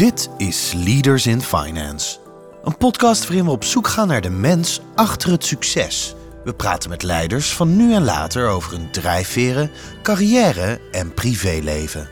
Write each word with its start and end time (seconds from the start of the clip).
Dit 0.00 0.30
is 0.36 0.72
Leaders 0.76 1.26
in 1.26 1.40
Finance. 1.40 2.18
Een 2.64 2.76
podcast 2.76 3.26
waarin 3.26 3.44
we 3.44 3.50
op 3.50 3.64
zoek 3.64 3.88
gaan 3.88 4.08
naar 4.08 4.20
de 4.20 4.30
mens 4.30 4.80
achter 4.94 5.30
het 5.30 5.44
succes. 5.44 6.14
We 6.44 6.54
praten 6.54 6.90
met 6.90 7.02
leiders 7.02 7.52
van 7.52 7.76
nu 7.76 7.94
en 7.94 8.04
later 8.04 8.48
over 8.48 8.72
hun 8.72 8.90
drijfveren, 8.90 9.70
carrière 10.02 10.80
en 10.90 11.14
privéleven. 11.14 12.08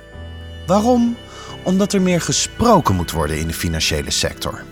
Waarom? 0.66 1.16
Omdat 1.64 1.92
er 1.92 2.02
meer 2.02 2.20
gesproken 2.20 2.94
moet 2.94 3.10
worden 3.10 3.38
in 3.38 3.46
de 3.46 3.54
financiële 3.54 4.10
sector. 4.10 4.64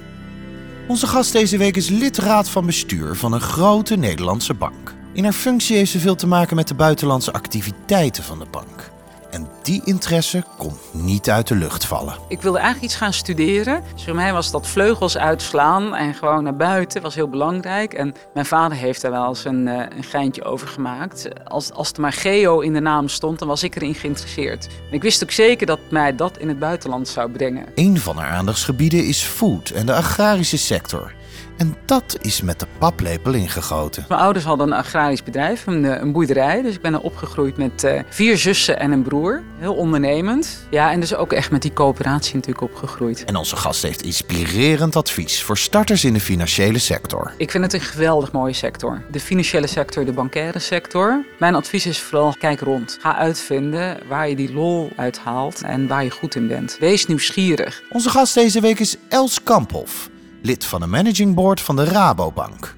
Onze 0.89 1.07
gast 1.07 1.33
deze 1.33 1.57
week 1.57 1.77
is 1.77 1.89
lidraad 1.89 2.49
van 2.49 2.67
bestuur 2.67 3.15
van 3.15 3.33
een 3.33 3.41
grote 3.41 3.97
Nederlandse 3.97 4.55
bank. 4.55 4.95
In 5.13 5.25
haar 5.25 5.33
functie 5.33 5.77
heeft 5.77 5.91
ze 5.91 5.99
veel 5.99 6.17
te 6.17 6.27
maken 6.27 6.57
met 6.57 6.69
de 6.69 6.75
buitenlandse 6.75 7.33
activiteiten 7.33 8.25
van 8.25 8.39
de 8.39 8.47
bank. 8.51 8.95
En 9.31 9.49
die 9.63 9.83
interesse 9.85 10.45
komt 10.57 10.79
niet 10.93 11.31
uit 11.31 11.47
de 11.47 11.55
lucht 11.55 11.85
vallen. 11.85 12.15
Ik 12.29 12.43
wilde 12.43 12.59
eigenlijk 12.59 12.87
iets 12.87 13.01
gaan 13.03 13.13
studeren. 13.13 13.83
Dus 13.95 14.05
voor 14.05 14.15
mij 14.15 14.33
was 14.33 14.51
dat 14.51 14.67
vleugels 14.67 15.19
uitslaan 15.19 15.95
en 15.95 16.15
gewoon 16.15 16.43
naar 16.43 16.57
buiten 16.57 17.03
was 17.03 17.15
heel 17.15 17.29
belangrijk. 17.29 17.95
En 17.95 18.15
mijn 18.35 18.47
vader 18.47 18.77
heeft 18.77 19.01
daar 19.01 19.11
wel 19.11 19.29
eens 19.29 19.45
een, 19.45 19.69
eh, 19.69 19.97
een 19.97 20.05
geintje 20.05 20.45
over 20.45 20.69
gemaakt. 20.69 21.29
Als, 21.45 21.73
als 21.73 21.93
er 21.93 22.01
maar 22.01 22.13
geo 22.13 22.61
in 22.61 22.73
de 22.73 22.81
naam 22.81 23.09
stond, 23.09 23.39
dan 23.39 23.49
was 23.49 23.63
ik 23.63 23.77
erin 23.77 23.95
geïnteresseerd. 23.95 24.67
En 24.67 24.95
ik 24.95 25.03
wist 25.03 25.23
ook 25.23 25.31
zeker 25.31 25.67
dat 25.67 25.81
mij 25.89 26.17
dat 26.17 26.39
in 26.39 26.49
het 26.49 26.59
buitenland 26.59 27.09
zou 27.09 27.31
brengen. 27.31 27.67
Een 27.75 27.99
van 28.01 28.17
haar 28.17 28.31
aandachtsgebieden 28.31 29.07
is 29.07 29.23
food 29.23 29.71
en 29.71 29.87
de 29.87 29.95
agrarische 29.95 30.59
sector. 30.59 31.13
En 31.57 31.77
dat 31.85 32.19
is 32.21 32.43
met 32.43 32.61
de 32.61 32.67
paplepel 32.79 33.35
ingegoten. 33.35 34.05
Mijn 34.09 34.21
ouders 34.21 34.45
hadden 34.45 34.67
een 34.67 34.73
agrarisch 34.73 35.23
bedrijf, 35.23 35.67
een, 35.67 35.85
eh, 35.85 36.01
een 36.01 36.13
boerderij. 36.13 36.63
Dus 36.63 36.75
ik 36.75 36.81
ben 36.81 36.95
er 36.95 37.01
opgegroeid 37.01 37.57
met 37.57 37.85
uh, 37.85 38.01
vier 38.09 38.39
zussen 38.39 38.79
en 38.79 38.91
een 38.93 39.03
broer. 39.03 39.43
Heel 39.59 39.75
ondernemend. 39.75 40.67
Ja, 40.71 40.93
en 40.93 41.01
dus 41.01 41.15
ook 41.15 41.33
echt 41.33 41.51
met 41.51 41.63
die 41.63 41.73
coöperatie 41.73 42.35
natuurlijk 42.35 42.61
opgegroeid. 42.61 43.25
En 43.25 43.37
onze 43.37 43.57
gast 43.57 43.83
heeft 43.83 44.03
inspirerend 44.03 44.97
advies 44.97 45.43
voor 45.43 45.59
starters 45.59 46.05
in 46.05 46.13
de 46.13 46.21
financiële 46.21 46.79
sector. 46.79 47.33
Ik 47.37 47.51
vind 47.51 47.65
het 47.65 47.73
een 47.73 47.81
geweldig 47.81 48.33
mooie 48.33 48.53
sector. 48.53 49.03
De 49.11 49.21
financiële 49.21 49.67
sector, 49.67 50.05
de 50.05 50.13
bankaire 50.13 50.59
sector. 50.59 51.25
Mijn 51.39 51.55
advies 51.55 51.87
is 51.87 52.01
vooral, 52.01 52.35
kijk 52.39 52.61
rond. 52.61 52.99
Ga 53.01 53.17
uitvinden 53.17 53.99
waar 54.09 54.29
je 54.29 54.37
die 54.37 54.53
lol 54.53 54.91
uithaalt 54.97 55.63
en 55.63 55.87
waar 55.87 56.05
je 56.05 56.11
goed 56.11 56.35
in 56.35 56.47
bent. 56.47 56.77
Wees 56.81 57.07
nieuwsgierig. 57.07 57.83
Onze 57.91 58.11
gast 58.11 58.35
deze 58.35 58.61
week 58.61 58.79
is 58.79 58.97
Els 59.09 59.43
Kamphoff 59.43 60.09
lid 60.43 60.65
van 60.65 60.81
de 60.81 60.87
managing 60.87 61.35
board 61.35 61.61
van 61.61 61.77
de 61.77 61.85
Rabobank. 61.85 62.75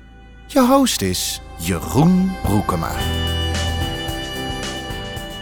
Je 0.46 0.60
host 0.60 1.02
is 1.02 1.40
Jeroen 1.58 2.32
Broekema. 2.42 2.92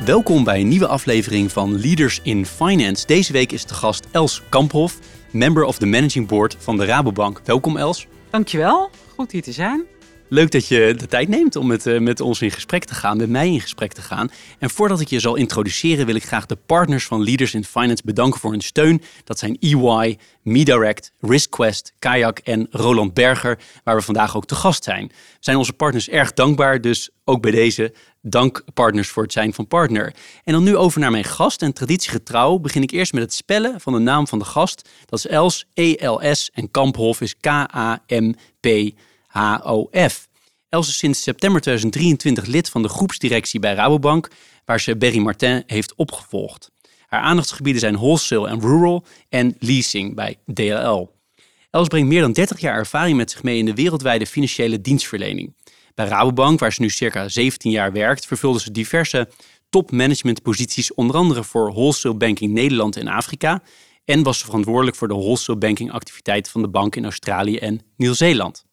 Welkom 0.04 0.44
bij 0.44 0.60
een 0.60 0.68
nieuwe 0.68 0.86
aflevering 0.86 1.52
van 1.52 1.80
Leaders 1.80 2.20
in 2.22 2.46
Finance. 2.46 3.06
Deze 3.06 3.32
week 3.32 3.52
is 3.52 3.66
de 3.66 3.74
gast 3.74 4.06
Els 4.10 4.42
Kamphoff, 4.48 4.98
member 5.30 5.64
of 5.64 5.78
the 5.78 5.86
managing 5.86 6.28
board 6.28 6.56
van 6.58 6.76
de 6.76 6.84
Rabobank. 6.84 7.40
Welkom 7.44 7.76
Els. 7.76 8.06
Dankjewel, 8.30 8.90
goed 9.14 9.32
hier 9.32 9.42
te 9.42 9.52
zijn. 9.52 9.84
Leuk 10.28 10.50
dat 10.50 10.68
je 10.68 10.94
de 10.96 11.06
tijd 11.06 11.28
neemt 11.28 11.56
om 11.56 11.66
met, 11.66 11.86
uh, 11.86 12.00
met 12.00 12.20
ons 12.20 12.42
in 12.42 12.50
gesprek 12.50 12.84
te 12.84 12.94
gaan, 12.94 13.16
met 13.16 13.28
mij 13.28 13.48
in 13.48 13.60
gesprek 13.60 13.92
te 13.92 14.00
gaan. 14.00 14.30
En 14.58 14.70
voordat 14.70 15.00
ik 15.00 15.08
je 15.08 15.20
zal 15.20 15.34
introduceren, 15.34 16.06
wil 16.06 16.14
ik 16.14 16.24
graag 16.24 16.46
de 16.46 16.56
partners 16.66 17.06
van 17.06 17.24
Leaders 17.24 17.54
in 17.54 17.64
Finance 17.64 18.02
bedanken 18.04 18.40
voor 18.40 18.50
hun 18.50 18.60
steun. 18.60 19.02
Dat 19.24 19.38
zijn 19.38 19.56
EY, 19.60 20.18
MeDirect, 20.42 21.12
RiskQuest, 21.20 21.92
Kayak 21.98 22.38
en 22.38 22.66
Roland 22.70 23.14
Berger, 23.14 23.58
waar 23.84 23.96
we 23.96 24.02
vandaag 24.02 24.36
ook 24.36 24.46
te 24.46 24.54
gast 24.54 24.84
zijn. 24.84 25.06
We 25.06 25.14
zijn 25.40 25.56
onze 25.56 25.72
partners 25.72 26.08
erg 26.08 26.32
dankbaar, 26.32 26.80
dus 26.80 27.10
ook 27.24 27.42
bij 27.42 27.50
deze 27.50 27.94
dank 28.22 28.64
partners 28.74 29.08
voor 29.08 29.22
het 29.22 29.32
zijn 29.32 29.54
van 29.54 29.66
partner. 29.66 30.14
En 30.44 30.52
dan 30.52 30.64
nu 30.64 30.76
over 30.76 31.00
naar 31.00 31.10
mijn 31.10 31.24
gast. 31.24 31.62
En 31.62 31.72
traditiegetrouw 31.72 32.58
begin 32.58 32.82
ik 32.82 32.90
eerst 32.90 33.12
met 33.12 33.22
het 33.22 33.34
spellen 33.34 33.80
van 33.80 33.92
de 33.92 33.98
naam 33.98 34.26
van 34.26 34.38
de 34.38 34.44
gast. 34.44 34.88
Dat 35.04 35.18
is 35.18 35.26
Els, 35.26 35.66
E-L-S 35.74 36.50
en 36.54 36.70
Kamphof 36.70 37.20
is 37.20 37.36
K-A-M-P. 37.36 38.94
HOF. 39.36 40.28
Els 40.68 40.88
is 40.88 40.98
sinds 40.98 41.22
september 41.22 41.60
2023 41.60 42.46
lid 42.46 42.68
van 42.68 42.82
de 42.82 42.88
groepsdirectie 42.88 43.60
bij 43.60 43.74
Rabobank, 43.74 44.30
waar 44.64 44.80
ze 44.80 44.96
Berry 44.96 45.18
Martin 45.18 45.62
heeft 45.66 45.94
opgevolgd. 45.94 46.70
Haar 47.06 47.20
aandachtsgebieden 47.20 47.80
zijn 47.80 47.94
wholesale 47.94 48.48
en 48.48 48.60
rural 48.60 49.04
en 49.28 49.56
leasing 49.58 50.14
bij 50.14 50.38
DLL. 50.46 51.14
Els 51.70 51.88
brengt 51.88 52.08
meer 52.08 52.20
dan 52.20 52.32
30 52.32 52.60
jaar 52.60 52.76
ervaring 52.76 53.16
met 53.16 53.30
zich 53.30 53.42
mee 53.42 53.58
in 53.58 53.64
de 53.64 53.74
wereldwijde 53.74 54.26
financiële 54.26 54.80
dienstverlening. 54.80 55.54
Bij 55.94 56.06
Rabobank, 56.06 56.60
waar 56.60 56.72
ze 56.72 56.80
nu 56.80 56.90
circa 56.90 57.28
17 57.28 57.70
jaar 57.70 57.92
werkt, 57.92 58.26
vervulde 58.26 58.60
ze 58.60 58.70
diverse 58.70 59.28
topmanagementposities, 59.68 60.94
onder 60.94 61.16
andere 61.16 61.44
voor 61.44 61.72
wholesale 61.72 62.14
banking 62.14 62.52
Nederland 62.52 62.96
en 62.96 63.08
Afrika. 63.08 63.62
En 64.04 64.22
was 64.22 64.38
ze 64.38 64.44
verantwoordelijk 64.44 64.96
voor 64.96 65.08
de 65.08 65.14
wholesale 65.14 65.58
banking 65.58 65.92
activiteiten 65.92 66.52
van 66.52 66.62
de 66.62 66.68
bank 66.68 66.96
in 66.96 67.04
Australië 67.04 67.56
en 67.56 67.80
Nieuw-Zeeland. 67.96 68.64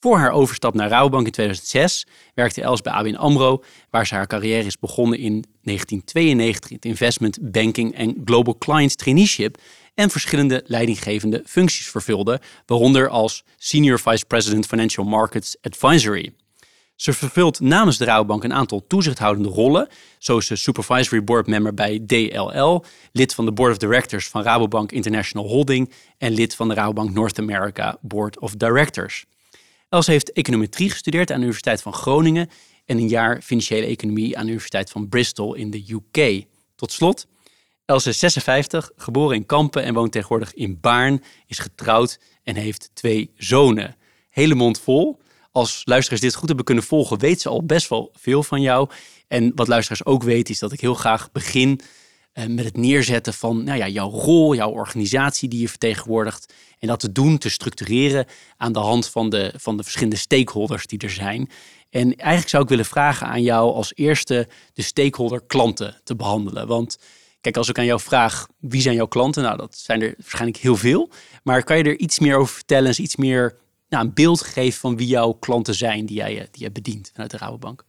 Voor 0.00 0.18
haar 0.18 0.30
overstap 0.30 0.74
naar 0.74 0.88
Rabobank 0.88 1.26
in 1.26 1.32
2006 1.32 2.06
werkte 2.34 2.62
Els 2.62 2.80
bij 2.80 2.92
ABN 2.92 3.14
AMRO, 3.14 3.62
waar 3.90 4.06
ze 4.06 4.14
haar 4.14 4.26
carrière 4.26 4.66
is 4.66 4.78
begonnen 4.78 5.18
in 5.18 5.44
1992 5.62 6.70
in 6.70 6.76
het 6.76 6.84
investment 6.84 7.38
banking 7.52 7.94
en 7.94 8.22
global 8.24 8.58
clients 8.58 8.96
traineeship 8.96 9.58
en 9.94 10.10
verschillende 10.10 10.62
leidinggevende 10.66 11.42
functies 11.46 11.88
vervulde, 11.88 12.40
waaronder 12.66 13.08
als 13.08 13.44
Senior 13.56 14.00
Vice 14.00 14.24
President 14.26 14.66
Financial 14.66 15.06
Markets 15.06 15.56
Advisory. 15.60 16.32
Ze 16.96 17.12
vervult 17.12 17.60
namens 17.60 17.96
de 17.96 18.04
Rabobank 18.04 18.44
een 18.44 18.52
aantal 18.52 18.86
toezichthoudende 18.86 19.48
rollen, 19.48 19.88
zoals 20.18 20.46
de 20.46 20.56
Supervisory 20.56 21.24
Board 21.24 21.46
Member 21.46 21.74
bij 21.74 22.02
DLL, 22.06 22.84
lid 23.12 23.34
van 23.34 23.44
de 23.44 23.52
Board 23.52 23.72
of 23.72 23.78
Directors 23.78 24.28
van 24.28 24.42
Rabobank 24.42 24.92
International 24.92 25.48
Holding 25.48 25.92
en 26.18 26.32
lid 26.32 26.54
van 26.54 26.68
de 26.68 26.74
Rabobank 26.74 27.12
North 27.12 27.38
America 27.38 27.98
Board 28.00 28.38
of 28.38 28.54
Directors. 28.54 29.24
Els 29.96 30.06
heeft 30.06 30.32
econometrie 30.32 30.90
gestudeerd 30.90 31.30
aan 31.30 31.36
de 31.36 31.42
Universiteit 31.42 31.82
van 31.82 31.92
Groningen 31.92 32.50
en 32.84 32.98
een 32.98 33.08
jaar 33.08 33.42
financiële 33.42 33.86
economie 33.86 34.36
aan 34.36 34.42
de 34.42 34.48
Universiteit 34.48 34.90
van 34.90 35.08
Bristol 35.08 35.54
in 35.54 35.70
de 35.70 35.84
UK. 35.88 36.44
Tot 36.74 36.92
slot, 36.92 37.26
Els 37.84 38.06
is 38.06 38.18
56, 38.18 38.90
geboren 38.96 39.36
in 39.36 39.46
Kampen 39.46 39.82
en 39.82 39.94
woont 39.94 40.12
tegenwoordig 40.12 40.54
in 40.54 40.80
Baarn, 40.80 41.22
is 41.46 41.58
getrouwd 41.58 42.18
en 42.42 42.56
heeft 42.56 42.90
twee 42.94 43.30
zonen. 43.36 43.96
Hele 44.30 44.54
mond 44.54 44.80
vol. 44.80 45.20
Als 45.52 45.82
luisteraars 45.84 46.22
dit 46.22 46.34
goed 46.34 46.48
hebben 46.48 46.64
kunnen 46.64 46.84
volgen, 46.84 47.18
weet 47.18 47.40
ze 47.40 47.48
al 47.48 47.64
best 47.64 47.88
wel 47.88 48.10
veel 48.14 48.42
van 48.42 48.60
jou. 48.60 48.90
En 49.28 49.52
wat 49.54 49.68
luisteraars 49.68 50.04
ook 50.04 50.22
weten, 50.22 50.54
is 50.54 50.58
dat 50.58 50.72
ik 50.72 50.80
heel 50.80 50.94
graag 50.94 51.32
begin 51.32 51.80
met 52.44 52.64
het 52.64 52.76
neerzetten 52.76 53.34
van 53.34 53.64
nou 53.64 53.78
ja, 53.78 53.88
jouw 53.88 54.10
rol, 54.10 54.54
jouw 54.54 54.70
organisatie 54.70 55.48
die 55.48 55.60
je 55.60 55.68
vertegenwoordigt. 55.68 56.52
En 56.78 56.88
dat 56.88 57.00
te 57.00 57.12
doen, 57.12 57.38
te 57.38 57.50
structureren 57.50 58.26
aan 58.56 58.72
de 58.72 58.78
hand 58.78 59.08
van 59.08 59.30
de, 59.30 59.52
van 59.56 59.76
de 59.76 59.82
verschillende 59.82 60.16
stakeholders 60.16 60.86
die 60.86 60.98
er 60.98 61.10
zijn. 61.10 61.50
En 61.90 62.16
eigenlijk 62.16 62.48
zou 62.48 62.62
ik 62.62 62.68
willen 62.68 62.84
vragen 62.84 63.26
aan 63.26 63.42
jou 63.42 63.74
als 63.74 63.92
eerste 63.94 64.48
de 64.72 64.82
stakeholder 64.82 65.42
klanten 65.46 66.00
te 66.04 66.16
behandelen. 66.16 66.66
Want 66.66 66.98
kijk, 67.40 67.56
als 67.56 67.68
ik 67.68 67.78
aan 67.78 67.84
jou 67.84 68.00
vraag 68.00 68.46
wie 68.58 68.80
zijn 68.80 68.94
jouw 68.94 69.06
klanten, 69.06 69.42
nou 69.42 69.56
dat 69.56 69.76
zijn 69.76 70.02
er 70.02 70.14
waarschijnlijk 70.18 70.56
heel 70.56 70.76
veel. 70.76 71.10
Maar 71.42 71.62
kan 71.62 71.76
je 71.76 71.84
er 71.84 71.98
iets 71.98 72.18
meer 72.18 72.36
over 72.36 72.54
vertellen, 72.54 72.86
eens 72.86 72.98
iets 72.98 73.16
meer 73.16 73.56
nou, 73.88 74.04
een 74.04 74.14
beeld 74.14 74.42
geven 74.42 74.80
van 74.80 74.96
wie 74.96 75.06
jouw 75.06 75.32
klanten 75.32 75.74
zijn 75.74 76.06
die 76.06 76.16
jij, 76.16 76.34
die 76.34 76.60
jij 76.60 76.72
bedient 76.72 77.10
vanuit 77.12 77.30
de 77.30 77.36
Rabobank? 77.36 77.84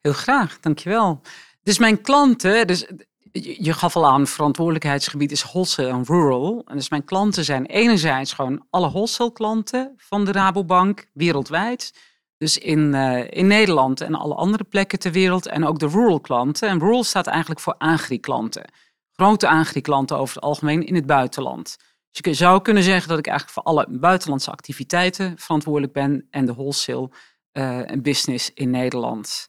Heel 0.00 0.12
graag, 0.12 0.60
dankjewel. 0.60 1.20
Dus 1.62 1.78
mijn 1.78 2.00
klanten, 2.00 2.66
dus 2.66 2.86
je 3.32 3.72
gaf 3.72 3.96
al 3.96 4.06
aan, 4.06 4.26
verantwoordelijkheidsgebied 4.26 5.32
is 5.32 5.42
wholesale 5.42 5.88
en 5.88 6.04
rural. 6.04 6.62
En 6.66 6.76
dus 6.76 6.88
mijn 6.88 7.04
klanten 7.04 7.44
zijn 7.44 7.66
enerzijds 7.66 8.32
gewoon 8.32 8.66
alle 8.70 8.90
wholesale 8.90 9.32
klanten 9.32 9.92
van 9.96 10.24
de 10.24 10.32
Rabobank 10.32 11.06
wereldwijd. 11.12 11.94
Dus 12.36 12.58
in, 12.58 12.94
uh, 12.94 13.30
in 13.30 13.46
Nederland 13.46 14.00
en 14.00 14.14
alle 14.14 14.34
andere 14.34 14.64
plekken 14.64 14.98
ter 14.98 15.12
wereld. 15.12 15.46
En 15.46 15.66
ook 15.66 15.78
de 15.78 15.88
rural 15.88 16.20
klanten. 16.20 16.68
En 16.68 16.78
rural 16.78 17.04
staat 17.04 17.26
eigenlijk 17.26 17.60
voor 17.60 17.74
agri-klanten. 17.78 18.70
Grote 19.12 19.48
agri-klanten 19.48 20.16
over 20.18 20.34
het 20.34 20.44
algemeen 20.44 20.86
in 20.86 20.94
het 20.94 21.06
buitenland. 21.06 21.76
Dus 22.10 22.20
je 22.24 22.34
zou 22.34 22.62
kunnen 22.62 22.82
zeggen 22.82 23.08
dat 23.08 23.18
ik 23.18 23.26
eigenlijk 23.26 23.58
voor 23.58 23.72
alle 23.72 23.86
buitenlandse 23.90 24.50
activiteiten 24.50 25.38
verantwoordelijk 25.38 25.92
ben. 25.92 26.26
En 26.30 26.46
de 26.46 26.54
wholesale 26.54 27.10
uh, 27.52 27.80
business 28.02 28.50
in 28.54 28.70
Nederland. 28.70 29.48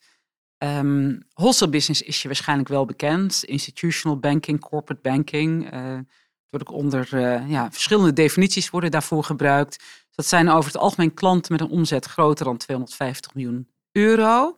Um, 0.63 1.24
wholesale 1.33 1.71
business 1.71 2.01
is 2.01 2.21
je 2.21 2.27
waarschijnlijk 2.27 2.69
wel 2.69 2.86
bekend. 2.86 3.44
Institutional 3.44 4.19
banking, 4.19 4.60
corporate 4.60 5.01
banking. 5.01 5.74
Uh, 5.74 6.00
wordt 6.50 6.68
ook 6.68 6.75
onder 6.75 7.10
uh, 7.13 7.50
ja, 7.50 7.71
verschillende 7.71 8.13
definities 8.13 8.69
worden 8.69 8.92
daarvoor 8.92 9.24
gebruikt. 9.24 9.83
Dat 10.15 10.25
zijn 10.25 10.50
over 10.50 10.71
het 10.71 10.81
algemeen 10.81 11.13
klanten 11.13 11.51
met 11.51 11.62
een 11.62 11.69
omzet 11.69 12.06
groter 12.06 12.45
dan 12.45 12.57
250 12.57 13.33
miljoen 13.33 13.68
euro. 13.92 14.57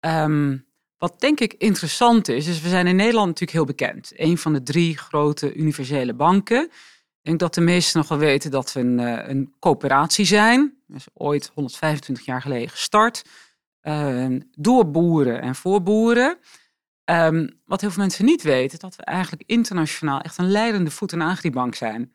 Um, 0.00 0.66
wat 0.98 1.20
denk 1.20 1.40
ik 1.40 1.54
interessant 1.58 2.28
is, 2.28 2.46
is 2.46 2.60
we 2.60 2.68
zijn 2.68 2.86
in 2.86 2.96
Nederland 2.96 3.26
natuurlijk 3.26 3.52
heel 3.52 3.64
bekend. 3.64 4.12
Een 4.14 4.38
van 4.38 4.52
de 4.52 4.62
drie 4.62 4.98
grote 4.98 5.54
universele 5.54 6.14
banken. 6.14 6.62
Ik 6.64 7.22
denk 7.22 7.38
dat 7.38 7.54
de 7.54 7.60
meesten 7.60 7.98
nog 7.98 8.08
wel 8.08 8.18
weten 8.18 8.50
dat 8.50 8.72
we 8.72 8.80
een, 8.80 8.98
uh, 8.98 9.28
een 9.28 9.54
coöperatie 9.58 10.24
zijn. 10.24 10.74
Dat 10.86 11.04
ooit 11.14 11.50
125 11.54 12.24
jaar 12.24 12.42
geleden 12.42 12.68
gestart. 12.68 13.22
Ehm, 13.82 14.40
door 14.50 14.90
boeren 14.90 15.40
en 15.40 15.54
voor 15.54 15.82
boeren. 15.82 16.38
Ehm, 17.04 17.48
wat 17.64 17.80
heel 17.80 17.90
veel 17.90 18.02
mensen 18.02 18.24
niet 18.24 18.42
weten, 18.42 18.78
dat 18.78 18.96
we 18.96 19.04
eigenlijk 19.04 19.42
internationaal 19.46 20.20
echt 20.20 20.38
een 20.38 20.50
leidende 20.50 20.90
voet- 20.90 21.12
en 21.12 21.20
agribank 21.20 21.74
zijn. 21.74 22.12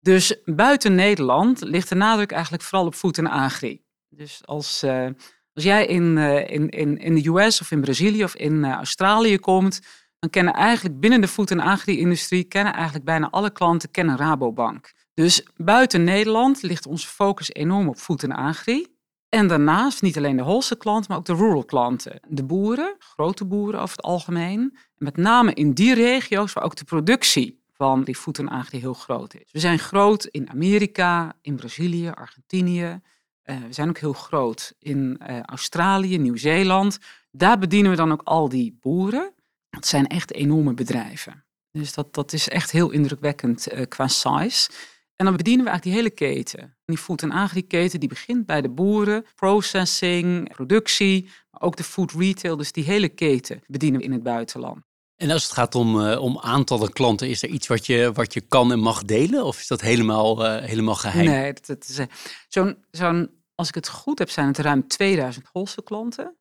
Dus 0.00 0.40
buiten 0.44 0.94
Nederland 0.94 1.60
ligt 1.60 1.88
de 1.88 1.94
nadruk 1.94 2.32
eigenlijk 2.32 2.62
vooral 2.62 2.86
op 2.86 2.94
voet- 2.94 3.18
en 3.18 3.26
agri. 3.26 3.82
Dus 4.08 4.46
als, 4.46 4.82
uh, 4.84 5.06
als 5.52 5.64
jij 5.64 5.86
in, 5.86 6.16
uh, 6.16 6.50
in, 6.50 6.68
in, 6.68 6.98
in 6.98 7.14
de 7.14 7.28
US 7.28 7.60
of 7.60 7.70
in 7.70 7.80
Brazilië 7.80 8.24
of 8.24 8.36
in 8.36 8.52
uh, 8.64 8.72
Australië 8.72 9.38
komt, 9.38 9.80
dan 10.18 10.30
kennen 10.30 10.54
eigenlijk 10.54 11.00
binnen 11.00 11.20
de 11.20 11.28
voed- 11.28 11.50
en 11.50 11.60
agri-industrie, 11.60 12.44
kennen 12.44 12.72
eigenlijk 12.72 13.04
bijna 13.04 13.30
alle 13.30 13.50
klanten 13.50 13.90
kennen 13.90 14.16
Rabobank. 14.16 14.92
Dus 15.14 15.46
buiten 15.56 16.04
Nederland 16.04 16.62
ligt 16.62 16.86
onze 16.86 17.08
focus 17.08 17.52
enorm 17.52 17.88
op 17.88 17.98
voed- 17.98 18.22
en 18.22 18.32
agri. 18.32 18.93
En 19.34 19.46
daarnaast 19.46 20.02
niet 20.02 20.16
alleen 20.16 20.36
de 20.36 20.42
wholesale 20.42 20.80
klanten, 20.80 21.06
maar 21.08 21.18
ook 21.18 21.24
de 21.24 21.34
rural 21.34 21.64
klanten. 21.64 22.20
De 22.28 22.44
boeren, 22.44 22.96
grote 22.98 23.44
boeren 23.44 23.80
over 23.80 23.96
het 23.96 24.04
algemeen. 24.04 24.60
En 24.72 25.04
met 25.04 25.16
name 25.16 25.54
in 25.54 25.72
die 25.72 25.94
regio's 25.94 26.52
waar 26.52 26.64
ook 26.64 26.76
de 26.76 26.84
productie 26.84 27.62
van 27.72 28.04
die 28.04 28.18
voed- 28.18 28.38
en 28.38 28.48
agri 28.48 28.78
heel 28.78 28.94
groot 28.94 29.34
is. 29.34 29.48
We 29.52 29.58
zijn 29.58 29.78
groot 29.78 30.24
in 30.24 30.50
Amerika, 30.50 31.36
in 31.40 31.56
Brazilië, 31.56 32.08
Argentinië. 32.08 33.00
Uh, 33.44 33.56
we 33.66 33.72
zijn 33.72 33.88
ook 33.88 33.98
heel 33.98 34.12
groot 34.12 34.74
in 34.78 35.20
uh, 35.28 35.40
Australië, 35.40 36.18
Nieuw-Zeeland. 36.18 36.98
Daar 37.30 37.58
bedienen 37.58 37.90
we 37.90 37.96
dan 37.96 38.12
ook 38.12 38.22
al 38.24 38.48
die 38.48 38.78
boeren. 38.80 39.32
Het 39.70 39.86
zijn 39.86 40.06
echt 40.06 40.32
enorme 40.32 40.74
bedrijven. 40.74 41.44
Dus 41.70 41.94
dat, 41.94 42.14
dat 42.14 42.32
is 42.32 42.48
echt 42.48 42.70
heel 42.70 42.90
indrukwekkend 42.90 43.72
uh, 43.72 43.82
qua 43.88 44.08
size. 44.08 44.70
En 45.16 45.24
dan 45.24 45.36
bedienen 45.36 45.64
we 45.64 45.70
eigenlijk 45.70 45.82
die 45.82 45.92
hele 45.92 46.34
keten. 46.34 46.76
Die 46.84 46.98
food- 46.98 47.22
en 47.22 47.32
agri-keten 47.32 48.00
die 48.00 48.08
begint 48.08 48.46
bij 48.46 48.60
de 48.60 48.68
boeren, 48.68 49.24
processing, 49.34 50.52
productie, 50.52 51.30
maar 51.50 51.60
ook 51.62 51.76
de 51.76 51.84
food 51.84 52.12
retail. 52.12 52.56
Dus 52.56 52.72
die 52.72 52.84
hele 52.84 53.08
keten 53.08 53.62
bedienen 53.66 54.00
we 54.00 54.06
in 54.06 54.12
het 54.12 54.22
buitenland. 54.22 54.82
En 55.16 55.30
als 55.30 55.42
het 55.42 55.52
gaat 55.52 55.74
om, 55.74 56.00
uh, 56.00 56.20
om 56.20 56.38
aantallen 56.38 56.92
klanten, 56.92 57.28
is 57.28 57.42
er 57.42 57.48
iets 57.48 57.66
wat 57.66 57.86
je, 57.86 58.10
wat 58.12 58.34
je 58.34 58.40
kan 58.40 58.72
en 58.72 58.78
mag 58.78 59.02
delen? 59.02 59.44
Of 59.44 59.60
is 59.60 59.66
dat 59.66 59.80
helemaal, 59.80 60.44
uh, 60.44 60.64
helemaal 60.64 60.94
geheim? 60.94 61.24
Nee, 61.24 61.52
dat, 61.52 61.66
dat 61.66 61.88
is, 61.88 61.98
uh, 61.98 62.06
zo'n, 62.48 62.84
zo'n, 62.90 63.30
als 63.54 63.68
ik 63.68 63.74
het 63.74 63.88
goed 63.88 64.18
heb, 64.18 64.30
zijn 64.30 64.46
het 64.46 64.58
ruim 64.58 64.88
2000 64.88 65.48
wholesale 65.52 65.82
klanten. 65.86 66.36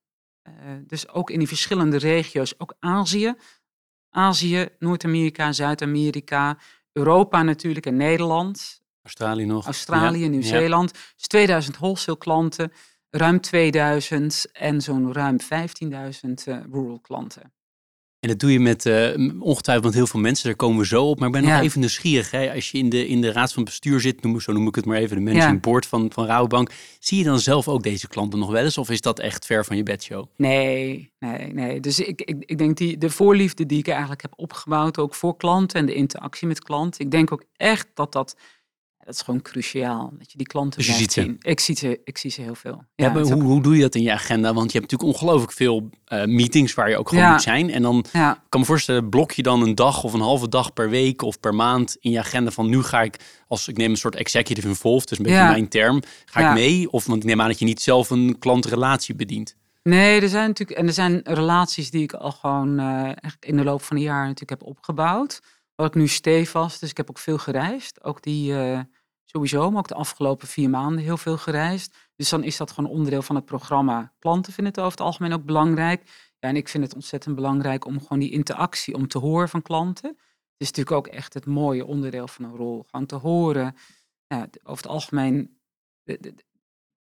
dus 0.88 1.10
ook 1.10 1.30
in 1.30 1.40
die 1.40 1.48
verschillende 1.48 1.98
regio's, 1.98 2.54
ook 2.58 2.76
Azië. 2.80 3.34
Azië, 4.10 4.68
Noord-Amerika, 4.80 5.52
Zuid-Amerika, 5.52 6.58
Europa 6.94 7.44
natuurlijk 7.44 7.86
en 7.86 7.96
Nederland. 7.96 8.82
Australië 9.02 9.46
nog. 9.46 9.66
Australië, 9.66 10.24
ja. 10.24 10.30
Nieuw-Zeeland. 10.30 10.92
Ja. 10.94 11.02
Dus 11.16 11.28
2000 11.28 11.78
wholesale 11.78 12.18
klanten, 12.18 12.72
ruim 13.10 13.42
2000 13.42 14.46
en 14.54 14.82
zo'n 14.82 15.14
ruim 15.14 15.38
15.000 15.42 16.70
rural 16.72 17.00
klanten. 17.00 17.54
En 18.24 18.30
dat 18.30 18.40
doe 18.40 18.52
je 18.52 18.60
met 18.60 18.86
uh, 18.86 19.42
ongetwijfeld 19.42 19.86
met 19.86 19.94
heel 19.94 20.08
veel 20.08 20.20
mensen, 20.20 20.46
daar 20.46 20.56
komen 20.56 20.80
we 20.80 20.86
zo 20.86 21.06
op. 21.10 21.20
Maar 21.20 21.28
ik 21.28 21.34
ben 21.34 21.44
Ja. 21.44 21.56
nog 21.56 21.64
even 21.64 21.80
nieuwsgierig. 21.80 22.32
Hè? 22.32 22.54
Als 22.54 22.72
je 22.72 22.78
in 22.78 22.90
de, 22.90 23.08
in 23.08 23.22
de 23.22 23.32
raad 23.32 23.54
van 23.54 23.64
bestuur 23.64 24.00
zit, 24.00 24.22
noem, 24.22 24.40
zo 24.40 24.52
noem 24.54 24.68
ik 24.68 24.76
het 24.76 24.86
maar 24.86 24.98
even, 24.98 25.16
de 25.16 25.22
managing 25.22 25.54
Ja. 25.54 25.60
board 25.60 25.86
van, 25.86 26.12
van 26.14 26.26
Rabobank. 26.26 26.72
Zie 27.00 27.18
je 27.18 27.24
dan 27.24 27.40
zelf 27.40 27.68
ook 27.68 27.84
deze 27.84 28.08
klanten 28.08 28.40
nog 28.40 28.52
wel 28.52 28.64
eens? 28.64 28.78
Of 28.78 28.90
is 28.90 29.02
dat 29.02 29.20
echt 29.20 29.46
ver 29.46 29.66
van 29.66 29.78
je 29.78 29.84
bedshow? 29.84 30.26
Nee, 30.38 31.12
nee, 31.20 31.54
nee. 31.54 31.80
Dus 31.80 32.00
ik, 32.00 32.22
ik, 32.22 32.36
ik 32.46 32.58
denk 32.58 32.78
die, 32.78 32.98
de 32.98 33.10
voorliefde 33.10 33.66
die 33.66 33.78
ik 33.80 33.88
eigenlijk 33.88 34.22
heb 34.22 34.34
opgebouwd, 34.36 34.98
ook 34.98 35.16
voor 35.16 35.38
klanten 35.38 35.80
en 35.80 35.86
de 35.86 35.94
interactie 35.94 36.48
met 36.48 36.64
klanten. 36.64 37.06
Ik 37.06 37.12
denk 37.12 37.32
ook 37.32 37.44
echt 37.56 37.88
dat 37.94 38.12
dat, 38.12 38.36
dat 39.06 39.14
is 39.16 39.22
gewoon 39.22 39.42
cruciaal. 39.42 40.14
Dat 40.18 40.32
je 40.32 40.38
die 40.38 40.48
klanten 40.48 40.78
Dus 40.80 40.88
je 40.88 40.94
ziet 40.94 41.12
zien. 41.12 41.36
Ik 41.42 41.60
zie 41.60 41.76
ze, 41.76 42.00
ik 42.04 42.18
zie 42.18 42.32
ze 42.32 42.42
heel 42.42 42.56
veel. 42.56 42.84
Ja, 42.96 43.10
maar 43.12 43.22
hoe, 43.22 43.34
ook- 43.34 43.42
hoe 43.42 43.62
doe 43.62 43.76
je 43.76 43.82
dat 43.82 43.96
in 43.96 44.02
je 44.02 44.12
agenda? 44.12 44.54
Want 44.54 44.72
je 44.72 44.78
hebt 44.80 44.92
natuurlijk 44.92 45.20
ongelooflijk 45.22 45.52
veel 45.54 45.90
eh, 46.06 46.24
meetings 46.26 46.74
waar 46.74 46.90
je 46.90 46.98
ook 46.98 47.10
gewoon 47.10 47.24
Ja. 47.24 47.32
moet 47.32 47.42
zijn. 47.42 47.70
En 47.72 47.82
dan 47.82 48.06
ja. 48.12 48.32
Ik 48.34 48.40
kan 48.50 48.60
me 48.60 48.66
voorstellen, 48.66 49.10
blok 49.10 49.32
je 49.32 49.44
dan 49.44 49.62
een 49.62 49.76
dag 49.76 50.04
of 50.04 50.14
een 50.14 50.20
halve 50.22 50.50
dag 50.50 50.74
per 50.74 50.90
week 50.90 51.22
of 51.22 51.40
per 51.40 51.56
maand 51.56 51.98
in 52.00 52.12
je 52.12 52.20
agenda 52.20 52.52
van 52.52 52.70
nu 52.70 52.82
ga 52.84 53.02
ik, 53.02 53.20
als 53.48 53.68
ik 53.68 53.78
neem 53.78 53.92
een 53.92 53.98
soort 53.98 54.16
executive 54.16 54.68
involved, 54.68 55.10
dus 55.10 55.18
een 55.18 55.24
beetje 55.24 55.40
mijn 55.44 55.68
term, 55.68 56.02
ga 56.26 56.48
ik 56.50 56.54
mee? 56.54 56.92
Of 56.92 57.06
want 57.06 57.18
ik 57.20 57.24
neem 57.30 57.42
aan 57.42 57.48
dat 57.48 57.60
je 57.60 57.66
niet 57.66 57.82
zelf 57.82 58.10
een 58.10 58.40
klantrelatie 58.40 59.16
bedient. 59.16 59.56
Nee, 59.84 60.22
er 60.22 60.30
zijn 60.30 60.48
natuurlijk 60.48 60.80
en 60.80 60.88
er 60.88 60.94
zijn 60.94 61.22
relaties 61.24 61.92
die 61.92 62.04
ik 62.04 62.14
al 62.14 62.32
gewoon 62.32 62.80
eh, 62.80 62.86
eigenlijk 63.04 63.46
in 63.46 63.58
de 63.58 63.64
loop 63.64 63.82
van 63.82 63.98
de 63.98 64.04
jaren 64.04 64.28
natuurlijk 64.28 64.60
heb 64.62 64.70
opgebouwd. 64.70 65.42
Wat 65.76 65.88
ik 65.88 65.94
nu 65.96 66.08
stevast, 66.08 66.80
dus 66.80 66.90
ik 66.90 66.98
heb 66.98 67.10
ook 67.10 67.18
veel 67.18 67.38
gereisd. 67.38 68.04
Ook 68.04 68.22
die 68.22 68.58
eh, 68.58 68.80
sowieso, 69.24 69.70
maar 69.70 69.80
ook 69.80 69.88
de 69.88 69.94
afgelopen 69.94 70.48
vier 70.48 70.70
maanden 70.70 71.04
heel 71.04 71.18
veel 71.18 71.38
gereisd. 71.38 71.96
Dus 72.16 72.30
dan 72.30 72.44
is 72.44 72.58
dat 72.58 72.72
gewoon 72.72 72.90
onderdeel 72.92 73.22
van 73.22 73.36
het 73.36 73.46
programma. 73.46 74.14
Klanten 74.20 74.54
vinden 74.54 74.74
het 74.74 74.82
over 74.82 74.98
het 74.98 75.08
algemeen 75.08 75.34
ook 75.34 75.46
belangrijk. 75.46 76.32
Ja, 76.40 76.50
en 76.50 76.56
ik 76.56 76.68
vind 76.68 76.84
het 76.84 76.96
ontzettend 76.96 77.36
belangrijk 77.36 77.86
om 77.86 78.00
gewoon 78.02 78.20
die 78.20 78.32
interactie, 78.32 78.96
om 78.96 79.08
te 79.08 79.18
horen 79.18 79.50
van 79.50 79.62
klanten. 79.62 80.10
Het 80.10 80.58
is 80.58 80.68
natuurlijk 80.68 80.96
ook 80.96 81.08
echt 81.08 81.34
het 81.34 81.46
mooie 81.46 81.86
onderdeel 81.86 82.28
van 82.28 82.46
een 82.46 82.56
rol. 82.56 82.86
Gewoon 82.90 83.06
te 83.06 83.16
horen, 83.16 83.76
ja, 84.28 84.48
over 84.64 84.84
het 84.84 84.92
algemeen, 84.92 85.60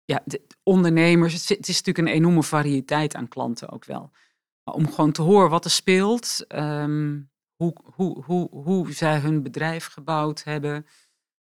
ja, 0.05 0.21
de 0.25 0.41
ondernemers. 0.63 1.33
Het, 1.47 1.67
is- 1.67 1.75
natuurlijk 1.81 1.97
een 2.07 2.13
enorme 2.13 2.43
variëteit 2.43 3.15
aan 3.15 3.27
klanten 3.27 3.69
ook 3.69 3.85
wel. 3.85 4.11
Maar 4.63 4.75
om 4.75 4.89
gewoon 4.91 5.11
te 5.11 5.21
horen 5.21 5.49
wat 5.49 5.65
er 5.65 5.71
speelt, 5.71 6.45
ehm, 6.47 7.19
hoe, 7.57 7.75
hoe, 7.83 8.23
hoe, 8.23 8.49
hoe 8.49 8.93
zij 8.93 9.19
hun 9.19 9.43
bedrijf 9.43 9.85
gebouwd 9.85 10.43
hebben, 10.43 10.85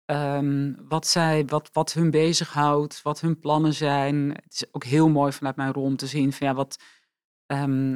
ehm, 0.05 0.73
wat, 0.87 1.07
zij, 1.07 1.45
wat, 1.45 1.69
wat 1.73 1.93
hun 1.93 2.11
bezighoudt, 2.11 3.01
wat 3.01 3.21
hun 3.21 3.39
plannen 3.39 3.73
zijn. 3.73 4.29
Het 4.29 4.53
is 4.53 4.73
ook 4.73 4.83
heel 4.83 5.09
mooi 5.09 5.31
vanuit 5.31 5.55
mijn 5.55 5.73
rol 5.73 5.83
om 5.83 5.95
te 5.95 6.07
zien 6.07 6.33
van 6.33 6.47
ja, 6.47 6.53
wat, 6.53 6.83
ehm, 7.45 7.91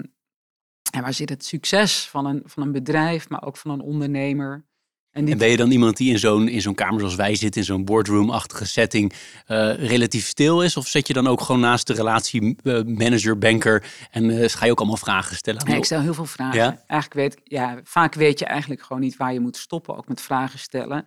ja, 0.81 1.01
waar 1.01 1.13
zit 1.13 1.29
het 1.29 1.45
succes 1.45 2.09
van 2.09 2.25
een, 2.25 2.41
van 2.45 2.63
een 2.63 2.71
bedrijf, 2.71 3.29
maar 3.29 3.43
ook 3.43 3.57
van 3.57 3.71
een 3.71 3.81
ondernemer. 3.81 4.65
En 5.15 5.25
die, 5.25 5.33
En 5.33 5.39
ben 5.39 5.49
je 5.49 5.57
dan 5.57 5.71
iemand 5.71 5.97
die 5.97 6.11
in 6.11 6.19
zo'n, 6.19 6.47
in 6.47 6.61
zo'n 6.61 6.75
kamer 6.75 6.99
zoals 6.99 7.15
wij 7.15 7.35
zitten, 7.35 7.61
in 7.61 7.67
zo'n 7.67 7.85
boardroom-achtige 7.85 8.65
setting, 8.65 9.13
eh, 9.45 9.73
relatief 9.73 10.27
stil 10.27 10.63
is? 10.63 10.77
Of 10.77 10.87
zet 10.87 11.07
je 11.07 11.13
dan 11.13 11.27
ook 11.27 11.41
gewoon 11.41 11.61
naast 11.61 11.87
de 11.87 11.93
relatie 11.93 12.55
eh, 12.63 12.81
manager, 12.83 13.37
banker 13.37 13.83
en 14.11 14.49
ga 14.49 14.65
je 14.65 14.71
ook 14.71 14.77
allemaal 14.77 14.97
vragen 14.97 15.35
stellen? 15.35 15.65
Nee, 15.65 15.77
ik 15.77 15.85
stel 15.85 16.01
heel 16.01 16.13
veel 16.13 16.25
vragen. 16.25 16.59
Ja? 16.59 16.83
Eigenlijk 16.87 17.13
weet, 17.13 17.41
ja, 17.43 17.79
vaak 17.83 18.13
weet 18.13 18.39
je 18.39 18.45
eigenlijk 18.45 18.81
gewoon 18.81 19.01
niet 19.01 19.17
waar 19.17 19.33
je 19.33 19.39
moet 19.39 19.57
stoppen, 19.57 19.97
ook 19.97 20.07
met 20.07 20.21
vragen 20.21 20.59
stellen. 20.59 21.05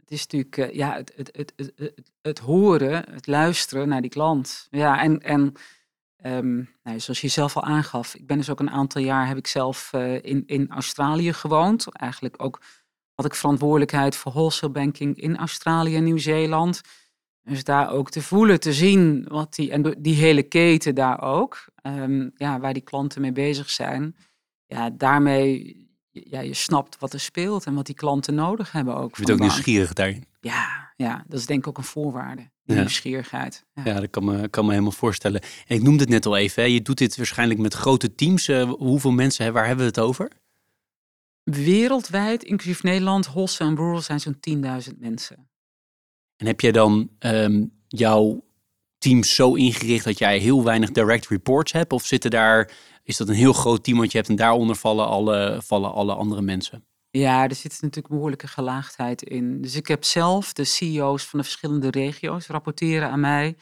Het 0.00 0.10
is 0.10 0.26
natuurlijk 0.26 0.74
ja, 0.74 0.94
het, 0.94 1.12
het, 1.16 1.30
het, 1.36 1.52
het, 1.56 1.72
het, 1.76 2.12
het 2.22 2.38
horen, 2.38 3.04
het 3.10 3.26
luisteren 3.26 3.88
naar 3.88 4.00
die 4.00 4.10
klant. 4.10 4.66
Ja, 4.70 5.02
en, 5.02 5.20
en 5.20 5.52
ehm, 6.16 6.54
nou, 6.82 7.00
zoals 7.00 7.20
je 7.20 7.28
zelf 7.28 7.56
al 7.56 7.64
aangaf, 7.64 8.14
ik 8.14 8.26
ben 8.26 8.36
dus 8.36 8.50
ook 8.50 8.60
een 8.60 8.70
aantal 8.70 9.02
jaar, 9.02 9.28
heb 9.28 9.36
ik 9.36 9.46
zelf 9.46 9.92
in, 10.22 10.42
in 10.46 10.70
Australië 10.70 11.32
gewoond. 11.32 11.86
Eigenlijk 11.92 12.42
ook 12.42 12.60
had 13.22 13.32
ik 13.32 13.38
verantwoordelijkheid 13.38 14.16
voor 14.16 14.32
wholesale 14.32 14.72
banking 14.72 15.16
in 15.20 15.36
Australië 15.36 15.96
en 15.96 16.04
Nieuw-Zeeland. 16.04 16.80
Dus 17.44 17.64
daar 17.64 17.90
ook 17.90 18.10
te 18.10 18.22
voelen, 18.22 18.60
te 18.60 18.72
zien 18.72 19.24
wat 19.28 19.54
die, 19.54 19.70
en 19.70 19.96
die 19.98 20.14
hele 20.14 20.42
keten 20.42 20.94
daar 20.94 21.22
ook, 21.22 21.64
ehm, 21.82 22.28
ja, 22.36 22.60
waar 22.60 22.72
die 22.72 22.82
klanten 22.82 23.20
mee 23.20 23.32
bezig 23.32 23.70
zijn. 23.70 24.16
Ja, 24.66 24.90
daarmee, 24.90 25.76
ja, 26.10 26.40
je 26.40 26.54
snapt 26.54 26.98
wat 26.98 27.12
er 27.12 27.20
speelt 27.20 27.64
en 27.64 27.74
wat 27.74 27.86
die 27.86 27.94
klanten 27.94 28.34
nodig 28.34 28.72
hebben 28.72 28.94
ook. 28.96 29.10
Je 29.10 29.16
bent 29.16 29.30
ook 29.30 29.38
bank. 29.38 29.50
nieuwsgierig 29.50 29.92
daarin. 29.92 30.24
Ja, 30.40 30.92
ja, 30.96 31.24
dat 31.28 31.38
is 31.38 31.46
denk 31.46 31.58
ik 31.60 31.68
ook 31.68 31.78
een 31.78 31.84
voorwaarde, 31.84 32.50
Ja. 32.62 32.74
nieuwsgierigheid. 32.74 33.64
Ja. 33.74 33.82
Ja, 33.84 34.00
dat 34.00 34.10
kan 34.10 34.24
me, 34.24 34.48
kan 34.48 34.64
me 34.64 34.70
helemaal 34.70 34.92
voorstellen. 34.92 35.40
En 35.66 35.76
ik 35.76 35.82
noemde 35.82 36.00
het 36.00 36.08
net 36.08 36.26
al 36.26 36.36
even, 36.36 36.62
hè. 36.62 36.68
je 36.68 36.82
doet 36.82 36.98
dit 36.98 37.16
waarschijnlijk 37.16 37.60
met 37.60 37.74
grote 37.74 38.14
teams. 38.14 38.48
Eh, 38.48 38.70
hoeveel 38.70 39.10
mensen, 39.12 39.44
hè, 39.44 39.52
waar 39.52 39.66
hebben 39.66 39.84
we 39.84 39.90
het 39.90 40.00
over? 40.00 40.30
Wereldwijd, 41.44 42.42
inclusief 42.42 42.82
Nederland, 42.82 43.26
wholesale 43.26 43.70
en 43.70 43.76
rural, 43.76 44.00
zijn 44.00 44.20
zo'n 44.20 44.36
10.000 44.90 44.98
mensen. 44.98 45.50
En 46.36 46.46
heb 46.46 46.60
jij 46.60 46.72
dan 46.72 47.10
ehm, 47.18 47.64
jouw 47.88 48.44
team 48.98 49.22
zo 49.22 49.54
ingericht 49.54 50.04
dat 50.04 50.18
jij 50.18 50.38
heel 50.38 50.64
weinig 50.64 50.90
direct 50.90 51.28
reports 51.28 51.72
hebt? 51.72 51.92
Of 51.92 52.04
zitten 52.04 52.30
daar, 52.30 52.70
is 53.04 53.16
dat 53.16 53.28
een 53.28 53.34
heel 53.34 53.52
groot 53.52 53.84
team 53.84 53.98
wat 53.98 54.12
je 54.12 54.18
hebt 54.18 54.30
en 54.30 54.36
daaronder 54.36 54.76
vallen 54.76 55.06
alle, 55.06 55.60
vallen 55.64 55.92
alle 55.92 56.14
andere 56.14 56.42
mensen? 56.42 56.84
Ja, 57.10 57.48
er 57.48 57.54
zit 57.54 57.72
natuurlijk 57.72 58.14
behoorlijke 58.14 58.46
gelaagdheid 58.48 59.22
in. 59.22 59.60
Dus 59.62 59.74
ik 59.74 59.86
heb 59.86 60.04
zelf 60.04 60.52
de 60.52 60.64
CEO's 60.64 61.24
van 61.24 61.38
de 61.38 61.44
verschillende 61.44 61.90
regio's 61.90 62.46
rapporteren 62.46 63.10
aan 63.10 63.20
mij. 63.20 63.56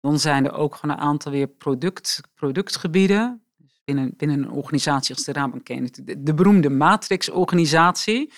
Dan 0.00 0.18
zijn 0.18 0.44
er 0.44 0.52
ook 0.52 0.74
gewoon 0.74 0.96
een 0.96 1.02
aantal 1.02 1.32
weer 1.32 1.48
product, 1.48 2.20
productgebieden. 2.34 3.43
Binnen, 3.84 4.14
binnen 4.16 4.38
een 4.38 4.50
organisatie 4.50 5.14
als 5.14 5.24
de 5.24 5.32
ken 5.62 5.82
natuurlijk 5.82 6.06
de, 6.06 6.22
de 6.22 6.34
beroemde 6.34 6.70
matrix-organisatie. 6.70 8.32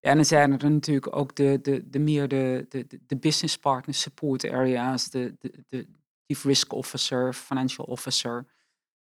Ja, 0.00 0.10
en 0.10 0.16
dan 0.16 0.24
zijn 0.24 0.60
er 0.60 0.70
natuurlijk 0.70 1.16
ook 1.16 1.36
de, 1.36 1.58
de, 1.62 1.88
de 1.90 1.98
meer 1.98 2.28
de, 2.28 2.66
de, 3.06 3.16
business 3.16 3.58
partners, 3.58 4.00
support 4.00 4.50
areas, 4.50 5.10
de, 5.10 5.34
de, 5.38 5.52
de 5.68 5.86
chief 6.26 6.44
risk 6.44 6.72
officer, 6.72 7.32
financial 7.32 7.86
officer. 7.86 8.46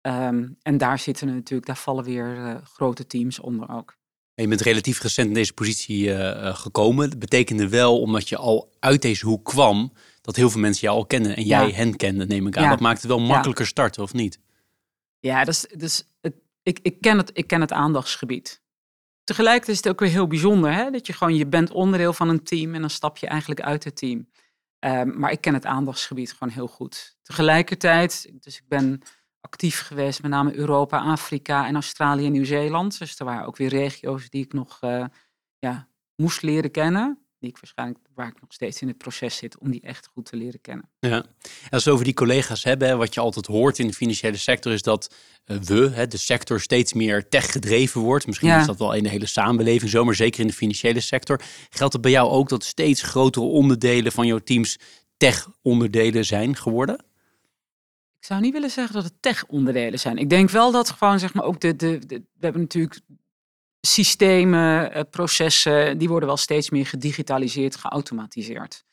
Ehm, 0.00 0.48
en 0.62 0.78
daar 0.78 0.98
zitten 0.98 1.26
natuurlijk, 1.26 1.66
daar 1.66 1.76
vallen 1.76 2.04
weer 2.04 2.36
eh, 2.36 2.54
grote 2.64 3.06
teams 3.06 3.40
onder 3.40 3.70
ook. 3.70 3.96
En 4.34 4.42
je 4.42 4.48
bent 4.48 4.60
relatief 4.60 5.02
recent 5.02 5.28
in 5.28 5.34
deze 5.34 5.52
positie 5.52 6.12
eh, 6.12 6.48
eh, 6.48 6.56
gekomen. 6.56 7.10
Dat 7.10 7.18
betekende 7.18 7.68
wel, 7.68 8.00
omdat 8.00 8.28
je 8.28 8.36
al 8.36 8.72
uit 8.78 9.02
deze 9.02 9.26
hoek 9.26 9.44
kwam, 9.44 9.92
dat 10.20 10.36
heel 10.36 10.50
veel 10.50 10.60
mensen 10.60 10.82
jou 10.82 10.96
al 10.96 11.06
kennen 11.06 11.36
en 11.36 11.46
Ja. 11.46 11.60
jij 11.60 11.70
hen 11.70 11.96
kende, 11.96 12.26
neem 12.26 12.46
ik 12.46 12.56
aan. 12.56 12.62
Ja. 12.62 12.70
Dat 12.70 12.80
maakt 12.80 12.98
het 12.98 13.10
wel 13.10 13.20
makkelijker 13.20 13.66
starten, 13.66 14.02
of 14.02 14.12
niet? 14.12 14.38
Ja, 15.24 15.44
dus, 15.44 15.60
dus 15.60 16.04
het, 16.20 16.34
ik, 16.62 16.78
ik, 16.82 17.00
ken 17.00 17.18
het, 17.18 17.30
ik 17.32 17.46
ken 17.46 17.60
het 17.60 17.72
aandachtsgebied. 17.72 18.62
Tegelijkertijd 19.24 19.76
is 19.76 19.82
het 19.84 19.92
ook 19.92 20.00
weer 20.00 20.08
heel 20.08 20.26
bijzonder, 20.26 20.72
hè? 20.72 20.90
dat 20.90 21.06
je 21.06 21.12
gewoon, 21.12 21.34
je 21.34 21.46
bent 21.46 21.70
onderdeel 21.70 22.12
van 22.12 22.28
een 22.28 22.42
team 22.42 22.74
en 22.74 22.80
dan 22.80 22.90
stap 22.90 23.16
je 23.16 23.26
eigenlijk 23.26 23.60
uit 23.60 23.84
het 23.84 23.96
team. 23.96 24.28
Um, 24.78 25.18
maar 25.18 25.30
ik 25.30 25.40
ken 25.40 25.54
het 25.54 25.64
aandachtsgebied 25.64 26.32
gewoon 26.32 26.52
heel 26.52 26.66
goed. 26.66 27.16
Tegelijkertijd, 27.22 28.32
dus 28.40 28.56
ik 28.56 28.68
ben 28.68 29.00
actief 29.40 29.80
geweest, 29.80 30.22
met 30.22 30.30
name 30.30 30.54
Europa, 30.54 30.98
Afrika 30.98 31.66
en 31.66 31.74
Australië 31.74 32.26
en 32.26 32.32
Nieuw-Zeeland. 32.32 32.98
Dus 32.98 33.18
er 33.18 33.24
waren 33.24 33.46
ook 33.46 33.56
weer 33.56 33.68
regio's 33.68 34.28
die 34.30 34.44
ik 34.44 34.52
nog 34.52 34.78
uh, 34.82 35.04
ja, 35.58 35.88
moest 36.16 36.42
leren 36.42 36.70
kennen 36.70 37.23
die 37.44 37.52
ik 37.52 37.60
waarschijnlijk, 37.60 37.98
waar 38.14 38.28
ik 38.28 38.40
nog 38.40 38.52
steeds 38.52 38.80
in 38.80 38.88
het 38.88 38.98
proces 38.98 39.36
zit 39.36 39.58
om 39.58 39.70
die 39.70 39.80
echt 39.80 40.06
goed 40.06 40.24
te 40.24 40.36
leren 40.36 40.60
kennen. 40.60 40.88
Ja, 41.00 41.24
als 41.70 41.84
we 41.84 41.90
over 41.90 42.04
die 42.04 42.14
collega's 42.14 42.64
hebben, 42.64 42.98
wat 42.98 43.14
je 43.14 43.20
altijd 43.20 43.46
hoort 43.46 43.78
in 43.78 43.86
de 43.86 43.92
financiële 43.92 44.36
sector 44.36 44.72
is 44.72 44.82
dat 44.82 45.14
uh, 45.46 45.58
we, 45.58 46.06
de 46.08 46.16
sector, 46.16 46.60
steeds 46.60 46.92
meer 46.92 47.28
tech 47.28 47.52
gedreven 47.52 48.00
wordt. 48.00 48.26
Misschien 48.26 48.58
is 48.58 48.66
dat 48.66 48.78
wel 48.78 48.92
in 48.92 49.02
de 49.02 49.08
hele 49.08 49.26
samenleving 49.26 49.90
zo, 49.90 50.04
maar 50.04 50.14
zeker 50.14 50.40
in 50.40 50.46
de 50.46 50.52
financiële 50.52 51.00
sector. 51.00 51.40
Geldt 51.70 51.92
het 51.92 52.02
bij 52.02 52.10
jou 52.10 52.30
ook 52.30 52.48
dat 52.48 52.64
steeds 52.64 53.02
grotere 53.02 53.44
onderdelen 53.44 54.12
van 54.12 54.26
jouw 54.26 54.38
teams 54.38 54.78
tech-onderdelen 55.16 56.24
zijn 56.24 56.56
geworden? 56.56 56.94
Ik 58.18 58.30
zou 58.30 58.40
niet 58.40 58.52
willen 58.52 58.70
zeggen 58.70 58.94
dat 58.94 59.04
het 59.04 59.14
tech-onderdelen 59.20 59.98
zijn. 59.98 60.16
Ik 60.16 60.30
denk 60.30 60.50
wel 60.50 60.72
dat 60.72 60.90
gewoon, 60.90 61.18
zeg 61.18 61.34
maar, 61.34 61.44
ook 61.44 61.60
de, 61.60 61.76
de, 61.76 62.06
de 62.06 62.16
we 62.16 62.40
hebben 62.40 62.60
natuurlijk 62.60 63.00
systemen, 63.86 64.92
eh, 64.92 65.02
processen, 65.10 65.98
die 65.98 66.08
worden 66.08 66.28
wel 66.28 66.36
steeds 66.36 66.70
meer 66.70 66.86
gedigitaliseerd, 66.86 67.76
geautomatiseerd. 67.76 68.84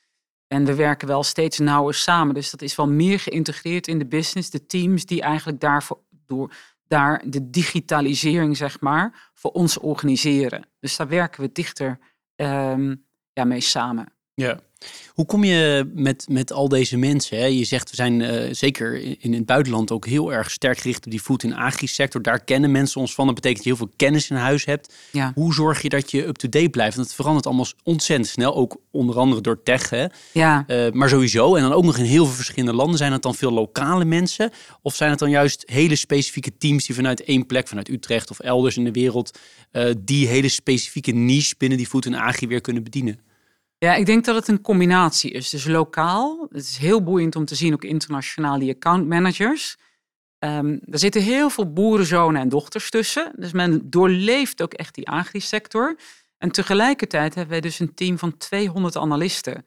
En 0.48 0.66
we 0.66 0.76
werken 0.76 1.08
wel 1.08 1.24
steeds 1.24 1.58
nauwer 1.60 1.94
samen. 1.94 2.34
Dus 2.34 2.52
dat 2.52 2.62
is 2.62 2.76
wel 2.76 2.88
meer 2.88 3.20
geïntegreerd 3.20 3.88
in 3.88 4.00
de 4.00 4.08
business. 4.08 4.50
De 4.50 4.66
teams 4.66 5.06
die 5.06 5.22
eigenlijk 5.22 5.60
daarvoor, 5.60 6.00
door, 6.26 6.54
daar 6.88 7.24
de 7.26 7.50
digitalisering, 7.50 8.58
zeg 8.58 8.80
maar, 8.80 9.32
voor 9.34 9.52
ons 9.52 9.78
organiseren. 9.78 10.66
Dus 10.80 10.96
daar 10.96 11.08
werken 11.08 11.42
we 11.42 11.52
dichter 11.52 12.00
um, 12.36 13.06
ja, 13.34 13.44
mee 13.44 13.62
samen. 13.62 14.14
Ja. 14.34 14.60
Hoe 15.14 15.26
kom 15.26 15.44
je 15.44 15.92
met, 15.94 16.26
met 16.30 16.52
al 16.52 16.68
deze 16.68 16.98
mensen? 16.98 17.38
Hè? 17.38 17.46
Je 17.46 17.64
zegt, 17.64 17.90
we 17.90 17.96
zijn 17.96 18.20
uh, 18.20 18.44
zeker 18.52 19.18
in, 19.20 19.34
het 19.34 19.46
buitenland 19.46 19.92
ook 19.92 20.06
heel 20.06 20.34
erg 20.34 20.52
sterk 20.52 20.78
gericht 20.78 21.06
op 21.06 21.12
die 21.12 21.20
food- 21.20 21.44
en 21.44 21.54
agri-sector. 21.54 22.22
Daar 22.22 22.44
kennen 22.44 22.72
mensen 22.72 23.02
ons 23.02 23.14
van. 23.14 23.26
Dat 23.26 23.36
betekent 23.36 23.64
dat 23.64 23.68
je 23.68 23.76
heel 23.78 23.88
veel 23.88 23.96
kennis 23.98 24.30
in 24.30 24.36
huis 24.36 24.66
hebt. 24.66 24.94
Ja. 25.12 25.32
Hoe 25.36 25.54
zorg 25.54 25.82
je 25.82 25.90
dat 25.90 26.12
je 26.12 26.28
up-to-date 26.28 26.70
blijft? 26.70 26.96
Want 26.96 27.08
het 27.08 27.16
verandert 27.16 27.46
allemaal 27.46 27.68
ontzettend 27.84 28.30
snel. 28.30 28.56
Ook 28.56 28.78
onder 28.92 29.18
andere 29.18 29.42
door 29.42 29.64
tech. 29.64 29.90
Hè? 29.90 30.06
Ja. 30.32 30.66
Uh, 30.68 30.92
maar 30.92 31.10
sowieso. 31.10 31.56
En 31.56 31.62
dan 31.62 31.74
ook 31.74 31.84
nog 31.84 31.98
in 31.98 32.06
heel 32.06 32.26
veel 32.26 32.36
verschillende 32.36 32.76
landen. 32.76 32.98
Zijn 32.98 33.12
het 33.12 33.22
dan 33.22 33.36
veel 33.36 33.52
lokale 33.52 34.06
mensen? 34.06 34.52
Of 34.82 34.96
zijn 34.96 35.10
het 35.10 35.20
dan 35.20 35.30
juist 35.30 35.64
hele 35.66 35.96
specifieke 35.96 36.58
teams 36.58 36.86
die 36.86 36.96
vanuit 36.96 37.24
één 37.24 37.46
plek, 37.46 37.68
vanuit 37.68 37.90
Utrecht 37.90 38.30
of 38.30 38.40
elders 38.40 38.78
in 38.78 38.84
de 38.84 38.92
wereld, 38.92 39.38
uh, 39.72 39.92
die 40.00 40.28
hele 40.28 40.50
specifieke 40.50 41.12
niche 41.12 41.56
binnen 41.58 41.78
die 41.78 41.88
food- 41.88 42.06
en 42.06 42.14
agri 42.14 42.48
weer 42.48 42.62
kunnen 42.62 42.84
bedienen? 42.84 43.20
Ja, 43.86 43.96
ik 43.96 44.06
denk 44.06 44.26
dat 44.26 44.36
het 44.36 44.48
een 44.48 44.62
combinatie 44.62 45.32
is. 45.32 45.50
Dus 45.50 45.66
lokaal, 45.66 46.48
het 46.50 46.62
is 46.66 46.78
heel 46.78 47.04
boeiend 47.04 47.36
om 47.36 47.46
te 47.46 47.56
zien, 47.56 47.74
ook 47.74 47.84
internationaal, 47.84 48.60
die 48.60 48.74
account 48.74 49.08
managers. 49.08 49.78
Um, 50.40 50.80
er 50.86 51.00
zitten 51.00 51.22
heel 51.22 51.50
veel 51.50 51.74
boerenzonen 51.74 52.42
en 52.42 52.50
dochters 52.50 52.90
tussen. 52.90 53.32
Dus 53.36 53.52
men 53.52 53.90
doorleeft 53.90 54.62
ook 54.62 54.74
echt 54.74 54.96
die 54.96 55.08
agri-sector. 55.08 55.96
En 56.38 56.52
tegelijkertijd 56.52 57.36
hebben 57.36 57.52
wij 57.52 57.62
dus 57.62 57.80
een 57.80 57.94
team 57.94 58.18
van 58.18 58.38
200 58.38 58.96
analisten. 58.96 59.66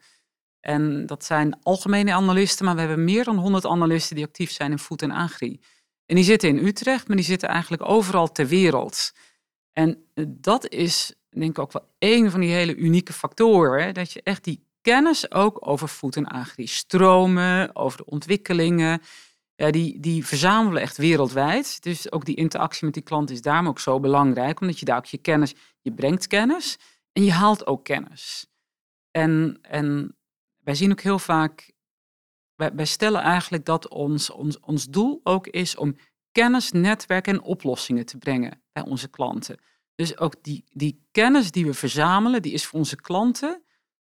En 0.59 1.05
dat 1.05 1.25
zijn 1.25 1.59
algemene 1.63 2.13
analisten, 2.13 2.65
maar 2.65 2.75
we 2.75 2.79
hebben 2.79 3.03
meer 3.03 3.23
dan 3.23 3.37
100 3.37 3.65
analisten 3.65 4.15
die 4.15 4.25
actief 4.25 4.51
zijn 4.51 4.71
in 4.71 4.79
food 4.79 5.01
en 5.01 5.11
agri. 5.11 5.59
En 6.05 6.15
die 6.15 6.25
zitten 6.25 6.49
in 6.49 6.65
Utrecht, 6.65 7.07
maar 7.07 7.17
die 7.17 7.25
zitten 7.25 7.49
eigenlijk 7.49 7.89
overal 7.89 8.31
ter 8.31 8.47
wereld. 8.47 9.11
En 9.71 10.05
dat 10.27 10.69
is 10.69 11.15
denk 11.39 11.51
ik 11.51 11.59
ook 11.59 11.71
wel 11.71 11.87
een 11.99 12.31
van 12.31 12.39
die 12.39 12.51
hele 12.51 12.75
unieke 12.75 13.13
factoren. 13.13 13.93
Dat 13.93 14.11
je 14.11 14.21
echt 14.23 14.43
die 14.43 14.67
kennis 14.81 15.31
ook 15.31 15.67
over 15.67 15.89
voet 15.89 16.15
en 16.15 16.25
agri 16.25 16.67
stromen, 16.67 17.75
over 17.75 17.97
de 17.97 18.05
ontwikkelingen, 18.05 19.01
ja, 19.55 19.71
die, 19.71 19.99
die 19.99 20.25
verzamelen 20.25 20.81
echt 20.81 20.97
wereldwijd. 20.97 21.83
Dus 21.83 22.11
ook 22.11 22.25
die 22.25 22.35
interactie 22.35 22.85
met 22.85 22.93
die 22.93 23.03
klant 23.03 23.29
is 23.29 23.41
daarom 23.41 23.67
ook 23.67 23.79
zo 23.79 23.99
belangrijk, 23.99 24.61
omdat 24.61 24.79
je 24.79 24.85
daar 24.85 24.97
ook 24.97 25.05
je 25.05 25.17
kennis, 25.17 25.53
je 25.81 25.93
brengt 25.93 26.27
kennis 26.27 26.77
en 27.11 27.23
je 27.23 27.31
haalt 27.31 27.67
ook 27.67 27.83
kennis. 27.83 28.47
En, 29.11 29.59
en 29.61 30.17
wij 30.57 30.75
zien 30.75 30.91
ook 30.91 31.01
heel 31.01 31.19
vaak, 31.19 31.73
wij, 32.55 32.85
stellen 32.85 33.21
eigenlijk 33.21 33.65
dat 33.65 33.87
ons, 33.87 34.29
ons, 34.29 34.59
ons 34.59 34.85
doel 34.85 35.19
ook 35.23 35.47
is 35.47 35.75
om 35.75 35.95
kennis, 36.31 36.71
netwerk 36.71 37.27
en 37.27 37.41
oplossingen 37.41 38.05
te 38.05 38.17
brengen 38.17 38.63
bij 38.71 38.83
onze 38.83 39.09
klanten. 39.09 39.59
Dus 39.95 40.17
ook 40.17 40.43
die, 40.43 40.63
die 40.69 41.07
kennis 41.11 41.51
die 41.51 41.65
we 41.65 41.73
verzamelen, 41.73 42.41
die 42.41 42.53
is 42.53 42.65
voor 42.65 42.79
onze 42.79 42.95
klanten. 42.95 43.63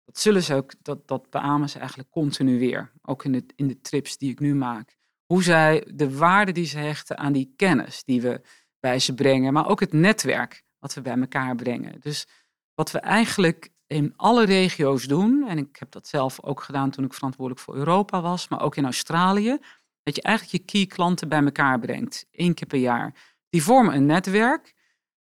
Dat 0.05 0.19
zullen 0.19 0.43
ze 0.43 0.53
ook, 0.53 0.73
dat, 0.81 1.07
dat 1.07 1.29
beamen 1.29 1.69
ze 1.69 1.79
eigenlijk 1.79 2.09
continu 2.09 2.59
weer. 2.59 2.91
Ook 3.01 3.23
in 3.23 3.31
de, 3.31 3.45
in 3.55 3.67
de 3.67 3.81
trips 3.81 4.17
die 4.17 4.31
ik 4.31 4.39
nu 4.39 4.55
maak. 4.55 4.95
Hoe 5.25 5.43
zij, 5.43 5.87
de 5.93 6.17
waarde 6.17 6.51
die 6.51 6.65
ze 6.65 6.77
hechten 6.77 7.17
aan 7.17 7.33
die 7.33 7.53
kennis 7.55 8.03
die 8.03 8.21
we 8.21 8.41
bij 8.79 8.99
ze 8.99 9.13
brengen. 9.13 9.53
Maar 9.53 9.67
ook 9.67 9.79
het 9.79 9.93
netwerk 9.93 10.63
wat 10.79 10.93
we 10.93 11.01
bij 11.01 11.17
elkaar 11.17 11.55
brengen. 11.55 11.99
Dus 11.99 12.27
wat 12.73 12.91
we 12.91 12.99
eigenlijk 12.99 13.69
in 13.87 14.13
alle 14.15 14.45
regio's 14.45 15.03
doen. 15.03 15.47
En 15.47 15.57
ik 15.57 15.75
heb 15.75 15.91
dat 15.91 16.07
zelf 16.07 16.43
ook 16.43 16.61
gedaan 16.61 16.89
toen 16.89 17.05
ik 17.05 17.13
verantwoordelijk 17.13 17.65
voor 17.65 17.75
Europa 17.75 18.21
was. 18.21 18.47
Maar 18.47 18.61
ook 18.61 18.75
in 18.75 18.85
Australië. 18.85 19.57
Dat 20.03 20.15
je 20.15 20.21
eigenlijk 20.21 20.57
je 20.57 20.71
key 20.71 20.85
klanten 20.95 21.29
bij 21.29 21.43
elkaar 21.43 21.79
brengt. 21.79 22.25
één 22.31 22.53
keer 22.53 22.67
per 22.67 22.79
jaar. 22.79 23.35
Die 23.49 23.63
vormen 23.63 23.95
een 23.95 24.05
netwerk. 24.05 24.75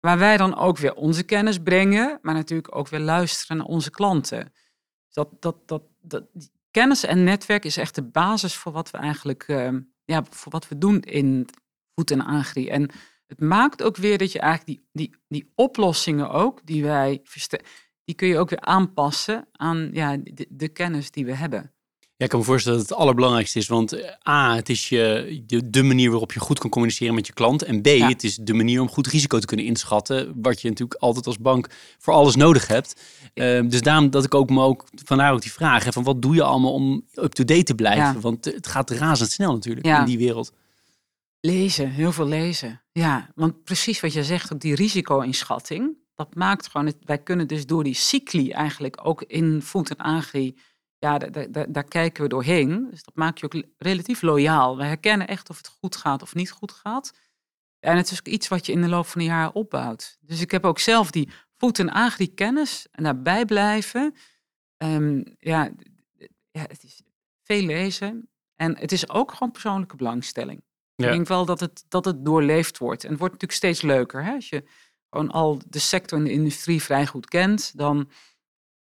Waar 0.05 0.19
wij 0.19 0.37
dan 0.37 0.57
ook 0.57 0.79
weer 0.79 0.95
onze 0.95 1.23
kennis 1.23 1.59
brengen, 1.59 2.19
maar 2.23 2.35
natuurlijk 2.35 2.77
ook 2.77 2.89
weer 2.89 3.01
luisteren 3.01 3.57
naar 3.57 3.67
onze 3.67 3.91
klanten. 3.91 4.53
Dat, 5.11 5.29
dat, 5.41 5.69
dat, 5.69 5.83
dat, 6.01 6.25
kennis 6.71 7.05
en 7.05 7.25
netwerk 7.25 7.65
is 7.65 7.77
echt 7.77 7.95
de 7.95 8.03
basis 8.03 8.55
voor 8.55 8.73
wat 8.73 8.91
we 8.91 8.99
eigenlijk 8.99 9.49
uh, 9.49 9.69
ja, 10.05 10.25
voor 10.31 10.53
wat 10.53 10.69
we 10.69 10.79
doen 10.79 11.01
in 11.01 11.49
voet 11.95 12.11
en 12.11 12.25
agri. 12.25 12.69
En 12.69 12.91
het 13.27 13.41
maakt 13.41 13.83
ook 13.83 13.97
weer 13.97 14.19
dat 14.19 14.33
je 14.33 14.39
eigenlijk 14.39 14.79
die, 14.79 14.89
die, 14.93 15.17
die 15.29 15.53
oplossingen 15.55 16.31
ook, 16.31 16.67
die 16.67 16.83
wij 16.83 17.23
die 18.05 18.15
kun 18.15 18.29
je 18.29 18.39
ook 18.39 18.51
weer 18.51 18.61
aanpassen 18.61 19.49
aan 19.53 19.91
ja, 19.93 20.17
de, 20.17 20.47
de 20.51 20.69
kennis 20.69 21.11
die 21.11 21.27
we 21.27 21.35
hebben. 21.35 21.75
Ja, 22.25 22.31
ik 22.31 22.37
kan 22.37 22.39
me 22.39 22.53
voorstellen 22.53 22.79
dat 22.79 22.89
het 22.89 22.99
allerbelangrijkste 22.99 23.59
is. 23.59 23.67
Want 23.67 23.93
eh, 23.93 24.29
A, 24.29 24.55
het 24.55 24.69
is 24.69 24.89
je, 24.89 25.43
de, 25.47 25.71
de 25.71 25.83
manier 25.83 26.11
waarop 26.11 26.33
je 26.33 26.41
goed 26.41 26.59
kan 26.59 26.71
communiceren 26.71 27.15
met 27.15 27.27
je 27.27 27.33
klant. 27.33 27.63
En 27.63 27.83
B, 27.83 27.87
het 27.87 28.25
is 28.25 28.37
de 28.37 28.55
manier 28.55 28.81
om 28.81 28.89
goed 28.89 29.07
risico 29.07 29.39
te 29.39 29.47
kunnen 29.47 29.67
inschatten. 29.67 30.33
Wat 30.43 30.61
je 30.61 30.69
natuurlijk 30.69 31.01
altijd 31.01 31.27
als 31.27 31.39
bank 31.39 31.69
voor 31.99 32.15
alles 32.15 32.37
nodig 32.37 32.67
hebt. 32.67 33.01
Uh, 33.35 33.69
dus 33.69 33.81
daarom 33.81 34.11
dat 34.11 34.25
ik 34.25 34.35
ook 34.35 34.51
me 34.51 34.63
ook, 34.63 34.85
vandaar 35.05 35.33
ook 35.33 35.43
die 35.43 35.53
vraag. 35.53 35.85
Hè, 35.85 35.93
van 35.93 36.03
wat 36.03 36.23
doe 36.23 36.35
je 36.35 36.43
allemaal 36.43 36.73
om 36.73 37.05
up-to-date 37.15 37.63
te 37.63 37.75
blijven? 37.75 38.21
Want 38.21 38.45
het 38.45 38.67
gaat 38.67 38.91
razendsnel 38.91 39.53
natuurlijk 39.53 39.87
in 39.87 40.05
die 40.05 40.19
wereld. 40.19 40.53
Lezen, 41.41 41.91
heel 41.91 42.13
veel 42.13 42.27
lezen. 42.27 42.83
Ja, 42.93 43.31
want 43.35 43.65
precies 43.65 44.01
wat 44.01 44.13
je 44.13 44.25
zegt, 44.25 44.61
die 44.61 44.75
risico-inschatting. 44.75 45.97
Dat 46.15 46.35
maakt 46.35 46.67
gewoon, 46.67 46.87
het, 46.87 46.97
wij 47.05 47.19
kunnen 47.19 47.49
dus 47.49 47.67
door 47.67 47.85
die 47.85 47.95
cycli 47.95 48.51
eigenlijk 48.51 49.01
ook 49.03 49.23
in 49.23 49.63
voet 49.63 49.91
en 49.91 49.97
agri 49.97 50.57
ja, 50.99 51.19
daar, 51.69 51.85
kijken 51.85 52.23
we 52.23 52.29
doorheen. 52.29 52.91
Dus 52.91 53.03
dat 53.03 53.15
maakt 53.15 53.41
je 53.41 53.47
ook 53.47 53.65
relatief 53.79 54.23
loyaal. 54.23 54.77
We 54.77 54.85
herkennen 54.85 55.27
echt 55.27 55.51
of 55.51 55.57
het 55.57 55.69
goed 55.69 55.97
gaat 55.97 56.23
of 56.23 56.35
niet 56.35 56.51
goed 56.51 56.73
gaat. 56.73 57.13
En 57.81 57.97
het 57.97 58.11
is 58.11 58.19
ook 58.19 58.27
iets 58.27 58.49
wat 58.49 58.67
je 58.67 58.73
in 58.73 58.83
de 58.83 58.89
loop 58.89 59.07
van 59.07 59.21
de 59.21 59.27
jaren 59.27 59.55
opbouwt. 59.55 60.17
Dus 60.21 60.41
ik 60.41 60.51
heb 60.51 60.65
ook 60.65 60.79
zelf 60.79 61.11
die 61.11 61.31
voet- 61.57 61.79
en 61.79 61.91
agri-kennis 61.91 62.87
en 62.91 63.03
daarbij 63.03 63.45
blijven. 63.45 64.15
Um, 64.77 65.37
ja, 65.39 65.71
ja, 66.51 66.61
het 66.61 66.83
is 66.83 67.03
veel 67.43 67.63
lezen. 67.63 68.29
En 68.57 68.79
het 68.79 68.93
is 68.93 69.09
ook 69.09 69.33
gewoon 69.33 69.53
persoonlijke 69.53 69.97
belangstelling. 69.97 70.63
Ik 70.97 71.05
denk 71.05 71.27
wel 71.27 71.45
dat 71.45 71.61
het, 71.61 71.85
dat 71.89 72.05
het 72.05 72.25
doorleefd 72.25 72.79
wordt. 72.79 73.05
En 73.05 73.11
het 73.11 73.19
wordt 73.19 73.35
natuurlijk 73.35 73.61
steeds 73.61 73.83
leuker. 73.83 74.25
Hè? 74.25 74.35
Als 74.35 74.49
je 74.49 74.65
gewoon 75.11 75.31
al 75.31 75.61
de 75.67 75.79
sector 75.79 76.19
en 76.19 76.25
de 76.25 76.31
industrie 76.33 76.83
vrij 76.83 77.07
goed 77.07 77.29
kent, 77.29 77.77
dan 77.77 78.11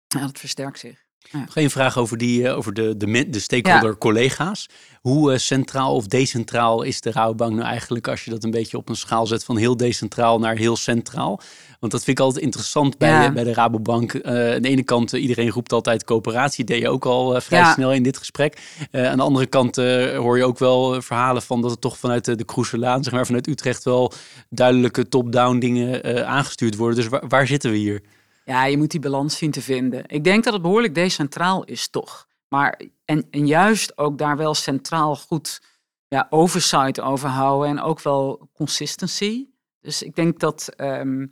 ja, 0.07 0.19
dat 0.19 0.39
versterkt 0.39 0.79
zich. 0.79 1.06
Geen 1.49 1.69
vraag 1.69 1.97
over, 1.97 2.17
die, 2.17 2.47
eh, 2.47 2.57
over 2.57 2.73
de, 2.73 2.97
de, 2.97 3.29
de 3.29 3.39
stakeholder 3.39 3.97
collega's. 3.97 4.69
Hoe 5.01 5.31
uh, 5.31 5.37
centraal 5.37 5.95
of 5.95 6.07
decentraal 6.07 6.83
is 6.83 7.01
de 7.01 7.11
Rabobank 7.11 7.53
nou 7.53 7.67
eigenlijk 7.67 8.07
als 8.07 8.23
je 8.25 8.31
dat 8.31 8.43
een 8.43 8.51
beetje 8.51 8.77
op 8.77 8.89
een 8.89 8.95
schaal 8.95 9.27
zet 9.27 9.43
van 9.43 9.57
heel 9.57 9.77
decentraal 9.77 10.39
naar 10.39 10.55
heel 10.55 10.75
centraal? 10.75 11.41
Want 11.79 11.91
dat 11.91 12.03
vind 12.03 12.19
ik 12.19 12.25
altijd 12.25 12.43
interessant 12.43 12.97
bij, 12.97 13.33
bij 13.33 13.43
de 13.43 13.53
Rabobank. 13.53 14.13
Uh, 14.13 14.21
aan 14.53 14.61
de 14.61 14.69
ene 14.69 14.83
kant, 14.83 15.11
iedereen 15.11 15.49
roept 15.49 15.73
altijd 15.73 16.03
coöperatie, 16.03 16.65
deed 16.65 16.81
je 16.81 16.89
ook 16.89 17.05
al 17.05 17.41
vrij 17.41 17.71
snel 17.73 17.93
in 17.93 18.03
dit 18.03 18.17
gesprek. 18.17 18.61
aan 18.91 19.17
de 19.17 19.23
andere 19.23 19.45
kant 19.45 19.75
hoor 20.15 20.37
je 20.37 20.43
ook 20.43 20.59
wel 20.59 21.01
verhalen 21.01 21.41
van 21.41 21.61
dat 21.61 21.71
het 21.71 21.81
toch 21.81 21.97
vanuit 21.97 22.25
de, 22.25 22.35
de 22.35 22.45
Kroeselaan, 22.45 23.03
zeg 23.03 23.13
maar 23.13 23.25
vanuit 23.25 23.47
Utrecht 23.47 23.83
wel 23.83 24.11
duidelijke 24.49 25.07
top-down 25.07 25.59
dingen 25.59 26.27
aangestuurd 26.27 26.75
worden. 26.75 26.95
Dus 26.95 27.07
waar, 27.07 27.27
waar 27.27 27.47
zitten 27.47 27.71
we 27.71 27.77
hier? 27.77 28.01
Ja, 28.47 28.65
je 28.65 28.77
moet 28.77 28.91
die 28.91 28.99
balans 28.99 29.37
zien 29.37 29.51
te 29.51 29.61
vinden. 29.61 30.03
Ik 30.07 30.23
denk 30.23 30.43
dat 30.43 30.53
het 30.53 30.61
behoorlijk 30.61 30.95
decentraal 30.95 31.63
is, 31.63 31.89
toch? 31.89 32.27
Maar 32.47 32.81
en, 33.05 33.27
en 33.31 33.47
juist 33.47 33.97
ook 33.97 34.17
daar 34.17 34.37
wel 34.37 34.53
centraal 34.53 35.15
goed 35.15 35.61
ja, 36.07 36.27
oversight 36.29 37.01
over 37.01 37.29
houden 37.29 37.69
en 37.69 37.81
ook 37.81 38.01
wel 38.01 38.49
consistency. 38.53 39.47
Dus 39.81 40.01
ik 40.01 40.15
denk 40.15 40.39
dat 40.39 40.67
ehm, 40.75 41.25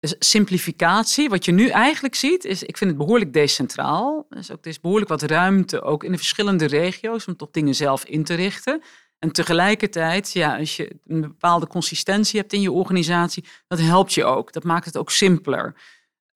dus 0.00 0.14
simplificatie, 0.18 1.28
wat 1.28 1.44
je 1.44 1.52
nu 1.52 1.68
eigenlijk 1.68 2.14
ziet, 2.14 2.44
is, 2.44 2.62
ik 2.62 2.76
vind 2.76 2.90
het 2.90 2.98
behoorlijk 2.98 3.32
decentraal. 3.32 4.26
Dus 4.28 4.50
ook, 4.50 4.64
er 4.64 4.70
is 4.70 4.80
behoorlijk 4.80 5.10
wat 5.10 5.22
ruimte, 5.22 5.82
ook 5.82 6.04
in 6.04 6.12
de 6.12 6.18
verschillende 6.18 6.66
regio's, 6.66 7.26
om 7.26 7.36
toch 7.36 7.50
dingen 7.50 7.74
zelf 7.74 8.04
in 8.04 8.24
te 8.24 8.34
richten. 8.34 8.82
En 9.18 9.32
tegelijkertijd, 9.32 10.32
ja, 10.32 10.58
als 10.58 10.76
je 10.76 10.98
een 11.06 11.20
bepaalde 11.20 11.66
consistentie 11.66 12.40
hebt 12.40 12.52
in 12.52 12.60
je 12.60 12.72
organisatie, 12.72 13.44
dat 13.66 13.78
helpt 13.78 14.14
je 14.14 14.24
ook. 14.24 14.52
Dat 14.52 14.64
maakt 14.64 14.84
het 14.84 14.96
ook 14.96 15.10
simpeler. 15.10 15.74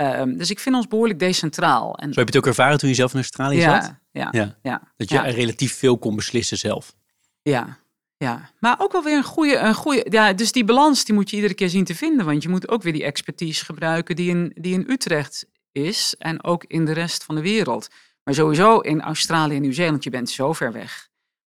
Ehm, 0.02 0.36
dus 0.36 0.50
ik 0.50 0.58
vind 0.58 0.74
ons 0.74 0.86
behoorlijk 0.86 1.18
decentraal. 1.18 1.94
En, 1.94 2.12
Zo 2.12 2.18
heb 2.18 2.28
je 2.28 2.36
het 2.36 2.36
ook 2.36 2.46
ervaren 2.46 2.78
toen 2.78 2.88
je 2.88 2.94
zelf 2.94 3.12
in 3.12 3.18
Australië 3.18 3.58
ja, 3.58 3.80
zat? 3.80 3.94
ja, 4.12 4.28
Ja. 4.30 4.58
ja, 4.62 4.92
Dat 4.96 5.08
je 5.08 5.14
ja. 5.14 5.22
relatief 5.22 5.74
veel 5.78 5.98
kon 5.98 6.16
beslissen 6.16 6.58
zelf. 6.58 6.94
Ja, 7.42 7.78
ja. 8.16 8.50
Maar 8.60 8.76
ook 8.78 8.92
wel 8.92 9.02
weer 9.02 9.16
een 9.16 9.24
goede, 9.24 9.56
een 9.56 9.74
goede. 9.74 10.06
Ja, 10.10 10.32
dus 10.32 10.52
die 10.52 10.64
balans 10.64 11.04
die 11.04 11.14
moet 11.14 11.30
je 11.30 11.36
iedere 11.36 11.54
keer 11.54 11.68
zien 11.68 11.84
te 11.84 11.94
vinden. 11.94 12.26
Want 12.26 12.42
je 12.42 12.48
moet 12.48 12.68
ook 12.68 12.82
weer 12.82 12.92
die 12.92 13.04
expertise 13.04 13.64
gebruiken 13.64 14.16
die 14.16 14.30
in, 14.30 14.52
die 14.54 14.74
in 14.74 14.84
Utrecht 14.88 15.46
is. 15.72 16.14
En 16.18 16.44
ook 16.44 16.64
in 16.64 16.84
de 16.84 16.92
rest 16.92 17.24
van 17.24 17.34
de 17.34 17.40
wereld. 17.40 17.88
Maar 18.24 18.34
sowieso 18.34 18.78
in 18.78 19.00
Australië 19.00 19.54
en 19.54 19.62
Nieuw-Zeeland, 19.62 20.04
je 20.04 20.10
bent 20.10 20.30
zo 20.30 20.52
ver 20.52 20.72
weg. 20.72 21.08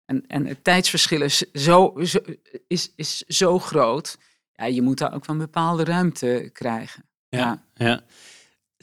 En, 0.06 0.24
en 0.28 0.46
het 0.46 0.64
tijdsverschil 0.64 1.22
is 1.22 1.38
zo, 1.54 1.94
zo, 2.04 2.20
is, 2.68 2.92
is 2.96 3.18
zo 3.18 3.60
groot. 3.60 4.18
Ja, 4.54 4.66
je 4.66 4.82
moet 4.82 4.98
daar 4.98 5.14
ook 5.14 5.26
wel 5.26 5.36
een 5.36 5.42
bepaalde 5.42 5.84
ruimte 5.84 6.50
krijgen. 6.54 7.04
Ja. 7.30 7.64
ja. 7.74 8.02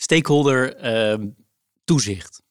Stakeholder 0.02 0.76
ehm, 0.76 1.28
toezicht. 1.84 2.42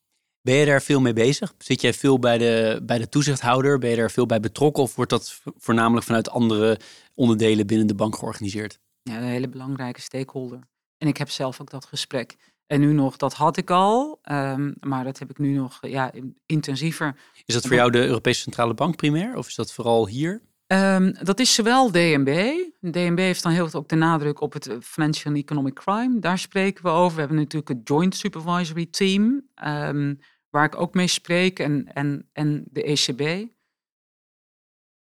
Ben 0.41 0.55
je 0.55 0.65
daar 0.65 0.81
veel 0.81 1.01
mee 1.01 1.13
bezig? 1.13 1.53
Zit 1.57 1.81
jij 1.81 1.93
veel 1.93 2.19
bij 2.19 2.37
de, 2.37 2.79
bij 2.83 2.97
de 2.97 3.09
toezichthouder? 3.09 3.77
Ben 3.79 3.89
je 3.89 3.95
daar 3.95 4.11
veel 4.11 4.25
bij 4.25 4.39
betrokken? 4.39 4.83
Of 4.83 4.95
wordt 4.95 5.11
dat 5.11 5.31
vo- 5.31 5.51
voornamelijk 5.57 6.05
vanuit 6.05 6.29
andere 6.29 6.79
onderdelen 7.13 7.67
binnen 7.67 7.87
de 7.87 7.95
bank 7.95 8.15
georganiseerd? 8.15 8.79
Ja, 9.01 9.17
een 9.17 9.23
hele 9.23 9.49
belangrijke 9.49 10.01
stakeholder. 10.01 10.59
En 10.97 11.07
ik 11.07 11.17
heb 11.17 11.29
zelf 11.29 11.61
ook 11.61 11.69
dat 11.69 11.85
gesprek. 11.85 12.35
En 12.67 12.79
nu 12.79 12.93
nog, 12.93 13.17
dat 13.17 13.33
had 13.33 13.57
ik 13.57 13.69
al, 13.69 14.19
ehm, 14.21 14.71
maar 14.79 15.03
dat 15.03 15.19
heb 15.19 15.29
ik 15.29 15.37
nu 15.37 15.51
nog 15.53 15.77
ja, 15.81 16.11
in- 16.11 16.37
intensiever. 16.45 17.15
Is 17.45 17.53
dat 17.53 17.65
voor 17.67 17.75
jou 17.75 17.91
de 17.91 18.05
Europese 18.05 18.41
Centrale 18.41 18.73
Bank 18.73 18.95
primair? 18.95 19.37
Of 19.37 19.47
is 19.47 19.55
dat 19.55 19.73
vooral 19.73 20.07
hier? 20.07 20.41
Ehm, 20.69 21.13
dat 21.23 21.39
is 21.39 21.53
zowel 21.53 21.91
DNB. 21.91 22.53
DNB 22.81 23.17
heeft 23.17 23.43
dan 23.43 23.51
heel 23.51 23.69
veel 23.69 23.79
ook 23.79 23.89
de 23.89 23.95
nadruk 23.95 24.41
op 24.41 24.53
het 24.53 24.67
eh, 24.67 24.75
Financial 24.81 25.33
and 25.33 25.43
Economic 25.43 25.73
Crime. 25.73 26.19
Daar 26.19 26.37
spreken 26.37 26.83
we 26.83 26.89
over. 26.89 27.13
We 27.13 27.19
hebben 27.19 27.37
natuurlijk 27.37 27.69
het 27.69 27.87
Joint 27.87 28.15
Supervisory 28.15 28.85
Team, 28.85 29.47
ehm, 29.55 30.15
waar 30.49 30.65
ik 30.65 30.81
ook 30.81 30.93
mee 30.93 31.07
spreek, 31.07 31.59
en, 31.59 31.93
en, 31.93 32.29
en 32.33 32.63
de 32.71 32.83
ECB. 32.83 33.47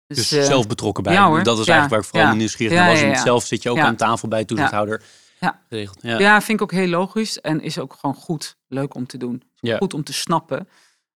Dus, 0.06 0.32
eh, 0.32 0.42
zelf 0.42 0.66
betrokken 0.66 1.02
bij. 1.02 1.12
ja 1.12 1.26
hoor, 1.26 1.42
Dat 1.42 1.58
is 1.58 1.66
ja, 1.66 1.72
eigenlijk 1.72 1.90
waar 1.90 2.00
ik 2.00 2.06
vooral 2.06 2.28
ja. 2.28 2.34
nieuwsgierig 2.34 2.78
naar 2.78 3.08
was. 3.08 3.22
zelf 3.22 3.44
zit 3.44 3.62
je 3.62 3.70
ook 3.70 3.78
aan 3.78 3.96
tafel 3.96 4.28
bij 4.28 4.40
de 4.40 4.46
toezichthouder. 4.46 5.02
Ja. 5.40 5.62
Geregeld. 5.68 5.98
Ja. 6.02 6.18
Ja, 6.18 6.40
vind 6.40 6.60
ik 6.60 6.62
ook 6.62 6.78
heel 6.78 6.88
logisch 6.88 7.40
en 7.40 7.60
is 7.60 7.78
ook 7.78 7.92
gewoon 8.00 8.14
goed, 8.14 8.56
leuk 8.68 8.94
om 8.94 9.06
te 9.06 9.16
doen. 9.16 9.42
Ja. 9.54 9.76
Goed 9.76 9.94
om 9.94 10.04
te 10.04 10.12
snappen. 10.12 10.68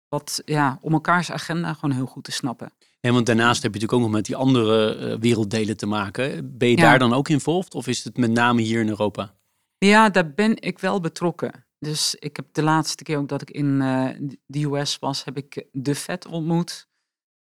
Wat, 0.08 0.42
ja, 0.44 0.78
om 0.80 0.92
elkaars 0.92 1.30
agenda 1.30 1.74
gewoon 1.74 1.96
heel 1.96 2.06
goed 2.06 2.24
te 2.24 2.32
snappen. 2.32 2.72
En 3.00 3.12
want 3.12 3.26
daarnaast 3.26 3.62
heb 3.62 3.74
je 3.74 3.80
natuurlijk 3.80 3.92
ook 3.92 4.00
nog 4.08 4.16
met 4.16 4.26
die 4.26 4.36
andere 4.36 4.94
eh, 4.94 5.18
werelddelen 5.20 5.76
te 5.76 5.86
maken. 5.86 6.58
Ben 6.58 6.68
je 6.68 6.76
Ja. 6.76 6.82
daar 6.82 6.98
dan 6.98 7.12
ook 7.12 7.28
involved? 7.28 7.74
Of 7.74 7.86
is 7.86 8.04
het 8.04 8.16
met 8.16 8.30
name 8.30 8.62
hier 8.62 8.80
in 8.80 8.88
Europa? 8.88 9.34
Ja, 9.78 10.08
daar 10.10 10.34
ben 10.34 10.60
ik 10.62 10.78
wel 10.78 11.00
betrokken. 11.00 11.66
Dus 11.78 12.14
ik 12.14 12.36
heb 12.36 12.46
de 12.52 12.62
laatste 12.62 13.02
keer 13.02 13.18
ook 13.18 13.28
dat 13.28 13.42
ik 13.42 13.50
in 13.50 13.80
eh, 13.82 14.08
de 14.46 14.64
US 14.64 14.98
was, 14.98 15.24
heb 15.24 15.36
ik 15.36 15.66
de 15.72 15.94
Fed 15.94 16.26
ontmoet. 16.26 16.88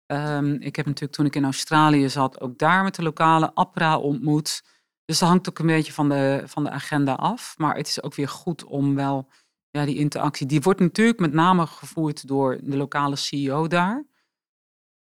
Ehm, 0.07 0.53
ik 0.55 0.77
heb 0.77 0.87
natuurlijk 0.87 1.13
toen 1.13 1.27
ik 1.27 1.35
in 1.37 1.45
Australië 1.45 2.09
zat, 2.09 2.41
ook 2.41 2.59
daar 2.59 2.83
met 2.83 2.95
de 2.95 3.03
lokale 3.03 3.55
APRA 3.55 3.99
ontmoet. 3.99 4.63
Dus 5.05 5.19
dat 5.19 5.29
hangt 5.29 5.49
ook 5.49 5.59
een 5.59 5.67
beetje 5.67 5.93
van 5.93 6.09
de, 6.09 6.43
van 6.45 6.65
de 6.65 6.71
agenda 6.71 7.13
af. 7.13 7.55
Maar 7.59 7.77
het 7.77 7.89
is 7.89 8.03
ook 8.03 8.15
weer 8.15 8.29
goed 8.29 8.65
om 8.65 8.95
wel 8.95 9.29
ja, 9.71 9.85
die 9.85 9.97
interactie. 9.99 10.47
Die 10.47 10.61
wordt 10.61 10.81
natuurlijk 10.81 11.19
met 11.19 11.33
name 11.33 11.67
gevoerd 11.67 12.27
door 12.29 12.59
de 12.63 12.77
lokale 12.77 13.17
CEO 13.17 13.67
daar. 13.67 14.05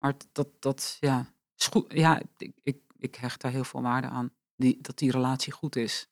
Maar 0.05 0.14
dat, 0.33 0.49
dat 0.59 0.97
ja, 1.01 1.33
is 1.59 1.67
goed. 1.67 1.85
Ja, 1.88 2.23
ik, 2.38 2.53
ik, 2.62 2.77
ik 2.99 3.14
hecht 3.14 3.40
daar 3.40 3.53
heel 3.53 3.64
veel 3.64 3.83
waarde 3.83 4.07
aan. 4.07 4.31
Die, 4.57 4.79
dat 4.81 4.99
die 4.99 5.11
relatie 5.11 5.53
goed 5.53 5.77
is. 5.77 6.09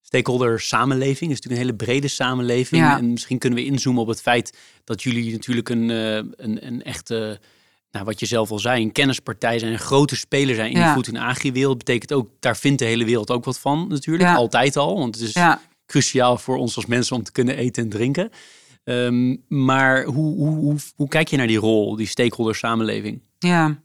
Stakeholder 0.00 0.60
samenleving 0.60 1.30
is 1.30 1.40
natuurlijk 1.40 1.52
een 1.60 1.66
hele 1.66 1.76
brede 1.76 2.08
samenleving. 2.08 2.82
Ja. 2.82 2.98
En 2.98 3.12
misschien 3.12 3.38
kunnen 3.38 3.58
we 3.58 3.64
inzoomen 3.64 4.02
op 4.02 4.08
het 4.08 4.20
feit 4.20 4.58
dat 4.84 5.02
jullie 5.02 5.32
natuurlijk 5.32 5.68
een, 5.68 5.90
eh, 5.90 6.14
een, 6.16 6.66
een 6.66 6.82
echte, 6.82 7.40
nou, 7.90 8.04
wat 8.04 8.20
je 8.20 8.26
zelf 8.26 8.50
al 8.50 8.58
zei, 8.58 8.82
een 8.82 8.92
kennispartij 8.92 9.58
zijn, 9.58 9.72
een 9.72 9.78
grote 9.78 10.16
speler 10.16 10.54
zijn 10.54 10.70
in 10.72 10.78
Ja. 10.78 10.94
de 10.94 11.08
en 11.08 11.16
agri-wereld. 11.16 11.78
Betekent 11.78 12.12
ook, 12.12 12.30
daar 12.40 12.56
vindt 12.56 12.78
de 12.78 12.84
hele 12.84 13.04
wereld 13.04 13.30
ook 13.30 13.44
wat 13.44 13.58
van 13.58 13.88
natuurlijk. 13.88 14.28
Ja. 14.28 14.34
Altijd 14.34 14.76
al, 14.76 14.98
want 14.98 15.14
het 15.14 15.24
is 15.24 15.32
Ja, 15.32 15.60
cruciaal 15.86 16.38
voor 16.38 16.56
ons 16.56 16.76
als 16.76 16.86
mensen 16.86 17.16
om 17.16 17.22
te 17.22 17.32
kunnen 17.32 17.56
eten 17.56 17.82
en 17.82 17.88
drinken. 17.88 18.30
Ehm, 18.88 19.36
maar 19.48 20.04
hoe, 20.04 20.36
hoe, 20.36 20.76
hoe, 20.96 21.08
kijk 21.08 21.28
je 21.28 21.36
naar 21.36 21.46
die 21.46 21.58
rol, 21.58 21.96
die 21.96 22.06
stakeholder 22.06 22.54
samenleving? 22.54 23.22
Ja. 23.38 23.82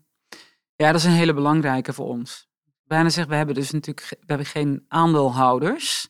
ja, 0.76 0.92
dat 0.92 0.96
is 0.96 1.04
een 1.04 1.12
hele 1.12 1.34
belangrijke 1.34 1.94
voor 1.94 2.08
ons. 2.08 2.48
Bijna 2.84 3.10
zeggen, 3.10 3.32
we 3.32 3.38
hebben 3.38 3.56
dus 3.56 3.72
natuurlijk 3.72 4.08
we 4.10 4.26
hebben 4.26 4.46
geen 4.46 4.86
aandeelhouders. 4.88 6.08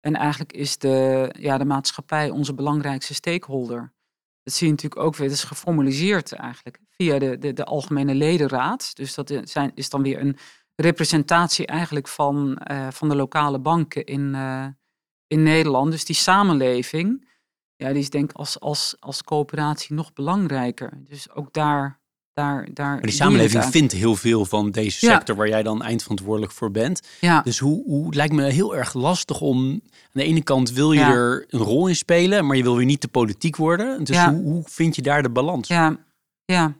En 0.00 0.14
eigenlijk 0.14 0.52
is 0.52 0.78
de, 0.78 1.28
ja, 1.38 1.58
de 1.58 1.64
maatschappij 1.64 2.30
onze 2.30 2.54
belangrijkste 2.54 3.14
stakeholder. 3.14 3.92
Dat 4.42 4.54
zie 4.54 4.66
je 4.66 4.72
natuurlijk 4.72 5.02
ook 5.02 5.16
weer, 5.16 5.28
dat 5.28 5.36
is 5.36 5.44
geformaliseerd 5.44 6.32
eigenlijk 6.32 6.80
via 6.90 7.18
de, 7.18 7.38
de, 7.38 7.52
de 7.52 7.64
Algemene 7.64 8.14
Ledenraad. 8.14 8.96
Dus 8.96 9.14
dat 9.14 9.30
i- 9.30 9.40
zijn, 9.44 9.72
is 9.74 9.90
dan 9.90 10.02
weer 10.02 10.20
een 10.20 10.36
representatie 10.74 11.66
eigenlijk 11.66 12.08
van, 12.08 12.56
eh, 12.58 12.88
van 12.90 13.08
de 13.08 13.16
lokale 13.16 13.58
banken 13.58 14.04
in, 14.04 14.34
eh, 14.34 14.66
in 15.26 15.42
Nederland. 15.42 15.90
Dus 15.90 16.04
die 16.04 16.16
samenleving, 16.16 17.27
ja, 17.78 17.88
die 17.92 18.02
is 18.02 18.10
denk 18.10 18.30
ik 18.30 18.36
als, 18.36 18.60
als, 18.60 18.96
als 19.00 19.22
coöperatie 19.22 19.94
nog 19.94 20.12
belangrijker. 20.12 20.98
Dus 21.08 21.30
ook 21.30 21.52
daar, 21.52 22.00
daar, 22.32 22.68
daar. 22.72 22.92
Maar 22.92 23.00
die 23.02 23.10
samenleving 23.10 23.64
vindt 23.64 23.92
heel 23.92 24.16
veel 24.16 24.44
van 24.44 24.70
deze 24.70 25.06
Ja. 25.06 25.12
sector 25.14 25.36
waar 25.36 25.48
jij 25.48 25.62
dan 25.62 25.82
eindverantwoordelijk 25.82 26.52
voor 26.52 26.70
bent. 26.70 27.02
Ja, 27.20 27.40
Dus 27.42 27.58
hoe, 27.58 27.84
hoe 27.84 28.14
lijkt 28.14 28.34
me 28.34 28.44
heel 28.44 28.76
erg 28.76 28.94
lastig 28.94 29.40
om. 29.40 29.70
Aan 29.70 29.80
de 30.12 30.22
ene 30.22 30.42
kant 30.42 30.70
wil 30.70 30.92
je 30.92 30.98
Ja. 31.00 31.10
er 31.12 31.44
een 31.48 31.60
rol 31.60 31.86
in 31.88 31.96
spelen, 31.96 32.46
maar 32.46 32.56
je 32.56 32.62
wil 32.62 32.76
weer 32.76 32.86
niet 32.86 33.00
te 33.00 33.08
politiek 33.08 33.56
worden. 33.56 34.04
Dus 34.04 34.24
hoe, 34.24 34.42
hoe 34.42 34.62
vind 34.66 34.96
je 34.96 35.02
daar 35.02 35.22
de 35.22 35.30
balans? 35.30 35.68
ja, 35.68 35.96
ja. 36.44 36.74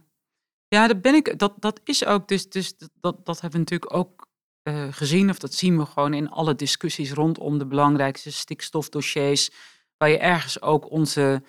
Ja, 0.69 0.87
dat 0.87 1.03
ben 1.03 1.15
ik. 1.15 1.39
Dat, 1.39 1.53
dat 1.59 1.81
is 1.85 2.05
ook. 2.05 2.29
Dus, 2.29 2.49
dus 2.49 2.75
dat, 3.01 3.27
dat 3.27 3.41
hebben 3.41 3.53
we 3.53 3.59
natuurlijk 3.59 3.95
ook 3.95 4.27
eh, 4.63 4.87
gezien. 4.91 5.31
Of 5.31 5.39
dat 5.39 5.55
zien 5.55 5.79
we 5.79 5.87
gewoon 5.87 6.15
in 6.15 6.31
alle 6.31 6.55
discussies 6.55 7.13
rondom 7.13 7.59
de 7.59 7.67
belangrijkste 7.67 8.33
stikstofdossiers. 8.33 9.51
Waar 9.99 10.09
je 10.09 10.19
ergens 10.19 10.63
ook 10.63 10.91
onze, 10.91 11.43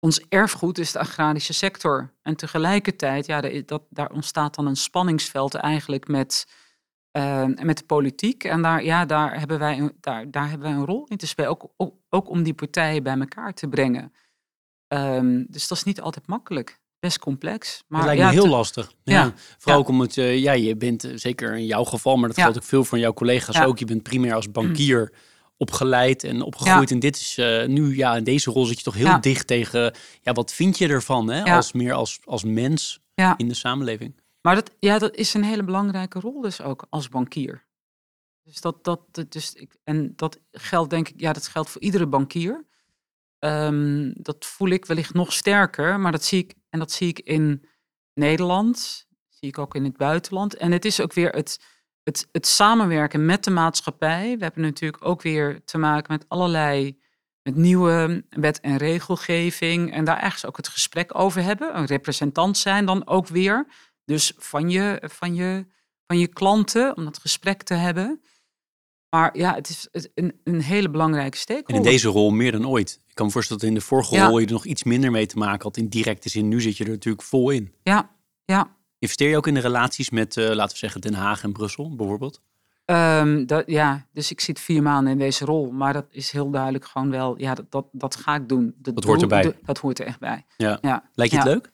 ons 0.00 0.24
erfgoed 0.28 0.78
is 0.78 0.92
de 0.92 0.98
agrarische 0.98 1.52
sector. 1.52 2.12
En 2.22 2.36
tegelijkertijd, 2.36 3.26
ja, 3.26 3.40
dat, 3.66 3.82
daar 3.90 4.10
ontstaat 4.10 4.54
dan 4.54 4.66
een 4.66 4.76
spanningsveld 4.76 5.54
eigenlijk 5.54 6.08
met, 6.08 6.46
eh, 7.10 7.44
met 7.44 7.78
de 7.78 7.84
politiek. 7.84 8.44
En 8.44 8.62
daar, 8.62 8.84
ja, 8.84 9.04
daar, 9.06 9.38
hebben 9.38 9.58
wij 9.58 9.78
een, 9.78 9.92
daar, 10.00 10.30
daar 10.30 10.48
hebben 10.48 10.68
wij 10.68 10.76
een 10.78 10.86
rol 10.86 11.06
in 11.08 11.16
te 11.16 11.26
spelen. 11.26 11.50
Ook, 11.50 11.72
ook, 11.76 11.94
ook 12.08 12.28
om 12.28 12.42
die 12.42 12.54
partijen 12.54 13.02
bij 13.02 13.18
elkaar 13.18 13.54
te 13.54 13.68
brengen. 13.68 14.12
Ehm, 14.88 15.44
dus 15.48 15.68
dat 15.68 15.78
is 15.78 15.84
niet 15.84 16.00
altijd 16.00 16.26
makkelijk. 16.26 16.80
Best 16.98 17.18
complex. 17.18 17.82
Maar 17.88 17.98
dat 17.98 18.06
lijkt 18.08 18.22
ja, 18.22 18.28
me 18.28 18.34
heel 18.34 18.42
te- 18.42 18.48
lastig. 18.56 18.92
Ja. 19.02 19.14
Ja. 19.14 19.32
Vooral 19.58 19.74
Ja. 19.78 19.84
ook 19.84 19.88
omdat 19.88 20.14
je, 20.14 20.22
ja, 20.22 20.52
je 20.52 20.76
bent 20.76 21.04
eh, 21.04 21.12
zeker 21.14 21.56
in 21.56 21.66
jouw 21.66 21.84
geval, 21.84 22.16
maar 22.16 22.28
dat 22.28 22.38
geldt 22.38 22.56
ook 22.56 22.62
veel 22.64 22.84
van 22.84 22.98
jouw 22.98 23.12
collega's 23.12 23.60
ook. 23.60 23.78
Je 23.78 23.84
bent 23.84 24.02
primair 24.02 24.34
als 24.34 24.50
bankier 24.50 25.12
opgeleid 25.56 26.24
en 26.24 26.42
opgegroeid. 26.42 26.90
En 26.90 26.98
dit 26.98 27.16
is 27.16 27.38
eh, 27.38 27.66
nu, 27.66 27.96
ja, 27.96 28.16
in 28.16 28.24
deze 28.24 28.50
rol 28.50 28.64
zit 28.64 28.78
je 28.78 28.84
toch 28.84 28.94
heel 28.94 29.06
Ja. 29.06 29.18
dicht 29.18 29.46
tegen, 29.46 29.94
ja, 30.22 30.32
wat 30.32 30.52
vind 30.52 30.78
je 30.78 30.88
ervan, 30.88 31.28
hè? 31.30 31.42
Ja. 31.42 31.56
Als 31.56 31.72
meer 31.72 31.92
als, 31.92 32.18
als 32.24 32.44
mens 32.44 33.00
Ja. 33.14 33.34
in 33.36 33.48
de 33.48 33.54
samenleving. 33.54 34.20
Maar 34.40 34.54
dat, 34.54 34.70
ja, 34.78 34.98
dat 34.98 35.14
is 35.14 35.34
een 35.34 35.44
hele 35.44 35.64
belangrijke 35.64 36.20
rol 36.20 36.40
dus 36.40 36.60
ook 36.60 36.86
als 36.90 37.08
bankier. 37.08 37.64
Dus 38.42 38.60
dat, 38.60 38.84
dat, 38.84 39.00
dat- 39.10 39.32
dus 39.32 39.52
ik, 39.54 39.76
en 39.84 40.12
dat 40.16 40.38
geldt 40.52 40.90
denk 40.90 41.08
ik, 41.08 41.20
ja, 41.20 41.32
dat 41.32 41.48
geldt 41.48 41.70
voor 41.70 41.80
iedere 41.80 42.06
bankier. 42.06 42.66
Ehm, 43.38 44.12
dat 44.14 44.44
voel 44.46 44.68
ik 44.68 44.84
wellicht 44.84 45.14
nog 45.14 45.32
sterker, 45.32 46.00
maar 46.00 46.12
dat 46.12 46.24
zie 46.24 46.38
ik, 46.38 46.54
en 46.70 46.78
dat 46.78 46.92
zie 46.92 47.08
ik 47.08 47.18
in 47.18 47.64
Nederland, 48.14 49.06
zie 49.28 49.48
ik 49.48 49.58
ook 49.58 49.74
in 49.74 49.84
het 49.84 49.96
buitenland. 49.96 50.54
En 50.56 50.72
het 50.72 50.84
is 50.84 51.00
ook 51.00 51.12
weer 51.12 51.30
het, 51.30 51.60
het, 52.06 52.28
het 52.32 52.46
samenwerken 52.46 53.24
met 53.26 53.44
de 53.44 53.50
maatschappij. 53.50 54.36
We 54.38 54.44
hebben 54.44 54.62
natuurlijk 54.62 55.04
ook 55.04 55.22
weer 55.22 55.64
te 55.64 55.78
maken 55.78 56.12
met 56.12 56.24
allerlei 56.28 56.98
met 57.42 57.56
nieuwe 57.56 58.24
wet- 58.30 58.60
en 58.60 58.76
regelgeving. 58.76 59.92
En 59.92 60.04
daar 60.04 60.22
ergens 60.22 60.46
ook 60.46 60.56
het 60.56 60.68
gesprek 60.68 61.18
over 61.18 61.42
hebben. 61.42 61.78
Een 61.78 61.86
representant 61.86 62.58
zijn 62.58 62.86
dan 62.86 63.06
ook 63.06 63.26
weer. 63.28 63.66
Dus 64.04 64.32
van 64.36 64.70
je, 64.70 65.02
van 65.04 65.34
je, 65.34 65.66
van 66.06 66.18
je 66.18 66.26
klanten, 66.26 66.96
om 66.96 67.04
dat 67.04 67.18
gesprek 67.18 67.62
te 67.62 67.74
hebben. 67.74 68.20
Maar 69.10 69.38
ja, 69.38 69.54
het 69.54 69.68
is 69.68 70.08
een, 70.14 70.40
een 70.44 70.60
hele 70.60 70.90
belangrijke 70.90 71.30
En 71.36 71.38
stakeholder. 71.42 71.76
in 71.76 71.82
deze 71.82 72.08
rol 72.08 72.30
meer 72.30 72.52
dan 72.52 72.66
ooit. 72.68 73.00
Ik 73.06 73.14
kan 73.14 73.26
me 73.26 73.32
voorstellen 73.32 73.62
dat 73.62 73.70
in 73.70 73.76
de 73.78 73.84
vorige 73.84 74.14
Ja. 74.14 74.26
rol 74.26 74.38
je 74.38 74.46
er 74.46 74.52
nog 74.52 74.64
iets 74.64 74.82
minder 74.84 75.10
mee 75.10 75.26
te 75.26 75.38
maken 75.38 75.62
had 75.62 75.76
in 75.76 75.88
directe 75.88 76.28
zin. 76.28 76.48
Nu 76.48 76.60
zit 76.60 76.76
je 76.76 76.84
er 76.84 76.90
natuurlijk 76.90 77.22
vol 77.24 77.50
in. 77.50 77.74
Ja, 77.82 78.10
ja. 78.44 78.75
Investeer 78.98 79.28
je 79.28 79.36
ook 79.36 79.46
in 79.46 79.54
de 79.54 79.60
relaties 79.60 80.10
met, 80.10 80.36
eh, 80.36 80.44
laten 80.44 80.72
we 80.72 80.78
zeggen, 80.78 81.00
Den 81.00 81.14
Haag 81.14 81.42
en 81.42 81.52
Brussel 81.52 81.96
bijvoorbeeld? 81.96 82.40
Ehm, 82.84 83.46
dat, 83.46 83.62
ja, 83.66 84.06
dus 84.12 84.30
ik 84.30 84.40
zit 84.40 84.60
vier 84.60 84.82
maanden 84.82 85.12
in 85.12 85.18
deze 85.18 85.44
rol. 85.44 85.70
Maar 85.70 85.92
dat 85.92 86.06
is 86.10 86.30
heel 86.30 86.50
duidelijk 86.50 86.84
gewoon 86.84 87.10
wel, 87.10 87.38
ja, 87.38 87.54
dat, 87.54 87.70
dat, 87.70 87.86
dat 87.92 88.16
ga 88.16 88.34
ik 88.34 88.48
doen. 88.48 88.74
Dat 88.76 89.04
hoort 89.04 89.22
erbij. 89.22 89.42
de- 89.42 89.56
dat 89.64 89.78
hoort 89.78 89.98
er 89.98 90.06
echt 90.06 90.18
bij. 90.18 90.46
Ja. 90.56 90.78
Ja. 90.80 91.08
Lijkt 91.14 91.32
je 91.32 91.38
het 91.38 91.46
Ja. 91.48 91.52
leuk? 91.54 91.72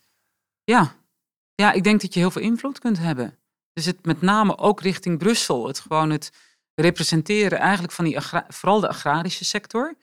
Ja. 0.64 0.94
ja, 1.54 1.72
ik 1.72 1.84
denk 1.84 2.00
dat 2.00 2.14
je 2.14 2.20
heel 2.20 2.30
veel 2.30 2.42
invloed 2.42 2.78
kunt 2.78 2.98
hebben. 2.98 3.36
Dus 3.72 3.84
het 3.84 4.04
met 4.06 4.20
name 4.20 4.58
ook 4.58 4.80
richting 4.80 5.18
Brussel. 5.18 5.66
Het 5.66 5.78
gewoon 5.78 6.10
het 6.10 6.32
representeren 6.74 7.58
eigenlijk 7.58 7.92
van 7.92 8.04
die, 8.04 8.16
vooral 8.48 8.80
de 8.80 8.88
agrarische 8.88 9.44
sector. 9.44 9.94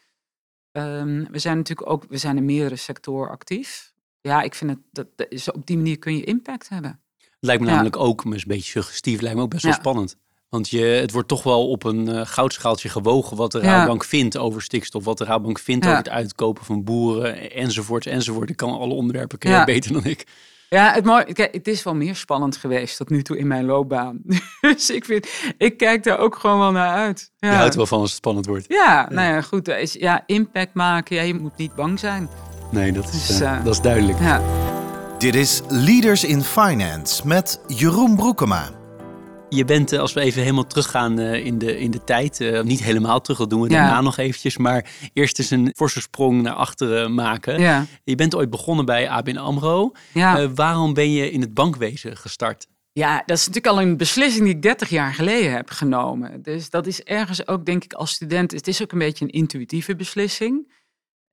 Ehm, 0.71 1.25
we 1.31 1.39
zijn 1.39 1.57
natuurlijk 1.57 1.89
ook, 1.89 2.05
we 2.09 2.17
zijn 2.17 2.37
in 2.37 2.45
meerdere 2.45 2.75
sectoren 2.75 3.29
actief. 3.31 3.93
Ja, 4.21 4.41
ik 4.41 4.55
vind 4.55 4.71
het, 4.71 4.79
dat, 4.91 5.07
dat 5.15 5.27
is, 5.29 5.51
op 5.51 5.65
die 5.65 5.77
manier 5.77 5.99
kun 5.99 6.15
je 6.15 6.23
impact 6.23 6.69
hebben. 6.69 6.99
Lijkt 7.39 7.61
me 7.61 7.67
Ja. 7.67 7.73
namelijk 7.73 7.97
ook, 7.97 8.23
maar 8.25 8.35
is 8.35 8.41
een 8.41 8.47
beetje 8.47 8.71
suggestief, 8.71 9.21
lijkt 9.21 9.37
me 9.37 9.43
ook 9.43 9.49
best 9.49 9.63
wel 9.63 9.73
spannend. 9.73 10.15
Want 10.49 10.69
je, 10.69 10.79
het 10.81 11.11
wordt 11.11 11.27
toch 11.27 11.43
wel 11.43 11.69
op 11.69 11.83
een 11.83 12.07
eh, 12.07 12.21
goudschaaltje 12.25 12.89
gewogen 12.89 13.37
wat 13.37 13.51
de 13.51 13.59
Ja. 13.61 13.63
Rabobank 13.65 14.03
vindt 14.03 14.37
over 14.37 14.61
stikstof, 14.61 15.03
wat 15.03 15.17
de 15.17 15.23
Rabobank 15.25 15.59
vindt 15.59 15.85
over 15.85 15.97
het 15.97 16.09
uitkopen 16.09 16.65
van 16.65 16.83
boeren, 16.83 17.51
enzovoort, 17.51 18.05
enzovoort. 18.05 18.49
Ik 18.49 18.55
kan 18.57 18.79
alle 18.79 18.93
onderwerpen 18.93 19.37
ken 19.37 19.65
beter 19.65 19.93
dan 19.93 20.05
ik. 20.05 20.27
Ja, 20.69 20.93
het, 20.93 21.05
mooie, 21.05 21.33
kijk, 21.33 21.53
het 21.53 21.67
is 21.67 21.83
wel 21.83 21.95
meer 21.95 22.15
spannend 22.15 22.57
geweest 22.57 22.97
tot 22.97 23.09
nu 23.09 23.21
toe 23.23 23.37
in 23.37 23.47
mijn 23.47 23.65
loopbaan. 23.65 24.21
dus 24.61 24.89
ik, 24.89 25.05
vind, 25.05 25.27
ik 25.57 25.77
kijk 25.77 26.03
daar 26.03 26.19
ook 26.19 26.35
gewoon 26.35 26.59
wel 26.59 26.71
naar 26.71 26.93
uit. 26.95 27.31
Je 27.37 27.47
Ja, 27.47 27.53
houdt 27.55 27.75
wel 27.75 27.85
van 27.85 27.99
als 27.99 28.07
het 28.09 28.17
spannend 28.17 28.45
wordt. 28.45 28.65
ja 28.67 29.07
nou 29.09 29.33
ja, 29.33 29.41
goed. 29.41 29.67
Is, 29.67 29.93
ja, 29.93 30.23
impact 30.25 30.73
maken. 30.73 31.15
Ja, 31.15 31.21
je 31.21 31.33
moet 31.33 31.57
niet 31.57 31.75
bang 31.75 31.99
zijn. 31.99 32.29
Nee, 32.71 32.91
dat 32.91 33.03
is, 33.13 33.27
Dus, 33.27 33.39
eh, 33.39 33.57
eh, 33.57 33.63
dat 33.63 33.73
is 33.73 33.81
duidelijk. 33.81 34.19
Ja. 34.19 34.41
Dit 35.19 35.35
is 35.35 35.61
Leaders 35.67 36.23
in 36.23 36.41
Finance 36.41 37.27
met 37.27 37.61
Jeroen 37.67 38.15
Broekema. 38.15 38.69
Je 39.49 39.65
bent, 39.65 39.91
eh, 39.91 39.99
als 39.99 40.13
we 40.13 40.21
even 40.21 40.41
helemaal 40.41 40.67
teruggaan 40.67 41.19
eh, 41.19 41.45
in, 41.45 41.57
de, 41.57 41.79
in 41.79 41.91
de 41.91 42.03
tijd, 42.03 42.39
eh, 42.41 42.61
niet 42.61 42.83
helemaal 42.83 43.21
terug, 43.21 43.37
dat 43.37 43.49
doen 43.49 43.61
we 43.61 43.69
Ja. 43.69 43.75
daarna 43.81 44.01
nog 44.01 44.17
eventjes, 44.17 44.57
maar 44.57 44.89
eerst 45.13 45.39
eens 45.39 45.49
een 45.49 45.73
forse 45.75 46.01
sprong 46.01 46.41
naar 46.41 46.53
achteren 46.53 47.13
maken. 47.13 47.59
Ja. 47.59 47.85
Je 48.03 48.15
bent 48.15 48.35
ooit 48.35 48.49
begonnen 48.49 48.85
bij 48.85 49.09
ABN 49.09 49.37
AMRO. 49.37 49.91
Ja. 50.13 50.39
Eh, 50.39 50.49
waarom 50.55 50.93
ben 50.93 51.11
je 51.11 51.31
in 51.31 51.41
het 51.41 51.53
bankwezen 51.53 52.17
gestart? 52.17 52.67
Ja, 52.93 53.23
dat 53.25 53.37
is 53.37 53.47
natuurlijk 53.47 53.75
al 53.75 53.81
een 53.81 53.97
beslissing 53.97 54.43
die 54.45 54.55
ik 54.55 54.61
30 54.61 54.89
jaar 54.89 55.13
geleden 55.13 55.51
heb 55.51 55.69
genomen. 55.69 56.41
Dus 56.43 56.69
dat 56.69 56.87
is 56.87 57.03
ergens 57.03 57.47
ook, 57.47 57.65
denk 57.65 57.83
ik, 57.83 57.93
als 57.93 58.11
student. 58.11 58.51
Het 58.51 58.67
is 58.67 58.81
ook 58.81 58.91
een 58.91 58.97
beetje 58.99 59.25
een 59.25 59.31
intuïtieve 59.31 59.95
beslissing. 59.95 60.71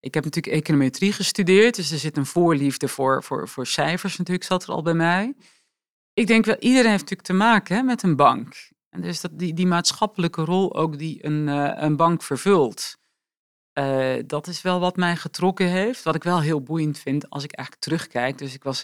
Ik 0.07 0.15
heb 0.15 0.25
natuurlijk 0.25 0.55
econometrie 0.55 1.13
gestudeerd, 1.13 1.77
dus 1.77 1.91
er 1.91 1.99
zit 1.99 2.17
een 2.17 2.27
voorliefde 2.27 2.89
voor, 2.89 3.23
voor, 3.23 3.49
voor 3.49 3.67
cijfers 3.67 4.17
natuurlijk, 4.17 4.47
zat 4.47 4.63
er 4.63 4.69
al 4.71 4.83
bij 4.83 4.95
mij. 4.95 5.35
Ik 6.13 6.27
denk 6.27 6.45
wel, 6.45 6.57
iedereen 6.59 6.91
heeft 6.91 7.01
natuurlijk 7.01 7.29
te 7.29 7.33
maken 7.33 7.77
hè, 7.77 7.83
met 7.83 8.03
een 8.03 8.17
bank. 8.17 8.71
En 8.89 9.01
dus 9.01 9.21
dat 9.21 9.39
die, 9.39 9.55
die 9.55 9.67
maatschappelijke 9.67 10.45
rol 10.45 10.77
ook 10.77 10.99
die 10.99 11.25
een, 11.25 11.49
eh, 11.49 11.83
een 11.83 11.97
bank 11.97 12.23
vervult. 12.23 12.97
eh, 13.73 14.15
dat 14.27 14.47
is 14.47 14.63
wel 14.63 14.81
wat 14.81 14.97
mij 14.97 15.17
getrokken 15.17 15.67
heeft. 15.67 16.03
Wat 16.03 16.15
ik 16.15 16.23
wel 16.23 16.41
heel 16.41 16.63
boeiend 16.63 16.99
vind 16.99 17.31
als 17.31 17.45
ik 17.45 17.53
eigenlijk 17.53 17.87
terugkijk. 17.87 18.39
Dus 18.39 18.55
ik 18.55 18.63
was 18.63 18.83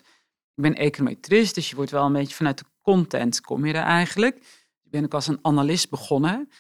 ik 0.55 0.63
ben 0.63 0.75
econometrist, 0.75 1.55
dus 1.55 1.71
je 1.71 1.77
wordt 1.77 1.91
wel 1.91 2.05
een 2.07 2.13
beetje 2.13 2.35
vanuit 2.35 2.59
de 2.59 2.65
content 2.81 3.41
kom 3.41 3.67
je 3.67 3.73
er 3.73 3.83
eigenlijk. 3.83 4.37
Ik 4.83 4.91
ben 4.91 5.05
ook 5.05 5.15
als 5.15 5.27
een 5.27 5.39
analist 5.43 5.91
begonnen. 5.91 6.51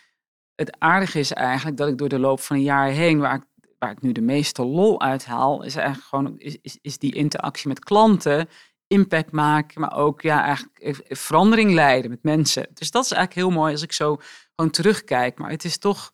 Het 0.54 0.78
aardige 0.78 1.18
is 1.18 1.32
eigenlijk 1.32 1.76
dat 1.76 1.88
ik 1.88 1.98
door 1.98 2.08
de 2.08 2.18
loop 2.18 2.40
van 2.40 2.56
een 2.56 2.62
jaar 2.62 2.88
heen, 2.88 3.18
waar 3.18 3.34
ik, 3.34 3.44
waar 3.82 3.90
ik 3.90 4.02
nu 4.02 4.12
de 4.12 4.20
meeste 4.20 4.64
lol 4.64 5.00
uit 5.00 5.24
haal, 5.24 5.62
is 5.62 5.76
eigenlijk 5.76 6.06
gewoon 6.06 6.38
is, 6.38 6.58
is, 6.62 6.78
is 6.80 6.98
die 6.98 7.14
interactie 7.14 7.68
met 7.68 7.84
klanten, 7.84 8.48
impact 8.86 9.32
maken, 9.32 9.80
maar 9.80 9.96
ook 9.96 10.20
ja, 10.20 10.44
eigenlijk 10.44 11.04
verandering 11.08 11.72
leiden 11.72 12.10
met 12.10 12.22
mensen. 12.22 12.66
Dus 12.74 12.90
dat 12.90 13.04
is 13.04 13.10
eigenlijk 13.10 13.46
heel 13.46 13.58
mooi 13.58 13.72
als 13.72 13.82
ik 13.82 13.92
zo 13.92 14.16
gewoon 14.54 14.70
terugkijk. 14.70 15.38
Maar 15.38 15.50
het 15.50 15.64
is 15.64 15.78
toch, 15.78 16.12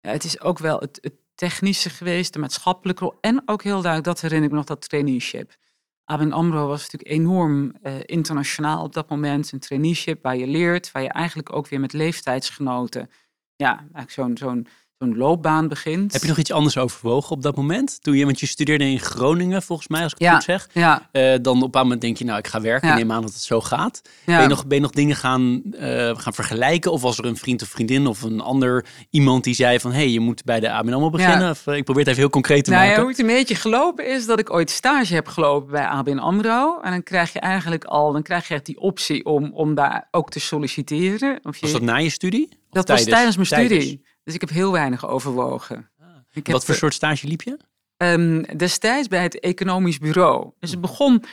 ja, 0.00 0.10
het 0.10 0.24
is 0.24 0.40
ook 0.40 0.58
wel 0.58 0.78
het, 0.78 0.98
het 1.00 1.14
technische 1.34 1.90
geweest, 1.90 2.32
de 2.32 2.38
maatschappelijke 2.38 3.04
rol 3.04 3.18
en 3.20 3.42
ook 3.46 3.62
heel 3.62 3.82
duidelijk, 3.82 4.04
dat 4.04 4.20
herinner 4.20 4.44
ik 4.44 4.50
me 4.50 4.56
nog, 4.56 4.66
dat 4.66 4.88
traineeship. 4.88 5.56
ABN 6.04 6.32
AMRO 6.32 6.66
was 6.66 6.80
natuurlijk 6.80 7.10
enorm 7.10 7.72
eh, 7.82 7.94
internationaal 8.04 8.84
op 8.84 8.92
dat 8.92 9.08
moment. 9.08 9.52
Een 9.52 9.58
traineeship 9.58 10.22
waar 10.22 10.36
je 10.36 10.46
leert, 10.46 10.92
waar 10.92 11.02
je 11.02 11.12
eigenlijk 11.12 11.52
ook 11.52 11.68
weer 11.68 11.80
met 11.80 11.92
leeftijdsgenoten... 11.92 13.10
ja, 13.56 13.78
eigenlijk 13.78 14.10
zo'n 14.10 14.36
zo'n 14.36 14.66
zo'n 15.00 15.16
loopbaan 15.16 15.68
begint. 15.68 16.12
Heb 16.12 16.22
je 16.22 16.28
nog 16.28 16.38
iets 16.38 16.52
anders 16.52 16.78
overwogen 16.78 17.30
op 17.30 17.42
dat 17.42 17.56
moment? 17.56 17.98
Toen 18.02 18.16
je, 18.16 18.24
want 18.24 18.40
je 18.40 18.46
studeerde 18.46 18.84
in 18.84 19.00
Groningen, 19.00 19.62
volgens 19.62 19.88
mij, 19.88 20.02
als 20.02 20.12
ik 20.12 20.18
het 20.18 20.28
Ja. 20.28 20.34
goed 20.34 20.42
zeg. 20.44 20.68
Ja, 20.72 21.08
Eh, 21.12 21.22
dan 21.22 21.38
op 21.38 21.46
een 21.54 21.58
bepaald 21.60 21.84
moment 21.84 22.00
denk 22.00 22.16
je, 22.16 22.24
nou, 22.24 22.38
ik 22.38 22.46
ga 22.46 22.60
werken. 22.60 22.88
Ja. 22.88 22.94
Neem 22.94 23.12
aan 23.12 23.22
dat 23.22 23.32
het 23.32 23.42
zo 23.42 23.60
gaat. 23.60 24.02
Ben, 24.24 24.40
je 24.42 24.46
nog, 24.48 24.66
ben 24.66 24.76
je 24.76 24.82
nog 24.82 24.90
dingen 24.90 25.16
gaan, 25.16 25.62
eh, 25.78 26.10
gaan 26.18 26.34
vergelijken? 26.34 26.92
Of 26.92 27.00
was 27.02 27.18
er 27.18 27.24
een 27.24 27.36
vriend 27.36 27.62
of 27.62 27.68
vriendin 27.68 28.06
of 28.06 28.22
een 28.22 28.40
ander 28.40 28.84
iemand 29.10 29.44
die 29.44 29.54
zei 29.54 29.80
van... 29.80 29.90
hé, 29.90 29.96
hey, 29.96 30.08
je 30.10 30.20
moet 30.20 30.44
bij 30.44 30.60
de 30.60 30.70
ABN 30.70 30.92
AMRO 30.92 31.10
beginnen? 31.10 31.50
Of, 31.50 31.66
eh, 31.66 31.76
ik 31.76 31.84
probeer 31.84 32.02
het 32.02 32.10
even 32.10 32.22
heel 32.22 32.30
concreet 32.30 32.64
te 32.64 32.70
Nou 32.70 32.82
ja, 32.82 32.88
maken. 32.88 33.02
hoe 33.02 33.10
het 33.12 33.20
een 33.20 33.26
beetje 33.26 33.54
gelopen 33.54 34.06
is 34.08 34.26
dat 34.26 34.38
ik 34.38 34.52
ooit 34.52 34.70
stage 34.70 35.14
heb 35.14 35.26
gelopen 35.28 35.70
bij 35.70 35.84
ABN 35.86 36.18
AMRO. 36.18 36.80
En 36.80 36.90
dan 36.90 37.02
krijg 37.02 37.32
je 37.32 37.40
eigenlijk 37.40 37.84
al, 37.84 38.12
dan 38.12 38.22
krijg 38.22 38.48
je 38.48 38.54
echt 38.54 38.66
die 38.66 38.80
optie 38.80 39.24
om, 39.24 39.50
om 39.54 39.74
daar 39.74 40.08
ook 40.10 40.30
te 40.30 40.40
solliciteren. 40.40 41.40
Of 41.42 41.54
je, 41.56 41.60
Was 41.62 41.72
dat 41.72 41.82
na 41.82 41.96
je 41.96 42.10
studie? 42.10 42.48
Of 42.50 42.56
dat 42.70 42.88
was 42.88 43.04
tijdens 43.04 43.36
mijn 43.36 43.48
Tijdens? 43.48 43.96
Dus 44.22 44.34
ik 44.34 44.40
heb 44.40 44.50
heel 44.50 44.72
weinig 44.72 45.06
overwogen. 45.06 45.90
Heb, 46.30 46.46
Wat 46.46 46.64
voor 46.64 46.74
soort 46.74 46.94
stage 46.94 47.26
liep 47.26 47.42
je? 47.42 47.56
Ehm, 47.96 48.42
destijds 48.56 49.08
bij 49.08 49.22
het 49.22 49.40
economisch 49.40 49.98
bureau. 49.98 50.50
Dus 50.58 50.70
het 50.70 50.80
begon. 50.80 51.24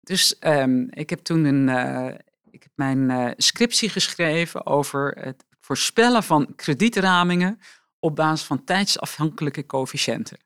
Dus 0.00 0.38
ehm, 0.38 0.86
ik 0.90 1.10
heb 1.10 1.18
toen 1.18 1.44
een, 1.44 1.68
eh, 1.68 2.14
ik 2.50 2.62
heb 2.62 2.72
mijn 2.74 3.10
eh, 3.10 3.30
scriptie 3.36 3.88
geschreven 3.88 4.66
over 4.66 5.18
het 5.20 5.44
voorspellen 5.60 6.22
van 6.22 6.54
kredietramingen 6.54 7.60
op 7.98 8.16
basis 8.16 8.46
van 8.46 8.64
tijdsafhankelijke 8.64 9.66
coëfficiënten. 9.66 10.38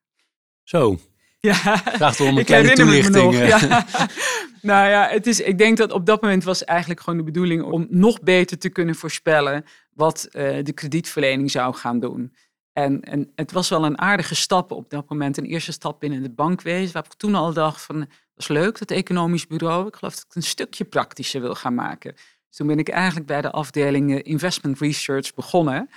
Zo, 0.63 0.99
Ja, 1.51 1.77
vraagt 1.77 2.19
wel 2.19 2.29
om 2.29 2.35
een 2.35 2.41
ik 2.41 2.47
kleine 2.47 2.69
me 2.69 2.75
toelichting. 2.75 3.15
nog. 3.15 3.35
eh. 3.35 3.49
Ja. 3.49 3.87
nou 4.73 4.89
ja, 4.89 5.09
het 5.09 5.27
is, 5.27 5.41
ik 5.41 5.59
denk 5.59 5.77
dat 5.77 5.93
op 5.93 6.07
dat 6.07 6.23
moment 6.23 6.45
was 6.45 6.65
eigenlijk 6.65 7.01
gewoon 7.01 7.19
de 7.19 7.25
bedoeling 7.25 7.63
om 7.63 7.87
nog 7.91 8.21
beter 8.21 8.59
te 8.59 8.69
kunnen 8.69 8.95
voorspellen 8.95 9.65
wat 9.95 10.25
eh, 10.25 10.65
de 10.65 10.73
kredietverlening 10.73 11.51
zou 11.51 11.75
gaan 11.75 12.01
doen. 12.01 12.35
En, 12.73 13.01
en 13.01 13.33
het 13.35 13.53
was 13.53 13.69
wel 13.69 13.85
een 13.85 13.99
aardige 13.99 14.35
stap 14.35 14.71
op 14.71 14.91
dat 14.91 15.09
moment. 15.09 15.37
Een 15.37 15.45
eerste 15.45 15.73
stap 15.73 16.01
binnen 16.01 16.23
de 16.23 16.31
bankwezen. 16.31 16.93
Waar 16.93 17.05
ik 17.05 17.15
toen 17.15 17.35
al 17.35 17.53
dacht 17.53 17.83
van, 17.83 17.99
dat 17.99 18.09
is 18.37 18.49
leuk, 18.49 18.79
dat 18.79 18.91
economisch 18.91 19.47
bureau. 19.47 19.87
Ik 19.87 19.97
geloof 19.97 20.15
dat 20.15 20.23
ik 20.23 20.29
het 20.29 20.37
een 20.37 20.51
stukje 20.51 20.85
praktischer 20.85 21.41
wil 21.41 21.55
gaan 21.55 21.75
maken. 21.75 22.13
Dus 22.15 22.57
toen 22.57 22.67
ben 22.67 22.79
ik 22.79 22.89
eigenlijk 22.89 23.27
bij 23.27 23.41
de 23.41 23.51
afdeling 23.51 24.13
eh, 24.13 24.21
Investment 24.23 24.79
Research 24.81 25.35
begonnen. 25.35 25.91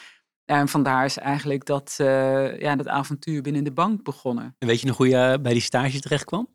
En 0.46 0.68
vandaar 0.68 1.06
is 1.06 1.18
eigenlijk 1.18 1.66
dat, 1.66 1.96
eh, 1.98 2.60
ja, 2.60 2.76
dat 2.76 2.88
avontuur 2.88 3.42
binnen 3.42 3.64
de 3.64 3.72
bank 3.72 4.04
begonnen. 4.04 4.56
En 4.60 4.68
weet 4.68 4.82
je 4.82 4.88
nog 4.88 4.98
hoe 4.98 5.08
je 5.08 5.40
bij 5.42 5.54
die 5.54 5.62
stage 5.62 6.00
terecht 6.00 6.26
kwam? 6.26 6.48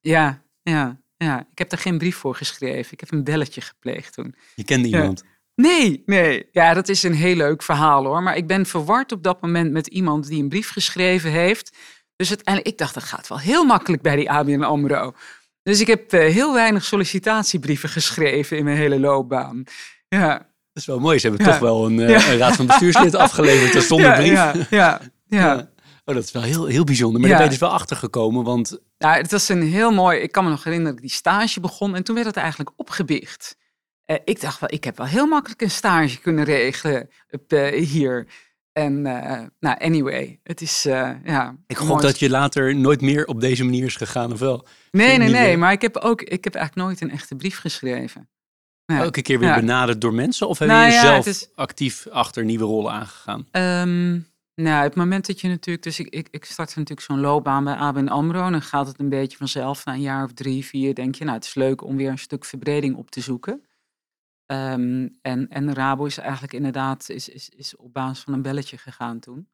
Ja, 0.00 0.42
ja, 0.62 1.00
ja. 1.16 1.40
Ik 1.52 1.58
heb 1.58 1.70
daar 1.70 1.78
geen 1.78 1.98
brief 1.98 2.16
voor 2.16 2.34
geschreven. 2.34 2.92
Ik 2.92 3.00
heb 3.00 3.12
een 3.12 3.24
belletje 3.24 3.60
gepleegd 3.60 4.14
toen. 4.14 4.34
Je 4.54 4.64
kende 4.64 4.88
Ja. 4.88 4.98
iemand. 4.98 5.24
Nee, 5.54 6.02
nee. 6.06 6.48
Ja, 6.52 6.74
dat 6.74 6.88
is 6.88 7.02
een 7.02 7.14
heel 7.14 7.36
leuk 7.36 7.62
verhaal 7.62 8.04
hoor. 8.04 8.22
Maar 8.22 8.36
ik 8.36 8.46
ben 8.46 8.66
verward 8.66 9.12
op 9.12 9.22
dat 9.22 9.40
moment 9.40 9.72
met 9.72 9.86
iemand 9.86 10.26
die 10.28 10.42
een 10.42 10.48
brief 10.48 10.70
geschreven 10.70 11.30
heeft. 11.30 11.76
Dus 12.16 12.28
uiteindelijk, 12.28 12.72
ik 12.74 12.78
dacht, 12.78 12.94
dat 12.94 13.02
gaat 13.02 13.28
wel 13.28 13.38
heel 13.38 13.64
makkelijk 13.64 14.02
bij 14.02 14.16
die 14.16 14.30
ABN 14.30 14.62
AMRO. 14.62 15.14
Dus 15.62 15.80
ik 15.80 15.86
heb 15.86 16.12
eh, 16.12 16.20
heel 16.32 16.54
weinig 16.54 16.84
sollicitatiebrieven 16.84 17.88
geschreven 17.88 18.56
in 18.58 18.64
mijn 18.64 18.76
hele 18.76 19.00
loopbaan. 19.00 19.64
Ja. 20.08 20.49
Dat 20.72 20.82
is 20.82 20.86
wel 20.86 20.98
mooi. 20.98 21.18
Ze 21.18 21.28
hebben 21.28 21.46
Ja. 21.46 21.52
toch 21.52 21.60
wel 21.60 21.86
een, 21.86 22.00
eh, 22.00 22.08
Ja. 22.08 22.32
een 22.32 22.38
raad 22.38 22.56
van 22.56 22.66
bestuurslid 22.66 23.14
afgeleverd 23.26 23.72
dus 23.72 23.86
zonder 23.86 24.06
ja, 24.06 24.16
brief. 24.16 24.32
Ja, 24.32 24.54
ja, 24.54 24.66
ja. 24.70 25.00
Ja. 25.28 25.70
Oh, 26.04 26.14
dat 26.14 26.24
is 26.24 26.32
wel 26.32 26.42
heel, 26.42 26.66
heel 26.66 26.84
bijzonder. 26.84 27.20
Maar 27.20 27.30
Ja. 27.30 27.36
daar 27.36 27.44
ben 27.46 27.54
je 27.54 27.58
dus 27.60 27.68
wel 27.68 27.78
achter 27.78 27.96
gekomen, 27.96 28.44
want 28.44 28.78
Nou, 28.98 29.16
het 29.16 29.30
was 29.30 29.48
een 29.48 29.62
heel 29.62 29.90
mooi. 29.90 30.18
Ik 30.18 30.32
kan 30.32 30.44
me 30.44 30.50
nog 30.50 30.64
herinneren 30.64 30.94
dat 30.94 31.02
ik 31.04 31.08
die 31.08 31.18
stage 31.18 31.60
begon 31.60 31.94
en 31.94 32.04
toen 32.04 32.14
werd 32.14 32.26
het 32.26 32.36
eigenlijk 32.36 32.70
opgebiecht. 32.76 33.56
Eh, 34.04 34.16
ik 34.24 34.40
dacht 34.40 34.60
wel, 34.60 34.72
ik 34.72 34.84
heb 34.84 34.96
wel 34.96 35.06
heel 35.06 35.26
makkelijk 35.26 35.60
een 35.62 35.70
stage 35.70 36.20
kunnen 36.20 36.44
regelen 36.44 37.08
op, 37.30 37.52
eh, 37.52 37.84
hier. 37.86 38.26
En 38.72 39.06
eh, 39.06 39.46
nou, 39.60 39.78
anyway, 39.78 40.40
het 40.42 40.60
is 40.60 40.86
uh, 40.86 41.10
ja. 41.24 41.56
ik 41.66 41.76
hoop 41.76 42.00
dat 42.00 42.18
je 42.18 42.30
later 42.30 42.76
nooit 42.76 43.00
meer 43.00 43.24
op 43.26 43.40
deze 43.40 43.64
manier 43.64 43.84
is 43.84 43.96
gegaan, 43.96 44.32
of 44.32 44.38
wel? 44.38 44.66
Nee, 44.90 45.18
nee, 45.18 45.28
nee. 45.28 45.46
meer. 45.48 45.58
Maar 45.58 45.72
ik 45.72 45.82
heb 45.82 45.96
ook, 45.96 46.22
ik 46.22 46.44
heb 46.44 46.54
eigenlijk 46.54 46.86
nooit 46.86 47.00
een 47.00 47.10
echte 47.10 47.36
brief 47.36 47.58
geschreven. 47.58 48.28
Ja. 48.90 49.02
Elke 49.02 49.22
keer 49.22 49.38
weer 49.38 49.48
Ja. 49.48 49.54
benaderd 49.60 50.00
door 50.00 50.14
mensen, 50.14 50.48
of 50.48 50.58
heb 50.58 50.68
Nou 50.68 51.22
is- 51.28 51.48
actief 51.54 52.06
achter 52.06 52.44
nieuwe 52.44 52.64
rollen 52.64 52.92
aangegaan? 52.92 53.46
Ehm, 53.50 54.10
nou, 54.54 54.82
het 54.82 54.94
moment 54.94 55.26
dat 55.26 55.40
je 55.40 55.48
natuurlijk, 55.48 55.84
dus 55.84 55.98
ik, 56.00 56.08
ik, 56.08 56.28
ik 56.30 56.44
startte 56.44 56.78
natuurlijk 56.78 57.06
zo'n 57.06 57.20
loopbaan 57.20 57.64
bij 57.64 57.74
ABN 57.74 58.06
AMRO. 58.08 58.44
En 58.46 58.52
dan 58.52 58.62
gaat 58.62 58.86
het 58.86 59.00
een 59.00 59.08
beetje 59.08 59.36
vanzelf. 59.36 59.84
Na 59.84 59.92
een 59.92 60.00
jaar 60.00 60.24
of 60.24 60.32
drie, 60.32 60.64
vier 60.64 60.94
denk 60.94 61.14
je, 61.14 61.24
nou, 61.24 61.36
het 61.36 61.46
is 61.46 61.54
leuk 61.54 61.82
om 61.84 61.96
weer 61.96 62.10
een 62.10 62.18
stuk 62.18 62.44
verbreding 62.44 62.96
op 62.96 63.10
te 63.10 63.20
zoeken. 63.20 63.64
Ehm, 64.46 65.08
en, 65.22 65.48
en 65.48 65.74
Rabo 65.74 66.04
is 66.04 66.18
eigenlijk 66.18 66.52
inderdaad 66.52 67.08
is, 67.08 67.28
is, 67.28 67.48
is 67.48 67.76
op 67.76 67.92
basis 67.92 68.24
van 68.24 68.32
een 68.32 68.42
belletje 68.42 68.78
gegaan 68.78 69.18
toen. 69.18 69.48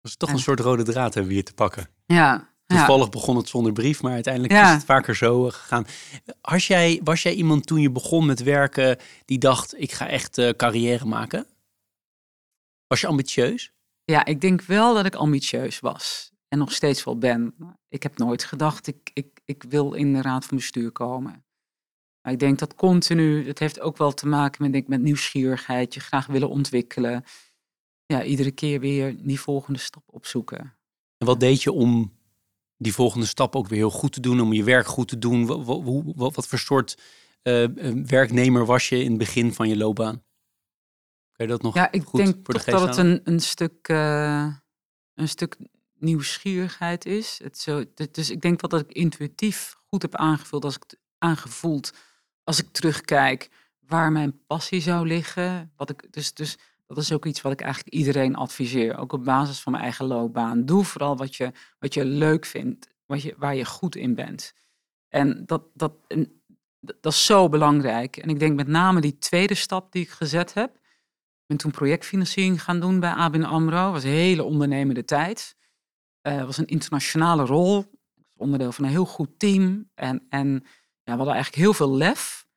Dat 0.00 0.10
is 0.10 0.16
toch 0.16 0.28
En- 0.28 0.34
een 0.34 0.40
soort 0.40 0.60
rode 0.60 0.82
draad 0.82 1.14
hebben 1.14 1.26
we 1.26 1.32
hier 1.38 1.44
te 1.44 1.54
pakken. 1.54 1.88
Ja, 2.06 2.48
ja. 2.70 2.76
Toevallig 2.76 3.08
begon 3.08 3.36
het 3.36 3.48
zonder 3.48 3.72
brief, 3.72 4.02
maar 4.02 4.12
uiteindelijk 4.12 4.52
Ja. 4.52 4.68
is 4.68 4.74
het 4.74 4.84
vaker 4.84 5.16
zo 5.16 5.46
eh, 5.46 5.52
gegaan. 5.52 5.86
Als 6.40 6.66
jij, 6.66 7.00
was 7.04 7.22
jij 7.22 7.34
iemand 7.34 7.66
toen 7.66 7.80
je 7.80 7.90
begon 7.90 8.26
met 8.26 8.42
werken 8.42 8.98
die 9.24 9.38
dacht, 9.38 9.80
ik 9.80 9.92
ga 9.92 10.08
echt 10.08 10.38
eh, 10.38 10.50
carrière 10.56 11.04
maken? 11.04 11.46
Was 12.86 13.00
je 13.00 13.06
ambitieus? 13.06 13.72
Ja, 14.04 14.24
ik 14.24 14.40
denk 14.40 14.62
wel 14.62 14.94
dat 14.94 15.06
ik 15.06 15.14
ambitieus 15.14 15.80
was. 15.80 16.30
En 16.48 16.58
nog 16.58 16.72
steeds 16.72 17.04
wel 17.04 17.18
ben. 17.18 17.54
Ik 17.88 18.02
heb 18.02 18.18
nooit 18.18 18.44
gedacht, 18.44 18.86
ik, 18.86 19.10
ik, 19.14 19.40
ik 19.44 19.64
wil 19.68 19.92
in 19.92 20.12
de 20.12 20.22
raad 20.22 20.44
van 20.44 20.56
bestuur 20.56 20.90
komen. 20.90 21.44
Maar 22.22 22.32
ik 22.32 22.38
denk 22.38 22.58
dat 22.58 22.74
continu, 22.74 23.46
het 23.46 23.58
heeft 23.58 23.80
ook 23.80 23.96
wel 23.96 24.12
te 24.12 24.26
maken 24.26 24.62
met, 24.62 24.72
denk, 24.72 24.88
met 24.88 25.00
nieuwsgierigheid, 25.00 25.94
je 25.94 26.00
graag 26.00 26.26
willen 26.26 26.48
ontwikkelen. 26.48 27.24
Ja, 28.06 28.22
iedere 28.22 28.50
keer 28.50 28.80
weer 28.80 29.16
die 29.18 29.40
volgende 29.40 29.78
stap 29.78 30.02
opzoeken. 30.06 30.76
En 31.18 31.26
wat 31.26 31.40
deed 31.40 31.62
je 31.62 31.72
om 31.72 32.18
die 32.80 32.94
volgende 32.94 33.26
stap 33.26 33.56
ook 33.56 33.68
weer 33.68 33.78
heel 33.78 33.90
goed 33.90 34.12
te 34.12 34.20
doen, 34.20 34.40
om 34.40 34.52
je 34.52 34.64
werk 34.64 34.86
goed 34.86 35.08
te 35.08 35.18
doen? 35.18 35.46
Wat, 35.46 35.82
wat, 36.16 36.34
wat 36.34 36.46
voor 36.46 36.58
soort 36.58 36.98
uh, 37.42 37.66
werknemer 38.06 38.66
was 38.66 38.88
je 38.88 39.02
in 39.02 39.08
het 39.08 39.18
begin 39.18 39.54
van 39.54 39.68
je 39.68 39.76
loopbaan? 39.76 40.22
Kan 41.32 41.46
je 41.46 41.52
dat 41.52 41.62
nog 41.62 41.74
ja, 41.74 41.92
ik 41.92 42.02
goed 42.02 42.20
denk 42.20 42.36
voor 42.42 42.54
de 42.54 42.70
dat 42.70 42.88
het 42.88 42.96
een, 42.96 43.20
een, 43.24 43.40
stuk, 43.40 43.88
uh, 43.88 44.54
een 45.14 45.28
stuk 45.28 45.56
nieuwsgierigheid 45.98 47.06
is. 47.06 47.40
Het 47.42 47.58
zo, 47.58 47.84
dus 48.10 48.30
ik 48.30 48.40
denk 48.40 48.60
wel 48.60 48.70
dat 48.70 48.80
ik 48.80 48.92
intuïtief 48.92 49.76
goed 49.88 50.02
heb 50.02 50.14
aangevuld 50.14 50.64
als 50.64 50.76
ik 50.76 50.96
aangevoeld 51.18 51.92
als 52.44 52.58
ik 52.58 52.68
terugkijk 52.72 53.48
waar 53.86 54.12
mijn 54.12 54.44
passie 54.46 54.80
zou 54.80 55.06
liggen. 55.06 55.72
Wat 55.76 55.90
ik, 55.90 56.12
dus, 56.12 56.34
dus 56.34 56.58
dat 56.94 57.04
is 57.04 57.12
ook 57.12 57.26
iets 57.26 57.40
wat 57.40 57.52
ik 57.52 57.60
eigenlijk 57.60 57.94
iedereen 57.94 58.36
adviseer. 58.36 58.98
Ook 58.98 59.12
op 59.12 59.24
basis 59.24 59.60
van 59.60 59.72
mijn 59.72 59.84
eigen 59.84 60.06
loopbaan. 60.06 60.64
Doe 60.64 60.84
vooral 60.84 61.16
wat 61.16 61.36
je, 61.36 61.52
wat 61.78 61.94
je 61.94 62.04
leuk 62.04 62.44
vindt, 62.44 62.88
wat 63.06 63.22
je, 63.22 63.34
waar 63.38 63.54
je 63.54 63.64
goed 63.64 63.96
in 63.96 64.14
bent. 64.14 64.54
En 65.08 65.46
dat, 65.46 65.62
dat, 65.74 65.92
dat 66.80 67.12
is 67.12 67.26
zo 67.26 67.48
belangrijk. 67.48 68.16
En 68.16 68.28
ik 68.28 68.38
denk 68.38 68.56
met 68.56 68.66
name 68.66 69.00
die 69.00 69.18
tweede 69.18 69.54
stap 69.54 69.92
die 69.92 70.02
ik 70.02 70.10
gezet 70.10 70.54
heb. 70.54 70.74
Ik 70.74 71.46
ben 71.46 71.56
toen 71.56 71.70
projectfinanciering 71.70 72.62
gaan 72.62 72.80
doen 72.80 73.00
bij 73.00 73.12
ABN 73.12 73.42
AMRO. 73.42 73.92
was 73.92 74.04
een 74.04 74.10
hele 74.10 74.44
ondernemende 74.44 75.04
tijd. 75.04 75.56
Het 76.20 76.34
uh, 76.34 76.44
was 76.44 76.58
een 76.58 76.66
internationale 76.66 77.44
rol. 77.44 77.84
Onderdeel 78.36 78.72
van 78.72 78.84
een 78.84 78.90
heel 78.90 79.06
goed 79.06 79.38
team. 79.38 79.90
En, 79.94 80.26
en 80.28 80.48
ja, 81.02 81.12
we 81.12 81.16
hadden 81.16 81.34
eigenlijk 81.34 81.62
heel 81.62 81.74
veel 81.74 81.96
lef. 81.96 82.48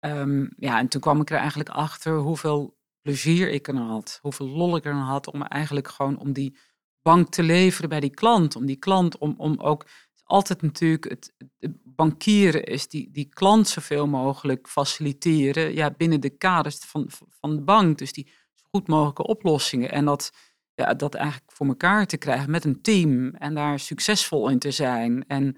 Um, 0.00 0.50
ja, 0.56 0.78
en 0.78 0.88
toen 0.88 1.00
kwam 1.00 1.20
ik 1.20 1.30
er 1.30 1.38
eigenlijk 1.38 1.68
achter 1.68 2.16
hoeveel 2.16 2.80
plezier 3.02 3.50
ik 3.50 3.68
er 3.68 3.76
had. 3.76 4.18
Hoeveel 4.22 4.48
lol 4.48 4.76
ik 4.76 4.84
er 4.84 4.94
had 4.94 5.32
om 5.32 5.42
eigenlijk 5.42 5.88
gewoon 5.88 6.18
om 6.18 6.32
die 6.32 6.58
bank 7.02 7.28
te 7.28 7.42
leveren 7.42 7.88
bij 7.88 8.00
die 8.00 8.14
klant. 8.14 8.56
Om 8.56 8.66
die 8.66 8.76
klant, 8.76 9.18
om, 9.18 9.34
om 9.36 9.60
ook 9.60 9.86
altijd 10.24 10.62
natuurlijk 10.62 11.04
het, 11.08 11.34
het 11.58 11.76
bankieren 11.84 12.64
is 12.64 12.88
die, 12.88 13.10
die 13.10 13.28
klant 13.28 13.68
zoveel 13.68 14.06
mogelijk 14.06 14.68
faciliteren 14.68 15.74
ja, 15.74 15.90
binnen 15.90 16.20
de 16.20 16.36
kaders 16.36 16.78
van, 16.78 17.06
van 17.28 17.56
de 17.56 17.62
bank. 17.62 17.98
Dus 17.98 18.12
die 18.12 18.30
zo 18.54 18.66
goed 18.70 18.88
mogelijke 18.88 19.26
oplossingen. 19.26 19.90
En 19.90 20.04
dat, 20.04 20.32
ja, 20.74 20.94
dat 20.94 21.14
eigenlijk 21.14 21.52
voor 21.52 21.66
elkaar 21.66 22.06
te 22.06 22.16
krijgen 22.16 22.50
met 22.50 22.64
een 22.64 22.82
team 22.82 23.34
en 23.34 23.54
daar 23.54 23.78
succesvol 23.78 24.48
in 24.48 24.58
te 24.58 24.70
zijn. 24.70 25.24
En 25.26 25.56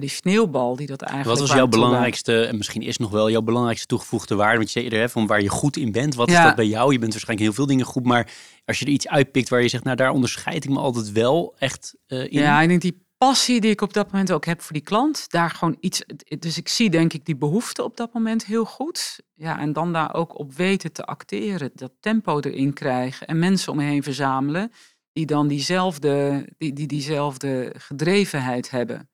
die 0.00 0.08
sneeuwbal 0.08 0.76
die 0.76 0.86
dat 0.86 1.02
eigenlijk. 1.02 1.38
Wat 1.38 1.48
was 1.48 1.56
jouw 1.56 1.66
belangrijkste, 1.66 2.44
en 2.44 2.56
misschien 2.56 2.82
is 2.82 2.96
nog 2.96 3.10
wel 3.10 3.30
jouw 3.30 3.42
belangrijkste 3.42 3.86
toegevoegde 3.86 4.34
waarde? 4.34 4.56
Want 4.56 4.66
je 4.66 4.72
zei 4.72 4.84
eerder, 4.84 5.00
hè, 5.00 5.08
van 5.08 5.26
waar 5.26 5.42
je 5.42 5.48
goed 5.48 5.76
in 5.76 5.92
bent. 5.92 6.14
Wat 6.14 6.30
is 6.30 6.36
dat 6.36 6.54
bij 6.54 6.66
jou? 6.66 6.92
Je 6.92 6.98
bent 6.98 7.12
waarschijnlijk 7.12 7.48
heel 7.48 7.56
veel 7.56 7.66
dingen 7.66 7.86
goed, 7.86 8.04
maar 8.04 8.30
als 8.64 8.78
je 8.78 8.84
er 8.84 8.90
iets 8.90 9.08
uitpikt 9.08 9.48
waar 9.48 9.62
je 9.62 9.68
zegt, 9.68 9.84
nou 9.84 9.96
daar 9.96 10.10
onderscheid 10.10 10.64
ik 10.64 10.70
me 10.70 10.78
altijd 10.78 11.12
wel 11.12 11.54
echt 11.58 11.94
uh, 12.08 12.20
in. 12.20 12.28
Ja, 12.30 12.60
ik 12.60 12.68
denk 12.68 12.80
die 12.80 13.06
passie 13.18 13.60
die 13.60 13.70
ik 13.70 13.80
op 13.80 13.92
dat 13.92 14.12
moment 14.12 14.32
ook 14.32 14.44
heb 14.44 14.60
voor 14.60 14.72
die 14.72 14.82
klant. 14.82 15.30
Daar 15.30 15.50
gewoon 15.50 15.76
iets. 15.80 16.02
Dus 16.38 16.58
ik 16.58 16.68
zie 16.68 16.90
denk 16.90 17.12
ik 17.12 17.24
die 17.24 17.36
behoefte 17.36 17.84
op 17.84 17.96
dat 17.96 18.12
moment 18.12 18.46
heel 18.46 18.64
goed. 18.64 19.20
Ja, 19.34 19.58
en 19.58 19.72
dan 19.72 19.92
daar 19.92 20.14
ook 20.14 20.38
op 20.38 20.54
weten 20.54 20.92
te 20.92 21.04
acteren. 21.04 21.70
Dat 21.74 21.92
tempo 22.00 22.40
erin 22.40 22.72
krijgen. 22.72 23.26
En 23.26 23.38
mensen 23.38 23.72
om 23.72 23.78
me 23.78 23.84
heen 23.84 24.02
verzamelen. 24.02 24.72
Die 25.12 25.26
dan 25.26 25.48
diezelfde, 25.48 26.46
die, 26.58 26.72
die, 26.72 26.86
diezelfde 26.86 27.74
gedrevenheid 27.78 28.70
hebben. 28.70 29.10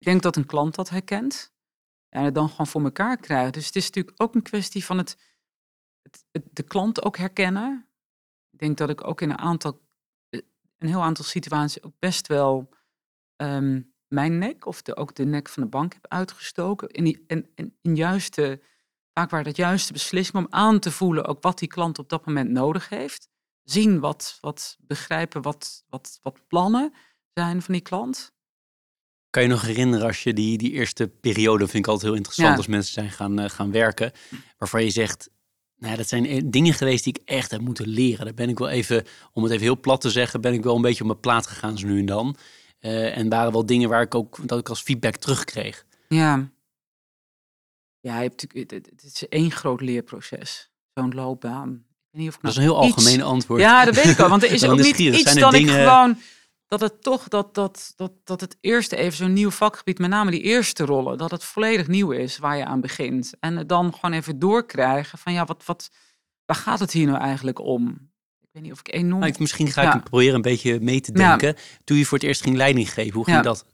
Ik 0.00 0.06
denk 0.06 0.22
dat 0.22 0.36
een 0.36 0.46
klant 0.46 0.74
dat 0.74 0.88
herkent. 0.88 1.52
En 2.08 2.24
het 2.24 2.34
dan 2.34 2.48
gewoon 2.48 2.66
voor 2.66 2.82
elkaar 2.82 3.16
krijgt. 3.16 3.54
Dus 3.54 3.66
het 3.66 3.76
is 3.76 3.86
natuurlijk 3.86 4.22
ook 4.22 4.34
een 4.34 4.42
kwestie 4.42 4.84
van 4.84 4.98
het, 4.98 5.16
het, 6.02 6.44
de 6.50 6.62
klant 6.62 7.04
ook 7.04 7.16
herkennen. 7.16 7.88
Ik 8.50 8.58
denk 8.58 8.76
dat 8.76 8.90
ik 8.90 9.06
ook 9.06 9.20
in 9.20 9.30
een 9.30 9.38
aantal, 9.38 9.80
een 10.78 10.88
heel 10.88 11.02
aantal 11.02 11.24
situaties 11.24 11.82
ook 11.82 11.94
best 11.98 12.26
wel 12.26 12.78
Ehm, 13.40 13.80
mijn 14.08 14.38
nek 14.38 14.66
of 14.66 14.82
de, 14.82 14.96
ook 14.96 15.14
de 15.14 15.24
nek 15.24 15.48
van 15.48 15.62
de 15.62 15.68
bank 15.68 15.92
heb 15.92 16.06
uitgestoken. 16.06 16.88
In, 16.88 17.04
die, 17.04 17.24
en, 17.26 17.50
en 17.54 17.76
in 17.80 17.96
juiste, 17.96 18.62
vaak 19.12 19.30
waar 19.30 19.44
dat 19.44 19.56
juiste 19.56 19.92
beslissing 19.92 20.36
om 20.36 20.46
aan 20.50 20.78
te 20.78 20.90
voelen 20.90 21.24
ook 21.24 21.42
wat 21.42 21.58
die 21.58 21.68
klant 21.68 21.98
op 21.98 22.08
dat 22.08 22.26
moment 22.26 22.50
nodig 22.50 22.88
heeft. 22.88 23.28
Zien 23.62 24.00
wat, 24.00 24.38
wat 24.40 24.76
begrijpen 24.80 25.42
wat, 25.42 25.84
wat, 25.88 26.18
wat 26.22 26.46
plannen 26.46 26.94
zijn 27.34 27.62
van 27.62 27.74
die 27.74 27.82
klant. 27.82 28.32
Kan 29.30 29.42
je 29.42 29.48
nog 29.48 29.62
herinneren 29.62 30.06
als 30.06 30.22
je 30.22 30.32
die, 30.32 30.58
die 30.58 30.70
eerste 30.70 31.08
periode, 31.08 31.66
vind 31.66 31.84
ik 31.84 31.86
altijd 31.86 32.06
heel 32.06 32.16
interessant 32.16 32.56
als 32.56 32.66
mensen 32.66 32.92
zijn 32.92 33.10
gaan, 33.10 33.40
uh, 33.40 33.48
gaan 33.48 33.72
werken, 33.72 34.12
waarvan 34.58 34.84
je 34.84 34.90
zegt, 34.90 35.30
nou, 35.76 35.96
dat 35.96 36.08
zijn 36.08 36.26
eh, 36.26 36.42
dingen 36.44 36.74
geweest 36.74 37.04
die 37.04 37.18
ik 37.18 37.28
echt 37.28 37.50
heb 37.50 37.60
moeten 37.60 37.88
leren. 37.88 38.24
Daar 38.24 38.34
ben 38.34 38.48
ik 38.48 38.58
wel 38.58 38.68
even, 38.68 39.04
om 39.32 39.42
het 39.42 39.52
even 39.52 39.64
heel 39.64 39.80
plat 39.80 40.00
te 40.00 40.10
zeggen, 40.10 40.40
ben 40.40 40.52
ik 40.52 40.62
wel 40.62 40.76
een 40.76 40.82
beetje 40.82 41.00
op 41.00 41.06
mijn 41.06 41.20
plaat 41.20 41.46
gegaan 41.46 41.78
zo 41.78 41.86
nu 41.86 41.98
en 41.98 42.06
dan. 42.06 42.36
Uh, 42.80 43.16
en 43.16 43.28
waren 43.28 43.52
wel 43.52 43.66
dingen 43.66 43.88
waar 43.88 44.02
ik 44.02 44.14
ook 44.14 44.48
dat 44.48 44.58
ik 44.58 44.68
als 44.68 44.80
feedback 44.80 45.16
terugkreeg. 45.16 45.84
Ja. 46.08 46.50
Ja, 48.00 48.20
je 48.20 48.28
hebt 48.28 48.70
het, 48.72 49.02
is 49.04 49.28
één 49.28 49.50
groot 49.50 49.80
leerproces. 49.80 50.70
Zo'n 50.94 51.14
loopbaan. 51.14 51.70
Ik 51.72 52.08
weet 52.10 52.22
niet 52.22 52.28
of 52.28 52.34
ik 52.36 52.42
dat 52.42 52.50
is 52.50 52.56
een 52.56 52.62
heel 52.62 52.76
algemeen 52.76 53.22
antwoord. 53.22 53.60
Ja, 53.60 53.84
dat 53.84 53.94
weet 53.94 54.04
ik 54.04 54.16
wel. 54.16 54.28
Want 54.28 54.42
er 54.42 54.52
is 54.52 54.64
ook 54.68 54.78
niet 54.78 54.98
iets 54.98 55.34
dat 55.34 55.52
dingen... 55.52 55.74
ik 55.74 55.82
gewoon... 55.82 56.18
Dat 56.70 56.80
het 56.80 57.02
toch, 57.02 57.28
dat, 57.28 57.54
dat, 57.54 57.92
dat, 57.96 58.12
dat 58.24 58.40
het 58.40 58.56
eerste 58.60 58.96
even 58.96 59.16
zo'n 59.16 59.32
nieuw 59.32 59.50
vakgebied, 59.50 59.98
met 59.98 60.10
name 60.10 60.30
die 60.30 60.42
eerste 60.42 60.84
rollen, 60.84 61.18
dat 61.18 61.30
het 61.30 61.44
volledig 61.44 61.86
nieuw 61.86 62.10
is 62.10 62.38
waar 62.38 62.56
je 62.56 62.64
aan 62.64 62.80
begint. 62.80 63.34
En 63.40 63.56
het 63.56 63.68
dan 63.68 63.94
gewoon 63.94 64.12
even 64.12 64.38
doorkrijgen 64.38 65.18
van 65.18 65.32
ja, 65.32 65.44
wat, 65.44 65.64
wat, 65.64 65.90
waar 66.44 66.56
gaat 66.56 66.80
het 66.80 66.92
hier 66.92 67.06
nou 67.06 67.18
eigenlijk 67.18 67.58
om? 67.58 68.10
ik 68.40 68.48
weet 68.52 68.62
niet 68.62 68.72
of 68.72 68.78
ik 68.78 68.94
enorm... 68.94 69.20
Nou, 69.20 69.34
misschien 69.38 69.66
ga 69.66 69.94
ik 69.94 70.02
proberen 70.02 70.34
een 70.34 70.42
beetje 70.42 70.80
mee 70.80 71.00
te 71.00 71.12
denken. 71.12 71.56
Toen 71.84 71.96
je 71.96 72.06
voor 72.06 72.18
het 72.18 72.26
eerst 72.26 72.42
ging 72.42 72.56
leiding 72.56 72.92
geven, 72.92 73.14
hoe 73.14 73.24
ging 73.24 73.42
dat? 73.42 73.66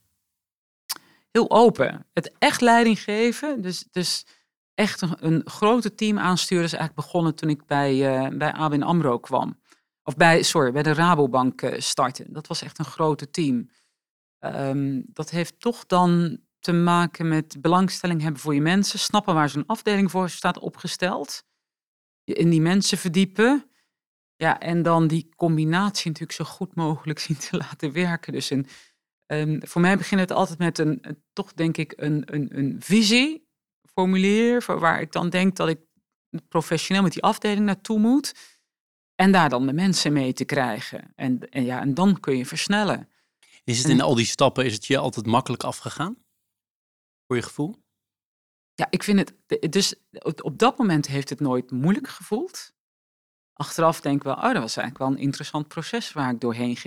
Heel 1.31 1.51
open. 1.51 2.07
Het 2.13 2.33
echt 2.39 2.61
leiding 2.61 3.03
geven, 3.03 3.63
dus, 3.63 3.85
dus 3.91 4.27
echt 4.75 5.01
een, 5.01 5.17
een 5.19 5.43
grote 5.45 5.95
team 5.95 6.19
aansturen 6.19 6.65
is 6.65 6.73
eigenlijk 6.73 7.07
begonnen 7.07 7.35
toen 7.35 7.49
ik 7.49 7.67
bij, 7.67 8.25
uh, 8.25 8.39
bij 8.39 8.53
ABN 8.53 8.83
AMRO 8.83 9.19
kwam. 9.19 9.59
Of 10.07 10.17
bij, 10.17 10.43
sorry, 10.43 10.73
bij 10.73 10.83
de 10.83 10.93
Rabobank 10.93 11.63
uh, 11.63 11.79
startte. 11.79 12.25
Dat 12.29 12.47
was 12.47 12.63
echt 12.63 12.79
een 12.79 12.85
grote 12.85 13.31
team. 13.31 13.71
Um, 14.41 15.05
dat 15.07 15.31
heeft 15.31 15.61
toch 15.61 15.87
dan 15.87 16.41
te 16.59 16.73
maken 16.73 17.29
met 17.29 17.57
belangstelling 17.61 18.23
hebben 18.23 18.41
voor 18.41 18.55
je 18.55 18.61
mensen. 18.61 18.99
Snappen 18.99 19.35
waar 19.35 19.49
zo'n 19.49 19.67
afdeling 19.67 20.11
voor 20.11 20.31
staat 20.31 20.59
opgesteld. 20.59 21.45
Je 22.25 22.35
in 22.35 22.51
die 22.51 22.61
mensen 22.61 22.99
verdiepen. 22.99 23.71
Ja, 24.37 24.61
en 24.61 24.83
dan 24.83 25.07
die 25.07 25.29
combinatie 25.37 26.11
natuurlijk 26.11 26.39
zo 26.39 26.45
goed 26.45 26.75
mogelijk 26.75 27.19
zien 27.27 27.37
te 27.37 27.57
laten 27.57 27.93
werken. 27.93 28.33
Dus 28.33 28.51
een, 28.51 28.67
um, 29.27 29.67
voor 29.67 29.81
mij 29.81 29.97
begint 29.97 30.21
het 30.21 30.33
altijd 30.33 30.59
met 30.59 30.79
een, 30.79 31.23
toch 31.33 31.53
denk 31.53 31.77
ik, 31.77 31.93
een, 31.97 32.35
een, 32.35 32.59
een 32.59 32.77
visie 32.79 33.49
formuleer, 33.93 34.63
voor 34.63 34.79
waar 34.79 35.01
ik 35.01 35.13
dan 35.13 35.31
denk 35.31 35.57
dat 35.57 35.69
ik 35.69 35.81
professioneel 36.49 37.03
met 37.03 37.13
die 37.13 37.23
afdeling 37.23 37.67
naartoe 37.67 37.99
moet. 37.99 38.56
En 39.17 39.33
daar 39.33 39.49
dan 39.49 39.67
de 39.67 39.73
mensen 39.73 40.13
mee 40.13 40.33
te 40.33 40.45
krijgen. 40.45 41.13
En, 41.15 41.49
en, 41.51 41.65
ja, 41.65 41.81
en 41.81 41.95
dan 41.95 42.21
kun 42.21 42.37
je 42.37 42.47
versnellen. 42.47 43.09
Is 43.65 43.79
het 43.79 43.89
in 43.89 44.01
al 44.01 44.15
die 44.15 44.27
stappen, 44.27 44.65
is 44.65 44.73
het 44.73 44.87
je 44.87 44.99
altijd 44.99 45.27
makkelijk 45.27 45.65
afgegaan? 45.65 46.17
Voor 47.27 47.37
je 47.37 47.43
gevoel? 47.43 47.85
Ja, 48.75 48.87
ik 48.91 49.03
vind 49.03 49.19
het, 49.19 49.73
dus 49.73 49.95
op 50.43 50.59
dat 50.59 50.79
moment 50.79 51.07
heeft 51.07 51.29
het 51.29 51.41
nooit 51.41 51.71
moeilijk 51.71 52.09
gevoeld 52.09 52.75
achteraf 53.57 54.01
denk 54.01 54.17
ik 54.17 54.23
wel, 54.23 54.35
oh, 54.35 54.43
dat 54.43 54.63
was 54.63 54.77
eigenlijk 54.77 54.99
wel 54.99 55.09
een 55.09 55.25
interessant 55.25 55.69
proces 55.69 56.13
waar 56.13 56.31
ik 56.31 56.41
doorheen, 56.41 56.79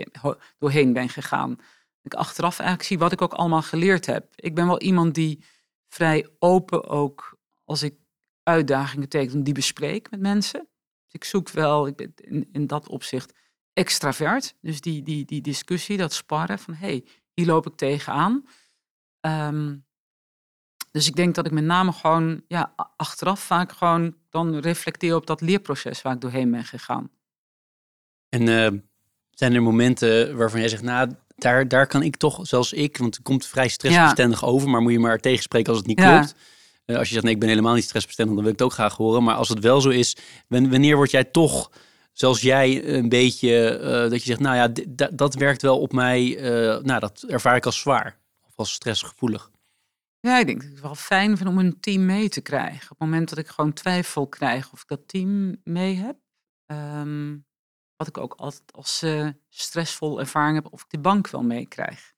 doorheen 0.58 0.94
ben 0.94 1.10
gegaan. 1.10 1.60
Ik 2.02 2.14
achteraf 2.14 2.60
eigenlijk 2.60 2.90
zie 2.90 3.00
wat 3.00 3.12
ik 3.12 3.22
ook 3.22 3.34
allemaal 3.34 3.62
geleerd 3.62 4.06
heb. 4.06 4.34
Ik 4.36 4.56
ben 4.56 4.68
wel 4.68 4.82
iemand 4.82 5.16
die 5.16 5.44
vrij 5.88 6.30
open 6.40 6.88
ook, 6.88 7.38
als 7.66 7.84
ik 7.84 7.96
uitdagingen 8.44 9.10
teken, 9.10 9.44
die 9.44 9.54
bespreek 9.54 10.12
met 10.12 10.20
mensen. 10.20 10.69
Dus 11.10 11.22
ik 11.22 11.24
zoek 11.24 11.50
wel, 11.50 11.88
ik 11.88 11.96
ben 11.96 12.14
in, 12.16 12.50
in 12.52 12.68
dat 12.68 12.90
opzicht 12.90 13.34
extravert. 13.74 14.56
Dus 14.62 14.82
die, 14.82 15.04
die, 15.04 15.26
die 15.26 15.42
discussie, 15.42 15.98
dat 15.98 16.14
sparren 16.14 16.60
van, 16.60 16.74
hé, 16.74 16.88
hey, 16.88 17.06
hier 17.34 17.46
loop 17.46 17.68
ik 17.68 17.76
tegenaan. 17.76 18.46
Um, 19.22 19.88
dus 20.92 21.08
ik 21.08 21.16
denk 21.16 21.36
dat 21.36 21.46
ik 21.46 21.52
met 21.52 21.64
name 21.64 21.92
gewoon 21.92 22.42
ja, 22.48 22.74
achteraf 22.96 23.40
vaak 23.40 23.72
gewoon 23.72 24.16
dan 24.30 24.58
reflecteer 24.58 25.16
op 25.16 25.26
dat 25.26 25.42
leerproces 25.42 26.02
waar 26.02 26.14
ik 26.14 26.22
doorheen 26.22 26.52
ben 26.52 26.64
gegaan. 26.66 27.10
En 28.30 28.48
uh, 28.48 28.80
zijn 29.30 29.54
er 29.54 29.64
momenten 29.64 30.38
waarvan 30.38 30.60
jij 30.60 30.70
zegt, 30.70 30.84
nou, 30.84 31.14
daar, 31.36 31.68
daar 31.68 31.88
kan 31.88 32.04
ik 32.04 32.16
toch, 32.16 32.48
zoals 32.48 32.74
ik, 32.74 32.98
want 32.98 33.16
het 33.16 33.24
komt 33.24 33.46
vrij 33.46 33.68
stressbestendig 33.68 34.46
over, 34.46 34.70
maar 34.70 34.82
moet 34.82 34.92
je 34.92 35.00
maar 35.00 35.20
tegenspreken 35.20 35.70
als 35.70 35.78
het 35.78 35.88
niet 35.88 36.00
klopt. 36.00 36.36
Uh, 36.90 36.98
als 36.98 37.08
je 37.08 37.14
zegt, 37.14 37.26
nee, 37.26 37.34
ik 37.34 37.40
ben 37.40 37.50
helemaal 37.50 37.74
niet 37.74 37.84
stressbestendig, 37.84 38.36
dan 38.36 38.44
wil 38.44 38.54
ik 38.54 38.60
het 38.60 38.68
ook 38.68 38.74
graag 38.74 38.96
horen. 38.96 39.24
Maar 39.24 39.36
als 39.36 39.50
het 39.50 39.60
wel 39.60 39.82
zo 39.82 39.90
is, 39.90 40.18
wanneer 40.48 40.96
word 40.96 41.12
jij 41.12 41.24
toch 41.24 41.70
Zelfs 42.20 42.42
jij 42.42 42.88
een 42.88 43.10
beetje 43.10 43.78
eh, 43.78 44.10
dat 44.10 44.24
je 44.24 44.26
zegt, 44.26 44.40
nou 44.40 44.56
ja, 44.56 44.96
dat 45.12 45.34
werkt 45.34 45.62
wel 45.62 45.80
op 45.80 45.92
mij. 45.92 46.38
eh, 46.38 46.84
nou, 46.84 47.00
dat 47.00 47.24
ervaar 47.28 47.56
ik 47.56 47.66
als 47.66 47.80
zwaar 47.80 48.20
of 48.48 48.54
als 48.56 48.74
stressgevoelig. 48.74 49.52
Ja, 50.20 50.38
ik 50.38 50.46
denk 50.46 50.62
dat 50.62 50.72
het 50.72 50.82
wel 50.82 50.96
fijn 50.96 51.38
vind 51.38 51.50
om 51.50 51.58
een 51.58 51.80
team 51.80 52.06
mee 52.06 52.30
te 52.30 52.42
krijgen. 52.42 52.84
Op 52.84 52.90
het 52.90 53.00
moment 53.00 53.30
dat 53.30 53.38
ik 53.38 53.48
gewoon 53.48 53.74
twijfel 53.74 54.28
krijg 54.28 54.72
of 54.72 54.82
ik 54.82 54.88
dat 54.88 55.08
team 55.08 55.62
mee 55.64 55.96
heb. 55.96 56.18
ehm, 56.66 57.38
wat 57.96 58.08
ik 58.08 58.18
ook 58.18 58.34
altijd 58.34 58.74
als 58.74 59.02
eh, 59.02 59.28
stressvol 59.50 60.20
ervaring 60.20 60.56
heb, 60.64 60.74
of 60.74 60.82
ik 60.82 60.90
de 60.90 61.00
bank 61.00 61.30
wel 61.30 61.44
meekrijg. 61.44 62.14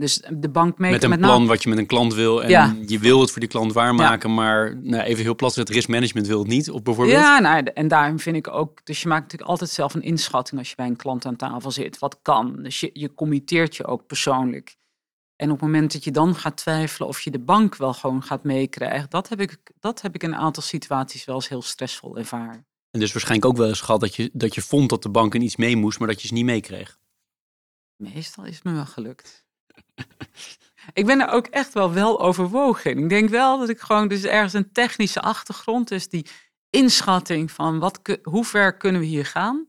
Dus 0.00 0.22
de 0.32 0.48
bank 0.48 0.78
mee 0.78 0.90
met 0.90 1.02
een 1.02 1.10
met 1.10 1.20
plan 1.20 1.46
wat 1.46 1.62
je 1.62 1.68
met 1.68 1.78
een 1.78 1.86
klant 1.86 2.14
wil. 2.14 2.42
En 2.42 2.48
Ja. 2.48 2.76
je 2.86 2.98
wil 2.98 3.20
het 3.20 3.30
voor 3.30 3.40
die 3.40 3.48
klant 3.48 3.72
waarmaken, 3.72 4.34
maar 4.34 4.76
nou, 4.76 5.02
even 5.02 5.22
heel 5.22 5.34
plat, 5.34 5.54
het 5.54 5.68
riskmanagement 5.68 6.26
wil 6.26 6.38
het 6.38 6.48
niet. 6.48 6.70
Of 6.70 6.82
bijvoorbeeld. 6.82 7.18
Ja, 7.18 7.38
nou, 7.38 7.62
en 7.64 7.88
daarom 7.88 8.18
vind 8.18 8.36
ik 8.36 8.48
ook, 8.48 8.84
dus 8.84 9.02
je 9.02 9.08
maakt 9.08 9.22
natuurlijk 9.22 9.50
altijd 9.50 9.70
zelf 9.70 9.94
een 9.94 10.02
inschatting 10.02 10.58
als 10.60 10.68
je 10.68 10.76
bij 10.76 10.86
een 10.86 10.96
klant 10.96 11.24
aan 11.24 11.36
tafel 11.36 11.70
zit. 11.70 11.98
Wat 11.98 12.18
kan? 12.22 12.62
Dus 12.62 12.80
je, 12.80 12.90
je 12.92 13.14
committeert 13.14 13.76
je 13.76 13.86
ook 13.86 14.06
persoonlijk. 14.06 14.76
En 15.36 15.50
op 15.50 15.60
het 15.60 15.64
moment 15.64 15.92
dat 15.92 16.04
je 16.04 16.10
dan 16.10 16.34
gaat 16.34 16.56
twijfelen 16.56 17.08
of 17.08 17.20
je 17.20 17.30
de 17.30 17.38
bank 17.38 17.76
wel 17.76 17.92
gewoon 17.94 18.22
gaat 18.22 18.44
meekrijgen, 18.44 19.10
dat 19.10 19.28
heb 19.28 19.40
ik, 19.40 19.58
dat 19.80 20.02
heb 20.02 20.14
ik 20.14 20.22
in 20.22 20.28
een 20.32 20.38
aantal 20.38 20.62
situaties 20.62 21.24
wel 21.24 21.34
eens 21.34 21.48
heel 21.48 21.62
stressvol 21.62 22.16
ervaren. 22.18 22.66
En 22.90 23.00
dus 23.00 23.12
waarschijnlijk 23.12 23.50
ook 23.50 23.56
wel 23.56 23.68
eens 23.68 23.80
gehad 23.80 24.00
dat 24.00 24.14
je, 24.14 24.30
dat 24.32 24.54
je 24.54 24.62
vond 24.62 24.90
dat 24.90 25.02
de 25.02 25.08
bank 25.08 25.34
in 25.34 25.42
iets 25.42 25.56
mee 25.56 25.76
moest, 25.76 25.98
maar 25.98 26.08
dat 26.08 26.20
je 26.22 26.28
ze 26.28 26.34
niet 26.34 26.44
meekreeg. 26.44 26.98
Meestal 27.96 28.44
is 28.44 28.54
het 28.54 28.64
me 28.64 28.72
wel 28.72 28.86
gelukt. 28.86 29.48
ik 31.00 31.06
ben 31.06 31.20
er 31.20 31.28
ook 31.28 31.46
echt 31.46 31.72
wel 31.72 31.92
wel 31.92 32.20
overwogen. 32.20 32.98
Ik 32.98 33.08
denk 33.08 33.28
wel 33.28 33.58
dat 33.58 33.68
ik 33.68 33.80
gewoon 33.80 34.08
dus 34.08 34.24
ergens 34.24 34.52
een 34.52 34.72
technische 34.72 35.20
achtergrond, 35.20 35.88
dus 35.88 36.08
die 36.08 36.26
inschatting 36.70 37.50
van 37.50 37.78
wat, 37.78 38.00
hoe 38.22 38.44
ver 38.44 38.76
kunnen 38.76 39.00
we 39.00 39.06
hier 39.06 39.26
gaan. 39.26 39.68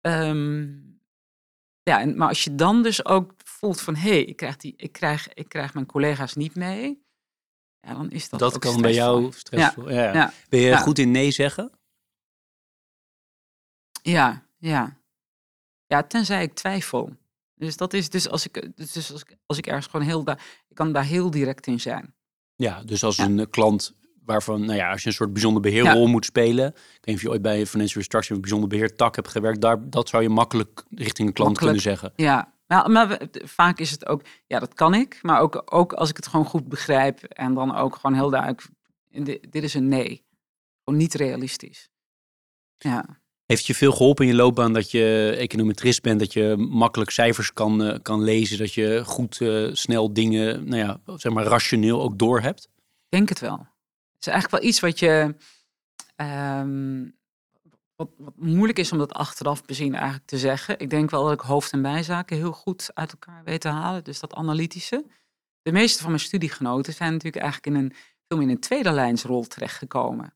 Ehm, 0.00 0.62
ja, 1.82 2.00
en, 2.00 2.16
maar 2.16 2.28
als 2.28 2.44
je 2.44 2.54
dan 2.54 2.82
dus 2.82 3.04
ook 3.04 3.34
voelt 3.44 3.80
van 3.80 3.94
hé, 3.94 4.10
hey, 4.10 4.24
ik, 4.24 4.36
krijg 4.36 4.56
die, 4.56 4.74
ik, 4.76 4.92
krijg, 4.92 5.28
ik 5.34 5.48
krijg 5.48 5.74
mijn 5.74 5.86
collega's 5.86 6.34
niet 6.34 6.54
mee. 6.54 7.04
Ja, 7.80 7.94
dan 7.94 8.10
is 8.10 8.28
dat 8.28 8.40
Dat, 8.40 8.58
kan 8.58 8.80
bij 8.80 8.92
jou 8.92 9.32
stressvol. 9.32 9.90
Ja. 9.90 10.12
ja. 10.12 10.32
Ben 10.48 10.60
je 10.60 10.66
Ja. 10.66 10.76
goed 10.76 10.98
in 10.98 11.10
nee 11.10 11.30
zeggen? 11.30 11.70
Ja, 14.02 14.46
ja. 14.56 15.00
Ja, 15.86 16.02
tenzij 16.02 16.42
ik 16.42 16.54
twijfel. 16.54 17.16
Dus 17.56 17.76
dat 17.76 17.92
is 17.92 18.10
dus 18.10 18.28
als 18.28 18.46
ik, 18.46 18.68
dus 18.76 19.12
als 19.12 19.20
ik, 19.22 19.36
als 19.46 19.58
ik 19.58 19.66
ergens 19.66 19.86
gewoon 19.86 20.06
heel, 20.06 20.24
da 20.24 20.32
ik 20.68 20.74
kan 20.74 20.92
daar 20.92 21.04
heel 21.04 21.30
direct 21.30 21.66
in 21.66 21.80
zijn. 21.80 22.14
Ja, 22.56 22.82
dus 22.84 23.04
als 23.04 23.16
Ja. 23.16 23.24
een 23.24 23.38
eh, 23.38 23.46
klant 23.50 23.94
waarvan, 24.24 24.60
nou 24.64 24.76
ja, 24.78 24.90
als 24.90 25.02
je 25.02 25.08
een 25.08 25.14
soort 25.14 25.32
bijzonder 25.32 25.62
beheerrol 25.62 26.06
moet 26.06 26.24
spelen. 26.24 26.66
Ik 26.68 26.74
weet 26.74 27.06
niet 27.06 27.16
of 27.16 27.22
je 27.22 27.30
ooit 27.30 27.42
bij 27.42 27.66
Financial 27.66 27.96
Restructuring 27.98 28.34
een 28.34 28.40
bijzonder 28.50 28.68
beheertak 28.68 29.14
hebt 29.16 29.28
gewerkt. 29.28 29.60
Daar, 29.60 29.90
dat 29.90 30.08
zou 30.08 30.22
je 30.22 30.28
makkelijk 30.28 30.84
richting 30.90 31.28
een 31.28 31.34
klant 31.34 31.50
Makkelijk. 31.60 31.82
kunnen 31.82 31.98
zeggen. 31.98 32.12
Ja, 32.26 32.52
maar, 32.66 32.90
maar 32.90 33.08
we- 33.08 33.42
vaak 33.44 33.78
is 33.78 33.90
het 33.90 34.06
ook, 34.06 34.22
ja, 34.46 34.58
dat 34.58 34.74
kan 34.74 34.94
ik. 34.94 35.18
Maar 35.22 35.40
ook, 35.40 35.62
ook 35.64 35.92
als 35.92 36.10
ik 36.10 36.16
het 36.16 36.26
gewoon 36.26 36.46
goed 36.46 36.68
begrijp 36.68 37.22
en 37.22 37.54
dan 37.54 37.74
ook 37.76 37.96
gewoon 37.96 38.16
heel 38.16 38.30
duidelijk, 38.30 38.68
dit, 39.10 39.52
dit 39.52 39.62
is 39.62 39.74
een 39.74 39.88
nee. 39.88 40.24
Gewoon 40.84 40.98
niet 41.00 41.14
realistisch. 41.14 41.88
Ja. 42.78 43.20
Heeft 43.46 43.66
je 43.66 43.74
veel 43.74 43.92
geholpen 43.92 44.24
in 44.24 44.30
je 44.30 44.36
loopbaan 44.36 44.72
dat 44.72 44.90
je 44.90 45.34
econometrist 45.38 46.02
bent, 46.02 46.18
dat 46.18 46.32
je 46.32 46.56
makkelijk 46.56 47.10
cijfers 47.10 47.52
kan, 47.52 47.82
eh, 47.82 47.98
kan 48.02 48.22
lezen, 48.22 48.58
dat 48.58 48.74
je 48.74 49.02
goed 49.04 49.40
eh, 49.40 49.68
snel 49.72 50.12
dingen, 50.12 50.68
nou 50.68 50.76
ja, 50.76 51.00
zeg 51.16 51.32
maar 51.32 51.44
rationeel 51.44 52.02
ook 52.02 52.18
doorhebt? 52.18 52.64
Ik 52.64 53.08
denk 53.08 53.28
het 53.28 53.40
wel. 53.40 53.58
Het 54.12 54.26
is 54.26 54.32
eigenlijk 54.32 54.62
wel 54.62 54.70
iets 54.70 54.80
wat 54.80 54.98
je. 54.98 55.34
ehm, 56.16 57.04
wat, 57.96 58.08
moeilijk 58.36 58.78
is 58.78 58.92
om 58.92 58.98
dat 58.98 59.12
achteraf 59.12 59.64
bezien 59.64 59.94
eigenlijk 59.94 60.26
te 60.26 60.38
zeggen. 60.38 60.78
Ik 60.78 60.90
denk 60.90 61.10
wel 61.10 61.24
dat 61.24 61.32
ik 61.32 61.40
hoofd- 61.40 61.72
en 61.72 61.82
bijzaken 61.82 62.36
heel 62.36 62.52
goed 62.52 62.90
uit 62.94 63.10
elkaar 63.12 63.44
weet 63.44 63.60
te 63.60 63.68
halen. 63.68 64.04
Dus 64.04 64.20
dat 64.20 64.34
analytische. 64.34 65.04
De 65.62 65.72
meeste 65.72 66.00
van 66.00 66.10
mijn 66.10 66.22
studiegenoten 66.22 66.92
zijn 66.92 67.12
natuurlijk 67.12 67.42
eigenlijk 67.42 67.76
in 67.76 67.84
een 67.84 67.92
veel 68.28 68.38
meer 68.38 68.46
in 68.46 68.54
een 68.54 68.60
tweede 68.60 68.90
lijnsrol 68.90 69.44
terechtgekomen. 69.44 70.34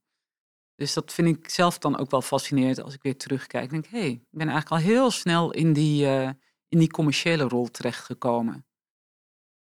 Dus 0.80 0.92
dat 0.92 1.12
vind 1.12 1.28
ik 1.28 1.50
zelf 1.50 1.78
dan 1.78 1.98
ook 1.98 2.10
wel 2.10 2.22
fascinerend 2.22 2.82
als 2.82 2.94
ik 2.94 3.02
weer 3.02 3.16
terugkijk. 3.16 3.64
Ik 3.64 3.70
denk, 3.70 3.86
hé, 3.86 3.98
hey, 3.98 4.08
ik 4.10 4.20
ben 4.30 4.48
eigenlijk 4.48 4.70
al 4.82 4.88
heel 4.90 5.10
snel 5.10 5.50
in 5.52 5.72
die, 5.72 6.06
eh, 6.06 6.28
in 6.68 6.78
die 6.78 6.90
commerciële 6.90 7.42
rol 7.44 7.70
terechtgekomen. 7.70 8.66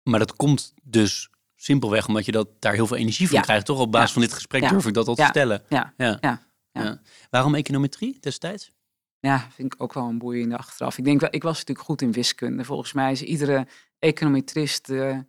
Maar 0.04 0.20
dat 0.20 0.36
komt 0.36 0.74
dus 0.84 1.30
simpelweg 1.56 2.08
omdat 2.08 2.26
je 2.26 2.32
dat, 2.32 2.48
daar 2.62 2.74
heel 2.74 2.88
veel 2.88 2.98
energie 2.98 3.28
van 3.28 3.38
Ja. 3.38 3.44
krijgt, 3.44 3.66
toch? 3.66 3.80
Op 3.80 3.92
basis 3.92 4.08
Ja. 4.08 4.14
van 4.14 4.22
dit 4.22 4.34
gesprek 4.34 4.62
Ja. 4.62 4.70
durf 4.70 4.86
ik 4.86 4.94
dat 4.94 5.08
al 5.08 5.16
te 5.16 5.26
stellen. 5.26 5.64
Ja, 5.70 5.94
Ja. 5.98 6.18
ja, 6.22 6.42
Ja. 6.72 6.84
ja. 6.84 7.02
Waarom 7.30 7.56
econometrie 7.56 8.18
destijds? 8.20 8.72
Ja, 9.20 9.48
vind 9.52 9.74
ik 9.74 9.82
ook 9.82 9.94
wel 9.94 10.08
een 10.08 10.18
boeiende 10.18 10.58
achteraf. 10.58 10.98
Ik 10.98 11.04
denk 11.04 11.20
wel, 11.20 11.30
ik 11.34 11.44
was 11.44 11.58
natuurlijk 11.58 11.88
goed 11.88 12.02
in 12.02 12.12
wiskunde. 12.12 12.64
Volgens 12.64 12.94
mij 12.94 13.12
is 13.12 13.22
iedere 13.22 13.68
econometrist, 14.00 14.90
eh, 14.90 15.20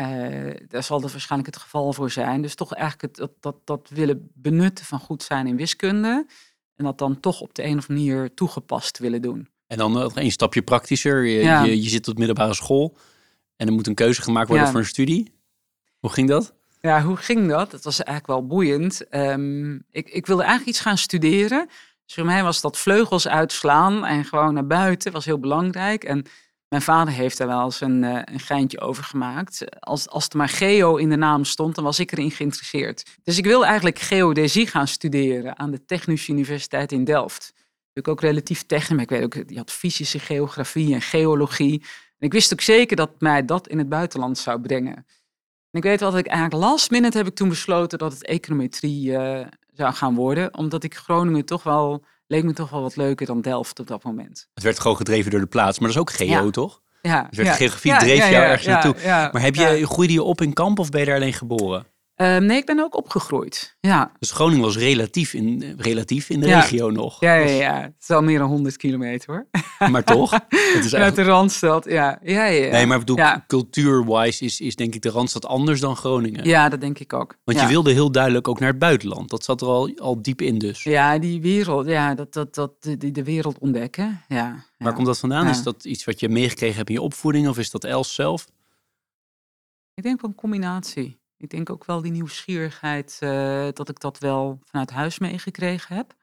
eh, 0.00 0.54
daar 0.68 0.82
zal 0.82 1.00
dat 1.00 1.12
waarschijnlijk 1.12 1.54
het 1.54 1.62
geval 1.62 1.92
voor 1.92 2.10
zijn. 2.10 2.42
Dus 2.42 2.54
toch 2.54 2.74
eigenlijk 2.74 3.02
het, 3.02 3.16
dat, 3.16 3.30
dat, 3.40 3.56
dat 3.64 3.88
willen 3.94 4.30
benutten 4.34 4.84
van 4.84 4.98
goed 4.98 5.22
zijn 5.22 5.46
in 5.46 5.56
wiskunde. 5.56 6.26
En 6.76 6.84
dat 6.84 6.98
dan 6.98 7.20
toch 7.20 7.40
op 7.40 7.54
de 7.54 7.62
een 7.64 7.78
of 7.78 7.88
andere 7.88 8.08
manier 8.08 8.34
toegepast 8.34 8.98
willen 8.98 9.22
doen. 9.22 9.48
En 9.66 9.78
dan 9.78 9.92
nog 9.92 10.16
één 10.16 10.30
stapje 10.30 10.62
praktischer. 10.62 11.24
Je, 11.24 11.40
Ja. 11.40 11.62
je, 11.62 11.82
je 11.82 11.88
zit 11.88 12.08
op 12.08 12.18
middelbare 12.18 12.54
school 12.54 12.96
en 13.56 13.66
er 13.66 13.72
moet 13.72 13.86
een 13.86 13.94
keuze 13.94 14.22
gemaakt 14.22 14.48
worden 14.48 14.66
Ja. 14.66 14.70
voor 14.72 14.80
een 14.80 14.86
studie. 14.86 15.32
Hoe 15.98 16.10
ging 16.10 16.28
dat? 16.28 16.54
Ja, 16.80 17.02
hoe 17.02 17.16
ging 17.16 17.48
dat? 17.48 17.72
Het 17.72 17.84
was 17.84 18.02
eigenlijk 18.02 18.26
wel 18.38 18.46
boeiend. 18.46 19.08
Ehm, 19.08 19.74
ik, 19.74 20.08
ik 20.08 20.26
wilde 20.26 20.42
eigenlijk 20.42 20.70
iets 20.70 20.80
gaan 20.80 20.98
studeren. 20.98 21.66
Dus 22.06 22.14
voor 22.14 22.24
mij 22.24 22.42
was 22.42 22.60
dat 22.60 22.78
vleugels 22.78 23.28
uitslaan 23.28 24.04
en 24.04 24.24
gewoon 24.24 24.54
naar 24.54 24.66
buiten 24.66 25.12
was 25.12 25.24
heel 25.24 25.38
belangrijk. 25.38 26.04
En 26.04 26.24
mijn 26.70 26.82
vader 26.82 27.14
heeft 27.14 27.38
daar 27.38 27.46
wel 27.46 27.64
eens 27.64 27.80
een, 27.80 28.04
eh, 28.04 28.22
een 28.24 28.40
geintje 28.40 28.80
over 28.80 29.04
gemaakt. 29.04 29.80
Als, 29.80 30.08
als 30.08 30.28
er 30.28 30.36
maar 30.36 30.48
geo 30.48 30.96
in 30.96 31.10
de 31.10 31.16
naam 31.16 31.44
stond, 31.44 31.74
dan 31.74 31.84
was 31.84 31.98
ik 31.98 32.12
erin 32.12 32.30
geïnteresseerd. 32.30 33.18
Dus 33.22 33.38
ik 33.38 33.44
wilde 33.44 33.64
eigenlijk 33.64 33.98
geodesie 33.98 34.66
gaan 34.66 34.86
studeren 34.88 35.58
aan 35.58 35.70
de 35.70 35.84
Technische 35.84 36.32
Universiteit 36.32 36.92
in 36.92 37.04
Delft. 37.04 37.52
Natuurlijk 37.54 38.08
ook 38.08 38.30
relatief 38.30 38.62
technisch, 38.66 39.02
ik 39.02 39.10
weet 39.10 39.22
ook, 39.22 39.48
die 39.48 39.58
had 39.58 39.70
fysische 39.70 40.18
geografie 40.18 40.94
en 40.94 41.02
geologie. 41.02 41.80
En 42.18 42.26
ik 42.26 42.32
wist 42.32 42.52
ook 42.52 42.60
zeker 42.60 42.96
dat 42.96 43.10
mij 43.20 43.44
dat 43.44 43.68
in 43.68 43.78
het 43.78 43.88
buitenland 43.88 44.38
zou 44.38 44.60
brengen. 44.60 44.96
En 45.70 45.78
ik 45.78 45.82
weet 45.82 46.00
wel 46.00 46.10
dat 46.10 46.20
ik 46.20 46.26
eigenlijk 46.26 46.64
last 46.64 46.90
minute 46.90 47.16
heb 47.16 47.26
ik 47.26 47.34
toen 47.34 47.48
besloten 47.48 47.98
dat 47.98 48.12
het 48.12 48.26
econometrie 48.26 49.16
eh, 49.16 49.46
zou 49.72 49.92
gaan 49.94 50.14
worden. 50.14 50.56
Omdat 50.56 50.84
ik 50.84 50.94
Groningen 50.96 51.44
toch 51.44 51.62
wel, 51.62 52.04
leek 52.30 52.44
me 52.44 52.52
toch 52.52 52.70
wel 52.70 52.82
wat 52.82 52.96
leuker 52.96 53.26
dan 53.26 53.40
Delft 53.40 53.78
op 53.80 53.86
dat 53.86 54.04
moment. 54.04 54.48
Het 54.54 54.62
werd 54.64 54.80
gewoon 54.80 54.96
gedreven 54.96 55.30
door 55.30 55.40
de 55.40 55.46
plaats, 55.46 55.78
maar 55.78 55.88
dat 55.88 55.96
is 55.96 56.02
ook 56.02 56.12
geo, 56.12 56.44
Ja. 56.44 56.50
toch? 56.50 56.80
Ja, 57.02 57.26
Dus 57.28 57.36
werd 57.36 57.48
ja. 57.48 57.54
geografie 57.54 57.96
dreef 57.96 58.30
jou 58.30 58.44
ergens 58.44 58.66
naartoe. 58.66 58.94
Maar 59.32 59.42
heb 59.42 59.54
je, 59.54 59.86
groeide 59.86 60.12
je 60.12 60.22
op 60.22 60.40
in 60.40 60.52
kamp 60.52 60.78
of 60.78 60.88
ben 60.90 61.00
je 61.00 61.06
daar 61.06 61.14
alleen 61.14 61.32
geboren? 61.32 61.86
Ehm, 62.20 62.44
nee, 62.46 62.56
ik 62.56 62.66
ben 62.66 62.78
ook 62.80 62.96
opgegroeid. 62.96 63.76
Ja, 63.80 64.12
Dus 64.18 64.30
Groningen 64.30 64.64
was 64.64 64.76
relatief 64.76 65.34
in, 65.34 65.62
eh, 65.62 65.70
relatief 65.76 66.28
in 66.30 66.40
de 66.40 66.46
Ja. 66.46 66.60
regio 66.60 66.90
nog. 66.90 67.20
ja, 67.20 67.34
ja, 67.34 67.48
ja. 67.48 67.80
Het 67.82 67.94
is 68.00 68.10
al 68.10 68.22
meer 68.22 68.38
dan 68.38 68.48
100 68.48 68.76
kilometer 68.76 69.30
hoor. 69.30 69.46
Maar 69.90 70.04
toch? 70.04 70.30
Het 70.30 70.40
is 70.48 70.74
Uit 70.74 70.92
eigenlijk... 70.94 71.14
de 71.14 71.22
Randstad, 71.22 71.84
ja. 71.84 72.18
Ja, 72.22 72.44
ja. 72.44 72.70
Nee, 72.70 72.86
maar 72.86 72.98
bedoel, 72.98 73.16
Ja. 73.16 73.44
cultuur-wise 73.46 74.44
is, 74.44 74.60
is 74.60 74.76
denk 74.76 74.94
ik 74.94 75.02
de 75.02 75.10
Randstad 75.10 75.46
anders 75.46 75.80
dan 75.80 75.96
Groningen. 75.96 76.44
Ja, 76.44 76.68
dat 76.68 76.80
denk 76.80 76.98
ik 76.98 77.12
ook. 77.12 77.36
Want 77.44 77.60
je 77.60 77.66
wilde 77.66 77.92
heel 77.92 78.12
duidelijk 78.12 78.48
ook 78.48 78.58
naar 78.60 78.68
het 78.70 78.78
buitenland. 78.78 79.30
Dat 79.30 79.44
zat 79.44 79.60
er 79.60 79.66
al, 79.66 79.90
al 79.98 80.22
diep 80.22 80.40
in 80.40 80.58
dus. 80.58 80.82
Ja, 80.82 81.18
die 81.18 81.40
wereld, 81.40 81.86
ja, 81.86 82.14
dat, 82.14 82.32
dat, 82.32 82.54
dat, 82.54 82.72
die, 82.98 83.10
de 83.12 83.24
wereld 83.24 83.58
ontdekken. 83.58 84.22
Ja, 84.28 84.64
Waar 84.78 84.92
komt 84.94 85.06
dat 85.06 85.18
vandaan? 85.18 85.48
Is 85.48 85.62
dat 85.62 85.84
iets 85.84 86.04
wat 86.04 86.20
je 86.20 86.28
meegekregen 86.28 86.76
hebt 86.76 86.88
in 86.88 86.94
je 86.94 87.02
opvoeding 87.02 87.48
of 87.48 87.58
is 87.58 87.70
dat 87.70 87.84
Els 87.84 88.14
zelf? 88.14 88.46
Ik 89.94 90.02
denk 90.02 90.20
wel 90.20 90.30
een 90.30 90.36
combinatie. 90.36 91.19
Ik 91.40 91.50
denk 91.50 91.70
ook 91.70 91.84
wel 91.84 92.00
die 92.00 92.12
nieuwsgierigheid 92.12 93.16
eh, 93.20 93.68
dat 93.72 93.88
ik 93.88 94.00
dat 94.00 94.18
wel 94.18 94.58
vanuit 94.64 94.90
huis 94.90 95.18
meegekregen 95.18 95.96
heb. 95.96 96.14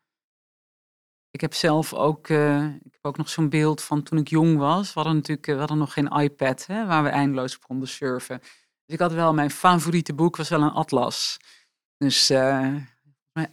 Ik 1.29 1.41
heb 1.41 1.53
zelf 1.53 1.93
ook, 1.93 2.29
eh, 2.29 2.65
ik 2.65 2.91
heb 2.91 3.05
ook 3.05 3.17
nog 3.17 3.29
zo'n 3.29 3.49
beeld 3.49 3.81
van 3.81 4.03
toen 4.03 4.17
ik 4.17 4.27
jong 4.27 4.57
was. 4.57 4.93
We 4.93 4.99
hadden 4.99 5.15
natuurlijk 5.15 5.47
eh, 5.47 5.57
hadden 5.57 5.77
nog 5.77 5.93
geen 5.93 6.07
iPad 6.07 6.65
hè, 6.65 6.85
waar 6.85 7.03
we 7.03 7.09
eindeloos 7.09 7.55
op 7.55 7.63
konden 7.63 7.87
surfen. 7.87 8.39
Dus 8.39 8.95
ik 8.95 8.99
had 8.99 9.13
wel, 9.13 9.33
mijn 9.33 9.51
favoriete 9.51 10.13
boek 10.13 10.35
was 10.35 10.49
wel 10.49 10.61
een 10.61 10.71
atlas. 10.71 11.37
Dus 11.97 12.27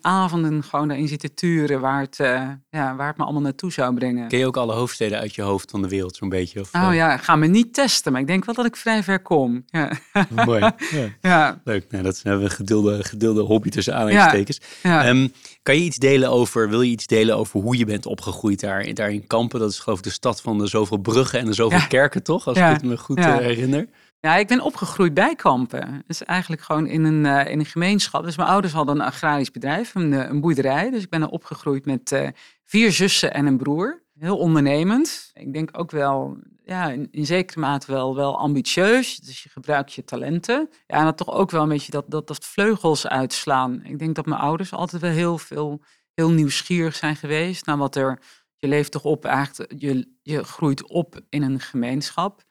avonden 0.01 0.63
gewoon 0.63 0.89
daarin 0.89 1.09
zitten 1.09 1.35
turen 1.35 1.81
waar 1.81 2.01
het, 2.01 2.21
eh, 2.21 2.49
ja, 2.71 2.97
waar 2.97 3.07
het 3.09 3.17
me 3.17 3.25
allemaal 3.25 3.43
naartoe 3.43 3.73
zou 3.73 3.95
brengen. 3.95 4.29
Ken 4.29 4.39
je 4.39 4.47
ook 4.47 4.57
alle 4.57 4.73
hoofdsteden 4.75 5.19
uit 5.19 5.35
je 5.35 5.43
hoofd 5.43 5.71
van 5.71 5.83
de 5.83 5.89
wereld 5.89 6.17
zo'n 6.17 6.29
beetje? 6.29 6.61
Of, 6.61 6.75
Oh 6.75 6.89
eh, 6.89 6.95
ja, 6.95 7.17
ga 7.17 7.37
me 7.37 7.47
niet 7.47 7.75
testen, 7.75 8.13
maar 8.13 8.21
ik 8.21 8.27
denk 8.27 8.45
wel 8.45 8.55
dat 8.55 8.65
ik 8.65 8.77
vrij 8.77 9.03
ver 9.03 9.23
kom. 9.23 9.65
Ja, 9.67 9.91
Mooi. 10.47 10.61
Ja. 10.61 10.75
ja, 11.31 11.61
Leuk. 11.65 11.85
Nou, 11.91 12.03
dat 12.05 12.15
is 12.15 12.23
hebben 12.23 12.43
we 12.43 12.51
gedeelde, 12.51 13.05
gedeelde 13.05 13.41
hobby 13.43 13.69
tussen 13.69 13.95
aanhalingstekens. 13.95 14.61
ja. 14.83 15.05
Ehm, 15.05 15.29
kan 15.63 15.75
je 15.75 15.83
iets 15.83 15.97
delen 15.99 16.31
over, 16.31 16.69
wil 16.69 16.83
je 16.83 16.91
iets 16.91 17.07
delen 17.07 17.37
over 17.37 17.61
hoe 17.61 17.77
je 17.79 17.85
bent 17.85 18.07
opgegroeid 18.07 18.61
daar, 18.61 18.95
daar 18.95 19.11
in 19.11 19.27
Kampen? 19.27 19.61
Dat 19.61 19.71
is 19.71 19.79
geloof 19.79 19.99
ik 19.99 20.05
de 20.05 20.11
stad 20.11 20.41
van 20.41 20.59
de 20.59 20.67
zoveel 20.67 20.97
bruggen 20.99 21.39
en 21.39 21.47
de 21.47 21.53
zoveel 21.53 21.87
kerken, 21.89 22.23
toch? 22.23 22.47
Als 22.47 22.59
ik 22.59 22.65
het 22.65 22.83
me 22.83 22.97
goed 22.99 23.19
Ja. 23.19 23.39
eh, 23.39 23.45
herinner. 23.47 23.87
Ja, 24.25 24.37
ik 24.37 24.47
ben 24.47 24.61
opgegroeid 24.61 25.15
bij 25.15 25.35
Kampen. 25.35 26.03
Dus 26.07 26.25
eigenlijk 26.25 26.63
gewoon 26.63 26.87
in 26.87 27.05
een, 27.05 27.27
eh, 27.27 27.53
in 27.53 27.59
een 27.59 27.67
gemeenschap. 27.67 28.25
Dus 28.25 28.37
mijn 28.37 28.49
ouders 28.49 28.73
hadden 28.73 28.95
een 28.95 29.07
agrarisch 29.07 29.51
bedrijf, 29.51 29.95
een, 29.95 30.13
eh, 30.13 30.29
een 30.29 30.41
boerderij. 30.41 30.91
Dus 30.91 31.03
ik 31.03 31.09
ben 31.09 31.23
er 31.23 31.29
opgegroeid 31.29 31.85
met 31.85 32.13
eh, 32.13 32.29
vier 32.65 32.93
zussen 32.93 33.35
en 33.35 33.47
een 33.47 33.57
broer. 33.57 34.03
Heel 34.19 34.39
ondernemend. 34.39 35.31
Ik 35.35 35.53
denk 35.53 35.79
ook 35.79 35.91
wel, 35.91 36.37
ja, 36.63 36.91
in, 37.11 37.27
zekere 37.27 37.61
mate 37.61 37.93
wel, 37.93 38.15
wel 38.15 38.39
ambitieus. 38.39 39.17
Dus 39.17 39.43
je 39.43 39.49
gebruikt 39.49 39.93
je 39.93 40.05
talenten. 40.05 40.69
Ja, 40.87 40.99
en 40.99 41.05
dat 41.05 41.17
toch 41.17 41.33
ook 41.35 41.51
wel 41.51 41.63
een 41.63 41.69
beetje 41.69 41.93
dat, 41.93 42.11
dat, 42.11 42.27
dat 42.27 42.45
vleugels 42.45 43.07
uitslaan. 43.07 43.85
Ik 43.85 43.99
denk 43.99 44.15
dat 44.15 44.27
mijn 44.27 44.41
ouders 44.41 44.73
altijd 44.73 45.03
wel 45.03 45.11
heel 45.11 45.39
veel, 45.39 45.83
heel 46.15 46.31
nieuwsgierig 46.31 46.95
zijn 46.95 47.17
geweest 47.17 47.67
naar 47.67 47.77
wat 47.77 47.97
er... 47.97 48.21
Je 48.59 48.69
leeft 48.69 48.93
toch 48.93 49.05
op, 49.05 49.49
je, 49.77 50.09
je 50.23 50.43
groeit 50.43 50.89
op 50.89 51.21
in 51.29 51.43
een 51.43 51.61
gemeenschap. 51.61 52.43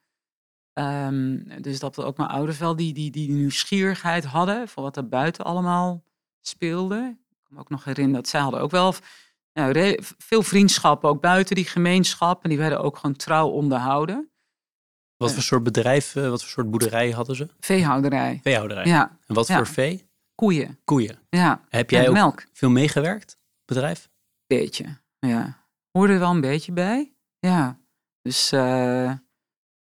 Ehm, 0.73 1.37
dus 1.61 1.79
dat 1.79 1.99
ook 2.03 2.17
mijn 2.17 2.29
ouders 2.29 2.57
wel 2.57 2.75
die, 2.75 2.93
die, 2.93 3.11
die 3.11 3.31
nieuwsgierigheid 3.31 4.23
hadden 4.25 4.67
voor 4.67 4.83
wat 4.83 4.97
er 4.97 5.07
buiten 5.09 5.45
allemaal 5.45 6.03
speelde. 6.41 6.95
Ik 7.29 7.37
kan 7.43 7.53
me 7.53 7.59
ook 7.59 7.69
nog 7.69 7.83
herinneren 7.83 8.21
dat 8.21 8.29
zij 8.31 8.41
hadden 8.41 8.61
ook 8.61 8.71
wel 8.71 8.93
nou, 9.53 9.97
veel 10.17 10.43
vriendschappen, 10.43 11.09
ook 11.09 11.21
buiten 11.21 11.55
die 11.55 11.65
gemeenschap. 11.65 12.43
En 12.43 12.49
die 12.49 12.57
werden 12.57 12.81
ook 12.81 12.97
gewoon 12.97 13.15
trouw 13.15 13.47
onderhouden. 13.47 14.27
Wat 15.17 15.33
voor 15.33 15.43
soort 15.43 15.63
bedrijf, 15.63 16.15
eh, 16.15 16.29
wat 16.29 16.41
voor 16.41 16.49
soort 16.51 16.71
boerderij 16.71 17.11
hadden 17.11 17.35
ze? 17.35 17.47
Veehouderij. 17.59 18.39
Veehouderij. 18.43 18.85
Ja, 18.85 19.17
En 19.27 19.35
wat 19.35 19.47
Ja. 19.47 19.55
voor 19.55 19.67
vee? 19.67 20.07
koeien. 20.35 20.79
Koeien. 20.83 21.19
Ja, 21.29 21.61
Heb 21.69 21.89
jij 21.89 22.07
ook 22.07 22.13
melk. 22.13 22.45
veel 22.53 22.69
meegewerkt? 22.69 23.37
Bedrijf? 23.65 24.09
Beetje, 24.47 24.97
ja. 25.19 25.57
Hoorde 25.91 26.13
er 26.13 26.19
wel 26.19 26.29
een 26.29 26.41
beetje 26.41 26.71
bij. 26.71 27.13
Ja, 27.39 27.79
dus... 28.21 28.51
eh, 28.51 29.11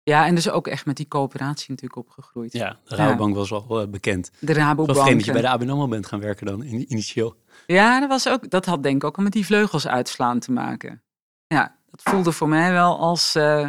ja, 0.09 0.27
en 0.27 0.35
dus 0.35 0.51
ook 0.51 0.67
echt 0.67 0.87
met 0.87 0.97
die 0.97 1.09
coöperatie 1.09 1.71
natuurlijk 1.71 1.97
opgegroeid. 1.97 2.53
Ja, 2.53 2.79
de 2.85 2.95
Rabobank 2.95 3.35
was 3.35 3.51
wel 3.51 3.81
eh, 3.81 3.89
bekend. 3.89 4.31
De 4.41 4.53
Rabobank. 4.53 4.99
dat 5.09 5.25
je 5.25 5.33
bij 5.33 5.41
de 5.41 5.49
ABN 5.49 5.69
AMRO 5.71 5.89
bent 5.89 6.07
gaan 6.07 6.21
werken 6.21 6.47
dan, 6.47 6.63
in- 6.63 6.93
initieel. 6.93 7.37
Ja, 7.67 8.01
dat, 8.01 8.09
was 8.09 8.29
ook, 8.29 8.51
dat 8.51 8.65
had 8.67 8.83
denk 8.83 8.97
ik 8.97 9.05
ook 9.05 9.17
met 9.17 9.33
die 9.33 9.47
vleugels 9.47 9.87
uitslaan 9.87 10.39
te 10.39 10.53
maken. 10.53 11.03
Ja, 11.47 11.77
dat 11.91 12.03
voelde 12.03 12.33
voor 12.33 12.49
mij 12.49 12.73
wel 12.73 12.99
als, 12.99 13.35
eh, 13.35 13.69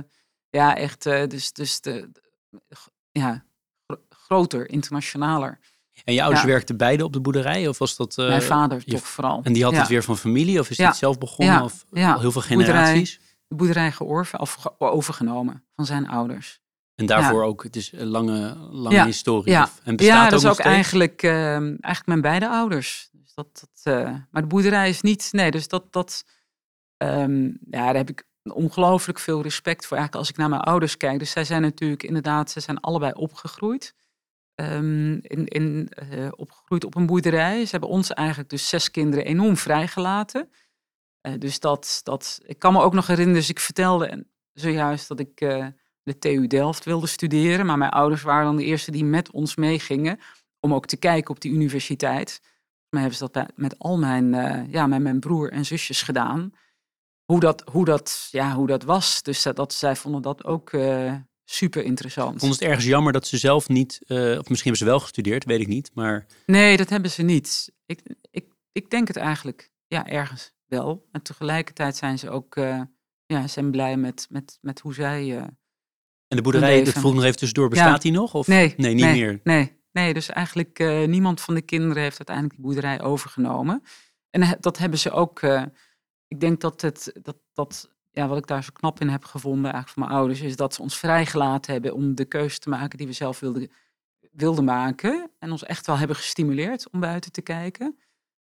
ja, 0.50 0.76
echt, 0.76 1.06
eh, 1.06 1.28
dus, 1.28 1.54
dus 1.54 1.82
de, 1.82 2.12
ja, 3.12 3.46
gro- 3.88 4.02
groter, 4.10 4.70
internationaler. 4.70 5.60
En 6.04 6.14
je 6.14 6.22
ouders 6.22 6.42
Ja. 6.44 6.48
werkten 6.48 6.78
beide 6.78 7.04
op 7.04 7.14
de 7.14 7.22
boerderij? 7.22 7.68
Of 7.68 7.78
was 7.78 7.96
dat... 7.96 8.18
Mijn 8.18 8.42
vader 8.42 8.82
je- 8.86 8.92
toch 8.92 9.08
vooral. 9.08 9.40
En 9.44 9.54
die 9.54 9.64
had 9.64 9.74
ja. 9.74 9.80
het 9.80 9.88
weer 9.88 10.04
van 10.04 10.18
familie? 10.18 10.60
Of 10.60 10.70
is 10.70 10.78
dit 10.78 10.96
zelf 10.96 11.18
begonnen? 11.18 11.56
Ja. 11.56 11.64
Of 11.64 11.86
al 11.92 12.20
heel 12.20 12.32
veel 12.32 12.44
Boerderij. 12.56 13.18
De 13.50 13.56
boerderij 13.56 13.92
georven, 13.92 14.40
of 14.40 14.54
ge- 14.54 14.80
overgenomen 14.80 15.64
van 15.76 15.86
zijn 15.86 16.08
ouders. 16.08 16.60
En 16.96 17.06
daarvoor 17.06 17.44
ook, 17.44 17.64
het 17.64 17.76
is 17.76 17.92
een 17.92 18.08
lange, 18.08 18.56
lange 18.56 18.96
Ja. 18.96 19.06
historie. 19.06 19.52
Ja. 19.52 19.70
En 19.84 19.96
bestaat 19.96 20.16
Ja, 20.18 20.24
ook 20.24 20.30
dat 20.30 20.40
is 20.40 20.46
nog 20.46 20.52
ook 20.54 20.60
steeds? 20.60 20.76
eigenlijk, 20.76 21.24
eh, 21.24 21.56
eigenlijk 21.58 22.06
mijn 22.06 22.22
beide 22.22 22.50
ouders. 22.50 23.10
Dus 23.12 23.34
dat, 23.34 23.48
dat, 23.54 23.94
eh, 23.96 24.14
maar 24.32 24.42
de 24.42 24.48
boerderij 24.48 24.90
is 24.90 25.02
niet, 25.02 25.30
nee, 25.32 25.52
dus 25.52 25.68
dat, 25.68 25.94
dat 25.94 26.26
ehm, 26.98 27.44
ja, 27.46 27.86
daar 27.86 27.96
heb 27.96 28.10
ik 28.10 28.24
ongelooflijk 28.44 29.20
veel 29.20 29.42
respect 29.42 29.86
voor. 29.86 29.98
Eigenlijk 29.98 30.26
als 30.26 30.30
ik 30.34 30.38
naar 30.40 30.50
mijn 30.50 30.62
ouders 30.62 30.98
kijk. 30.98 31.20
Dus 31.20 31.32
zij 31.32 31.44
zijn 31.44 31.62
natuurlijk 31.62 32.04
inderdaad, 32.04 32.52
ze 32.52 32.60
zijn 32.60 32.80
allebei 32.80 33.12
opgegroeid. 33.14 33.96
Ehm, 34.56 35.12
in, 35.12 35.46
in, 35.46 35.90
eh, 35.90 36.28
opgegroeid 36.36 36.86
op 36.86 36.96
een 36.96 37.06
boerderij. 37.06 37.64
Ze 37.66 37.72
hebben 37.72 37.90
ons 37.90 38.14
eigenlijk 38.14 38.50
dus 38.50 38.70
zes 38.70 38.92
kinderen 38.92 39.26
enorm 39.26 39.58
vrijgelaten. 39.58 40.50
Eh, 41.22 41.34
dus 41.38 41.60
dat, 41.60 42.02
dat, 42.04 42.40
ik 42.46 42.60
kan 42.60 42.74
me 42.74 42.82
ook 42.82 42.94
nog 42.94 43.08
herinneren, 43.08 43.40
dus 43.40 43.50
ik 43.50 43.60
vertelde 43.60 44.26
zojuist 44.54 45.08
dat 45.08 45.20
ik 45.20 45.42
eh, 45.42 45.68
de 46.04 46.18
TU 46.18 46.48
Delft 46.48 46.86
wilde 46.86 47.08
studeren. 47.08 47.66
Maar 47.66 47.78
mijn 47.78 47.92
ouders 47.92 48.22
waren 48.22 48.46
dan 48.46 48.56
de 48.56 48.64
eerste 48.64 48.92
die 48.92 49.06
met 49.06 49.32
ons 49.32 49.56
meegingen 49.56 50.20
om 50.60 50.74
ook 50.74 50.86
te 50.86 50.98
kijken 50.98 51.30
op 51.30 51.42
die 51.42 51.52
universiteit. 51.52 52.42
Maar 52.90 53.02
hebben 53.02 53.20
ze 53.20 53.30
dat 53.32 53.52
met 53.56 53.80
al 53.80 53.98
mijn, 53.98 54.34
eh, 54.34 54.72
ja, 54.72 54.88
met 54.88 55.02
mijn 55.02 55.20
broer 55.20 55.52
en 55.52 55.66
zusjes 55.66 56.02
gedaan. 56.02 56.52
Hoe 57.26 57.40
dat, 57.40 57.64
hoe 57.72 57.86
dat, 57.86 58.28
ja, 58.32 58.54
hoe 58.54 58.68
dat 58.68 58.84
was. 58.84 59.22
Dus 59.24 59.44
dat, 59.44 59.56
dat, 59.56 59.74
zij 59.74 59.96
vonden 59.96 60.22
dat 60.22 60.44
ook 60.44 60.72
super 61.46 61.84
interessant. 61.84 62.40
Vond 62.40 62.54
het 62.54 62.62
ergens 62.62 62.86
jammer 62.86 63.14
dat 63.14 63.28
ze 63.28 63.38
zelf 63.38 63.68
niet, 63.68 64.00
of 64.08 64.50
misschien 64.50 64.56
hebben 64.58 64.78
ze 64.78 64.86
wel 64.86 65.00
gestudeerd, 65.00 65.46
weet 65.46 65.60
ik 65.60 65.68
niet. 65.68 65.92
Maar 65.94 66.26
Nee, 66.46 66.78
dat 66.78 66.90
hebben 66.90 67.12
ze 67.12 67.22
niet. 67.22 67.72
Ik, 67.86 68.02
ik, 68.32 68.46
ik 68.72 68.90
denk 68.90 69.08
het 69.08 69.18
eigenlijk 69.18 69.72
ja, 69.88 70.08
ergens 70.08 70.54
wel. 70.70 71.08
En 71.12 71.22
tegelijkertijd 71.22 71.96
zijn 71.96 72.20
ze 72.20 72.30
ook 72.30 72.56
eh, 72.56 72.82
ja, 73.26 73.48
zijn 73.48 73.72
blij 73.72 73.98
met, 73.98 74.28
met, 74.30 74.58
met 74.62 74.80
hoe 74.80 74.94
zij. 74.94 75.38
eh, 75.38 75.44
en 76.28 76.36
de 76.38 76.42
boerderij, 76.42 76.84
dat 76.84 76.94
vroeg 76.94 77.14
nog 77.14 77.24
even 77.24 77.38
tussendoor, 77.38 77.70
bestaat 77.70 78.02
die 78.02 78.12
nog? 78.12 78.34
Of? 78.34 78.48
nee, 78.48 78.74
nee, 78.78 78.94
niet 78.94 79.06
nee, 79.06 79.14
meer. 79.14 79.40
Nee, 79.44 79.82
nee, 79.92 80.14
dus 80.14 80.30
eigenlijk 80.30 80.80
eh, 80.80 81.08
niemand 81.08 81.42
van 81.42 81.54
de 81.54 81.62
kinderen 81.62 82.04
heeft 82.04 82.18
uiteindelijk 82.18 82.56
die 82.56 82.66
boerderij 82.66 83.02
overgenomen. 83.02 83.84
En 84.30 84.58
dat 84.60 84.78
hebben 84.78 85.00
ze 85.00 85.12
ook. 85.12 85.42
ik 86.28 86.40
denk 86.40 86.62
dat 86.62 86.82
het, 86.82 87.14
dat, 87.22 87.38
dat, 87.54 87.90
ja, 88.12 88.28
wat 88.28 88.38
ik 88.38 88.48
daar 88.48 88.64
zo 88.64 88.70
knap 88.74 89.00
in 89.00 89.10
heb 89.10 89.24
gevonden, 89.24 89.72
eigenlijk 89.72 89.94
van 89.94 90.04
mijn 90.04 90.16
ouders, 90.20 90.42
is 90.42 90.56
dat 90.56 90.74
ze 90.74 90.82
ons 90.82 90.98
vrijgelaten 90.98 91.74
hebben 91.74 91.94
om 91.94 92.16
de 92.16 92.26
keuze 92.26 92.60
te 92.60 92.70
maken 92.70 92.98
die 92.98 93.08
we 93.08 93.14
zelf 93.14 93.40
wilden, 93.40 93.72
wilden 94.32 94.64
maken. 94.64 95.32
En 95.40 95.52
ons 95.52 95.64
echt 95.64 95.86
wel 95.86 95.98
hebben 95.98 96.16
gestimuleerd 96.16 96.90
om 96.90 97.00
buiten 97.00 97.32
te 97.32 97.42
kijken. 97.42 97.98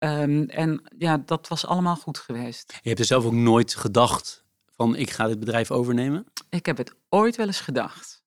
Ehm, 0.03 0.43
en 0.43 0.81
ja, 0.97 1.17
dat 1.17 1.47
was 1.47 1.65
allemaal 1.65 1.95
goed 1.95 2.17
geweest. 2.17 2.73
Je 2.81 2.87
hebt 2.87 2.99
er 2.99 3.05
zelf 3.05 3.25
ook 3.25 3.33
nooit 3.33 3.75
gedacht 3.75 4.43
van 4.65 4.95
ik 4.95 5.09
ga 5.09 5.27
dit 5.27 5.39
bedrijf 5.39 5.71
overnemen? 5.71 6.25
Ik 6.49 6.65
heb 6.65 6.77
het 6.77 6.95
ooit 7.09 7.35
wel 7.35 7.45
eens 7.47 7.59
gedacht. 7.61 8.23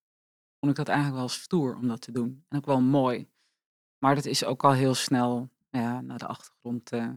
Vond 0.61 0.73
ik 0.73 0.79
dat 0.79 0.89
eigenlijk 0.89 1.19
wel 1.19 1.29
stoer 1.29 1.77
om 1.77 1.89
dat 1.89 2.01
te 2.01 2.13
doen. 2.13 2.45
En 2.49 2.57
ook 2.59 2.67
wel 2.67 2.81
mooi. 2.81 3.29
Maar 3.99 4.15
dat 4.15 4.25
is 4.25 4.45
ook 4.45 4.65
al 4.65 4.73
heel 4.73 4.95
snel 4.95 5.51
ja, 5.71 6.01
naar 6.01 6.19
de 6.19 6.27
achtergrond 6.27 6.91
eh, 6.93 7.09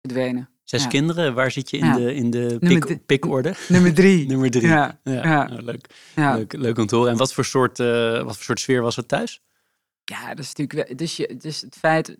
verdwenen. 0.00 0.48
Zes 0.62 0.82
Ja. 0.82 0.88
kinderen, 0.88 1.34
waar 1.34 1.50
zit 1.50 1.70
je 1.70 1.76
in 1.78 1.86
Ja. 1.86 1.94
de, 1.96 2.14
in 2.14 2.30
de 2.30 2.56
pik, 2.58 3.06
pikorde? 3.06 3.54
Nummer 3.68 3.94
drie. 3.94 4.26
Nummer 4.26 4.50
drie. 4.50 4.66
Ja, 4.66 5.00
Ja, 5.04 5.46
nou, 5.48 5.62
leuk. 5.62 5.86
Leuk, 6.14 6.52
leuk 6.52 6.78
om 6.78 6.86
te 6.86 6.96
horen. 6.96 7.10
En 7.12 7.18
wat 7.18 7.32
voor 7.32 7.44
soort, 7.44 7.80
eh, 7.80 8.22
wat 8.22 8.34
voor 8.36 8.44
soort 8.44 8.60
sfeer 8.60 8.82
was 8.82 8.96
het 8.96 9.08
thuis? 9.08 9.42
ja, 10.04 10.28
dat 10.28 10.38
is 10.44 10.54
natuurlijk. 10.54 10.98
Dus, 10.98 11.16
je, 11.16 11.36
dus 11.36 11.60
het 11.60 11.76
feit. 11.76 12.16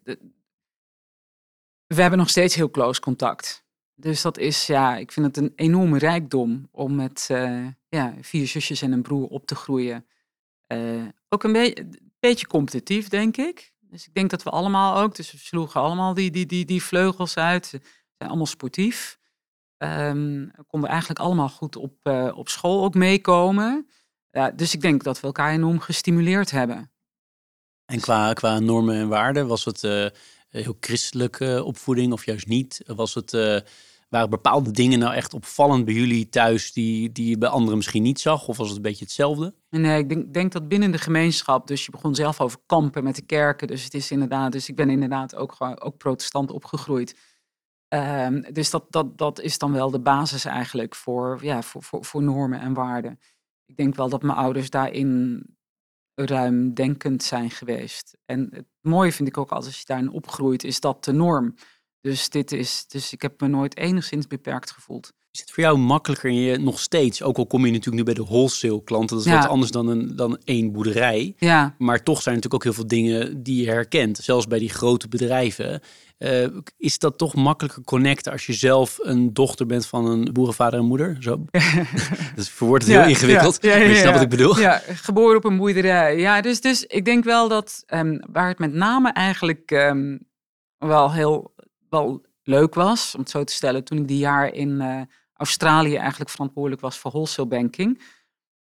We 1.95 2.01
hebben 2.01 2.18
nog 2.18 2.28
steeds 2.30 2.55
heel 2.55 2.70
close 2.70 3.01
contact. 3.01 3.64
Dus 3.95 4.22
dat 4.22 4.38
is, 4.38 4.66
ja, 4.66 4.97
ik 4.97 5.12
vind 5.12 5.26
het 5.26 5.36
een 5.36 5.53
enorme 5.57 5.99
rijkdom 5.99 6.68
om 6.70 6.95
met 6.95 7.26
eh, 7.30 7.66
ja, 7.88 8.14
vier 8.20 8.47
zusjes 8.47 8.82
en 8.82 8.93
een 8.93 9.03
broer 9.03 9.28
op 9.28 9.47
te 9.47 9.55
groeien. 9.55 10.07
Eh, 10.66 11.05
ook 11.28 11.43
een, 11.43 11.74
beetje 12.20 12.47
competitief, 12.47 13.09
denk 13.09 13.36
ik. 13.36 13.72
Dus 13.80 14.07
ik 14.07 14.14
denk 14.14 14.30
dat 14.30 14.43
we 14.43 14.51
allemaal 14.51 14.97
ook, 15.03 15.16
dus 15.16 15.32
we 15.32 15.38
sloegen 15.38 15.80
allemaal 15.80 16.14
die, 16.14 16.30
die, 16.30 16.47
die, 16.47 16.64
die 16.64 16.82
vleugels 16.82 17.36
uit. 17.36 17.66
Zijn 17.66 17.80
allemaal 18.18 18.47
sportief. 18.47 19.18
Ehm, 19.76 20.49
konden 20.66 20.90
eigenlijk 20.90 21.20
allemaal 21.20 21.49
goed 21.49 21.76
op, 21.76 21.95
eh, 22.03 22.32
op 22.34 22.49
school 22.49 22.84
ook 22.84 22.95
meekomen. 22.95 23.88
Ja, 24.30 24.51
dus 24.51 24.74
ik 24.74 24.80
denk 24.80 25.03
dat 25.03 25.20
we 25.20 25.26
elkaar 25.26 25.53
enorm 25.53 25.80
gestimuleerd 25.80 26.51
hebben. 26.51 26.90
En 27.84 28.01
qua, 28.01 28.32
qua 28.32 28.59
normen 28.59 28.97
en 28.97 29.09
waarden, 29.09 29.47
was 29.47 29.64
het 29.64 29.82
heel 30.61 30.76
christelijke 30.80 31.62
opvoeding 31.64 32.12
of 32.12 32.24
juist 32.24 32.46
niet? 32.46 32.82
Was 32.86 33.14
het, 33.14 33.34
eh, 33.34 33.59
waren 34.09 34.30
bepaalde 34.30 34.70
dingen 34.70 34.98
nou 34.98 35.14
echt 35.14 35.34
opvallend 35.34 35.84
bij 35.84 35.94
jullie 35.94 36.28
thuis 36.28 36.72
die, 36.72 37.12
die 37.12 37.28
je 37.28 37.38
bij 37.38 37.48
anderen 37.48 37.76
misschien 37.76 38.03
niet 38.03 38.20
zag? 38.20 38.48
Of 38.48 38.57
was 38.57 38.66
het 38.66 38.76
een 38.76 38.82
beetje 38.82 39.05
hetzelfde? 39.05 39.55
Nee, 39.70 39.98
ik 39.98 40.09
denk, 40.09 40.34
denk 40.34 40.53
dat 40.53 40.68
binnen 40.68 40.90
de 40.90 40.98
gemeenschap, 40.98 41.66
dus 41.66 41.84
je 41.84 41.90
begon 41.90 42.14
zelf 42.14 42.40
over 42.40 42.59
kampen 42.66 43.05
met 43.05 43.16
de 43.16 43.22
kerken. 43.22 43.66
Dus 43.66 43.84
het 43.84 43.94
is 43.94 44.11
inderdaad, 44.11 44.53
dus 44.53 44.68
ik 44.68 44.76
ben 44.76 44.90
inderdaad 44.90 45.34
ook 45.34 45.57
ook 45.59 45.96
protestant 45.96 46.50
opgegroeid. 46.50 47.16
Ehm, 47.88 48.53
dus 48.53 48.70
dat, 48.70 48.84
dat, 48.90 49.18
dat 49.18 49.40
is 49.40 49.59
dan 49.59 49.72
wel 49.72 49.90
de 49.90 50.00
basis 50.00 50.44
eigenlijk 50.44 50.94
voor, 50.94 51.38
ja, 51.42 51.62
voor, 51.62 51.82
voor, 51.82 52.05
voor 52.05 52.22
normen 52.22 52.61
en 52.61 52.74
waarden. 52.74 53.20
Ik 53.66 53.76
denk 53.76 53.94
wel 53.94 54.09
dat 54.09 54.22
mijn 54.22 54.38
ouders 54.38 54.70
daarin 54.70 55.42
ruimdenkend 56.14 57.22
zijn 57.22 57.50
geweest. 57.50 58.16
En 58.26 58.48
het 58.50 58.66
mooie 58.80 59.12
vind 59.12 59.28
ik 59.28 59.38
ook 59.38 59.50
als 59.50 59.78
je 59.78 59.84
daarin 59.86 60.10
opgroeit, 60.10 60.64
is 60.64 60.80
dat 60.80 61.04
de 61.04 61.12
norm. 61.12 61.54
Dus, 62.00 62.28
dit 62.28 62.52
is, 62.52 62.86
dus 62.88 63.12
ik 63.12 63.22
heb 63.22 63.40
me 63.40 63.48
nooit 63.48 63.76
enigszins 63.76 64.26
beperkt 64.26 64.70
gevoeld. 64.70 65.12
Is 65.30 65.40
het 65.40 65.50
voor 65.50 65.62
jou 65.62 65.78
makkelijker 65.78 66.30
en 66.30 66.36
je 66.36 66.58
nog 66.58 66.80
steeds, 66.80 67.22
ook 67.22 67.36
al 67.36 67.46
kom 67.46 67.66
je 67.66 67.70
natuurlijk 67.72 67.96
nu 67.96 68.02
bij 68.14 68.24
de 68.24 68.30
wholesale 68.30 68.82
klanten, 68.84 69.16
dat 69.16 69.26
is 69.26 69.32
Ja. 69.32 69.38
wat 69.38 69.48
anders 69.48 69.70
dan, 69.70 69.86
een, 69.88 70.16
dan 70.16 70.38
één 70.44 70.72
boerderij. 70.72 71.34
Ja, 71.38 71.74
Maar 71.78 72.02
toch 72.02 72.22
zijn 72.22 72.34
er 72.36 72.40
natuurlijk 72.42 72.54
ook 72.54 72.62
heel 72.64 72.72
veel 72.72 72.86
dingen 72.98 73.42
die 73.42 73.64
je 73.64 73.70
herkent. 73.70 74.18
Zelfs 74.18 74.46
bij 74.46 74.58
die 74.58 74.68
grote 74.70 75.08
bedrijven. 75.08 75.80
Eh, 76.22 76.46
is 76.76 76.98
dat 76.98 77.18
toch 77.18 77.34
makkelijker 77.34 77.82
connecten 77.84 78.32
als 78.32 78.46
je 78.46 78.52
zelf 78.52 78.98
een 79.00 79.32
dochter 79.32 79.66
bent 79.66 79.86
van 79.86 80.06
een 80.06 80.32
boerenvader 80.32 80.78
en 80.78 80.84
moeder? 80.84 81.16
Zo. 81.20 81.44
dat 82.36 82.48
verwoordt 82.48 82.84
het 82.84 82.92
Ja, 82.92 83.00
heel 83.00 83.08
ingewikkeld. 83.08 83.58
ja, 83.62 83.70
ja, 83.70 83.78
maar 83.78 83.88
je 83.88 83.94
snapt 83.94 84.14
wat 84.14 84.22
ik 84.22 84.28
bedoel. 84.28 84.58
Ja, 84.58 84.82
geboren 84.86 85.36
op 85.36 85.44
een 85.44 85.56
boerderij. 85.56 86.18
Ja, 86.18 86.40
dus, 86.40 86.60
dus 86.60 86.86
ik 86.86 87.04
denk 87.04 87.24
wel 87.24 87.48
dat 87.48 87.82
ehm, 87.86 88.18
waar 88.32 88.48
het 88.48 88.58
met 88.58 88.72
name 88.72 89.12
eigenlijk 89.12 89.70
ehm, 89.70 90.18
wel 90.78 91.12
heel 91.12 91.54
wel 91.88 92.24
leuk 92.42 92.74
was, 92.74 93.14
om 93.14 93.20
het 93.20 93.30
zo 93.30 93.44
te 93.44 93.52
stellen, 93.52 93.84
toen 93.84 93.98
ik 93.98 94.08
die 94.08 94.18
jaar 94.18 94.52
in 94.52 94.80
eh, 94.80 95.00
Australië 95.32 95.96
eigenlijk 95.96 96.30
verantwoordelijk 96.30 96.80
was 96.80 96.98
voor 96.98 97.10
wholesale 97.10 97.48
banking. 97.48 98.02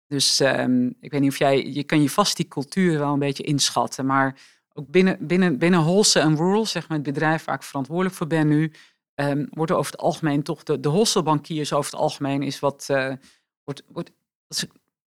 Dus 0.08 0.40
ehm, 0.40 0.86
ik 1.00 1.12
weet 1.12 1.22
niet 1.22 1.32
of 1.32 1.38
jij, 1.38 1.66
je 1.66 1.84
kan 1.84 2.02
je 2.02 2.10
vast 2.10 2.36
die 2.36 2.48
cultuur 2.48 3.00
wel 3.00 3.14
een 3.14 3.20
beetje 3.20 3.44
inschatten, 3.44 4.06
maar 4.06 4.40
binnen, 4.88 5.28
binnen, 5.28 5.58
binnen 5.58 5.80
wholesale 5.80 6.26
en 6.26 6.36
rural, 6.36 6.66
zeg 6.66 6.88
maar 6.88 6.98
het 6.98 7.06
bedrijf 7.06 7.46
waar 7.46 7.56
ik 7.56 7.64
verantwoordelijk 7.64 8.16
voor 8.16 8.28
ben 8.28 8.48
nu, 8.48 8.72
um, 9.16 9.48
wordt 9.50 9.72
over 9.72 9.92
het 9.92 10.02
algemeen 10.02 10.44
toch 10.44 10.64
de, 10.64 10.80
de 10.80 10.90
wholesale 10.90 11.26
bankiers 11.26 11.74
over 11.74 11.92
het 11.92 12.00
algemeen 12.00 12.44
is 12.44 12.60
wat, 12.60 12.88
uh, 12.92 13.14
wordt, 13.64 13.84
wordt 13.88 14.12
is 14.48 14.66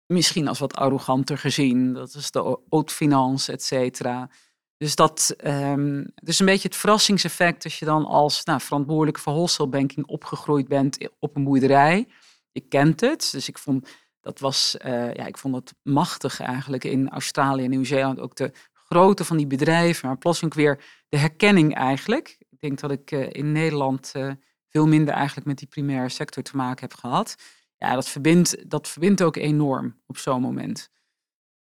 misschien 0.07 0.49
als 0.49 0.59
wat 0.59 0.75
arroganter 0.75 1.39
gezien. 1.39 1.93
Dat 1.93 2.15
is 2.15 2.31
de 2.31 2.59
haute 2.71 2.95
finance, 2.95 3.53
et 3.53 3.63
cetera. 3.63 4.31
Dus 4.77 4.95
dat 4.95 5.37
um, 5.45 6.13
dus 6.15 6.39
een 6.39 6.47
beetje 6.47 6.69
het 6.69 6.77
verrassingseffect 6.77 7.65
als 7.65 7.79
je 7.79 7.85
dan 7.85 8.05
als 8.05 8.45
nou, 8.45 8.61
verantwoordelijke 8.61 9.21
voor 9.21 9.33
wholesale 9.33 9.69
banking 9.69 10.07
opgegroeid 10.07 10.69
bent 10.69 11.09
op 11.19 11.37
een 11.37 11.45
boerderij. 11.45 12.09
Je 12.53 12.61
kent 12.61 13.01
het, 13.01 13.29
dus 13.33 13.49
ik 13.49 13.59
vond 13.59 13.89
dat 14.21 14.39
was, 14.39 14.77
uh, 14.85 15.15
ja, 15.15 15.27
ik 15.27 15.39
vond 15.39 15.55
het 15.55 15.75
machtig 15.83 16.41
eigenlijk 16.41 16.85
in 16.85 17.09
Australië 17.11 17.65
en 17.65 17.71
Nieuw-Zeeland 17.71 18.21
ook 18.21 18.37
de 18.37 18.53
grootte 18.89 19.25
van 19.25 19.37
die 19.37 19.47
bedrijven, 19.47 20.09
maar 20.09 20.19
plotseling 20.19 20.55
weer 20.55 20.85
de 21.09 21.19
herkenning 21.19 21.75
eigenlijk. 21.75 22.37
Ik 22.51 22.61
denk 22.61 22.81
dat 22.81 22.91
ik 22.91 23.11
uh, 23.11 23.33
in 23.33 23.53
Nederland 23.53 24.13
uh, 24.17 24.33
veel 24.69 24.87
minder 24.87 25.15
eigenlijk 25.15 25.47
met 25.47 25.59
die 25.59 25.69
primaire 25.69 26.09
sector 26.09 26.43
te 26.43 26.57
maken 26.57 26.89
heb 26.89 26.99
gehad. 26.99 27.37
Ja, 27.77 27.95
dat 27.95 28.09
verbindt, 28.09 28.71
dat 28.71 28.89
verbindt 28.89 29.23
ook 29.23 29.37
enorm 29.37 30.01
op 30.07 30.17
zo'n 30.17 30.41
moment. 30.41 30.91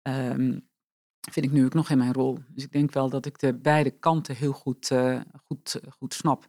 Um, 0.03 0.70
vind 1.31 1.47
ik 1.47 1.53
nu 1.53 1.64
ook 1.64 1.75
nog 1.75 1.91
in 1.91 1.99
mijn 1.99 2.12
rol. 2.12 2.39
Dus 2.49 2.64
ik 2.64 2.73
denk 2.73 2.93
wel 2.93 3.09
dat 3.09 3.27
ik 3.27 3.39
de 3.39 3.55
beide 3.55 3.91
kanten 3.91 4.37
heel 4.37 4.53
goed, 4.53 4.91
uh, 4.91 5.20
goed, 5.47 5.81
goed 5.89 6.14
snap. 6.14 6.49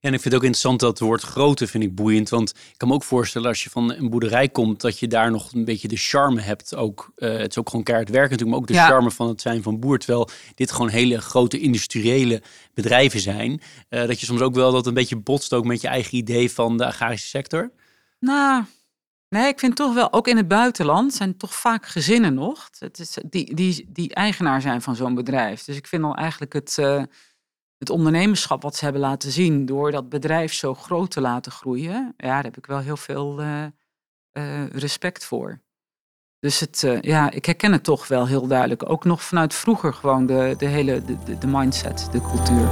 En 0.00 0.14
ik 0.14 0.20
vind 0.20 0.24
het 0.24 0.34
ook 0.34 0.42
interessant 0.42 0.80
dat 0.80 0.90
het 0.90 0.98
woord 1.00 1.22
grootte 1.22 1.66
vind 1.66 1.84
ik 1.84 1.94
boeiend. 1.94 2.28
Want 2.28 2.50
ik 2.50 2.74
kan 2.76 2.88
me 2.88 2.94
ook 2.94 3.04
voorstellen 3.04 3.48
als 3.48 3.62
je 3.64 3.70
van 3.70 3.92
een 3.92 4.10
boerderij 4.10 4.48
komt, 4.48 4.80
dat 4.80 4.98
je 4.98 5.06
daar 5.06 5.30
nog 5.30 5.52
een 5.52 5.64
beetje 5.64 5.88
de 5.88 5.96
charme 5.96 6.40
hebt. 6.40 6.74
Ook, 6.74 7.12
uh, 7.16 7.36
het 7.36 7.50
is 7.50 7.58
ook 7.58 7.68
gewoon 7.68 7.84
keihard 7.84 8.10
werken 8.10 8.30
natuurlijk, 8.30 8.50
maar 8.50 8.60
ook 8.60 8.76
de 8.76 8.82
ja. 8.82 8.88
charme 8.88 9.10
van 9.10 9.28
het 9.28 9.40
zijn 9.40 9.62
van 9.62 9.78
boer. 9.78 9.98
Terwijl 9.98 10.28
dit 10.54 10.72
gewoon 10.72 10.88
hele 10.88 11.20
grote 11.20 11.58
industriële 11.58 12.42
bedrijven 12.74 13.20
zijn. 13.20 13.60
Uh, 13.90 14.06
dat 14.06 14.20
je 14.20 14.26
soms 14.26 14.40
ook 14.40 14.54
wel 14.54 14.72
dat 14.72 14.86
een 14.86 14.94
beetje 14.94 15.16
botst 15.16 15.52
ook 15.52 15.64
met 15.64 15.80
je 15.80 15.88
eigen 15.88 16.14
idee 16.14 16.52
van 16.52 16.76
de 16.76 16.86
agrarische 16.86 17.28
sector. 17.28 17.70
Nou, 18.20 18.64
Nee, 19.28 19.48
ik 19.48 19.58
vind 19.58 19.76
toch 19.76 19.94
wel, 19.94 20.12
ook 20.12 20.28
in 20.28 20.36
het 20.36 20.48
buitenland 20.48 21.14
zijn 21.14 21.36
toch 21.36 21.54
vaak 21.54 21.86
gezinnen 21.86 22.34
nog. 22.34 22.68
Het 22.78 22.98
is, 22.98 23.18
die, 23.30 23.54
die, 23.54 23.86
die 23.88 24.14
eigenaar 24.14 24.60
zijn 24.60 24.82
van 24.82 24.96
zo'n 24.96 25.14
bedrijf. 25.14 25.64
Dus 25.64 25.76
ik 25.76 25.86
vind 25.86 26.04
al 26.04 26.14
eigenlijk 26.14 26.52
het, 26.52 26.76
uh, 26.80 27.02
het 27.78 27.90
ondernemerschap 27.90 28.62
wat 28.62 28.76
ze 28.76 28.84
hebben 28.84 29.02
laten 29.02 29.30
zien. 29.30 29.66
door 29.66 29.90
dat 29.90 30.08
bedrijf 30.08 30.52
zo 30.52 30.74
groot 30.74 31.10
te 31.10 31.20
laten 31.20 31.52
groeien. 31.52 32.14
Ja, 32.16 32.26
daar 32.28 32.42
heb 32.42 32.56
ik 32.56 32.66
wel 32.66 32.78
heel 32.78 32.96
veel 32.96 33.40
uh, 33.40 33.64
uh, 34.32 34.66
respect 34.66 35.24
voor. 35.24 35.60
Dus 36.40 36.60
het, 36.60 36.98
ja, 37.00 37.30
ik 37.30 37.44
herken 37.44 37.72
het 37.72 37.84
toch 37.84 38.08
wel 38.08 38.26
heel 38.26 38.46
duidelijk. 38.46 38.90
Ook 38.90 39.04
nog 39.04 39.22
vanuit 39.22 39.54
vroeger 39.54 39.94
gewoon 39.94 40.26
de, 40.26 40.54
de 40.58 40.66
hele 40.66 41.02
de, 41.04 41.38
de, 41.38 41.46
mindset, 41.46 42.08
de 42.12 42.20
cultuur. 42.20 42.68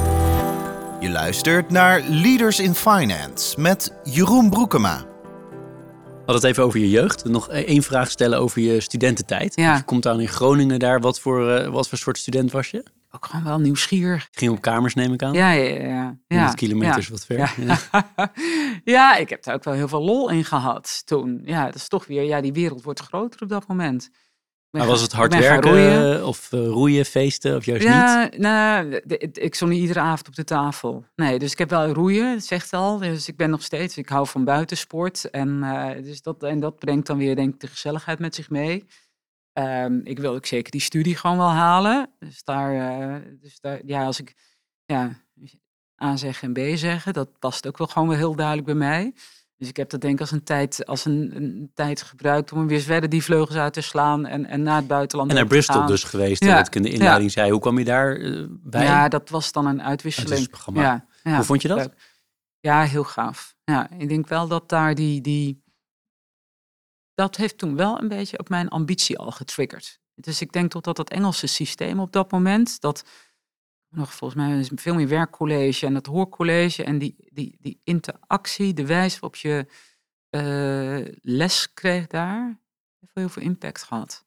Je 1.01 1.11
luistert 1.11 1.71
naar 1.71 2.03
Leaders 2.09 2.61
in 2.61 2.75
Finance 2.75 3.61
met 3.61 3.93
Jeroen 4.05 4.51
Broekema. 4.51 4.99
We 4.99 6.33
hadden 6.33 6.35
het 6.35 6.45
even 6.45 6.65
over 6.65 6.81
je 6.81 6.91
jeugd. 6.91 7.25
Nog 7.25 7.49
e- 7.51 7.65
één 7.65 7.83
vraag 7.83 8.11
stellen 8.11 8.39
over 8.39 8.61
je 8.61 8.81
studententijd. 8.81 9.57
Ja. 9.57 9.77
Je 9.77 9.83
komt 9.83 10.07
aan 10.07 10.21
in 10.21 10.29
Groningen 10.29 10.79
daar. 10.79 11.01
Wat 11.01 11.21
voor, 11.21 11.61
uh, 11.61 11.69
wat 11.69 11.89
voor 11.89 11.99
soort 11.99 12.19
student 12.19 12.53
was 12.53 12.71
je? 12.71 12.85
Ook 13.17 13.27
gewoon 13.27 13.45
wel 13.45 13.59
nieuwsgierig. 13.59 14.29
Ging 14.31 14.51
op 14.51 14.61
kamers, 14.61 14.95
neem 14.95 15.13
ik 15.13 15.23
aan? 15.23 15.33
Ja, 15.33 15.51
ja, 15.51 15.75
ja. 15.75 16.19
ja. 16.27 16.37
100 16.37 16.55
kilometers 16.55 17.07
ja. 17.07 17.13
wat 17.13 17.25
ver. 17.25 17.39
Ja. 17.39 17.51
Ja. 17.57 18.33
ja. 18.97 19.17
ik 19.17 19.29
heb 19.29 19.43
daar 19.43 19.55
ook 19.55 19.65
wel 19.65 19.75
heel 19.75 19.89
veel 19.89 20.03
lol 20.03 20.31
in 20.31 20.45
gehad 20.45 21.03
toen. 21.05 21.41
Ja, 21.45 21.65
dat 21.65 21.75
is 21.75 21.89
toch 21.89 22.07
weer, 22.07 22.23
ja, 22.23 22.41
die 22.41 22.53
wereld 22.53 22.83
wordt 22.83 23.01
groter 23.01 23.43
op 23.43 23.49
dat 23.49 23.67
moment. 23.67 24.11
Maar 24.71 24.87
was 24.87 25.01
het 25.01 25.13
hard 25.13 25.39
werken 25.39 25.71
roeien. 25.71 26.27
of 26.27 26.53
uh, 26.53 26.67
roeien, 26.67 27.05
feesten 27.05 27.57
of 27.57 27.65
juist 27.65 27.85
ja, 27.85 28.23
niet? 28.23 28.39
Nou, 28.39 29.01
ik 29.33 29.55
stond 29.55 29.71
niet 29.71 29.81
iedere 29.81 30.01
avond 30.01 30.29
op 30.29 30.35
de 30.35 30.45
tafel. 30.45 31.05
Nee, 31.15 31.39
dus 31.39 31.53
ik 31.53 31.59
heb 31.59 31.71
wel 31.71 31.89
roeien, 31.89 32.35
dat 32.35 32.45
zegt 32.45 32.73
al. 32.73 32.99
Dus 32.99 33.29
ik 33.29 33.37
ben 33.37 33.51
nog 33.51 33.63
steeds, 33.63 33.97
ik 33.97 34.09
hou 34.09 34.27
van 34.27 34.45
buitensport. 34.45 35.31
En, 35.31 35.61
uh, 35.63 35.91
dus 36.03 36.23
dat, 36.23 36.43
en 36.43 36.61
dat 36.61 36.79
brengt 36.79 37.07
dan 37.07 37.19
weer 37.19 37.37
denk 37.37 37.55
ik 37.55 37.61
de 37.61 37.67
gezelligheid 37.67 38.19
met 38.19 38.35
zich 38.35 38.51
mee. 38.51 38.85
Um, 39.59 40.01
ik 40.05 40.19
wil 40.19 40.35
ook 40.35 40.47
zeker 40.47 40.71
die 40.71 40.81
studie 40.81 41.17
gewoon 41.17 41.37
wel 41.37 41.51
halen. 41.51 42.11
Dus 42.19 42.45
daar, 42.45 42.75
uh, 42.75 43.17
dus 43.41 43.61
daar 43.61 43.81
ja, 43.85 44.05
als 44.05 44.21
ik 44.21 44.35
ja, 44.85 45.25
A 46.03 46.17
zeggen 46.17 46.55
en 46.55 46.73
B 46.75 46.77
zeggen, 46.77 47.13
dat 47.13 47.39
past 47.39 47.67
ook 47.67 47.79
wel 47.79 47.87
gewoon 47.87 48.09
wel 48.09 48.17
heel 48.17 48.35
duidelijk 48.35 48.67
bij 48.67 48.75
mij. 48.75 49.15
Dus 49.57 49.69
ik 49.69 49.77
heb 49.77 49.91
dat 49.91 50.01
denk 50.01 50.15
ik 50.15 50.21
als 50.21 50.31
een 50.31 50.43
tijd, 50.43 50.87
als 50.87 51.05
een, 51.05 51.37
een 51.37 51.71
tijd 51.75 52.03
gebruikt 52.03 52.53
om 52.53 52.67
weer 52.67 52.81
verder 52.81 53.09
die 53.09 53.23
vleugels 53.23 53.57
uit 53.57 53.73
te 53.73 53.81
slaan 53.81 54.27
en, 54.27 54.47
en 54.47 54.63
naar 54.63 54.77
het 54.77 54.87
buitenland 54.87 55.31
En 55.31 55.37
naar 55.37 55.47
Bristol 55.47 55.75
gaan. 55.75 55.87
dus 55.87 56.05
geweest, 56.05 56.45
ja. 56.45 56.55
wat 56.55 56.67
ik 56.67 56.75
in 56.75 56.83
de 56.83 56.91
inleiding 56.91 57.33
ja. 57.33 57.41
zei. 57.41 57.51
Hoe 57.51 57.61
kwam 57.61 57.79
je 57.79 57.85
daar 57.85 58.17
uh, 58.17 58.47
bij? 58.49 58.85
Ja, 58.85 59.09
dat 59.09 59.29
was 59.29 59.53
dan 59.53 59.67
een 59.67 59.83
uitwisseling. 59.83 60.49
Ja, 60.75 61.07
ja, 61.23 61.35
Hoe 61.37 61.45
vond 61.45 61.63
je 61.63 61.69
dat? 61.69 61.91
Ja, 62.61 62.83
heel 62.83 63.05
gaaf. 63.05 63.57
Ja, 63.65 63.91
ik 63.99 64.09
denk 64.09 64.29
wel 64.29 64.49
dat 64.49 64.69
daar 64.69 64.95
die, 64.95 65.21
die... 65.21 65.65
Dat 67.17 67.37
heeft 67.37 67.59
toen 67.59 67.77
wel 67.77 68.01
een 68.01 68.09
beetje 68.09 68.39
ook 68.39 68.49
mijn 68.49 68.69
ambitie 68.69 69.19
al 69.19 69.31
getriggerd. 69.31 70.01
Dus 70.15 70.41
ik 70.41 70.53
denk 70.53 70.73
dat 70.73 70.97
dat 70.97 71.11
Engelse 71.11 71.47
systeem 71.47 72.01
op 72.01 72.13
dat 72.13 72.31
moment... 72.31 72.81
dat 72.81 73.05
nog 73.91 74.15
volgens 74.15 74.41
mij 74.41 74.59
is 74.59 74.71
veel 74.75 74.95
meer 74.95 75.09
werkcollege 75.09 75.87
en 75.87 75.95
het 75.95 76.07
hoorcollege 76.07 76.85
en 76.85 76.99
die, 76.99 77.17
die, 77.33 77.57
die 77.61 77.81
interactie, 77.85 78.75
de 78.75 78.87
wijze 78.87 79.21
waarop 79.21 79.37
je 79.37 79.67
uh, 80.31 81.15
les 81.21 81.73
kreeg 81.73 82.07
daar, 82.07 82.61
heeft 83.01 83.15
heel 83.15 83.29
veel 83.29 83.43
impact 83.43 83.83
gehad. 83.83 84.25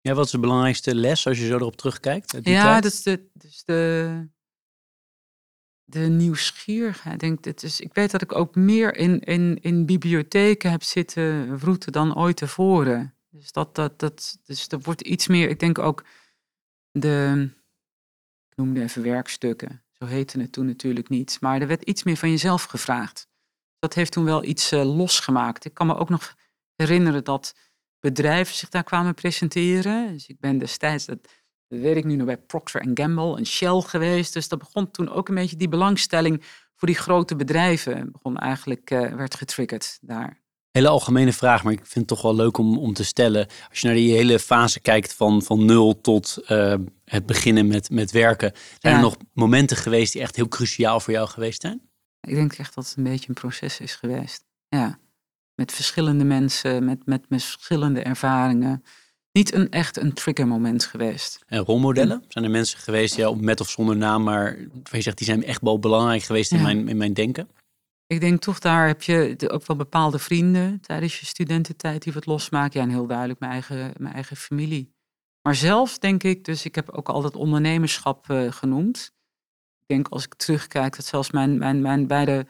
Ja, 0.00 0.14
wat 0.14 0.24
is 0.24 0.30
de 0.30 0.38
belangrijkste 0.38 0.94
les 0.94 1.26
als 1.26 1.38
je 1.38 1.46
zo 1.46 1.54
erop 1.54 1.76
terugkijkt? 1.76 2.32
ja, 2.42 2.62
tijd? 2.62 2.82
dat 2.82 2.92
is 2.92 3.02
de, 3.02 3.30
dus 3.32 3.64
de, 3.64 4.28
de 5.90 6.00
nieuwsgierigheid. 6.08 7.20
Denk, 7.20 7.44
het 7.44 7.62
is, 7.62 7.80
ik 7.80 7.94
weet 7.94 8.10
dat 8.10 8.22
ik 8.22 8.34
ook 8.34 8.54
meer 8.54 8.96
in, 8.96 9.20
in, 9.20 9.58
in 9.60 9.86
bibliotheken 9.86 10.70
heb 10.70 10.82
zitten 10.82 11.58
vroeten 11.58 11.92
dan 11.92 12.16
ooit 12.16 12.36
tevoren. 12.36 13.14
Dus 13.30 13.52
dat, 13.52 13.74
dat, 13.74 13.98
dat, 13.98 14.38
dus 14.44 14.68
er 14.68 14.80
wordt 14.80 15.00
iets 15.00 15.26
meer, 15.26 15.48
ik 15.48 15.60
denk 15.60 15.78
ook 15.78 16.04
de 16.90 17.48
noemde 18.54 18.82
even 18.82 19.02
werkstukken. 19.02 19.84
Zo 19.92 20.04
heette 20.04 20.40
het 20.40 20.52
toen 20.52 20.66
natuurlijk 20.66 21.08
niet. 21.08 21.36
Maar 21.40 21.60
er 21.60 21.66
werd 21.66 21.82
iets 21.82 22.02
meer 22.02 22.16
van 22.16 22.30
jezelf 22.30 22.64
gevraagd. 22.64 23.28
Dat 23.78 23.94
heeft 23.94 24.12
toen 24.12 24.24
wel 24.24 24.44
iets 24.44 24.72
uh, 24.72 24.96
losgemaakt. 24.96 25.64
Ik 25.64 25.74
kan 25.74 25.86
me 25.86 25.96
ook 25.96 26.08
nog 26.08 26.34
herinneren 26.74 27.24
dat 27.24 27.54
bedrijven 28.00 28.54
zich 28.54 28.68
daar 28.68 28.84
kwamen 28.84 29.14
presenteren. 29.14 30.12
Dus 30.12 30.26
ik 30.26 30.40
ben 30.40 30.58
destijds, 30.58 31.06
dat, 31.06 31.22
dat 31.22 31.32
weet 31.78 31.96
ik 31.96 32.04
nu 32.04 32.16
nog 32.16 32.26
bij 32.26 32.36
Procter 32.36 32.88
Gamble 32.94 33.36
en 33.36 33.46
Shell 33.46 33.80
geweest. 33.80 34.32
Dus 34.32 34.48
dat 34.48 34.58
begon 34.58 34.90
toen 34.90 35.10
ook 35.10 35.28
een 35.28 35.34
beetje 35.34 35.56
die 35.56 35.68
belangstelling 35.68 36.42
voor 36.76 36.88
die 36.88 36.96
grote 36.96 37.36
bedrijven. 37.36 38.12
Begon 38.12 38.36
eigenlijk, 38.36 38.90
uh, 38.90 39.14
werd 39.14 39.34
getriggerd 39.34 39.98
daar. 40.00 40.38
Hele 40.70 40.88
algemene 40.88 41.32
vraag, 41.32 41.64
maar 41.64 41.72
ik 41.72 41.78
vind 41.78 41.94
het 41.94 42.06
toch 42.06 42.22
wel 42.22 42.34
leuk 42.34 42.58
om, 42.58 42.78
om 42.78 42.92
te 42.92 43.04
stellen. 43.04 43.46
Als 43.68 43.80
je 43.80 43.86
naar 43.86 43.96
die 43.96 44.12
hele 44.12 44.38
fase 44.38 44.80
kijkt 44.80 45.14
van, 45.14 45.42
van 45.42 45.64
nul 45.64 46.00
tot 46.00 46.38
uh, 46.48 46.74
het 47.04 47.26
beginnen 47.26 47.66
met, 47.66 47.90
met 47.90 48.10
werken. 48.10 48.52
Zijn 48.78 48.94
ja. 48.94 49.00
er 49.00 49.04
nog 49.04 49.16
momenten 49.32 49.76
geweest 49.76 50.12
die 50.12 50.22
echt 50.22 50.36
heel 50.36 50.48
cruciaal 50.48 51.00
voor 51.00 51.12
jou 51.12 51.28
geweest 51.28 51.60
zijn? 51.60 51.90
Ik 52.20 52.34
denk 52.34 52.52
echt 52.52 52.74
dat 52.74 52.88
het 52.88 52.96
een 52.96 53.04
beetje 53.04 53.28
een 53.28 53.34
proces 53.34 53.80
is 53.80 53.94
geweest. 53.94 54.44
Ja, 54.68 54.98
met 55.54 55.72
verschillende 55.72 56.24
mensen, 56.24 56.84
met, 56.84 57.06
met, 57.06 57.28
met 57.28 57.42
verschillende 57.42 58.02
ervaringen. 58.02 58.84
Niet 59.32 59.54
een 59.54 59.70
echt 59.70 59.96
een 59.96 60.12
triggermoment 60.12 60.84
geweest. 60.84 61.44
En 61.46 61.58
rolmodellen? 61.58 62.24
Zijn 62.28 62.44
er 62.44 62.50
mensen 62.50 62.78
geweest, 62.78 63.16
ja, 63.16 63.34
met 63.34 63.60
of 63.60 63.68
zonder 63.68 63.96
naam, 63.96 64.22
maar 64.22 64.58
je 64.90 65.00
zegt 65.00 65.18
die 65.18 65.26
zijn 65.26 65.44
echt 65.44 65.62
wel 65.62 65.78
belangrijk 65.78 66.22
geweest 66.22 66.52
in, 66.52 66.62
mijn, 66.62 66.88
in 66.88 66.96
mijn 66.96 67.12
denken? 67.12 67.48
Ik 68.06 68.20
denk 68.20 68.40
toch, 68.40 68.58
daar 68.58 68.86
heb 68.86 69.02
je 69.02 69.36
ook 69.48 69.66
wel 69.66 69.76
bepaalde 69.76 70.18
vrienden 70.18 70.80
tijdens 70.80 71.20
je 71.20 71.26
studententijd 71.26 72.02
die 72.02 72.12
wat 72.12 72.26
losmaken. 72.26 72.80
Ja, 72.80 72.86
en 72.86 72.92
heel 72.92 73.06
duidelijk 73.06 73.40
mijn 73.40 73.52
eigen, 73.52 73.92
mijn 73.96 74.14
eigen 74.14 74.36
familie. 74.36 74.92
Maar 75.42 75.54
zelf 75.54 75.98
denk 75.98 76.22
ik, 76.22 76.44
dus 76.44 76.64
ik 76.64 76.74
heb 76.74 76.90
ook 76.90 77.08
altijd 77.08 77.36
ondernemerschap 77.36 78.30
uh, 78.30 78.52
genoemd. 78.52 79.12
Ik 79.78 79.86
denk 79.86 80.08
als 80.08 80.24
ik 80.24 80.34
terugkijk, 80.34 80.96
dat 80.96 81.04
zelfs 81.04 81.30
mijn, 81.30 81.58
mijn, 81.58 81.80
mijn 81.80 82.06
beide 82.06 82.46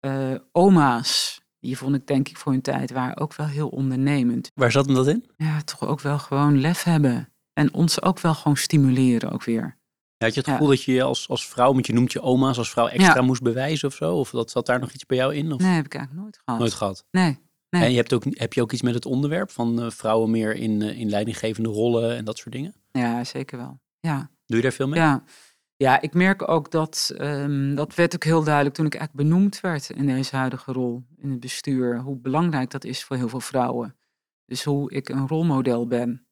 uh, 0.00 0.34
oma's, 0.52 1.40
die 1.60 1.78
vond 1.78 1.94
ik 1.94 2.06
denk 2.06 2.28
ik 2.28 2.36
voor 2.36 2.52
hun 2.52 2.60
tijd, 2.60 2.90
waren 2.90 3.16
ook 3.16 3.34
wel 3.34 3.46
heel 3.46 3.68
ondernemend. 3.68 4.50
Waar 4.54 4.72
zat 4.72 4.86
hem 4.86 4.94
dat 4.94 5.06
in? 5.06 5.30
Ja, 5.36 5.62
toch 5.62 5.86
ook 5.86 6.00
wel 6.00 6.18
gewoon 6.18 6.60
lef 6.60 6.82
hebben. 6.82 7.32
En 7.52 7.74
ons 7.74 8.02
ook 8.02 8.20
wel 8.20 8.34
gewoon 8.34 8.56
stimuleren 8.56 9.32
ook 9.32 9.44
weer. 9.44 9.76
Ja, 10.16 10.26
had 10.26 10.34
je 10.34 10.40
het 10.40 10.50
gevoel 10.50 10.70
ja. 10.70 10.74
dat 10.74 10.84
je 10.84 11.02
als, 11.02 11.28
als 11.28 11.48
vrouw, 11.48 11.72
want 11.72 11.86
je 11.86 11.92
noemt 11.92 12.12
je 12.12 12.20
oma's 12.20 12.58
als 12.58 12.70
vrouw, 12.70 12.86
extra 12.86 13.14
ja. 13.14 13.22
moest 13.22 13.42
bewijzen 13.42 13.88
of 13.88 13.94
zo? 13.94 14.14
Of 14.14 14.30
dat, 14.30 14.50
zat 14.50 14.66
daar 14.66 14.80
nog 14.80 14.92
iets 14.92 15.06
bij 15.06 15.16
jou 15.16 15.34
in? 15.34 15.52
Of? 15.52 15.60
Nee, 15.60 15.74
heb 15.74 15.84
ik 15.84 15.94
eigenlijk 15.94 16.24
nooit 16.24 16.40
gehad. 16.44 16.60
Nooit 16.60 16.74
gehad? 16.74 17.04
Nee. 17.10 17.38
nee. 17.70 17.82
En 17.82 17.90
je 17.90 17.96
hebt 17.96 18.12
ook, 18.12 18.24
heb 18.30 18.52
je 18.52 18.62
ook 18.62 18.72
iets 18.72 18.82
met 18.82 18.94
het 18.94 19.06
onderwerp 19.06 19.50
van 19.50 19.82
uh, 19.82 19.90
vrouwen 19.90 20.30
meer 20.30 20.54
in, 20.54 20.80
uh, 20.80 20.98
in 20.98 21.08
leidinggevende 21.08 21.68
rollen 21.68 22.16
en 22.16 22.24
dat 22.24 22.38
soort 22.38 22.52
dingen? 22.52 22.74
Ja, 22.90 23.24
zeker 23.24 23.58
wel. 23.58 23.80
Ja. 24.00 24.30
Doe 24.46 24.56
je 24.56 24.62
daar 24.62 24.72
veel 24.72 24.88
mee? 24.88 25.00
Ja, 25.00 25.24
ja 25.78 26.00
ik 26.00 26.14
merk 26.14 26.48
ook 26.48 26.70
dat, 26.70 27.14
um, 27.18 27.74
dat 27.74 27.94
werd 27.94 28.14
ook 28.14 28.24
heel 28.24 28.44
duidelijk 28.44 28.74
toen 28.74 28.86
ik 28.86 28.94
eigenlijk 28.94 29.28
benoemd 29.28 29.60
werd 29.60 29.90
in 29.90 30.06
deze 30.06 30.36
huidige 30.36 30.72
rol 30.72 31.04
in 31.16 31.30
het 31.30 31.40
bestuur, 31.40 32.00
hoe 32.00 32.16
belangrijk 32.16 32.70
dat 32.70 32.84
is 32.84 33.04
voor 33.04 33.16
heel 33.16 33.28
veel 33.28 33.40
vrouwen. 33.40 33.96
Dus 34.44 34.64
hoe 34.64 34.90
ik 34.90 35.08
een 35.08 35.28
rolmodel 35.28 35.86
ben. 35.86 36.26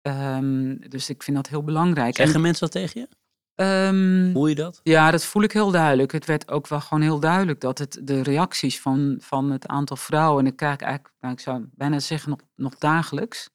Ehm, 0.00 0.76
dus 0.88 1.10
ik 1.10 1.22
vind 1.22 1.36
dat 1.36 1.48
heel 1.48 1.62
belangrijk. 1.62 2.16
Zeggen 2.16 2.34
En, 2.34 2.40
mensen 2.40 2.70
dat 2.70 2.72
tegen 2.72 3.00
je? 3.00 3.08
ehm, 3.54 4.32
Voel 4.32 4.46
je 4.46 4.54
dat? 4.54 4.80
ja, 4.82 5.10
dat 5.10 5.24
voel 5.24 5.42
ik 5.42 5.52
heel 5.52 5.70
duidelijk. 5.70 6.12
Het 6.12 6.26
werd 6.26 6.50
ook 6.50 6.68
wel 6.68 6.80
gewoon 6.80 7.02
heel 7.02 7.20
duidelijk 7.20 7.60
dat 7.60 7.78
het 7.78 8.00
de 8.02 8.22
reacties 8.22 8.80
van, 8.80 9.16
van 9.20 9.50
het 9.50 9.66
aantal 9.66 9.96
vrouwen, 9.96 10.44
en 10.44 10.50
ik 10.50 10.56
krijg 10.56 10.80
eigenlijk, 10.80 11.14
nou, 11.20 11.34
ik 11.34 11.40
zou 11.40 11.68
bijna 11.74 11.98
zeggen 11.98 12.30
nog, 12.30 12.40
nog 12.56 12.78
dagelijks, 12.78 13.50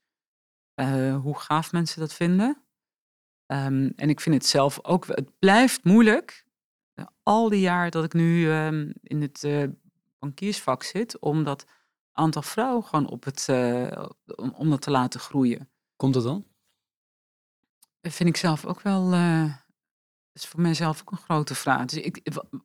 eh, 0.73 1.15
hoe 1.15 1.39
gaaf 1.39 1.71
mensen 1.71 1.99
dat 1.99 2.13
vinden. 2.13 2.66
Ehm, 3.47 3.89
en 3.95 4.09
ik 4.09 4.19
vind 4.19 4.35
het 4.35 4.45
zelf 4.45 4.79
ook, 4.83 5.07
het 5.07 5.39
blijft 5.39 5.83
moeilijk, 5.83 6.45
eh, 6.93 7.05
al 7.23 7.49
die 7.49 7.59
jaar 7.59 7.91
dat 7.91 8.03
ik 8.03 8.13
nu 8.13 8.49
ehm, 8.51 8.91
in 9.01 9.21
het 9.21 9.43
eh, 9.43 9.63
bankiersvak 10.19 10.83
zit, 10.83 11.19
om 11.19 11.43
dat 11.43 11.65
aantal 12.11 12.41
vrouwen 12.41 12.83
gewoon 12.83 13.07
op 13.09 13.23
het, 13.23 13.49
eh, 13.49 14.05
om, 14.35 14.53
om 14.53 14.69
dat 14.69 14.81
te 14.81 14.91
laten 14.91 15.19
groeien. 15.19 15.69
Komt 15.95 16.13
dat 16.13 16.23
dan? 16.23 16.45
Dat 18.01 18.13
vind 18.13 18.29
ik 18.29 18.37
zelf 18.37 18.65
ook 18.65 18.81
wel. 18.81 19.09
dat 19.09 19.51
is 20.33 20.47
voor 20.47 20.61
mijzelf 20.61 21.01
ook 21.01 21.11
een 21.11 21.17
grote 21.17 21.55
vraag. 21.55 21.85
Dus 21.85 21.99
ik, 21.99 22.33
wa- 22.33 22.59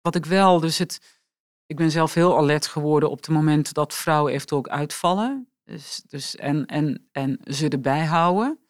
wat 0.00 0.14
ik 0.14 0.24
wel, 0.24 0.60
dus 0.60 0.78
het. 0.78 1.20
Ik 1.66 1.76
ben 1.76 1.90
zelf 1.90 2.14
heel 2.14 2.36
alert 2.36 2.66
geworden 2.66 3.10
op 3.10 3.16
het 3.16 3.28
moment 3.28 3.72
dat 3.72 3.94
vrouwen 3.94 4.32
eventueel 4.32 4.60
ook 4.60 4.68
uitvallen. 4.68 5.48
Dus, 5.64 6.02
dus 6.06 6.36
en, 6.36 6.66
en, 6.66 7.08
en 7.12 7.38
ze 7.44 7.68
erbij 7.68 8.04
houden. 8.04 8.65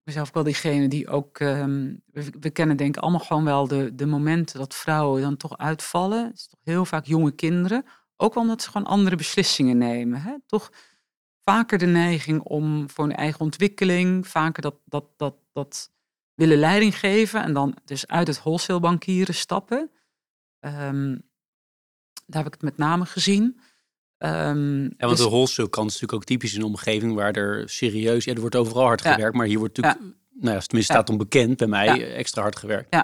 Ik 0.00 0.06
ben 0.06 0.14
zelf 0.14 0.28
ook 0.28 0.34
wel 0.34 0.52
diegene 0.52 0.88
die 0.88 1.08
ook. 1.08 1.38
ehm, 1.38 1.94
we, 2.40 2.50
kennen 2.50 2.76
denk 2.76 2.96
ik 2.96 3.02
allemaal 3.02 3.20
gewoon 3.20 3.44
wel 3.44 3.66
de, 3.68 3.94
de 3.94 4.06
momenten 4.06 4.58
dat 4.58 4.74
vrouwen 4.74 5.22
dan 5.22 5.36
toch 5.36 5.58
uitvallen. 5.58 6.24
Het 6.24 6.36
is 6.36 6.46
toch 6.46 6.60
heel 6.62 6.84
vaak 6.84 7.04
jonge 7.04 7.30
kinderen. 7.30 7.84
Ook 8.16 8.36
omdat 8.36 8.62
ze 8.62 8.70
gewoon 8.70 8.86
andere 8.86 9.16
beslissingen 9.16 9.78
nemen. 9.78 10.22
Hè? 10.22 10.34
Toch 10.46 10.72
vaker 11.44 11.78
de 11.78 11.86
neiging 11.86 12.42
om 12.42 12.90
voor 12.90 13.04
hun 13.04 13.16
eigen 13.16 13.40
ontwikkeling, 13.40 14.26
vaker 14.26 14.62
dat, 14.62 14.74
dat, 14.84 15.04
dat, 15.16 15.34
dat 15.52 15.92
willen 16.34 16.58
leiding 16.58 16.98
geven 16.98 17.42
en 17.42 17.52
dan 17.52 17.76
dus 17.84 18.06
uit 18.06 18.26
het 18.26 18.42
wholesalebankieren 18.42 19.34
stappen. 19.34 19.90
Ehm, 20.60 21.18
daar 22.26 22.42
heb 22.42 22.46
ik 22.46 22.52
het 22.52 22.62
met 22.62 22.76
name 22.76 23.06
gezien. 23.06 23.60
Ehm, 24.20 24.82
Ja, 24.82 25.06
want 25.06 25.16
dus- 25.16 25.54
de 25.54 25.68
kant 25.68 25.86
is 25.90 25.92
natuurlijk 26.00 26.12
ook 26.12 26.24
typisch 26.24 26.54
in 26.54 26.60
een 26.60 26.66
omgeving 26.66 27.14
waar 27.14 27.32
er 27.32 27.68
serieus, 27.68 28.24
ja, 28.24 28.34
er 28.34 28.40
wordt 28.40 28.56
overal 28.56 28.82
hard 28.84 29.02
Ja. 29.02 29.12
gewerkt, 29.12 29.36
maar 29.36 29.46
hier 29.46 29.58
wordt 29.58 29.76
natuurlijk, 29.76 30.04
nou 30.30 30.54
ja, 30.54 30.60
tenminste 30.60 30.76
Ja. 30.92 30.98
staat 30.98 31.08
onbekend 31.10 31.56
bij 31.56 31.66
mij, 31.66 31.84
Ja. 31.98 32.06
extra 32.06 32.42
hard 32.42 32.56
gewerkt. 32.56 32.96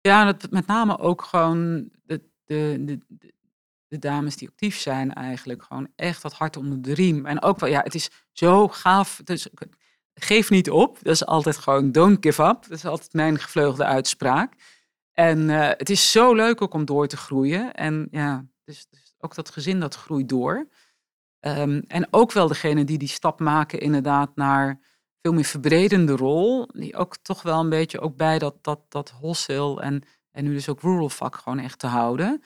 Ja, 0.00 0.20
en 0.20 0.26
het, 0.26 0.50
met 0.50 0.66
name 0.66 0.98
ook 0.98 1.22
gewoon 1.22 1.88
de, 2.04 2.20
de, 2.44 2.76
de, 2.84 2.98
de, 3.08 3.32
de 3.88 3.98
dames 3.98 4.36
die 4.36 4.48
actief 4.48 4.78
zijn 4.78 5.12
eigenlijk. 5.14 5.62
Gewoon 5.62 5.88
echt 5.96 6.22
dat 6.22 6.32
hart 6.32 6.56
onder 6.56 6.82
de 6.82 6.94
riem. 6.94 7.26
En 7.26 7.42
ook 7.42 7.60
wel, 7.60 7.70
ja, 7.70 7.80
het 7.82 7.94
is 7.94 8.10
zo 8.32 8.68
gaaf. 8.68 9.20
Dus, 9.24 9.48
geef 10.14 10.50
niet 10.50 10.70
op. 10.70 10.98
Dat 11.02 11.12
is 11.14 11.26
altijd 11.26 11.56
gewoon 11.56 11.92
don't 11.92 12.16
give 12.20 12.42
up. 12.42 12.62
Dat 12.62 12.78
is 12.78 12.84
altijd 12.84 13.12
mijn 13.12 13.38
gevleugelde 13.38 13.84
uitspraak. 13.84 14.52
En 15.12 15.50
eh, 15.50 15.68
het 15.68 15.90
is 15.90 16.10
zo 16.10 16.34
leuk 16.34 16.62
ook 16.62 16.74
om 16.74 16.84
door 16.84 17.06
te 17.06 17.16
groeien. 17.16 17.74
En 17.74 18.08
ja, 18.10 18.44
dus, 18.64 18.86
dus 18.90 19.03
ook 19.24 19.34
dat 19.34 19.50
gezin 19.50 19.80
dat 19.80 19.94
groeit 19.94 20.28
door. 20.28 20.68
Ehm, 21.40 21.82
en 21.86 22.06
ook 22.10 22.32
wel 22.32 22.48
degene 22.48 22.84
die 22.84 22.98
die 22.98 23.08
stap 23.08 23.40
maken 23.40 23.80
inderdaad 23.80 24.36
naar 24.36 24.80
veel 25.22 25.32
meer 25.32 25.44
verbredende 25.44 26.16
rol. 26.16 26.66
Die 26.66 26.96
ook 26.96 27.16
toch 27.16 27.42
wel 27.42 27.60
een 27.60 27.68
beetje 27.68 28.00
ook 28.00 28.16
bij 28.16 28.38
dat, 28.38 28.64
dat, 28.64 28.80
dat 28.88 29.10
wholesale 29.10 29.80
en, 29.80 30.02
en 30.30 30.44
nu 30.44 30.52
dus 30.52 30.68
ook 30.68 30.80
rural 30.80 31.08
vak 31.08 31.36
gewoon 31.36 31.58
echt 31.58 31.78
te 31.78 31.86
houden. 31.86 32.42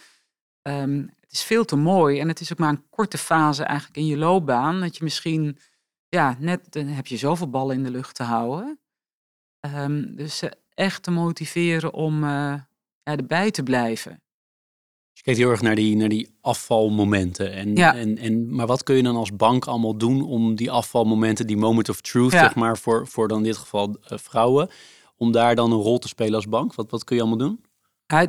Ehm, 0.62 1.06
het 1.20 1.32
is 1.32 1.42
veel 1.42 1.64
te 1.64 1.76
mooi 1.76 2.20
en 2.20 2.28
het 2.28 2.40
is 2.40 2.52
ook 2.52 2.58
maar 2.58 2.68
een 2.68 2.88
korte 2.88 3.18
fase 3.18 3.62
eigenlijk 3.62 3.96
in 3.96 4.06
je 4.06 4.16
loopbaan. 4.16 4.80
Dat 4.80 4.96
je 4.96 5.04
misschien, 5.04 5.58
ja, 6.08 6.36
net 6.38 6.72
dan 6.72 6.86
heb 6.86 7.06
je 7.06 7.16
zoveel 7.16 7.50
ballen 7.50 7.76
in 7.76 7.84
de 7.84 7.90
lucht 7.90 8.14
te 8.14 8.22
houden. 8.22 8.80
Ehm, 9.60 10.14
dus 10.14 10.38
ze 10.38 10.56
echt 10.74 11.02
te 11.02 11.10
motiveren 11.10 11.92
om 11.92 12.24
eh, 12.24 12.30
ja, 13.02 13.16
erbij 13.16 13.50
te 13.50 13.62
blijven. 13.62 14.22
Je 15.18 15.24
kijkt 15.24 15.38
heel 15.38 15.50
erg 15.50 15.62
naar 15.62 15.74
die, 15.74 15.96
naar 15.96 16.08
die 16.08 16.28
afvalmomenten. 16.40 17.52
En, 17.52 17.76
Ja. 17.76 17.94
en, 17.94 18.18
en, 18.18 18.54
maar 18.54 18.66
wat 18.66 18.82
kun 18.82 18.96
je 18.96 19.02
dan 19.02 19.16
als 19.16 19.36
bank 19.36 19.64
allemaal 19.66 19.96
doen 19.98 20.22
om 20.22 20.54
die 20.54 20.70
afvalmomenten, 20.70 21.46
die 21.46 21.56
moment 21.56 21.88
of 21.88 22.00
truth, 22.00 22.32
Ja. 22.32 22.38
zeg 22.38 22.54
maar, 22.54 22.78
voor, 22.78 23.06
voor 23.06 23.28
dan 23.28 23.38
in 23.38 23.44
dit 23.44 23.56
geval 23.56 23.96
eh, 24.02 24.18
vrouwen, 24.18 24.68
om 25.16 25.32
daar 25.32 25.54
dan 25.54 25.72
een 25.72 25.78
rol 25.78 25.98
te 25.98 26.08
spelen 26.08 26.34
als 26.34 26.48
bank? 26.48 26.74
Wat, 26.74 26.90
wat 26.90 27.04
kun 27.04 27.16
je 27.16 27.22
allemaal 27.22 27.46
doen? 27.48 27.64
Ja, 28.06 28.26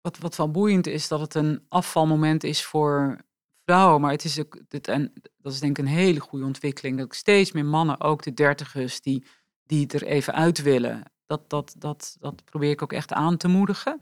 wat, 0.00 0.18
wat 0.18 0.36
wel 0.36 0.50
boeiend 0.50 0.86
is, 0.86 1.08
dat 1.08 1.20
het 1.20 1.34
een 1.34 1.60
afvalmoment 1.68 2.44
is 2.44 2.64
voor 2.64 3.18
vrouwen. 3.64 4.00
Maar 4.00 4.10
het 4.12 4.24
is 4.24 4.38
ook, 4.40 4.58
dit, 4.68 4.88
en 4.88 5.12
dat 5.42 5.52
is 5.52 5.60
denk 5.60 5.78
ik 5.78 5.84
een 5.84 5.90
hele 5.90 6.20
goede 6.20 6.44
ontwikkeling. 6.44 6.98
Dat 6.98 7.14
steeds 7.14 7.52
meer 7.52 7.64
mannen, 7.64 8.00
ook 8.00 8.22
de 8.22 8.34
dertigers, 8.34 9.00
die, 9.00 9.24
die 9.66 9.82
het 9.82 9.92
er 9.92 10.02
even 10.04 10.34
uit 10.34 10.62
willen. 10.62 11.02
Dat, 11.26 11.50
dat, 11.50 11.74
dat, 11.78 12.16
dat 12.20 12.44
probeer 12.44 12.70
ik 12.70 12.82
ook 12.82 12.92
echt 12.92 13.12
aan 13.12 13.36
te 13.36 13.48
moedigen. 13.48 14.00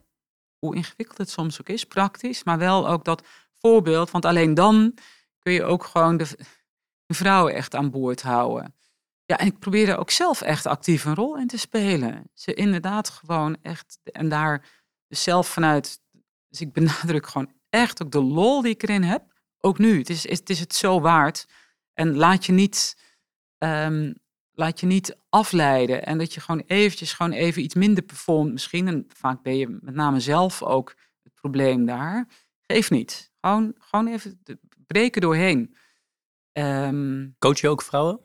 Hoe 0.59 0.75
ingewikkeld 0.75 1.19
het 1.19 1.31
soms 1.31 1.61
ook 1.61 1.69
is, 1.69 1.85
praktisch. 1.85 2.45
Maar 2.45 2.59
wel 2.59 2.89
ook 2.89 3.05
dat 3.05 3.27
voorbeeld. 3.53 4.11
Want 4.11 4.25
alleen 4.25 4.55
dan 4.55 4.95
kun 5.39 5.53
je 5.53 5.65
ook 5.65 5.85
gewoon 5.85 6.17
de, 6.17 6.29
de 7.07 7.15
vrouwen 7.15 7.55
echt 7.55 7.75
aan 7.75 7.91
boord 7.91 8.23
houden. 8.23 8.75
Ja, 9.25 9.39
en 9.39 9.47
ik 9.47 9.59
probeer 9.59 9.89
er 9.89 9.99
ook 9.99 10.11
zelf 10.11 10.41
echt 10.41 10.67
actief 10.67 11.05
een 11.05 11.15
rol 11.15 11.39
in 11.39 11.47
te 11.47 11.59
spelen. 11.59 12.31
Ze 12.35 12.55
inderdaad 12.55 13.09
gewoon 13.09 13.57
echt, 13.63 13.99
en 14.03 14.29
daar 14.29 14.65
dus 15.09 15.23
zelf 15.23 15.49
vanuit, 15.49 16.01
dus 16.49 16.61
ik 16.61 16.73
benadruk 16.73 17.27
gewoon 17.27 17.53
echt 17.69 18.03
ook 18.03 18.11
de 18.11 18.23
lol 18.23 18.63
die 18.63 18.73
ik 18.73 18.83
erin 18.83 19.03
heb. 19.03 19.35
Ook 19.59 19.79
nu, 19.79 19.99
het 19.99 20.11
is 20.11 20.29
het, 20.29 20.51
is 20.51 20.61
het 20.61 20.75
zo 20.75 21.01
waard. 21.01 21.47
En 21.95 22.17
laat 22.17 22.47
je 22.47 22.53
niet, 22.53 22.97
ehm, 23.59 24.13
laat 24.57 24.81
je 24.81 24.87
niet 24.87 25.17
afleiden. 25.29 26.07
En 26.07 26.19
dat 26.19 26.35
je 26.35 26.41
gewoon 26.41 26.63
eventjes 26.67 27.13
gewoon 27.13 27.33
even 27.33 27.63
iets 27.63 27.75
minder 27.75 28.03
performt 28.05 28.53
misschien. 28.53 28.89
En 28.89 29.07
vaak 29.09 29.43
ben 29.43 29.57
je 29.57 29.79
met 29.81 29.95
name 29.95 30.21
zelf 30.21 30.63
ook 30.63 30.97
het 31.23 31.35
probleem 31.35 31.87
daar. 31.87 32.29
Geef 32.61 32.91
niet. 32.91 33.33
Gewoon, 33.41 33.75
gewoon 33.79 34.07
even 34.07 34.43
breken 34.87 35.21
doorheen. 35.21 35.77
Ehm, 36.53 37.29
Coach 37.39 37.61
je 37.61 37.69
ook 37.69 37.83
vrouwen? 37.83 38.21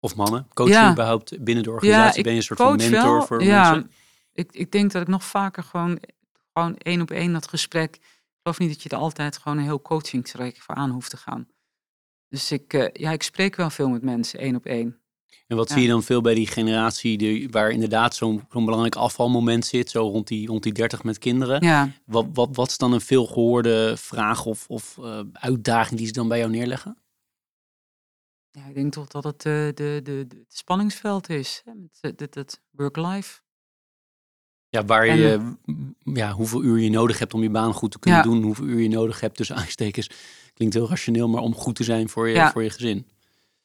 Of 0.00 0.16
mannen? 0.16 0.48
Coach 0.54 0.68
je 0.68 0.74
Ja. 0.74 0.92
überhaupt 0.92 1.44
binnen 1.44 1.64
de 1.64 1.70
organisatie? 1.70 2.22
ben 2.22 2.32
je 2.32 2.38
een 2.38 2.44
soort 2.44 2.60
van 2.60 2.76
mentor 2.76 3.12
wel. 3.12 3.26
voor 3.26 3.42
ja, 3.42 3.70
mensen? 3.70 3.90
Ik, 4.32 4.52
ik 4.52 4.72
denk 4.72 4.92
dat 4.92 5.02
ik 5.02 5.08
nog 5.08 5.24
vaker 5.24 5.62
gewoon, 5.62 5.98
gewoon 6.52 6.76
één 6.76 7.00
op 7.00 7.10
één 7.10 7.32
dat 7.32 7.48
gesprek. 7.48 7.94
Ik 7.96 8.38
geloof 8.42 8.58
niet 8.58 8.68
dat 8.68 8.82
je 8.82 8.88
er 8.88 8.96
altijd 8.96 9.38
gewoon 9.38 9.58
een 9.58 9.64
heel 9.64 9.82
coachingstraject 9.82 10.58
voor 10.58 10.74
aan 10.74 10.90
hoeft 10.90 11.10
te 11.10 11.16
gaan. 11.16 11.48
Dus 12.28 12.52
ik, 12.52 12.72
eh, 12.72 12.88
ja, 12.92 13.10
ik 13.10 13.22
spreek 13.22 13.56
wel 13.56 13.70
veel 13.70 13.88
met 13.88 14.02
mensen 14.02 14.38
één 14.38 14.56
op 14.56 14.66
één. 14.66 15.01
En 15.46 15.56
wat 15.56 15.68
Ja. 15.68 15.74
zie 15.74 15.82
je 15.82 15.88
dan 15.88 16.02
veel 16.02 16.20
bij 16.20 16.34
die 16.34 16.46
generatie 16.46 17.18
die, 17.18 17.48
waar 17.50 17.70
inderdaad 17.70 18.14
zo'n 18.14 18.44
zo'n 18.50 18.64
belangrijk 18.64 18.96
afvalmoment 18.96 19.66
zit, 19.66 19.90
zo 19.90 20.00
rond 20.08 20.26
die, 20.28 20.46
rond 20.46 20.62
die 20.62 20.72
30 20.72 21.02
met 21.02 21.18
kinderen? 21.18 21.64
Ja, 21.64 21.90
Wat, 22.06 22.26
wat, 22.32 22.48
wat 22.56 22.68
is 22.68 22.78
dan 22.78 22.92
een 22.92 23.00
veelgehoorde 23.00 23.94
vraag 23.96 24.44
of, 24.46 24.68
of 24.68 24.98
eh, 24.98 25.20
uitdaging 25.32 25.98
die 25.98 26.06
ze 26.06 26.12
dan 26.12 26.28
bij 26.28 26.38
jou 26.38 26.50
neerleggen? 26.50 26.96
ja, 28.50 28.66
ik 28.66 28.74
denk 28.74 28.92
toch 28.92 29.06
dat 29.08 29.24
het 29.24 29.44
eh, 29.46 29.52
de, 29.52 29.72
de, 29.74 30.00
de, 30.04 30.26
het 30.28 30.54
spanningsveld 30.56 31.28
is. 31.28 31.62
Hè, 31.64 31.72
met 31.74 31.98
eh, 32.20 32.26
het 32.30 32.60
work-life. 32.70 33.40
Ja, 34.68 34.84
waar 34.84 35.06
je, 35.06 35.54
ja, 35.98 36.32
hoeveel 36.32 36.62
uur 36.62 36.78
je 36.78 36.90
nodig 36.90 37.18
hebt 37.18 37.34
om 37.34 37.42
je 37.42 37.50
baan 37.50 37.72
goed 37.72 37.90
te 37.90 37.98
kunnen 37.98 38.20
Ja. 38.20 38.26
doen, 38.26 38.42
hoeveel 38.42 38.64
uur 38.64 38.80
je 38.80 38.88
nodig 38.88 39.20
hebt 39.20 39.36
tussen 39.36 39.56
aanstekens. 39.62 40.10
Klinkt 40.54 40.74
heel 40.74 40.88
rationeel, 40.88 41.28
maar 41.28 41.42
om 41.42 41.54
goed 41.54 41.74
te 41.76 41.84
zijn 41.84 42.08
voor 42.08 42.28
je, 42.28 42.34
Ja. 42.34 42.50
voor 42.52 42.62
je 42.62 42.70
gezin. 42.70 43.06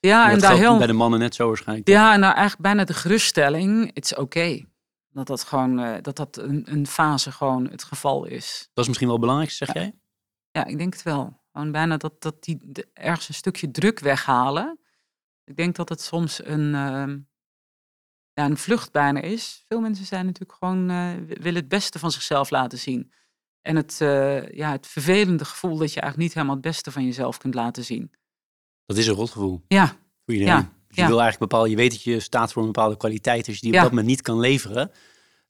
Ja, 0.08 0.32
en 0.32 0.40
daar 0.40 0.56
heel. 0.56 0.78
bij 0.78 0.88
de 0.88 0.94
mannen 0.94 1.20
net 1.20 1.36
zo 1.36 1.48
waarschijnlijk. 1.48 1.88
Ja, 1.88 2.14
en 2.14 2.20
nou 2.20 2.32
eigenlijk 2.34 2.62
bijna 2.62 2.84
de 2.84 2.94
geruststelling. 2.94 3.92
Het 3.94 4.04
is 4.06 4.16
oké. 4.16 4.64
Dat 5.10 5.28
dat 5.28 5.44
gewoon, 5.44 5.80
eh, 5.80 6.02
dat 6.02 6.16
dat 6.16 6.38
een, 6.38 6.72
een 6.72 6.88
fase 6.88 7.32
gewoon 7.32 7.68
het 7.70 7.84
geval 7.84 8.26
is. 8.26 8.70
Dat 8.74 8.84
is 8.84 8.88
misschien 8.88 9.08
wel 9.08 9.16
het 9.18 9.26
belangrijkste, 9.26 9.66
zeg 9.66 9.76
jij? 9.76 9.94
Ja, 10.52 10.66
ik 10.66 10.78
denk 10.78 10.94
het 10.94 11.04
wel. 11.04 11.42
Gewoon 11.52 11.72
bijna 11.72 11.98
dat, 11.98 12.22
dat 12.22 12.44
die 12.44 12.58
de- 12.64 12.88
ergens 12.94 13.28
een 13.28 13.34
stukje 13.34 13.72
druk 13.72 14.00
weghalen. 14.00 14.80
Ik 15.44 15.56
denk 15.56 15.76
dat 15.76 15.90
het 15.90 16.02
soms 16.02 16.46
een, 16.46 16.76
ehm, 16.76 17.18
ja, 18.34 18.46
een 18.46 18.58
vlucht 18.58 18.92
bijna 18.92 19.22
is. 19.22 19.64
Veel 19.68 19.80
mensen 19.80 20.06
zijn 20.06 20.26
natuurlijk 20.26 20.58
gewoon, 20.60 20.90
eh, 20.90 21.12
wi- 21.14 21.38
willen 21.42 21.60
het 21.60 21.68
beste 21.68 22.00
van 22.00 22.12
zichzelf 22.12 22.50
laten 22.50 22.78
zien. 22.78 23.12
En 23.62 23.76
het, 23.76 24.02
eh, 24.02 24.50
ja, 24.50 24.72
het 24.72 24.88
vervelende 24.88 25.46
gevoel 25.46 25.78
dat 25.78 25.94
je 25.94 26.02
eigenlijk 26.02 26.18
niet 26.18 26.34
helemaal 26.34 26.56
het 26.56 26.64
beste 26.66 26.92
van 26.92 27.06
jezelf 27.06 27.38
kunt 27.38 27.54
laten 27.54 27.84
zien. 27.84 28.12
Dat 28.88 28.98
is 28.98 29.08
een 29.08 29.14
rotgevoel 29.14 29.62
Ja, 29.68 29.86
voor 30.26 30.34
iedereen. 30.34 30.54
Ja, 30.54 30.72
Je 30.90 31.02
ja. 31.02 31.08
wil 31.08 31.22
eigenlijk 31.22 31.52
bepalen, 31.52 31.70
je 31.70 31.76
weet 31.76 31.92
dat 31.92 32.04
je 32.04 32.20
staat 32.20 32.52
voor 32.52 32.62
een 32.62 32.72
bepaalde 32.72 32.98
kwaliteit. 32.98 33.48
Als 33.48 33.56
je 33.56 33.62
die 33.62 33.72
Ja. 33.72 33.78
op 33.78 33.82
dat 33.84 33.92
moment 33.92 34.08
niet 34.10 34.22
kan 34.22 34.40
leveren, 34.40 34.92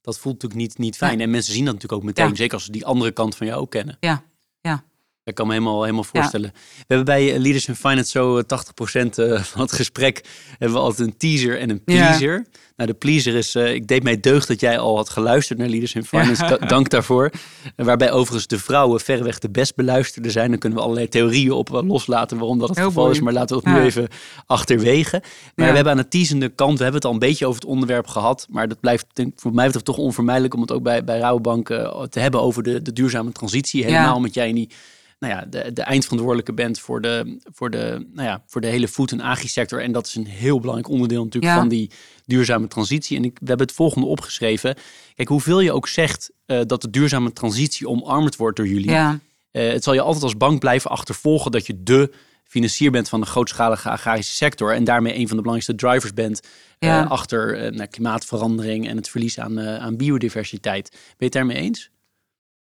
dat 0.02 0.20
voelt 0.20 0.34
natuurlijk 0.42 0.62
niet, 0.70 0.78
niet 0.78 0.96
fijn. 0.98 1.20
En 1.22 1.30
mensen 1.30 1.54
zien 1.54 1.66
dat 1.66 1.74
natuurlijk 1.74 2.02
ook 2.02 2.08
meteen, 2.08 2.36
zeker 2.36 2.54
als 2.54 2.64
ze 2.66 2.72
die 2.72 2.86
andere 2.86 3.12
kant 3.12 3.36
van 3.36 3.48
jou 3.48 3.62
ook 3.62 3.72
kennen. 3.72 3.98
ja, 4.00 4.24
ja. 4.62 4.84
Ik 5.28 5.36
kan 5.36 5.48
me 5.48 5.54
helemaal, 5.54 5.82
helemaal 5.82 6.04
voorstellen. 6.04 6.52
We 6.54 6.84
hebben 6.88 7.06
bij 7.06 7.34
eh, 7.34 7.40
Leaders 7.40 7.68
in 7.68 7.76
Finance 7.76 8.10
zo 8.10 8.42
80% 8.42 8.44
eh, 8.46 9.42
van 9.54 9.62
het 9.62 9.72
gesprek 9.72 10.26
hebben 10.50 10.78
we 10.78 10.84
altijd 10.84 11.08
een 11.08 11.18
teaser 11.18 11.60
en 11.60 11.70
een 11.70 11.84
pleaser. 11.84 12.46
Nou, 12.76 12.90
de 12.90 12.96
pleaser 12.96 13.36
is, 13.36 13.56
uh, 13.56 13.74
ik 13.74 13.88
deed 13.88 14.04
mij 14.04 14.20
deugd 14.20 14.48
dat 14.48 14.60
jij 14.60 14.80
al 14.80 14.96
had 14.96 15.10
geluisterd 15.10 15.60
naar 15.60 15.68
Leaders 15.68 15.94
in 15.94 16.06
Finance. 16.06 16.60
Dank 16.68 16.90
daarvoor. 16.90 17.32
Waarbij 17.76 18.12
overigens 18.12 18.48
de 18.48 18.60
vrouwen 18.60 19.00
verreweg 19.00 19.40
de 19.40 19.50
best 19.50 19.76
beluisterde 19.76 20.32
zijn. 20.32 20.50
Dan 20.50 20.60
kunnen 20.60 20.78
we 20.78 20.84
allerlei 20.84 21.10
theorieën 21.10 21.52
op 21.52 21.70
loslaten 21.70 22.38
waarom 22.38 22.60
dat 22.60 22.70
het 22.70 22.80
geval 22.80 23.10
is. 23.10 23.20
Maar 23.20 23.34
laten 23.34 23.58
we 23.58 23.70
het 23.70 23.80
nu 23.80 23.86
even 23.86 24.08
achterwege. 24.46 25.22
Maar 25.56 25.68
we 25.70 25.76
hebben 25.76 25.94
aan 25.94 25.98
de 25.98 26.08
teasende 26.08 26.50
kant, 26.50 26.78
we 26.78 26.84
hebben 26.84 27.02
het 27.02 27.06
al 27.06 27.14
een 27.14 27.28
beetje 27.28 27.46
over 27.46 27.62
het 27.62 27.70
onderwerp 27.70 28.08
gehad. 28.08 28.48
Maar 28.50 28.68
dat 28.68 28.80
blijft 28.80 29.06
voor 29.36 29.54
mij 29.54 29.70
toch 29.72 29.98
onvermijdelijk 29.98 30.54
om 30.54 30.62
het 30.62 30.72
ook 30.72 30.84
bij, 30.84 31.04
bij 31.04 31.20
Rouwbank 31.20 31.68
te 32.10 32.20
hebben 32.20 32.42
over 32.42 32.64
de, 32.64 32.82
de 32.82 32.94
duurzame 32.94 33.32
transitie. 33.32 33.84
Helemaal 33.84 34.16
omdat 34.16 34.34
jij 34.34 34.52
niet 34.52 34.74
nou 35.20 35.34
ja, 35.34 35.46
de, 35.46 35.74
de 35.74 35.82
eindverantwoordelijke 35.82 36.54
bent 36.54 36.80
voor 36.80 37.02
de, 37.02 37.40
voor, 37.54 37.70
de, 37.70 38.08
nou 38.14 38.28
ja, 38.28 38.44
voor 38.48 38.62
de 38.62 38.68
hele 38.68 38.88
food- 38.88 39.12
en 39.12 39.22
agri-sector. 39.22 39.82
En 39.82 39.92
dat 39.92 40.08
is 40.08 40.16
een 40.16 40.26
heel 40.26 40.60
belangrijk 40.60 40.90
onderdeel 40.90 41.24
natuurlijk 41.24 41.54
van 41.54 41.68
die 41.68 41.92
duurzame 42.26 42.68
transitie. 42.68 43.18
En 43.18 43.24
ik, 43.24 43.40
we 43.40 43.48
hebben 43.48 43.68
het 43.68 43.76
volgende 43.76 44.08
opgeschreven. 44.08 44.76
Kijk, 45.16 45.28
hoeveel 45.28 45.60
je 45.60 45.72
ook 45.72 45.88
zegt 45.88 46.32
uh, 46.46 46.62
dat 46.66 46.82
de 46.82 46.90
duurzame 46.90 47.34
transitie 47.34 47.88
omarmd 47.88 48.36
wordt 48.36 48.58
door 48.58 48.68
jullie. 48.68 48.90
Ja. 48.90 49.20
Uh, 49.52 49.72
het 49.72 49.84
zal 49.84 49.94
je 49.94 50.02
altijd 50.02 50.24
als 50.24 50.38
bank 50.38 50.60
blijven 50.60 50.92
achtervolgen 50.92 51.52
dat 51.52 51.66
je 51.66 51.84
de 51.84 52.14
financier 52.44 52.92
bent 52.92 53.10
van 53.10 53.20
de 53.20 53.26
grootschalige 53.26 53.90
agrarische 53.90 54.36
sector. 54.36 54.74
En 54.74 54.84
daarmee 54.84 55.14
een 55.14 55.28
van 55.28 55.38
de 55.38 55.44
belangrijkste 55.44 55.76
drivers 55.76 56.14
bent 56.14 56.42
uh, 56.44 56.90
ja. 56.90 57.04
achter 57.04 57.74
uh, 57.74 57.86
klimaatverandering 57.90 58.88
en 58.88 58.98
het 58.98 59.10
verlies 59.10 59.40
aan, 59.40 59.60
aan 59.60 59.98
biodiversiteit. 59.98 60.90
Ben 60.92 61.00
je 61.18 61.26
het 61.26 61.34
daarmee 61.34 61.58
eens? 61.58 61.90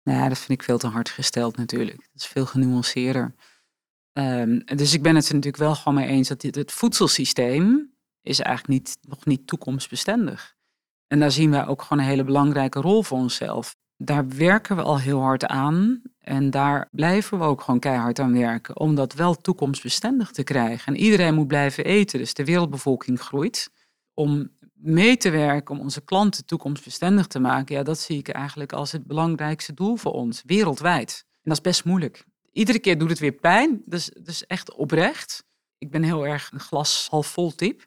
Nou, 0.10 0.30
dat 0.30 0.38
vind 0.38 0.60
ik 0.60 0.64
veel 0.64 0.78
te 0.78 0.88
hard 0.88 1.10
gesteld 1.10 1.58
natuurlijk. 1.58 1.98
Dat 1.98 2.22
is 2.22 2.26
veel 2.26 2.46
genuanceerder. 2.46 3.36
Um, 4.14 4.66
dus 4.66 4.94
ik 4.94 5.02
ben 5.02 5.16
het 5.16 5.28
er 5.28 5.34
natuurlijk 5.34 5.64
wel 5.64 5.76
gewoon 5.76 5.94
mee 5.94 6.08
eens 6.08 6.28
dat 6.28 6.42
dit, 6.42 6.56
het 6.56 6.72
voedselsysteem 6.72 7.94
is 8.22 8.40
eigenlijk 8.40 8.80
niet, 8.80 8.98
nog 9.02 9.26
niet 9.26 9.48
toekomstbestendig. 9.48 10.56
En 11.08 11.20
daar 11.20 11.32
zien 11.32 11.52
wij 11.52 11.68
ook 11.68 11.82
gewoon 11.82 12.04
een 12.04 12.10
hele 12.10 12.24
belangrijke 12.24 12.82
rol 12.82 13.04
voor 13.04 13.18
onszelf. 13.18 13.76
Daar 13.98 14.28
werken 14.28 14.76
we 14.76 14.82
al 14.82 15.00
heel 15.00 15.20
hard 15.20 15.46
aan 15.46 16.02
en 16.20 16.50
daar 16.50 16.88
blijven 16.92 17.40
we 17.40 17.44
ook 17.44 17.62
gewoon 17.62 17.80
keihard 17.80 18.20
aan 18.20 18.34
werken 18.34 18.80
om 18.80 18.96
dat 18.96 19.14
wel 19.14 19.36
toekomstbestendig 19.36 20.32
te 20.32 20.44
krijgen. 20.44 20.94
En 20.94 21.02
iedereen 21.02 21.34
moet 21.34 21.48
blijven 21.48 21.86
eten, 21.86 22.20
dus 22.20 22.34
de 22.34 22.46
wereldbevolking 22.46 23.22
groeit. 23.22 23.72
Om 24.14 24.50
mee 24.82 25.18
te 25.18 25.30
werken 25.30 25.76
om 25.76 25.82
onze 25.82 26.02
klanten 26.02 26.46
toekomstbestendig 26.46 27.28
te 27.28 27.40
maken, 27.40 27.76
ja, 27.76 27.84
dat 27.84 28.00
zie 28.00 28.18
ik 28.18 28.30
eigenlijk 28.30 28.74
als 28.74 28.92
het 28.92 29.06
belangrijkste 29.06 29.74
doel 29.74 29.96
voor 29.96 30.12
ons, 30.12 30.42
wereldwijd. 30.46 31.26
En 31.28 31.42
dat 31.44 31.54
is 31.54 31.62
best 31.62 31.86
moeilijk. 31.86 32.26
Iedere 32.52 32.80
keer 32.80 32.98
doet 32.98 33.10
het 33.10 33.20
weer 33.20 33.32
pijn, 33.32 33.82
dus, 33.86 34.12
dus 34.22 34.46
echt 34.48 34.74
oprecht. 34.74 35.44
Ik 35.78 35.92
ben 35.92 36.04
heel 36.04 36.28
erg 36.28 36.52
een 36.52 36.60
glas 36.60 37.08
half 37.10 37.28
vol 37.28 37.56
type. 37.56 37.84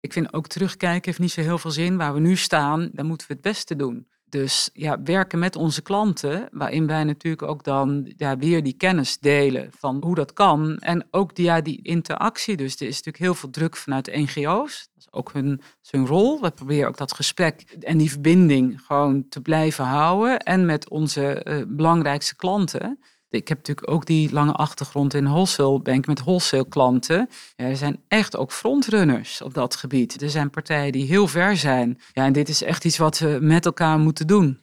Ik 0.00 0.12
vind 0.12 0.32
ook 0.32 0.46
terugkijken 0.46 1.04
heeft 1.04 1.18
niet 1.18 1.30
zo 1.30 1.40
heel 1.40 1.58
veel 1.58 1.70
zin. 1.70 1.96
Waar 1.96 2.14
we 2.14 2.20
nu 2.20 2.36
staan, 2.36 2.90
dan 2.92 3.06
moeten 3.06 3.26
we 3.26 3.32
het 3.32 3.42
beste 3.42 3.76
doen. 3.76 4.08
Dus 4.24 4.70
ja, 4.72 5.02
werken 5.02 5.38
met 5.38 5.56
onze 5.56 5.82
klanten, 5.82 6.48
waarin 6.50 6.86
wij 6.86 7.04
natuurlijk 7.04 7.42
ook 7.42 7.64
dan 7.64 8.12
ja, 8.16 8.36
weer 8.36 8.62
die 8.62 8.76
kennis 8.76 9.18
delen 9.18 9.70
van 9.78 10.02
hoe 10.04 10.14
dat 10.14 10.32
kan. 10.32 10.78
En 10.78 11.06
ook 11.10 11.34
die, 11.34 11.44
ja, 11.44 11.60
die 11.60 11.82
interactie. 11.82 12.56
Dus 12.56 12.74
er 12.74 12.86
is 12.86 12.96
natuurlijk 12.96 13.24
heel 13.24 13.34
veel 13.34 13.50
druk 13.50 13.76
vanuit 13.76 14.06
NGO's. 14.06 14.88
Ook 15.18 15.32
hun, 15.32 15.60
hun 15.90 16.06
rol. 16.06 16.40
We 16.40 16.50
proberen 16.50 16.88
ook 16.88 16.96
dat 16.96 17.14
gesprek 17.14 17.76
en 17.80 17.98
die 17.98 18.10
verbinding 18.10 18.80
gewoon 18.86 19.28
te 19.28 19.40
blijven 19.40 19.84
houden. 19.84 20.38
En 20.38 20.66
met 20.66 20.88
onze 20.88 21.44
uh, 21.48 21.62
belangrijkste 21.66 22.36
klanten 22.36 22.98
ik 23.30 23.48
heb 23.48 23.56
natuurlijk 23.56 23.90
ook 23.90 24.06
die 24.06 24.32
lange 24.32 24.52
achtergrond 24.52 25.14
in 25.14 25.24
wholesale 25.24 25.80
bank 25.80 26.06
met 26.06 26.20
wholesale 26.20 26.68
klanten. 26.68 27.28
Er 27.56 27.76
zijn 27.76 28.00
echt 28.08 28.36
ook 28.36 28.52
frontrunners 28.52 29.42
op 29.42 29.54
dat 29.54 29.76
gebied. 29.76 30.22
Er 30.22 30.30
zijn 30.30 30.50
partijen 30.50 30.92
die 30.92 31.06
heel 31.06 31.28
ver 31.28 31.56
zijn. 31.56 32.00
Ja, 32.12 32.24
en 32.24 32.32
dit 32.32 32.48
is 32.48 32.62
echt 32.62 32.84
iets 32.84 32.96
wat 32.96 33.18
we 33.18 33.38
met 33.40 33.66
elkaar 33.66 33.98
moeten 33.98 34.26
doen. 34.26 34.60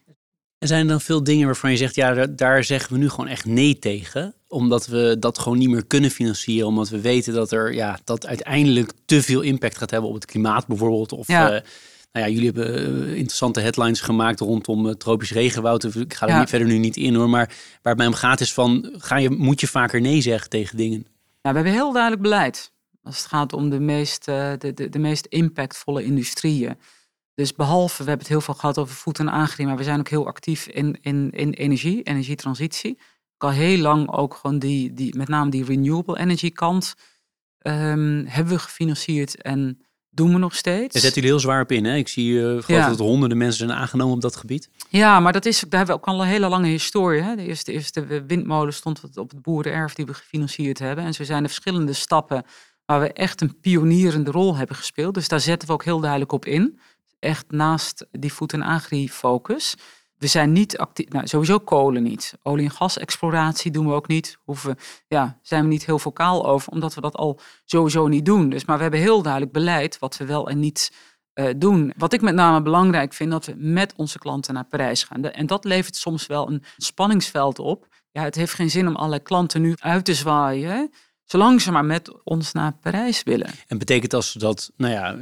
En 0.58 0.68
zijn 0.68 0.82
er 0.82 0.88
dan 0.88 1.02
veel 1.02 1.24
dingen 1.24 1.46
waarvan 1.46 1.72
je 1.72 1.78
zegt, 1.78 1.96
ja, 1.96 2.26
daar 2.26 2.64
zeggen 2.64 2.94
we 2.94 3.00
nu 3.00 3.10
gewoon 3.10 3.28
echt 3.28 3.46
nee 3.46 3.80
tegen? 3.80 4.36
Omdat 4.56 4.88
we 4.88 5.16
dat 5.20 5.40
gewoon 5.40 5.58
niet 5.58 5.70
meer 5.70 5.86
kunnen 5.86 6.10
financieren. 6.10 6.68
Omdat 6.68 6.90
we 6.90 7.02
weten 7.02 7.34
dat 7.34 7.52
er 7.52 7.74
ja, 7.74 8.00
dat 8.04 8.26
uiteindelijk 8.26 8.92
te 9.06 9.22
veel 9.22 9.42
impact 9.42 9.78
gaat 9.78 9.92
hebben 9.92 10.10
op 10.10 10.16
het 10.16 10.26
klimaat 10.26 10.68
bijvoorbeeld. 10.68 11.12
Of 11.12 11.28
ja. 11.28 11.52
Eh, 11.52 11.62
nou 12.12 12.28
ja, 12.28 12.34
jullie 12.34 12.52
hebben 12.52 12.76
eh, 12.76 13.14
interessante 13.14 13.60
headlines 13.60 14.02
gemaakt 14.02 14.40
rondom 14.40 14.86
uh, 14.86 14.94
tropisch 14.94 15.32
regenwoud. 15.32 15.84
Ik 15.84 16.14
ga 16.14 16.28
er 16.28 16.40
niet, 16.40 16.50
verder 16.50 16.68
nu 16.68 16.78
niet 16.78 16.98
in 16.98 17.16
hoor. 17.16 17.30
Maar 17.30 17.48
waar 17.82 17.94
het 17.94 17.98
mij 17.98 18.08
om 18.08 18.14
gaat 18.14 18.40
is 18.40 18.54
van, 18.54 18.94
ga 18.98 19.18
je, 19.18 19.30
moet 19.30 19.60
je 19.60 19.68
vaker 19.68 20.02
nee 20.02 20.22
zeggen 20.22 20.50
tegen 20.50 20.78
dingen? 20.78 21.08
Ja, 21.42 21.50
we 21.50 21.56
hebben 21.56 21.74
heel 21.74 21.92
duidelijk 21.92 22.22
beleid. 22.22 22.72
Als 23.04 23.18
het 23.18 23.26
gaat 23.26 23.54
om 23.54 23.70
de 23.70 23.80
meest, 23.80 24.26
de, 24.26 24.72
de, 24.74 24.90
de 24.90 25.00
meest 25.00 25.26
impactvolle 25.26 26.04
industrieën. 26.04 26.78
Dus 27.36 27.54
behalve, 27.54 28.04
we 28.04 28.10
hebben 28.10 28.26
het 28.26 28.36
heel 28.36 28.42
veel 28.42 28.54
gehad 28.54 28.78
over 28.78 28.96
voet 28.96 29.20
en 29.20 29.28
agri, 29.28 29.66
maar 29.66 29.78
we 29.78 29.84
zijn 29.84 30.00
ook 30.00 30.10
heel 30.10 30.28
actief 30.28 30.68
in, 30.68 30.98
in, 31.02 31.32
in 31.32 31.52
energie, 31.52 32.04
energietransitie. 32.04 32.98
Al 33.46 33.52
heel 33.52 33.78
lang 33.78 34.12
ook 34.12 34.34
gewoon 34.34 34.60
die, 34.60 34.94
die 34.94 35.18
met 35.18 35.28
name 35.28 35.50
die 35.50 35.66
renewable 35.66 36.20
energy 36.20 36.52
kant 36.52 36.96
um, 37.62 38.26
hebben 38.28 38.54
we 38.54 38.60
gefinancierd 38.60 39.42
en 39.42 39.86
doen 40.10 40.34
we 40.34 40.38
nog 40.38 40.56
steeds. 40.56 40.94
Daar 40.94 41.02
zetten 41.02 41.22
jullie 41.22 41.30
heel 41.30 41.40
zwaar 41.40 41.62
op 41.62 41.72
in. 41.72 41.86
Hè? 41.86 41.96
Ik 41.96 42.08
zie 42.08 42.32
uh, 42.32 42.64
geloof 42.64 42.86
dat 42.86 43.00
honderden 43.00 43.38
mensen 43.38 43.68
zijn 43.68 43.80
aangenomen 43.80 44.14
op 44.16 44.22
dat 44.22 44.36
gebied. 44.36 44.70
Ja, 44.90 45.20
maar 45.20 45.34
dat 45.34 45.46
is, 45.46 45.60
daar 45.60 45.78
hebben 45.78 45.96
we 45.96 46.02
ook 46.02 46.08
al 46.08 46.22
een 46.22 46.28
hele 46.28 46.48
lange 46.48 46.68
historie. 46.68 47.22
Hè? 47.22 47.36
De 47.36 47.46
eerste, 47.46 47.72
eerste 47.72 48.26
windmolen 48.26 48.74
stond 48.74 49.18
op 49.18 49.30
het 49.30 49.42
boerenerf 49.42 49.94
die 49.94 50.06
we 50.06 50.14
gefinancierd 50.14 50.80
hebben. 50.80 51.04
En 51.04 51.14
zo 51.14 51.24
zijn 51.24 51.44
er 51.44 51.50
verschillende 51.50 51.94
stappen 51.94 52.46
waar 52.86 53.00
we 53.00 53.14
echt 53.14 53.42
een 53.42 53.60
pionierende 53.60 54.32
rol 54.32 54.56
hebben 54.56 54.76
gespeeld. 54.76 55.14
Dus 55.14 55.28
daar 55.28 55.40
zetten 55.40 55.68
we 55.68 55.74
ook 55.74 55.84
heel 55.84 56.00
duidelijk 56.00 56.32
op 56.32 56.46
in. 56.46 56.80
Echt 57.20 57.46
naast 57.52 58.06
die 58.12 58.34
voet- 58.34 58.54
en 58.54 58.62
agri-focus. 58.62 59.76
We 60.18 60.28
zijn 60.28 60.52
niet 60.52 60.78
actief, 60.78 61.10
nou, 61.10 61.28
sowieso 61.28 61.60
kolen 61.60 62.04
niet. 62.04 62.34
Olie- 62.44 62.64
en 62.64 62.72
gasexploratie 62.72 63.72
doen 63.72 63.88
we 63.88 63.94
ook 63.94 64.08
niet. 64.08 64.38
Hoeven, 64.44 64.76
ja, 65.08 65.40
zijn 65.42 65.64
we 65.64 65.68
niet 65.68 65.86
heel 65.86 66.00
vocaal 66.00 66.48
over, 66.48 66.72
omdat 66.72 66.94
we 66.94 67.02
dat 67.02 67.16
al 67.16 67.40
sowieso 67.66 68.08
niet 68.08 68.26
doen. 68.26 68.50
Dus, 68.50 68.66
maar 68.66 68.76
we 68.76 68.82
hebben 68.82 69.00
heel 69.00 69.22
duidelijk 69.22 69.52
beleid 69.52 70.00
wat 70.00 70.18
we 70.18 70.26
wel 70.26 70.50
en 70.50 70.60
niet 70.60 70.92
uh, 71.34 71.50
doen. 71.58 71.94
Wat 71.98 72.14
ik 72.14 72.22
met 72.22 72.36
name 72.36 72.62
belangrijk 72.62 73.14
vind, 73.14 73.32
dat 73.32 73.46
we 73.46 73.54
met 73.58 73.94
onze 73.96 74.20
klanten 74.20 74.54
naar 74.54 74.66
Parijs 74.66 75.04
gaan. 75.04 75.24
En 75.24 75.46
dat 75.46 75.64
levert 75.64 75.96
soms 75.96 76.28
wel 76.28 76.50
een 76.50 76.64
spanningsveld 76.78 77.60
op. 77.60 77.88
Ja, 78.12 78.24
het 78.24 78.36
heeft 78.36 78.54
geen 78.54 78.70
zin 78.70 78.88
om 78.88 78.96
alle 78.96 79.20
klanten 79.20 79.62
nu 79.62 79.74
uit 79.78 80.06
te 80.06 80.14
zwaaien 80.14 80.92
zolang 81.26 81.62
ze 81.62 81.72
maar 81.72 81.86
met 81.86 82.24
ons 82.24 82.52
naar 82.52 82.74
Parijs 82.74 83.24
willen. 83.24 83.50
En 83.68 83.78
betekent 83.78 84.14
als 84.14 84.34
dat, 84.34 84.72
nou 84.78 84.94
ja, 84.94 85.18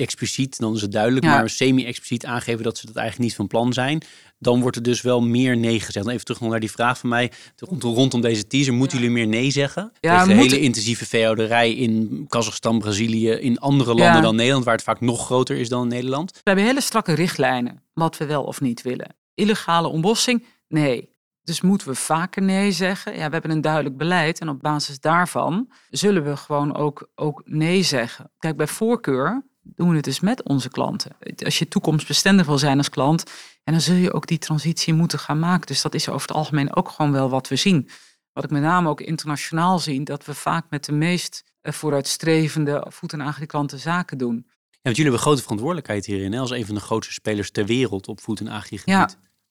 expliciet, 0.00 0.58
dan 0.58 0.74
is 0.74 0.80
het 0.80 0.92
duidelijk, 0.92 1.26
maar 1.26 1.50
semi-expliciet 1.50 2.26
aangeven 2.26 2.62
dat 2.62 2.78
ze 2.78 2.86
dat 2.86 2.96
eigenlijk 2.96 3.28
niet 3.28 3.36
van 3.36 3.46
plan 3.46 3.72
zijn, 3.72 4.02
dan 4.38 4.60
wordt 4.60 4.76
er 4.76 4.82
dus 4.82 5.02
wel 5.02 5.22
meer 5.22 5.56
nee 5.56 5.80
gezegd. 5.80 6.08
Even 6.08 6.24
terug 6.24 6.40
naar 6.40 6.60
die 6.60 6.70
vraag 6.70 6.98
van 6.98 7.08
mij, 7.08 7.32
rondom 7.78 8.20
deze 8.20 8.46
teaser, 8.46 8.74
moeten 8.74 8.98
jullie 8.98 9.12
meer 9.12 9.26
nee 9.26 9.50
zeggen? 9.50 9.92
Ja, 10.00 10.22
Tegen 10.22 10.36
de 10.36 10.42
hele 10.42 10.60
intensieve 10.60 11.06
veehouderij 11.06 11.72
in 11.72 12.24
Kazachstan, 12.28 12.78
Brazilië, 12.78 13.30
in 13.30 13.58
andere 13.58 13.94
landen 13.94 14.22
dan 14.22 14.36
Nederland, 14.36 14.64
waar 14.64 14.74
het 14.74 14.84
vaak 14.84 15.00
nog 15.00 15.24
groter 15.24 15.56
is 15.56 15.68
dan 15.68 15.82
in 15.82 15.88
Nederland? 15.88 16.32
We 16.32 16.40
hebben 16.42 16.64
hele 16.64 16.80
strakke 16.80 17.12
richtlijnen, 17.12 17.82
wat 17.92 18.16
we 18.16 18.26
wel 18.26 18.42
of 18.42 18.60
niet 18.60 18.82
willen. 18.82 19.16
Illegale 19.34 19.88
ontbossing? 19.88 20.44
Nee. 20.68 21.08
Dus 21.42 21.60
moeten 21.60 21.88
we 21.88 21.94
vaker 21.94 22.42
nee 22.42 22.72
zeggen? 22.72 23.12
Ja, 23.12 23.26
we 23.26 23.32
hebben 23.32 23.50
een 23.50 23.60
duidelijk 23.60 23.96
beleid 23.96 24.40
en 24.40 24.48
op 24.48 24.60
basis 24.60 25.00
daarvan 25.00 25.70
zullen 25.88 26.24
we 26.24 26.36
gewoon 26.36 26.76
ook, 26.76 27.10
ook 27.14 27.42
nee 27.44 27.82
zeggen. 27.82 28.30
Kijk, 28.38 28.56
bij 28.56 28.66
voorkeur 28.66 29.42
doen 29.76 29.88
we 29.88 29.94
het 29.96 30.04
dus 30.04 30.20
met 30.20 30.42
onze 30.42 30.68
klanten. 30.68 31.16
Als 31.44 31.58
je 31.58 31.68
toekomstbestendig 31.68 32.46
wil 32.46 32.58
zijn 32.58 32.78
als 32.78 32.88
klant, 32.88 33.24
en 33.64 33.72
dan 33.72 33.82
zul 33.82 33.94
je 33.94 34.12
ook 34.12 34.26
die 34.26 34.38
transitie 34.38 34.94
moeten 34.94 35.18
gaan 35.18 35.38
maken. 35.38 35.66
Dus 35.66 35.82
dat 35.82 35.94
is 35.94 36.08
over 36.08 36.28
het 36.28 36.36
algemeen 36.36 36.76
ook 36.76 36.88
gewoon 36.88 37.12
wel 37.12 37.30
wat 37.30 37.48
we 37.48 37.56
zien. 37.56 37.88
Wat 38.32 38.44
ik 38.44 38.50
met 38.50 38.62
name 38.62 38.88
ook 38.88 39.00
internationaal 39.00 39.78
zie, 39.78 40.04
dat 40.04 40.24
we 40.24 40.34
vaak 40.34 40.66
met 40.70 40.84
de 40.84 40.92
meest 40.92 41.44
eh, 41.60 41.72
vooruitstrevende 41.72 42.86
voet- 42.88 43.12
en 43.12 43.20
agri-klanten 43.20 43.78
zaken 43.78 44.18
doen. 44.18 44.34
Ja, 44.70 44.78
want 44.82 44.96
jullie 44.96 45.10
hebben 45.10 45.20
grote 45.20 45.42
verantwoordelijkheid 45.42 46.06
hierin, 46.06 46.32
hè? 46.32 46.38
als 46.38 46.50
een 46.50 46.66
van 46.66 46.74
de 46.74 46.80
grootste 46.80 47.12
spelers 47.12 47.50
ter 47.50 47.66
wereld 47.66 48.08
op 48.08 48.20
voet- 48.20 48.40
en 48.40 48.48
agri-gebied. 48.48 48.94
Ja, 48.94 49.08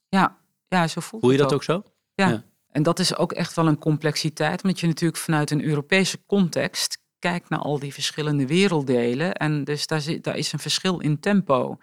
ja, 0.09 0.38
ja, 0.67 0.88
zo 0.88 1.01
voelt 1.01 1.22
Voel 1.22 1.32
je 1.32 1.38
dat 1.38 1.53
ook, 1.53 1.63
zo? 1.63 1.84
Ja. 2.13 2.28
ja. 2.28 2.43
En 2.72 2.84
dat 2.84 2.99
is 2.99 3.15
ook 3.15 3.32
echt 3.32 3.55
wel 3.55 3.67
een 3.67 3.78
complexiteit, 3.78 4.63
omdat 4.63 4.80
je 4.80 4.88
natuurlijk 4.88 5.20
vanuit 5.20 5.51
een 5.51 5.63
Europese 5.63 6.26
context 6.26 6.99
kijkt 7.20 7.49
naar 7.49 7.59
al 7.59 7.80
die 7.80 7.93
verschillende 7.93 8.47
werelddelen. 8.47 9.34
En 9.34 9.63
dus 9.63 9.88
daar, 9.88 10.01
zit, 10.01 10.24
daar 10.24 10.38
is 10.38 10.51
een 10.53 10.59
verschil 10.59 10.99
in 10.99 11.20
tempo. 11.20 11.78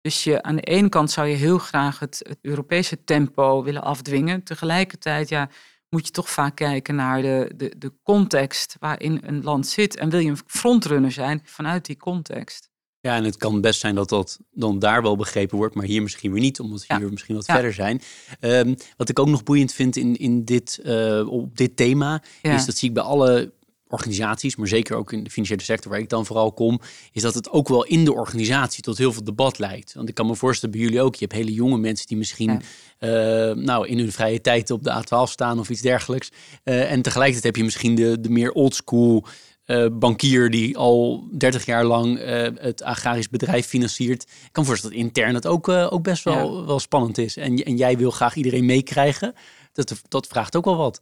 Dus 0.00 0.24
je, 0.24 0.42
aan 0.42 0.56
de 0.56 0.62
ene 0.62 0.88
kant 0.88 1.10
zou 1.10 1.28
je 1.28 1.34
heel 1.36 1.58
graag 1.58 1.98
het, 1.98 2.20
het 2.28 2.38
Europese 2.42 3.04
tempo 3.04 3.62
willen 3.62 3.82
afdwingen. 3.82 4.42
Tegelijkertijd 4.42 5.28
ja, 5.28 5.48
moet 5.88 6.06
je 6.06 6.12
toch 6.12 6.30
vaak 6.30 6.56
kijken 6.56 6.94
naar 6.94 7.22
de, 7.22 7.52
de, 7.56 7.74
de 7.78 7.92
context 8.02 8.76
waarin 8.78 9.20
een 9.24 9.42
land 9.42 9.66
zit. 9.66 9.96
En 9.96 10.10
wil 10.10 10.20
je 10.20 10.30
een 10.30 10.38
frontrunner 10.46 11.12
zijn 11.12 11.40
vanuit 11.44 11.84
die 11.84 11.96
context. 11.96 12.68
Ja, 13.00 13.14
en 13.16 13.24
het 13.24 13.36
kan 13.36 13.60
best 13.60 13.80
zijn 13.80 13.94
dat 13.94 14.08
dat 14.08 14.38
dan 14.50 14.78
daar 14.78 15.02
wel 15.02 15.16
begrepen 15.16 15.56
wordt, 15.56 15.74
maar 15.74 15.84
hier 15.84 16.02
misschien 16.02 16.32
weer 16.32 16.40
niet, 16.40 16.60
omdat 16.60 16.80
we 16.80 16.84
Ja. 16.88 16.98
hier 16.98 17.10
misschien 17.10 17.34
wat 17.34 17.46
Ja. 17.46 17.54
verder 17.54 17.72
zijn. 17.72 18.00
Ehm, 18.40 18.74
wat 18.96 19.08
ik 19.08 19.18
ook 19.18 19.28
nog 19.28 19.42
boeiend 19.42 19.72
vind 19.72 19.96
in, 19.96 20.16
in 20.16 20.44
dit, 20.44 20.78
eh, 20.82 21.28
op 21.28 21.56
dit 21.56 21.76
thema, 21.76 22.22
Ja. 22.42 22.54
is 22.54 22.66
dat 22.66 22.76
zie 22.76 22.88
ik 22.88 22.94
bij 22.94 23.02
alle 23.02 23.52
organisaties, 23.90 24.56
maar 24.56 24.68
zeker 24.68 24.96
ook 24.96 25.12
in 25.12 25.24
de 25.24 25.30
financiële 25.30 25.62
sector 25.62 25.90
waar 25.90 26.00
ik 26.00 26.08
dan 26.08 26.26
vooral 26.26 26.52
kom, 26.52 26.80
is 27.12 27.22
dat 27.22 27.34
het 27.34 27.50
ook 27.50 27.68
wel 27.68 27.84
in 27.84 28.04
de 28.04 28.12
organisatie 28.12 28.82
tot 28.82 28.98
heel 28.98 29.12
veel 29.12 29.24
debat 29.24 29.58
leidt. 29.58 29.94
Want 29.94 30.08
ik 30.08 30.14
kan 30.14 30.26
me 30.26 30.34
voorstellen 30.34 30.74
bij 30.74 30.84
jullie 30.84 31.02
ook, 31.02 31.14
je 31.14 31.24
hebt 31.24 31.36
hele 31.36 31.52
jonge 31.52 31.78
mensen 31.78 32.06
die 32.06 32.16
misschien 32.16 32.62
eh, 32.98 33.10
nou, 33.50 33.86
in 33.86 33.98
hun 33.98 34.12
vrije 34.12 34.40
tijd 34.40 34.70
op 34.70 34.84
de 34.84 35.02
A12 35.02 35.30
staan 35.30 35.58
of 35.58 35.70
iets 35.70 35.80
dergelijks. 35.80 36.30
Eh, 36.62 36.92
en 36.92 37.02
tegelijkertijd 37.02 37.44
heb 37.44 37.56
je 37.56 37.64
misschien 37.64 37.94
de, 37.94 38.20
de 38.20 38.30
meer 38.30 38.52
oldschool 38.52 39.24
eh 39.64 39.86
bankier 39.92 40.50
die 40.50 40.76
al 40.76 41.28
30 41.38 41.64
jaar 41.64 41.84
lang 41.84 42.18
het 42.60 42.82
agrarisch 42.82 43.28
bedrijf 43.28 43.66
financiert. 43.66 44.22
Ik 44.22 44.48
kan 44.52 44.62
me 44.62 44.68
voorstellen 44.68 44.96
dat 44.96 45.06
intern 45.06 45.34
het 45.34 45.46
ook, 45.46 45.68
ook 45.68 46.02
best 46.02 46.24
wel, 46.24 46.66
wel 46.66 46.78
spannend 46.78 47.18
is. 47.18 47.36
En, 47.36 47.56
en 47.56 47.76
jij 47.76 47.96
wil 47.96 48.10
graag 48.10 48.34
iedereen 48.34 48.64
meekrijgen. 48.64 49.34
Dat, 49.72 50.02
dat 50.08 50.26
vraagt 50.26 50.56
ook 50.56 50.64
wel 50.64 50.76
wat. 50.76 51.00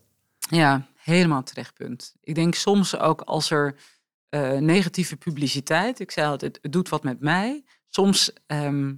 Ja, 0.51 0.87
helemaal 1.09 1.43
terecht 1.43 1.75
punt. 1.75 2.15
Ik 2.21 2.35
denk 2.35 2.55
soms 2.55 2.99
ook 2.99 3.21
als 3.21 3.51
er 3.51 3.79
eh, 4.29 4.53
negatieve 4.53 5.17
publiciteit, 5.17 6.01
ik 6.01 6.11
zei 6.11 6.27
altijd, 6.29 6.59
het, 6.63 6.73
doet 6.73 6.89
wat 6.89 7.03
met 7.03 7.21
mij. 7.21 7.65
Soms 7.89 8.33
ehm, 8.47 8.95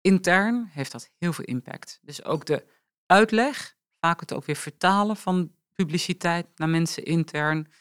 intern 0.00 0.68
heeft 0.70 0.92
dat 0.92 1.10
heel 1.18 1.32
veel 1.32 1.44
impact. 1.44 1.98
Dus 2.02 2.24
ook 2.24 2.46
de 2.46 2.66
uitleg, 3.06 3.76
vaak 4.00 4.20
het 4.20 4.32
ook 4.32 4.44
weer 4.44 4.56
vertalen 4.56 5.16
van 5.16 5.54
publiciteit 5.74 6.46
naar 6.54 6.68
mensen 6.68 7.04
intern. 7.04 7.72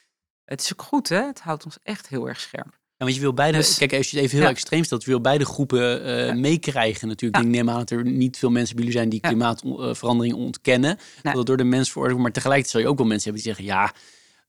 Het 0.46 0.62
is 0.62 0.74
ook 0.74 0.82
goed, 0.82 1.10
hè? 1.10 1.26
Het 1.26 1.40
houdt 1.40 1.66
ons 1.66 1.80
echt 1.84 2.08
heel 2.08 2.28
erg 2.28 2.40
scherp. 2.40 2.79
Ja, 3.00 3.06
want 3.06 3.18
je 3.18 3.22
wil 3.24 3.34
beide, 3.34 3.58
Dus- 3.58 3.78
kijk, 3.78 3.93
als 3.93 4.10
je 4.10 4.16
het 4.16 4.26
even 4.26 4.38
heel 4.38 4.47
Ja. 4.47 4.54
extreem 4.54 4.84
stelt, 4.84 5.04
je 5.04 5.10
wil 5.10 5.22
beide 5.22 5.45
groepen 5.45 6.04
eh, 6.04 6.26
Ja. 6.28 6.34
meekrijgen 6.34 7.08
natuurlijk. 7.08 7.43
Ja. 7.43 7.50
Ik 7.50 7.56
neem 7.56 7.70
aan 7.70 7.78
dat 7.78 7.89
er 7.89 8.06
niet 8.06 8.38
veel 8.38 8.50
mensen 8.50 8.76
bij 8.76 8.84
jullie 8.86 9.00
zijn 9.00 9.10
die 9.10 9.20
klimaatverandering 9.20 10.36
ontkennen. 10.36 10.97
Dat 11.22 11.36
het 11.38 11.45
door 11.45 11.58
de 11.58 11.64
mens 11.64 11.91
veroorzaakt. 11.91 12.22
Maar 12.22 12.32
tegelijkertijd 12.32 12.74
zal 12.76 12.82
je 12.82 12.88
ook 12.88 12.97
wel 12.97 13.08
mensen 13.08 13.32
hebben 13.34 13.43
die 13.43 13.54
zeggen, 13.56 13.76
ja, 13.76 13.93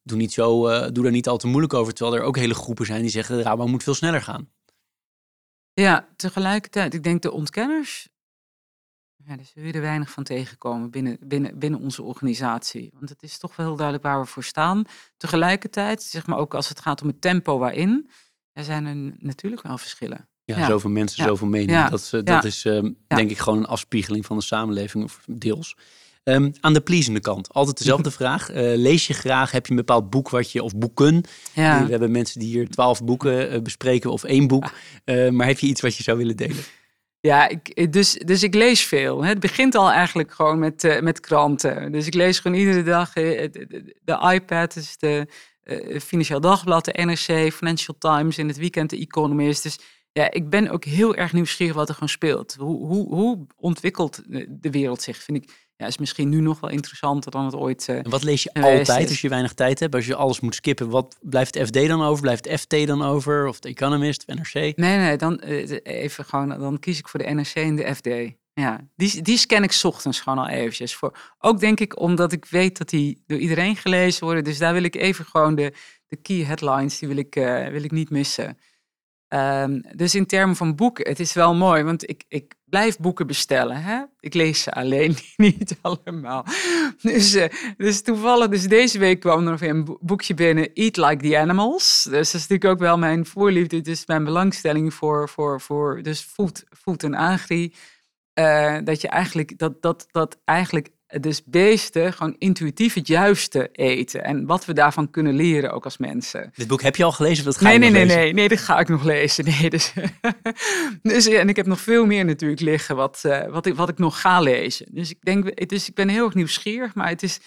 doe, 0.03 0.17
niet 0.19 0.33
zo, 0.33 0.67
eh, 0.67 0.89
doe 0.93 1.03
daar 1.03 1.13
niet 1.13 1.29
al 1.29 1.37
te 1.37 1.47
moeilijk 1.47 1.75
over. 1.75 1.93
Terwijl 1.95 2.17
er 2.17 2.23
ook 2.25 2.37
hele 2.37 2.55
groepen 2.55 2.87
zijn 2.87 3.01
die 3.03 3.11
zeggen, 3.11 3.37
de 3.37 3.43
Rabo 3.43 3.67
moet 3.67 3.83
veel 3.83 3.95
sneller 3.95 4.23
gaan. 4.23 4.49
Ja, 5.73 6.09
tegelijkertijd, 6.17 6.95
ik 6.95 7.03
denk 7.03 7.23
de 7.23 7.33
ontkenners, 7.33 8.09
ja, 9.17 9.37
daar 9.37 9.45
zul 9.55 9.63
je 9.65 9.73
er 9.73 9.81
weinig 9.81 10.11
van 10.11 10.25
tegenkomen 10.25 10.91
binnen, 10.91 11.19
binnen, 11.21 11.59
binnen 11.59 11.81
onze 11.81 12.03
organisatie. 12.03 12.91
Want 12.95 13.09
het 13.09 13.23
is 13.23 13.39
toch 13.39 13.57
wel 13.57 13.67
heel 13.67 13.77
duidelijk 13.77 14.07
waar 14.07 14.21
we 14.21 14.27
voor 14.27 14.45
staan. 14.45 14.85
Tegelijkertijd, 15.17 16.03
zeg 16.03 16.27
maar 16.27 16.39
ook 16.39 16.55
als 16.55 16.69
het 16.69 16.81
gaat 16.81 17.03
om 17.03 17.09
het 17.09 17.21
tempo 17.21 17.59
waarin, 17.59 18.11
er 18.61 18.67
zijn 18.67 18.87
er 18.87 19.15
natuurlijk 19.19 19.63
wel 19.63 19.79
verschillen. 19.79 20.29
Ja, 20.45 20.59
Ja. 20.59 20.67
zoveel 20.67 20.91
mensen, 20.91 21.25
zoveel 21.25 21.47
meningen. 21.47 21.91
Dat, 21.91 22.01
is, 22.01 22.13
eh, 22.13 22.21
Ja. 22.25 22.35
dat 22.35 22.45
is 22.45 22.65
eh, 22.65 22.83
denk 23.07 23.31
ik 23.31 23.39
gewoon 23.39 23.59
een 23.59 23.67
afspiegeling 23.67 24.27
van 24.27 24.37
de 24.39 24.43
samenleving, 24.43 25.05
of 25.05 25.21
deels. 25.27 25.77
Ehm, 26.25 26.51
aan 26.61 26.73
de 26.73 26.81
pleasende 26.81 27.21
kant, 27.21 27.53
altijd 27.53 27.79
dezelfde 27.79 28.11
vraag. 28.21 28.51
Eh, 28.51 28.63
lees 28.77 29.07
je 29.07 29.15
graag? 29.15 29.51
Heb 29.51 29.65
je 29.65 29.71
een 29.71 29.77
bepaald 29.79 30.11
boek 30.11 30.29
wat 30.31 30.53
je, 30.53 30.63
of 30.63 30.77
boeken? 30.77 31.23
Ja, 31.53 31.85
We 31.85 31.91
hebben 31.91 32.11
mensen 32.11 32.41
die 32.41 32.49
hier 32.49 32.69
twaalf 32.69 33.05
boeken 33.05 33.51
eh, 33.51 33.61
bespreken 33.61 34.11
of 34.11 34.25
één 34.25 34.47
boek. 34.47 34.73
Eh, 35.05 35.29
maar 35.29 35.47
heb 35.47 35.59
je 35.59 35.67
iets 35.67 35.81
wat 35.81 35.97
je 35.97 36.03
zou 36.03 36.19
willen 36.19 36.37
delen? 36.37 36.65
ja 37.23 37.49
ik, 37.49 37.93
dus, 37.93 38.13
dus 38.13 38.43
ik 38.43 38.55
lees 38.55 38.83
veel. 38.85 39.25
Het 39.25 39.41
begint 39.41 39.75
al 39.75 39.91
eigenlijk 39.91 40.33
gewoon 40.33 40.59
met, 40.59 40.85
eh, 40.85 41.01
met 41.01 41.21
kranten. 41.21 41.93
Dus 41.93 42.07
ik 42.07 42.15
lees 42.15 42.39
gewoon 42.39 42.57
iedere 42.59 42.83
dag 42.83 43.15
eh, 43.15 43.53
de, 43.53 43.67
de, 43.69 43.97
de 44.05 44.31
iPad, 44.35 44.75
dus 44.75 44.99
de 44.99 45.27
eh, 45.29 45.35
Financieel 46.01 46.41
Dagblad, 46.41 46.85
de 46.85 46.93
NRC, 47.05 47.53
Financial 47.53 47.97
Times, 47.99 48.39
in 48.39 48.49
het 48.49 48.57
weekend 48.57 48.91
de 48.91 48.99
Economist. 48.99 49.63
Dus 49.63 49.79
ja, 50.13 50.31
ik 50.31 50.49
ben 50.51 50.69
ook 50.71 50.85
heel 50.85 51.15
erg 51.15 51.33
nieuwsgierig 51.33 51.75
wat 51.77 51.89
er 51.89 51.95
gewoon 51.95 52.09
speelt. 52.09 52.55
Hoe, 52.59 52.87
hoe, 52.87 53.15
hoe 53.15 53.47
ontwikkelt 53.57 54.23
de 54.49 54.71
wereld 54.71 55.03
zich, 55.03 55.17
vind 55.17 55.39
ik. 55.45 55.69
Ja, 55.77 55.87
is 55.87 55.99
misschien 55.99 56.29
nu 56.29 56.41
nog 56.41 56.61
wel 56.61 56.71
interessanter 56.71 57.31
dan 57.31 57.45
het 57.45 57.55
ooit... 57.55 57.89
eh, 57.89 57.97
En 57.97 58.11
wat 58.11 58.23
lees 58.23 58.43
je 58.43 58.51
Eh, 58.53 58.63
altijd 58.63 59.03
is- 59.03 59.09
als 59.09 59.21
je 59.21 59.29
weinig 59.29 59.53
tijd 59.53 59.81
hebt? 59.81 59.95
Als 59.95 60.07
je 60.07 60.15
alles 60.15 60.41
moet 60.41 60.55
skippen, 60.55 60.89
wat 60.91 61.17
blijft 61.21 61.53
de 61.55 61.67
FD 61.67 61.87
dan 61.87 62.03
over? 62.03 62.23
Blijft 62.23 62.45
de 62.45 62.59
FT 62.59 62.87
dan 62.87 63.03
over? 63.03 63.47
Of 63.49 63.59
de 63.61 63.69
Economist 63.69 64.25
of 64.27 64.35
NRC? 64.35 64.55
Nee, 64.55 64.97
nee, 64.99 65.17
dan 65.17 65.39
eh, 65.41 65.79
even 65.83 66.25
gewoon, 66.25 66.49
dan 66.49 66.79
kies 66.79 66.99
ik 66.99 67.09
voor 67.09 67.21
de 67.21 67.31
NRC 67.35 67.55
en 67.55 67.77
de 67.77 67.95
FD. 67.95 68.09
Ja, 68.53 68.89
die, 68.97 69.23
die 69.23 69.37
scan 69.39 69.63
ik 69.63 69.81
ochtends 69.83 70.21
gewoon 70.21 70.39
al 70.39 70.49
eventjes. 70.49 70.95
Voor, 70.95 71.19
ook 71.39 71.61
denk 71.61 71.81
ik 71.81 72.01
omdat 72.01 72.33
ik 72.33 72.45
weet 72.45 72.79
dat 72.79 72.89
die 72.89 73.23
door 73.27 73.39
iedereen 73.39 73.77
gelezen 73.77 74.25
worden. 74.25 74.45
Dus 74.45 74.59
daar 74.59 74.73
wil 74.73 74.83
ik 74.83 74.95
even 74.95 75.25
gewoon 75.25 75.55
de, 75.55 75.73
de 76.07 76.17
key 76.17 76.45
headlines, 76.45 76.99
die 76.99 77.09
wil 77.09 77.17
ik, 77.17 77.37
eh, 77.37 77.67
wil 77.69 77.83
ik 77.83 77.91
niet 77.91 78.11
missen. 78.11 78.59
Ehm, 79.29 79.81
dus 79.97 80.15
in 80.15 80.27
termen 80.27 80.57
van 80.57 80.75
boeken, 80.77 81.09
het 81.09 81.21
is 81.21 81.33
wel 81.33 81.55
mooi, 81.55 81.83
want 81.83 82.09
ik, 82.09 82.25
ik 82.29 82.55
blijf 82.65 82.99
boeken 82.99 83.27
bestellen. 83.27 83.83
Hè? 83.83 84.03
Ik 84.21 84.35
lees 84.35 84.63
ze 84.63 84.73
alleen 84.73 85.17
niet 85.37 85.79
allemaal. 85.81 86.45
Dus, 87.03 87.35
eh, 87.35 87.75
dus 87.77 88.03
toevallig, 88.03 88.49
dus 88.49 88.69
deze 88.69 88.99
week 88.99 89.21
kwam 89.21 89.45
er 89.45 89.51
nog 89.51 89.61
weer 89.61 89.71
een 89.71 89.85
bo- 89.85 89.99
boekje 90.01 90.35
binnen, 90.35 90.73
Eat 90.73 90.97
Like 90.97 91.17
the 91.29 91.39
Animals. 91.39 92.03
Dus 92.03 92.31
dat 92.31 92.41
is 92.41 92.49
natuurlijk 92.49 92.65
ook 92.65 92.79
wel 92.79 92.99
mijn 92.99 93.27
voorliefde, 93.27 93.81
is 93.83 94.07
mijn 94.07 94.25
belangstelling 94.25 94.95
voor, 94.95 95.29
voor, 95.29 95.61
voor 95.61 96.03
dus 96.03 96.21
food, 96.21 96.65
food 96.79 97.03
en 97.03 97.15
agri. 97.15 97.75
Eh, 98.33 98.79
dat 98.85 99.01
je 99.01 99.09
eigenlijk, 99.09 99.59
dat, 99.59 99.83
dat, 99.83 100.07
dat 100.11 100.41
eigenlijk 100.45 100.91
dus 101.21 101.45
beesten 101.45 102.13
gewoon 102.13 102.37
intuïtief 102.39 102.95
het 102.95 103.07
juiste 103.07 103.69
eten. 103.73 104.25
En 104.25 104.47
wat 104.47 104.65
we 104.65 104.73
daarvan 104.73 105.11
kunnen 105.11 105.35
leren 105.35 105.73
ook 105.73 105.85
als 105.85 105.99
mensen. 105.99 106.53
Dit 106.55 106.67
boek 106.67 106.83
heb 106.83 106.97
je 106.97 107.05
al 107.05 107.13
gelezen 107.13 107.39
of 107.39 107.45
dat 107.45 107.57
ga 107.57 107.65
Nee, 107.65 107.73
je 107.73 107.79
nee, 107.79 107.89
nog 107.89 107.99
nee, 107.99 108.07
lezen? 108.07 108.23
nee, 108.23 108.33
nee, 108.33 108.49
dat 108.49 108.59
ga 108.59 108.79
ik 108.79 108.89
nog 108.89 109.05
lezen. 109.05 109.45
Nee, 109.45 109.71
dus, 109.71 109.93
dus, 111.03 111.27
en 111.27 111.49
ik 111.49 111.57
heb 111.57 111.67
nog 111.67 111.81
veel 111.81 112.07
meer 112.07 112.25
natuurlijk 112.25 112.61
liggen 112.61 112.97
wat, 112.97 113.25
eh, 113.25 113.47
wat, 113.47 113.67
ik, 113.67 113.75
wat 113.75 113.89
ik 113.89 113.99
nog 113.99 114.21
ga 114.21 114.41
lezen. 114.41 114.87
Dus 114.91 115.11
ik 115.11 115.19
denk, 115.21 115.69
dus 115.69 115.89
ik 115.89 115.95
ben 115.95 116.09
heel 116.09 116.25
erg 116.25 116.35
nieuwsgierig, 116.35 116.95
maar 116.95 117.09
het 117.09 117.23
is, 117.23 117.41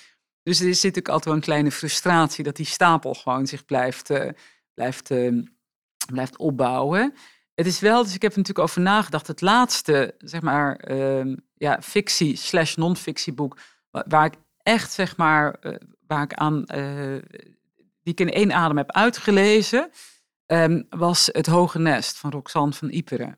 dus 0.43 0.59
er 0.59 0.75
zit 0.75 0.97
ook 0.97 1.07
altijd 1.07 1.25
wel 1.25 1.33
een 1.33 1.39
kleine 1.41 1.71
frustratie 1.71 2.43
dat 2.43 2.55
die 2.55 2.65
stapel 2.65 3.13
gewoon 3.13 3.47
zich 3.47 3.65
blijft, 3.65 4.09
eh, 4.09 4.29
blijft, 4.73 5.09
blijft 6.11 6.37
opbouwen. 6.37 7.13
Het 7.55 7.65
is 7.65 7.79
wel, 7.79 8.03
dus 8.03 8.15
ik 8.15 8.21
heb 8.21 8.31
er 8.31 8.37
natuurlijk 8.37 8.67
over 8.67 8.81
nagedacht, 8.81 9.27
het 9.27 9.41
laatste, 9.41 10.15
zeg 10.17 10.41
maar, 10.41 10.75
ehm, 10.75 11.35
ja, 11.53 11.81
fictie 11.81 12.35
slash 12.35 12.75
non-fictie 12.75 13.33
boek, 13.33 13.57
wa- 13.91 14.05
waar 14.07 14.25
ik 14.25 14.33
echt, 14.57 14.91
zeg 14.91 15.17
maar, 15.17 15.53
eh, 15.53 15.75
waar 16.07 16.23
ik 16.23 16.33
aan, 16.33 16.65
eh, 16.65 17.21
die 18.03 18.13
ik 18.13 18.19
in 18.19 18.31
één 18.31 18.51
adem 18.53 18.77
heb 18.77 18.91
uitgelezen, 18.91 19.89
ehm, 20.45 20.83
was 20.89 21.29
Het 21.31 21.45
Hoge 21.47 21.79
Nest 21.79 22.17
van 22.17 22.31
Roxanne 22.31 22.73
van 22.73 22.89
Iperen. 22.89 23.37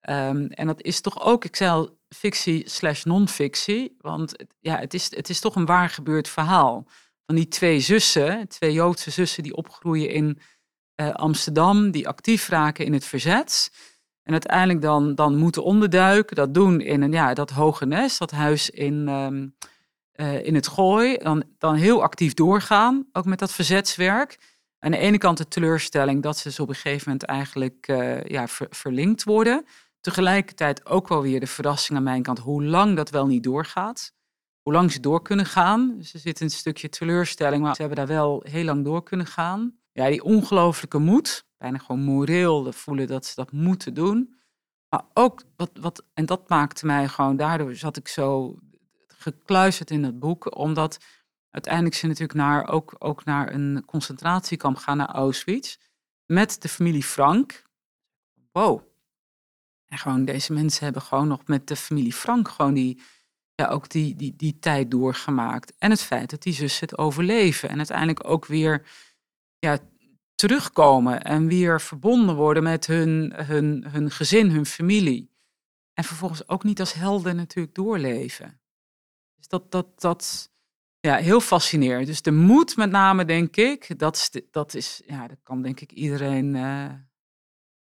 Ehm, 0.00 0.44
en 0.46 0.66
dat 0.66 0.82
is 0.82 1.00
toch 1.00 1.20
ook, 1.24 1.44
ik 1.44 1.56
zei 1.56 1.70
al, 1.70 1.98
fictie 2.08 2.68
slash 2.68 3.04
non-fictie, 3.04 3.96
want 3.98 4.44
ja, 4.60 4.78
het, 4.78 4.94
is, 4.94 5.16
het 5.16 5.28
is 5.28 5.40
toch 5.40 5.54
een 5.56 5.66
waar 5.66 5.88
gebeurd 5.88 6.28
verhaal 6.28 6.86
van 7.26 7.34
die 7.34 7.48
twee 7.48 7.80
zussen, 7.80 8.48
twee 8.48 8.72
Joodse 8.72 9.10
zussen 9.10 9.42
die 9.42 9.54
opgroeien 9.56 10.10
in 10.10 10.38
eh, 11.00 11.10
Amsterdam, 11.10 11.90
die 11.90 12.08
actief 12.08 12.48
raken 12.48 12.84
in 12.84 12.92
het 12.92 13.04
verzet. 13.04 13.72
En 14.22 14.32
uiteindelijk 14.32 14.82
dan, 14.82 15.14
dan 15.14 15.36
moeten 15.36 15.64
onderduiken, 15.64 16.36
dat 16.36 16.54
doen 16.54 16.80
in 16.80 17.02
een, 17.02 17.12
ja, 17.12 17.34
dat 17.34 17.50
hoge 17.50 17.86
nest, 17.86 18.18
dat 18.18 18.30
huis 18.30 18.70
in, 18.70 19.08
ehm, 19.08 19.48
eh, 20.12 20.46
in 20.46 20.54
het 20.54 20.68
Gooi. 20.68 21.16
Dan, 21.16 21.44
dan 21.58 21.74
heel 21.74 22.02
actief 22.02 22.34
doorgaan, 22.34 23.08
ook 23.12 23.24
met 23.24 23.38
dat 23.38 23.52
verzetswerk. 23.52 24.38
Aan 24.78 24.90
de 24.90 24.96
ene 24.96 25.18
kant 25.18 25.38
de 25.38 25.48
teleurstelling 25.48 26.22
dat 26.22 26.38
ze 26.38 26.50
zo 26.50 26.62
op 26.62 26.68
een 26.68 26.74
gegeven 26.74 27.02
moment 27.04 27.24
eigenlijk 27.24 27.86
eh, 27.88 28.24
ja, 28.24 28.48
ver- 28.48 28.66
verlinkt 28.70 29.24
worden. 29.24 29.64
Tegelijkertijd 30.00 30.86
ook 30.86 31.08
wel 31.08 31.22
weer 31.22 31.40
de 31.40 31.46
verrassing 31.46 31.98
aan 31.98 32.04
mijn 32.04 32.22
kant, 32.22 32.38
hoe 32.38 32.64
lang 32.64 32.96
dat 32.96 33.10
wel 33.10 33.26
niet 33.26 33.42
doorgaat. 33.42 34.12
Hoe 34.62 34.72
lang 34.72 34.92
ze 34.92 35.00
door 35.00 35.22
kunnen 35.22 35.46
gaan. 35.46 35.94
Dus 35.98 36.14
er 36.14 36.20
zit 36.20 36.40
een 36.40 36.50
stukje 36.50 36.88
teleurstelling, 36.88 37.62
maar 37.62 37.74
ze 37.74 37.80
hebben 37.80 37.98
daar 37.98 38.16
wel 38.16 38.44
heel 38.48 38.64
lang 38.64 38.84
door 38.84 39.02
kunnen 39.02 39.26
gaan. 39.26 39.79
Ja, 39.92 40.08
die 40.08 40.22
ongelooflijke 40.22 40.98
moed, 40.98 41.46
bijna 41.58 41.78
gewoon 41.78 42.00
moreel 42.00 42.72
voelen 42.72 43.06
dat 43.06 43.26
ze 43.26 43.34
dat 43.34 43.52
moeten 43.52 43.94
doen. 43.94 44.34
Maar 44.88 45.04
ook, 45.14 45.42
wat, 45.56 45.70
wat, 45.80 46.04
en 46.14 46.26
dat 46.26 46.48
maakte 46.48 46.86
mij 46.86 47.08
gewoon, 47.08 47.36
daardoor 47.36 47.74
zat 47.74 47.96
ik 47.96 48.08
zo 48.08 48.58
gekluisterd 49.06 49.90
in 49.90 50.04
het 50.04 50.18
boek, 50.18 50.56
omdat 50.56 50.98
uiteindelijk 51.50 51.94
ze 51.94 52.06
natuurlijk 52.06 52.38
naar, 52.38 52.68
ook, 52.68 52.94
ook 52.98 53.24
naar 53.24 53.54
een 53.54 53.82
concentratiekamp 53.86 54.76
gaan, 54.76 54.96
naar 54.96 55.08
Auschwitz, 55.08 55.76
met 56.26 56.62
de 56.62 56.68
familie 56.68 57.02
Frank. 57.02 57.64
Wow. 58.52 58.82
En 59.86 59.98
gewoon, 59.98 60.24
deze 60.24 60.52
mensen 60.52 60.84
hebben 60.84 61.02
gewoon 61.02 61.28
nog 61.28 61.46
met 61.46 61.66
de 61.66 61.76
familie 61.76 62.12
Frank 62.12 62.48
gewoon 62.48 62.74
die, 62.74 63.02
ja, 63.54 63.66
ook 63.66 63.88
die, 63.88 64.16
die, 64.16 64.36
die 64.36 64.58
tijd 64.58 64.90
doorgemaakt. 64.90 65.72
En 65.78 65.90
het 65.90 66.02
feit 66.02 66.30
dat 66.30 66.42
die 66.42 66.52
zussen 66.52 66.88
het 66.88 66.98
overleven 66.98 67.68
en 67.68 67.76
uiteindelijk 67.76 68.28
ook 68.28 68.46
weer 68.46 68.86
ja, 69.60 69.78
terugkomen 70.34 71.22
en 71.22 71.46
weer 71.46 71.80
verbonden 71.80 72.34
worden 72.36 72.62
met 72.62 72.86
hun, 72.86 73.32
hun, 73.36 73.84
hun 73.88 74.10
gezin, 74.10 74.50
hun 74.50 74.66
familie. 74.66 75.30
En 75.94 76.04
vervolgens 76.04 76.48
ook 76.48 76.64
niet 76.64 76.80
als 76.80 76.92
helden 76.92 77.36
natuurlijk 77.36 77.74
doorleven. 77.74 78.60
Dus 79.36 79.48
dat, 79.48 79.70
dat, 79.72 80.00
dat 80.00 80.50
ja, 81.00 81.16
heel 81.16 81.40
fascinerend. 81.40 82.06
Dus 82.06 82.22
de 82.22 82.30
moed 82.32 82.76
met 82.76 82.90
name, 82.90 83.24
denk 83.24 83.56
ik, 83.56 83.98
dat 83.98 84.16
is, 84.16 84.30
dat 84.50 84.74
is 84.74 85.02
ja, 85.06 85.28
dat 85.28 85.38
kan 85.42 85.62
denk 85.62 85.80
ik 85.80 85.92
iedereen, 85.92 86.54
eh, 86.54 86.88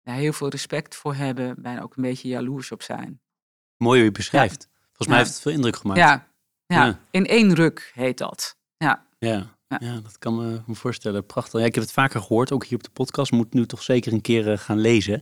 daar 0.02 0.16
heel 0.16 0.34
veel 0.34 0.50
respect 0.50 0.96
voor 0.96 1.16
hebben, 1.16 1.62
bijna 1.62 1.82
ook 1.82 1.96
een 1.96 2.04
beetje 2.04 2.28
jaloers 2.28 2.72
op 2.72 2.82
zijn. 2.82 3.22
Mooi 3.78 3.98
hoe 3.98 4.06
je 4.08 4.12
beschrijft. 4.12 4.68
Volgens 4.86 5.08
mij 5.08 5.18
Ja. 5.18 5.24
heeft 5.24 5.34
het 5.34 5.42
veel 5.42 5.52
indruk 5.52 5.76
gemaakt. 5.76 6.00
Ja, 6.00 6.28
ja, 6.66 6.86
Ja. 6.86 7.00
in 7.12 7.26
één 7.26 7.54
ruk 7.54 7.92
heet 7.94 8.18
dat. 8.18 8.58
Ja, 8.78 9.06
Ja, 9.18 9.55
Ja. 9.68 9.78
ja. 9.82 10.00
dat 10.04 10.18
kan 10.18 10.36
me, 10.36 10.62
me 10.66 10.76
voorstellen. 10.76 11.26
Prachtig. 11.26 11.60
Ja, 11.60 11.66
ik 11.66 11.76
heb 11.76 11.84
het 11.84 11.94
vaker 11.94 12.22
gehoord, 12.22 12.52
ook 12.52 12.66
hier 12.66 12.78
op 12.78 12.84
de 12.84 12.90
podcast. 12.90 13.32
Moet 13.32 13.54
nu 13.54 13.66
toch 13.66 13.82
zeker 13.84 14.14
een 14.14 14.22
keer 14.22 14.52
eh, 14.52 14.58
gaan 14.58 14.80
lezen. 14.80 15.22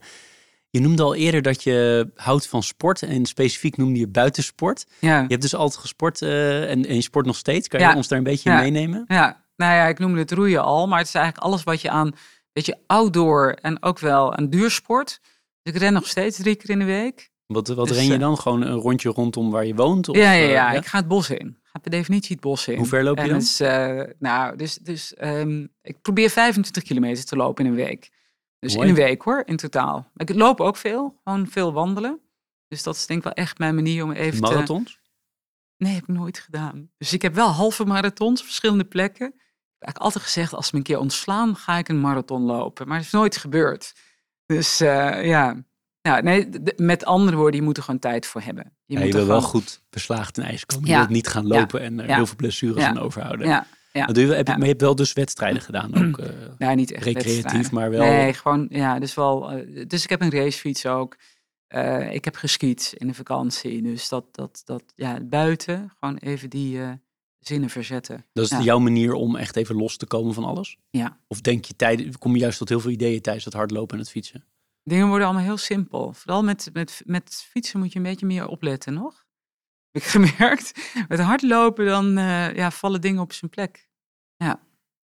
Je 0.70 0.80
noemde 0.82 1.04
al 1.04 1.16
eerder 1.16 1.42
dat 1.42 1.64
je 1.64 2.10
houdt 2.16 2.48
van 2.48 2.64
sport. 2.64 3.02
En 3.02 3.26
specifiek 3.26 3.78
noemde 3.78 4.00
je 4.00 4.08
buitensport. 4.08 4.86
ja. 5.00 5.22
Je 5.22 5.28
hebt 5.28 5.42
dus 5.42 5.56
altijd 5.56 5.80
gesport 5.82 6.22
eh, 6.22 6.70
en, 6.72 6.86
en 6.86 6.96
je 6.96 7.02
sport 7.02 7.26
nog 7.26 7.36
steeds. 7.36 7.68
Kan 7.68 7.80
je 7.80 7.86
Ja. 7.86 7.96
ons 7.96 8.08
daar 8.08 8.18
een 8.18 8.24
beetje 8.24 8.50
in 8.50 8.56
Ja. 8.56 8.62
meenemen? 8.62 9.04
Ja, 9.08 9.44
nou 9.56 9.74
ja, 9.74 9.86
ik 9.86 10.00
noemde 10.00 10.20
het 10.20 10.32
roeien 10.32 10.64
al, 10.64 10.88
maar 10.88 10.98
het 11.00 11.08
is 11.08 11.14
eigenlijk 11.16 11.46
alles 11.46 11.64
wat 11.64 11.82
je 11.82 11.90
aan, 11.90 12.12
weet 12.54 12.66
je, 12.66 12.78
outdoor 12.88 13.52
en 13.52 13.84
ook 13.84 14.00
wel 14.00 14.34
aan 14.36 14.50
duursport. 14.50 15.20
Dus 15.62 15.74
ik 15.74 15.80
ren 15.80 15.94
nog 15.94 16.08
steeds 16.08 16.38
drie 16.38 16.56
keer 16.56 16.70
in 16.70 16.80
de 16.80 16.86
week. 16.86 17.32
Wat, 17.46 17.68
wat 17.68 17.88
Dus, 17.88 17.98
ren 17.98 18.06
je 18.06 18.14
eh, 18.14 18.20
dan? 18.20 18.38
Gewoon 18.38 18.62
een 18.62 18.78
rondje 18.78 19.10
rondom 19.10 19.52
waar 19.52 19.66
je 19.66 19.76
woont? 19.76 20.10
Of, 20.10 20.16
ja, 20.16 20.32
ja, 20.32 20.44
eh, 20.46 20.52
ja, 20.52 20.72
ik 20.72 20.86
ga 20.86 20.98
het 20.98 21.08
bos 21.08 21.30
in. 21.30 21.58
Ik 21.74 21.80
ga 21.82 21.90
per 21.90 22.00
definitie 22.00 22.32
het 22.36 22.44
bos 22.44 22.68
in. 22.68 22.78
Hoe 22.78 22.86
ver 22.86 23.04
loop 23.04 23.18
je 23.18 23.24
En 23.24 23.30
dan? 23.30 23.68
eh, 23.68 24.14
nou, 24.20 24.58
dus, 24.58 24.76
dus 24.76 25.14
ehm, 25.14 25.68
ik 25.82 26.02
probeer 26.02 26.30
25 26.30 26.84
kilometer 26.84 27.26
te 27.26 27.36
lopen 27.36 27.66
in 27.66 27.72
een 27.72 27.78
week. 27.78 28.12
Dus 28.60 28.76
Mooi. 28.76 28.88
in 28.88 28.96
een 28.96 29.02
week 29.04 29.22
hoor, 29.22 29.44
in 29.46 29.56
totaal. 29.56 30.12
Ik 30.16 30.34
loop 30.34 30.62
ook 30.62 30.78
veel, 30.78 31.20
gewoon 31.24 31.48
veel 31.48 31.74
wandelen. 31.74 32.20
Dus 32.68 32.84
dat 32.84 32.96
is 32.96 33.06
denk 33.06 33.20
ik 33.20 33.26
wel 33.26 33.34
echt 33.34 33.58
mijn 33.58 33.76
manier 33.76 34.04
om 34.04 34.12
even 34.12 34.42
te... 34.42 34.52
Marathons? 34.54 35.00
Nee, 35.78 35.94
heb 35.94 36.04
ik 36.04 36.16
nooit 36.16 36.40
gedaan. 36.40 36.92
Dus 36.98 37.14
ik 37.14 37.22
heb 37.22 37.34
wel 37.34 37.50
halve 37.50 37.86
marathons, 37.86 38.40
op 38.40 38.46
verschillende 38.46 38.86
plekken. 38.86 39.28
Ik 39.28 39.34
heb 39.80 39.82
eigenlijk 39.82 40.06
altijd 40.06 40.24
gezegd, 40.24 40.54
als 40.54 40.66
ze 40.66 40.72
me 40.74 40.78
een 40.78 40.86
keer 40.86 41.00
ontslaan, 41.00 41.56
ga 41.56 41.78
ik 41.78 41.90
een 41.90 42.00
marathon 42.00 42.42
lopen. 42.42 42.88
Maar 42.88 42.98
het 42.98 43.06
is 43.06 43.12
nooit 43.12 43.38
gebeurd. 43.38 43.94
Dus 44.46 44.80
eh, 44.82 45.26
ja, 45.26 45.64
ja 46.10 46.22
nee, 46.22 46.50
met 46.76 47.06
andere 47.06 47.38
woorden, 47.38 47.60
je 47.60 47.66
moet 47.66 47.78
er 47.78 47.84
gewoon 47.84 48.00
tijd 48.00 48.26
voor 48.26 48.42
hebben. 48.42 48.64
Je 48.86 48.94
Ja, 48.94 49.00
moet 49.00 49.08
je 49.08 49.14
wil 49.18 49.26
wel 49.28 49.42
goed 49.42 49.82
beslaagd 49.90 50.34
ten 50.34 50.44
ijs 50.44 50.66
komen. 50.66 50.86
Ja. 50.88 50.92
Je 50.94 50.98
wilt 51.00 51.10
niet 51.14 51.28
gaan 51.28 51.48
lopen 51.48 51.82
en 51.82 52.00
er 52.00 52.08
Ja. 52.08 52.16
heel 52.16 52.26
veel 52.26 52.36
blessures 52.36 52.84
aan 52.84 53.00
overhouden. 53.00 53.48
Ja, 53.48 53.66
ja. 53.94 54.06
Dat 54.06 54.16
doe 54.16 54.24
je, 54.24 54.30
wel- 54.30 54.38
heb 54.38 54.48
je. 54.48 54.54
Maar 54.54 54.62
je 54.62 54.68
hebt 54.70 54.82
wel 54.82 54.96
dus 54.96 55.14
wedstrijden 55.14 55.62
gedaan 55.62 55.96
ook. 56.08 56.18
eh, 56.20 56.30
nou, 56.58 56.76
niet 56.76 56.92
echt 56.92 57.04
recreatief, 57.06 57.72
maar 57.72 57.90
wel... 57.90 58.06
Nee, 58.06 58.34
gewoon, 58.34 58.66
ja, 58.70 59.00
dus 59.00 59.14
wel. 59.14 59.52
eh, 59.52 59.86
dus 59.88 60.04
ik 60.04 60.10
heb 60.10 60.22
een 60.22 60.32
racefiets 60.32 60.86
ook. 60.86 61.18
Eh, 61.68 62.14
ik 62.14 62.26
heb 62.26 62.36
geskiet 62.36 62.94
in 62.98 63.08
de 63.08 63.14
vakantie. 63.14 63.82
Dus 63.82 64.10
dat, 64.10 64.26
dat, 64.32 64.62
dat, 64.66 64.84
ja, 64.96 65.20
buiten, 65.22 65.92
gewoon 66.00 66.18
even 66.18 66.50
die 66.50 66.82
eh, 66.82 66.90
zinnen 67.40 67.70
verzetten. 67.70 68.26
Dat 68.34 68.44
is 68.46 68.50
Ja. 68.52 68.62
jouw 68.62 68.80
manier 68.80 69.14
om 69.14 69.36
echt 69.36 69.56
even 69.56 69.76
los 69.76 69.98
te 69.98 70.06
komen 70.06 70.34
van 70.34 70.44
alles? 70.44 70.78
Ja. 70.90 71.18
Of 71.28 71.42
denk 71.42 71.66
je 71.66 71.76
tijdens, 71.76 72.18
kom 72.18 72.34
je 72.34 72.40
juist 72.40 72.58
tot 72.58 72.70
heel 72.70 72.80
veel 72.80 72.92
ideeën 72.92 73.22
tijdens 73.22 73.46
het 73.46 73.54
hardlopen 73.54 73.96
en 73.98 74.02
het 74.02 74.12
fietsen? 74.12 74.46
Dingen 74.84 75.08
worden 75.08 75.28
allemaal 75.28 75.46
heel 75.46 75.58
simpel. 75.58 76.14
Vooral 76.14 76.44
met, 76.44 76.70
met, 76.74 77.02
met 77.06 77.46
fietsen 77.50 77.80
moet 77.80 77.92
je 77.92 77.98
een 77.98 78.06
beetje 78.06 78.26
meer 78.26 78.48
opletten 78.48 78.94
nog. 78.94 79.26
Heb 79.92 80.04
ik 80.04 80.10
gemerkt. 80.10 80.90
Met 81.08 81.20
hardlopen 81.20 81.86
dan 81.86 82.18
eh, 82.18 82.56
ja, 82.56 82.72
vallen 82.72 83.02
dingen 83.02 83.22
op 83.22 83.34
zijn 83.34 83.52
plek. 83.52 83.92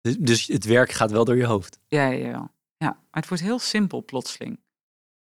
Dus, 0.01 0.17
dus 0.17 0.47
het 0.47 0.65
werk 0.65 0.91
gaat 0.91 1.11
wel 1.11 1.25
door 1.25 1.37
je 1.37 1.45
hoofd. 1.45 1.79
Ja, 1.87 2.07
ja, 2.07 2.27
ja. 2.27 2.51
ja. 2.77 2.87
Maar 2.87 3.21
het 3.21 3.27
wordt 3.27 3.43
heel 3.43 3.59
simpel 3.59 4.05
plotseling. 4.05 4.59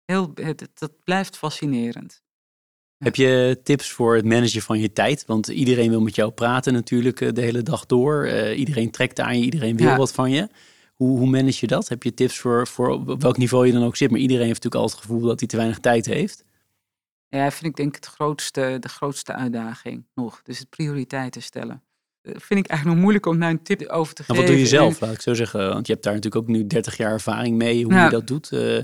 Heel, 0.05 0.30
het, 0.34 0.68
dat 0.74 1.05
blijft 1.05 1.37
fascinerend. 1.37 2.22
Ja. 2.97 3.05
Heb 3.05 3.14
je 3.14 3.61
tips 3.62 3.91
voor 3.91 4.14
het 4.14 4.24
managen 4.24 4.62
van 4.62 4.78
je 4.78 4.93
tijd? 4.93 5.24
Want 5.26 5.49
iedereen 5.49 5.91
wil 5.91 6.01
met 6.01 6.14
jou 6.14 6.30
praten 6.30 6.72
natuurlijk 6.72 7.20
eh, 7.20 7.32
de 7.32 7.41
hele 7.41 7.62
dag 7.62 7.87
door. 7.87 8.24
Eh, 8.24 8.59
iedereen 8.59 8.91
trekt 8.91 9.20
aan 9.20 9.39
je, 9.39 9.45
iedereen 9.45 9.76
wil 9.76 9.87
Ja. 9.87 9.97
wat 9.97 10.12
van 10.12 10.30
je. 10.30 10.49
Hoe, 10.97 11.18
hoe 11.18 11.28
manage 11.28 11.59
je 11.61 11.66
dat? 11.66 11.88
Heb 11.88 12.03
je 12.03 12.14
tips 12.14 12.38
voor, 12.38 12.66
voor 12.66 12.88
op 12.88 13.22
welk 13.22 13.36
niveau 13.36 13.66
je 13.66 13.72
dan 13.72 13.84
ook 13.84 13.97
zit? 13.97 14.11
Maar 14.11 14.20
iedereen 14.20 14.47
heeft 14.47 14.62
natuurlijk 14.62 14.82
altijd 14.82 15.01
het 15.01 15.11
gevoel 15.11 15.28
dat 15.28 15.40
hij 15.40 15.49
te 15.49 15.57
weinig 15.57 15.78
tijd 15.78 16.07
heeft. 16.07 16.44
Ja, 17.28 17.51
vind 17.51 17.64
ik 17.64 17.76
denk 17.76 17.88
ik 17.88 18.05
het 18.05 18.14
grootste, 18.14 18.76
de 18.80 18.88
grootste 18.88 19.32
uitdaging 19.32 20.07
nog. 20.14 20.42
Dus 20.42 20.59
het 20.59 20.68
prioriteiten 20.68 21.42
stellen. 21.42 21.82
Dat 22.22 22.42
vind 22.42 22.61
ik 22.61 22.66
eigenlijk 22.66 22.84
nog 22.84 22.97
moeilijk 22.97 23.26
om 23.26 23.40
daar 23.40 23.51
een 23.51 23.62
tip 23.62 23.82
over 23.88 24.14
te 24.14 24.22
Nou, 24.26 24.32
geven. 24.32 24.36
wat 24.36 24.47
doe 24.47 24.59
je 24.59 24.66
zelf, 24.66 25.01
laat 25.01 25.12
ik 25.14 25.20
zo 25.20 25.34
zeggen? 25.34 25.68
Want 25.68 25.86
je 25.86 25.92
hebt 25.92 26.05
daar 26.05 26.14
natuurlijk 26.14 26.42
ook 26.42 26.57
nu 26.57 26.66
30 26.66 26.97
jaar 26.97 27.12
ervaring 27.12 27.57
mee, 27.57 27.84
hoe 27.84 27.94
je 27.94 28.11
dat 28.11 28.26
doet. 28.26 28.53
Eh, 28.53 28.78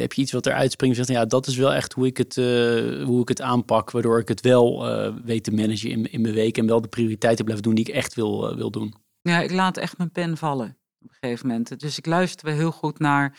heb 0.00 0.12
je 0.12 0.22
iets 0.22 0.32
wat 0.32 0.46
eruit 0.46 0.72
springt 0.72 0.98
en 0.98 1.04
zegt, 1.04 1.18
ja, 1.18 1.24
dat 1.26 1.46
is 1.46 1.56
wel 1.56 1.74
echt 1.74 1.92
hoe 1.92 2.06
ik 2.06 2.16
het, 2.16 2.36
eh, 2.36 3.04
hoe 3.04 3.20
ik 3.20 3.28
het 3.28 3.40
aanpak, 3.40 3.90
waardoor 3.90 4.18
ik 4.18 4.28
het 4.28 4.40
wel 4.40 4.88
eh, 4.88 5.14
weet 5.24 5.44
te 5.44 5.52
managen 5.52 5.90
in, 5.90 6.12
in 6.12 6.20
mijn 6.20 6.34
week 6.34 6.58
en 6.58 6.66
wel 6.66 6.80
de 6.80 6.88
prioriteiten 6.88 7.44
blijf 7.44 7.60
doen 7.60 7.74
die 7.74 7.88
ik 7.88 7.94
echt 7.94 8.14
wil, 8.14 8.50
eh, 8.50 8.56
wil 8.56 8.70
doen. 8.70 8.94
Ja, 9.22 9.40
ik 9.40 9.50
laat 9.50 9.76
echt 9.76 9.98
mijn 9.98 10.10
pen 10.10 10.36
vallen 10.36 10.76
op 11.02 11.10
een 11.10 11.16
gegeven 11.20 11.46
moment. 11.46 11.80
Dus 11.80 11.98
ik 11.98 12.06
luister 12.06 12.46
wel 12.46 12.54
heel 12.54 12.72
goed 12.72 12.98
naar 12.98 13.38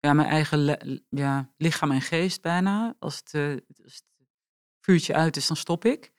ja, 0.00 0.12
mijn 0.12 0.28
eigen 0.28 1.02
ja, 1.08 1.52
lichaam 1.56 1.90
en 1.90 2.00
geest 2.00 2.42
bijna. 2.42 2.94
Als 2.98 3.16
het, 3.16 3.34
eh, 3.34 3.50
als 3.84 3.94
het 3.94 4.04
vuurtje 4.80 5.14
uit 5.14 5.36
is, 5.36 5.46
dan 5.46 5.56
stop 5.56 5.84
ik. 5.84 6.12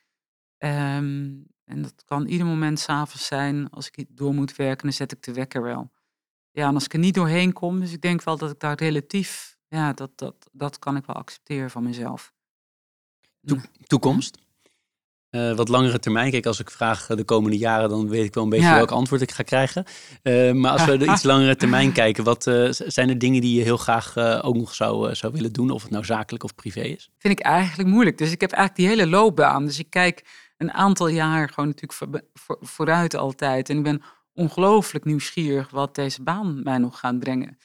Ehm, 0.58 1.34
en 1.64 1.82
dat 1.82 2.04
kan 2.06 2.28
ieder 2.28 2.48
moment 2.48 2.80
s'avonds 2.80 3.26
zijn. 3.26 3.70
Als 3.70 3.90
ik 3.92 4.06
door 4.10 4.34
moet 4.34 4.56
werken, 4.56 4.84
dan 4.84 4.94
zet 4.94 5.12
ik 5.12 5.22
de 5.22 5.34
wekker 5.34 5.62
wel. 5.62 5.92
Ja, 6.52 6.68
en 6.68 6.74
als 6.74 6.86
ik 6.86 6.94
er 6.94 7.00
niet 7.00 7.14
doorheen 7.14 7.54
kom, 7.54 7.80
dus 7.80 7.92
ik 7.92 8.02
denk 8.02 8.24
wel 8.24 8.38
dat 8.38 8.52
ik 8.52 8.60
daar 8.60 8.78
relatief, 8.78 9.58
ja, 9.68 9.94
dat, 9.94 10.18
dat, 10.18 10.50
dat 10.52 10.80
kan 10.80 10.96
ik 10.96 11.06
wel 11.06 11.16
accepteren 11.16 11.70
van 11.70 11.84
mezelf. 11.84 12.34
Toekomst? 13.88 14.45
Eh, 15.36 15.56
wat 15.56 15.68
langere 15.68 16.00
termijn. 16.00 16.32
Kijk, 16.32 16.46
als 16.46 16.60
ik 16.60 16.72
vraag 16.72 17.06
de 17.06 17.24
komende 17.24 17.58
jaren, 17.58 17.90
dan 17.90 18.10
weet 18.10 18.26
ik 18.26 18.34
wel 18.34 18.44
een 18.44 18.50
beetje 18.50 18.66
Ja. 18.66 18.76
welk 18.76 18.92
antwoord 18.92 19.22
ik 19.22 19.32
ga 19.32 19.44
krijgen. 19.44 19.84
Eh, 20.22 20.52
maar 20.52 20.72
als 20.72 20.86
we 20.86 20.98
de 20.98 21.06
iets 21.12 21.24
langere 21.24 21.56
termijn 21.56 21.92
kijken, 21.92 22.24
wat 22.24 22.48
eh, 22.48 22.68
zijn 22.70 23.10
er 23.10 23.18
dingen 23.18 23.42
die 23.42 23.58
je 23.58 23.64
heel 23.64 23.78
graag 23.78 24.18
ook 24.44 24.56
nog 24.56 24.76
zou, 24.76 25.16
zou 25.16 25.34
willen 25.34 25.54
doen? 25.54 25.70
Of 25.70 25.82
het 25.82 25.92
nou 25.92 26.06
zakelijk 26.06 26.44
of 26.44 26.56
privé 26.56 26.82
is? 26.82 27.10
vind 27.18 27.40
ik 27.40 27.46
eigenlijk 27.46 27.90
moeilijk. 27.90 28.18
Dus 28.18 28.32
ik 28.32 28.42
heb 28.42 28.52
eigenlijk 28.52 28.90
die 28.90 28.98
hele 28.98 29.12
loopbaan. 29.18 29.66
Dus 29.66 29.80
ik 29.80 29.90
kijk 29.90 30.26
een 30.58 30.72
aantal 30.74 31.08
jaar 31.08 31.50
gewoon 31.50 31.66
natuurlijk 31.66 31.94
voor, 31.94 32.22
voor- 32.34 32.58
vooruit 32.62 33.16
altijd. 33.16 33.70
En 33.70 33.78
ik 33.78 33.84
ben 33.84 34.02
ongelooflijk 34.34 35.06
nieuwsgierig 35.06 35.70
wat 35.70 35.96
deze 35.96 36.24
baan 36.24 36.64
mij 36.64 36.78
nog 36.78 37.00
gaat 37.00 37.20
brengen. 37.20 37.58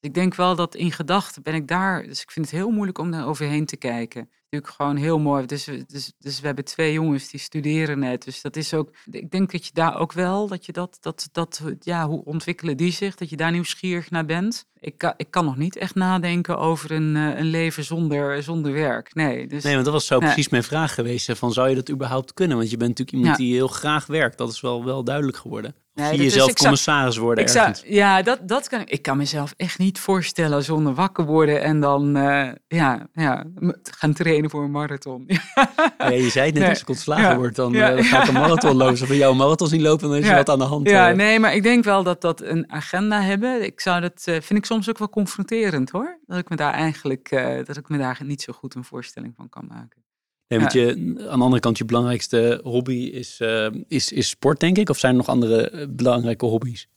Ik 0.00 0.14
denk 0.14 0.34
wel 0.34 0.56
dat 0.56 0.74
in 0.74 0.92
gedachten 0.92 1.42
ben 1.42 1.54
ik 1.54 1.68
daar. 1.68 2.02
Dus 2.02 2.22
ik 2.22 2.30
vind 2.30 2.46
het 2.50 2.54
heel 2.54 2.70
moeilijk 2.70 2.98
om 2.98 3.10
daar 3.10 3.26
overheen 3.26 3.66
te 3.66 3.76
kijken. 3.76 4.30
Natuurlijk 4.54 4.82
gewoon 4.82 4.96
heel 5.08 5.18
mooi. 5.18 5.46
Dus, 5.46 5.64
we- 5.64 5.84
dus, 5.86 6.12
dus 6.18 6.40
we 6.40 6.46
hebben 6.46 6.64
twee 6.64 6.92
jongens 6.92 7.28
die 7.30 7.40
studeren 7.40 7.98
net. 7.98 8.24
Dus 8.24 8.42
dat 8.42 8.56
is 8.56 8.74
ook. 8.74 8.90
Ik 9.10 9.30
denk 9.30 9.52
dat 9.52 9.64
je 9.66 9.70
daar 9.74 9.98
ook 9.98 10.12
wel. 10.12 10.48
Dat 10.48 10.66
je 10.66 10.72
dat. 10.72 10.96
dat, 11.00 11.28
dat 11.32 11.62
ja, 11.80 12.06
hoe 12.08 12.24
ontwikkelen 12.24 12.76
die 12.76 12.92
zich? 12.92 13.14
Dat 13.14 13.30
je 13.30 13.36
daar 13.36 13.50
nieuwsgierig 13.52 14.10
naar 14.10 14.24
bent. 14.24 14.66
Ik 14.80 14.98
kan, 14.98 15.12
ik 15.16 15.30
kan 15.30 15.44
nog 15.44 15.56
niet 15.56 15.76
echt 15.76 15.94
nadenken 15.94 16.58
over 16.58 16.90
een, 16.90 17.16
eh, 17.16 17.38
een 17.38 17.46
leven 17.46 17.84
zonder, 17.84 18.42
zonder 18.42 18.72
werk. 18.72 19.14
Nee. 19.14 19.46
Dus, 19.46 19.62
Nee, 19.64 19.72
want 19.72 19.84
dat 19.84 19.94
was 19.94 20.06
zo 20.06 20.18
Nee. 20.18 20.26
precies 20.28 20.48
mijn 20.48 20.62
vraag 20.62 20.94
geweest. 20.94 21.30
Van 21.38 21.52
zou 21.52 21.68
je 21.68 21.74
dat 21.74 21.90
überhaupt 21.90 22.34
kunnen? 22.34 22.56
Want 22.56 22.70
je 22.70 22.76
bent 22.76 22.88
natuurlijk 22.98 23.16
iemand 23.16 23.38
Ja. 23.38 23.44
die 23.44 23.54
heel 23.54 23.68
graag 23.68 24.06
werkt. 24.06 24.38
Dat 24.38 24.50
is 24.52 24.60
wel, 24.60 24.84
wel 24.84 25.04
duidelijk 25.04 25.36
geworden. 25.36 25.74
Nee, 25.94 26.06
zie 26.08 26.12
dat 26.16 26.20
je 26.20 26.26
is- 26.26 26.32
zelf 26.34 26.48
ik 26.50 26.58
zou- 26.58 26.68
commissaris 26.68 27.16
worden 27.16 27.48
zou, 27.48 27.66
ergens? 27.68 27.84
ja, 27.88 28.22
dat, 28.22 28.48
dat 28.48 28.68
kan 28.68 28.80
ik. 28.80 28.90
Ik 28.90 29.02
kan 29.02 29.16
mezelf 29.16 29.54
echt 29.56 29.78
niet 29.78 29.98
voorstellen 29.98 30.64
zonder 30.64 30.94
wakker 30.94 31.24
worden 31.24 31.62
en 31.62 31.80
dan 31.80 32.16
eh, 32.16 32.48
ja, 32.68 33.06
ja, 33.12 33.44
gaan 33.82 34.12
trainen 34.12 34.43
voor 34.50 34.64
een 34.64 34.70
marathon. 34.70 35.24
Ja, 35.98 36.10
je 36.10 36.30
zei 36.30 36.44
het 36.44 36.54
net, 36.54 36.62
Nee. 36.62 36.68
als 36.70 36.80
ik 36.80 36.88
ontslagen 36.88 37.22
Ja. 37.30 37.36
word, 37.36 37.56
dan, 37.56 37.72
Ja. 37.72 37.92
eh, 37.92 38.04
ga 38.04 38.22
ik 38.22 38.28
een 38.28 38.34
marathon 38.34 38.76
lopen. 38.76 39.06
We 39.06 39.16
jouw 39.16 39.32
marathon 39.32 39.68
zien 39.68 39.82
lopen, 39.82 40.08
dan 40.08 40.18
is 40.18 40.28
er 40.28 40.34
wat 40.34 40.48
aan 40.48 40.58
de 40.58 40.64
hand. 40.64 40.88
Ja, 40.88 41.10
eh. 41.10 41.16
nee, 41.16 41.38
maar 41.40 41.54
ik 41.54 41.62
denk 41.62 41.84
wel 41.84 42.02
dat 42.02 42.20
dat 42.20 42.40
een 42.40 42.70
agenda 42.72 43.20
hebben. 43.20 43.64
Ik 43.64 43.80
zou 43.80 44.00
dat, 44.00 44.22
eh, 44.24 44.34
vind 44.34 44.58
ik 44.58 44.64
soms 44.64 44.88
ook 44.88 44.98
wel 44.98 45.08
confronterend 45.08 45.90
hoor. 45.90 46.18
Dat 46.26 46.38
ik 46.38 46.48
me 46.48 46.56
daar 46.56 46.72
eigenlijk, 46.72 47.28
dat 47.66 47.76
ik 47.76 47.88
me 47.88 47.98
daar 47.98 48.20
niet 48.24 48.42
zo 48.42 48.52
goed 48.52 48.74
een 48.74 48.84
voorstelling 48.84 49.34
van 49.36 49.48
kan 49.48 49.64
maken. 49.68 50.02
Nee, 50.48 50.58
want 50.60 50.72
je, 50.72 50.88
aan 51.30 51.38
de 51.38 51.44
andere 51.44 51.60
kant, 51.60 51.78
je 51.78 51.84
belangrijkste 51.84 52.60
hobby 52.62 53.10
is, 53.12 53.40
is, 53.88 54.12
is 54.12 54.28
sport, 54.28 54.60
denk 54.60 54.76
ik. 54.78 54.88
Of 54.88 54.98
zijn 54.98 55.12
er 55.12 55.18
nog 55.18 55.28
andere 55.28 55.88
belangrijke 55.90 56.44
hobby's? 56.46 56.88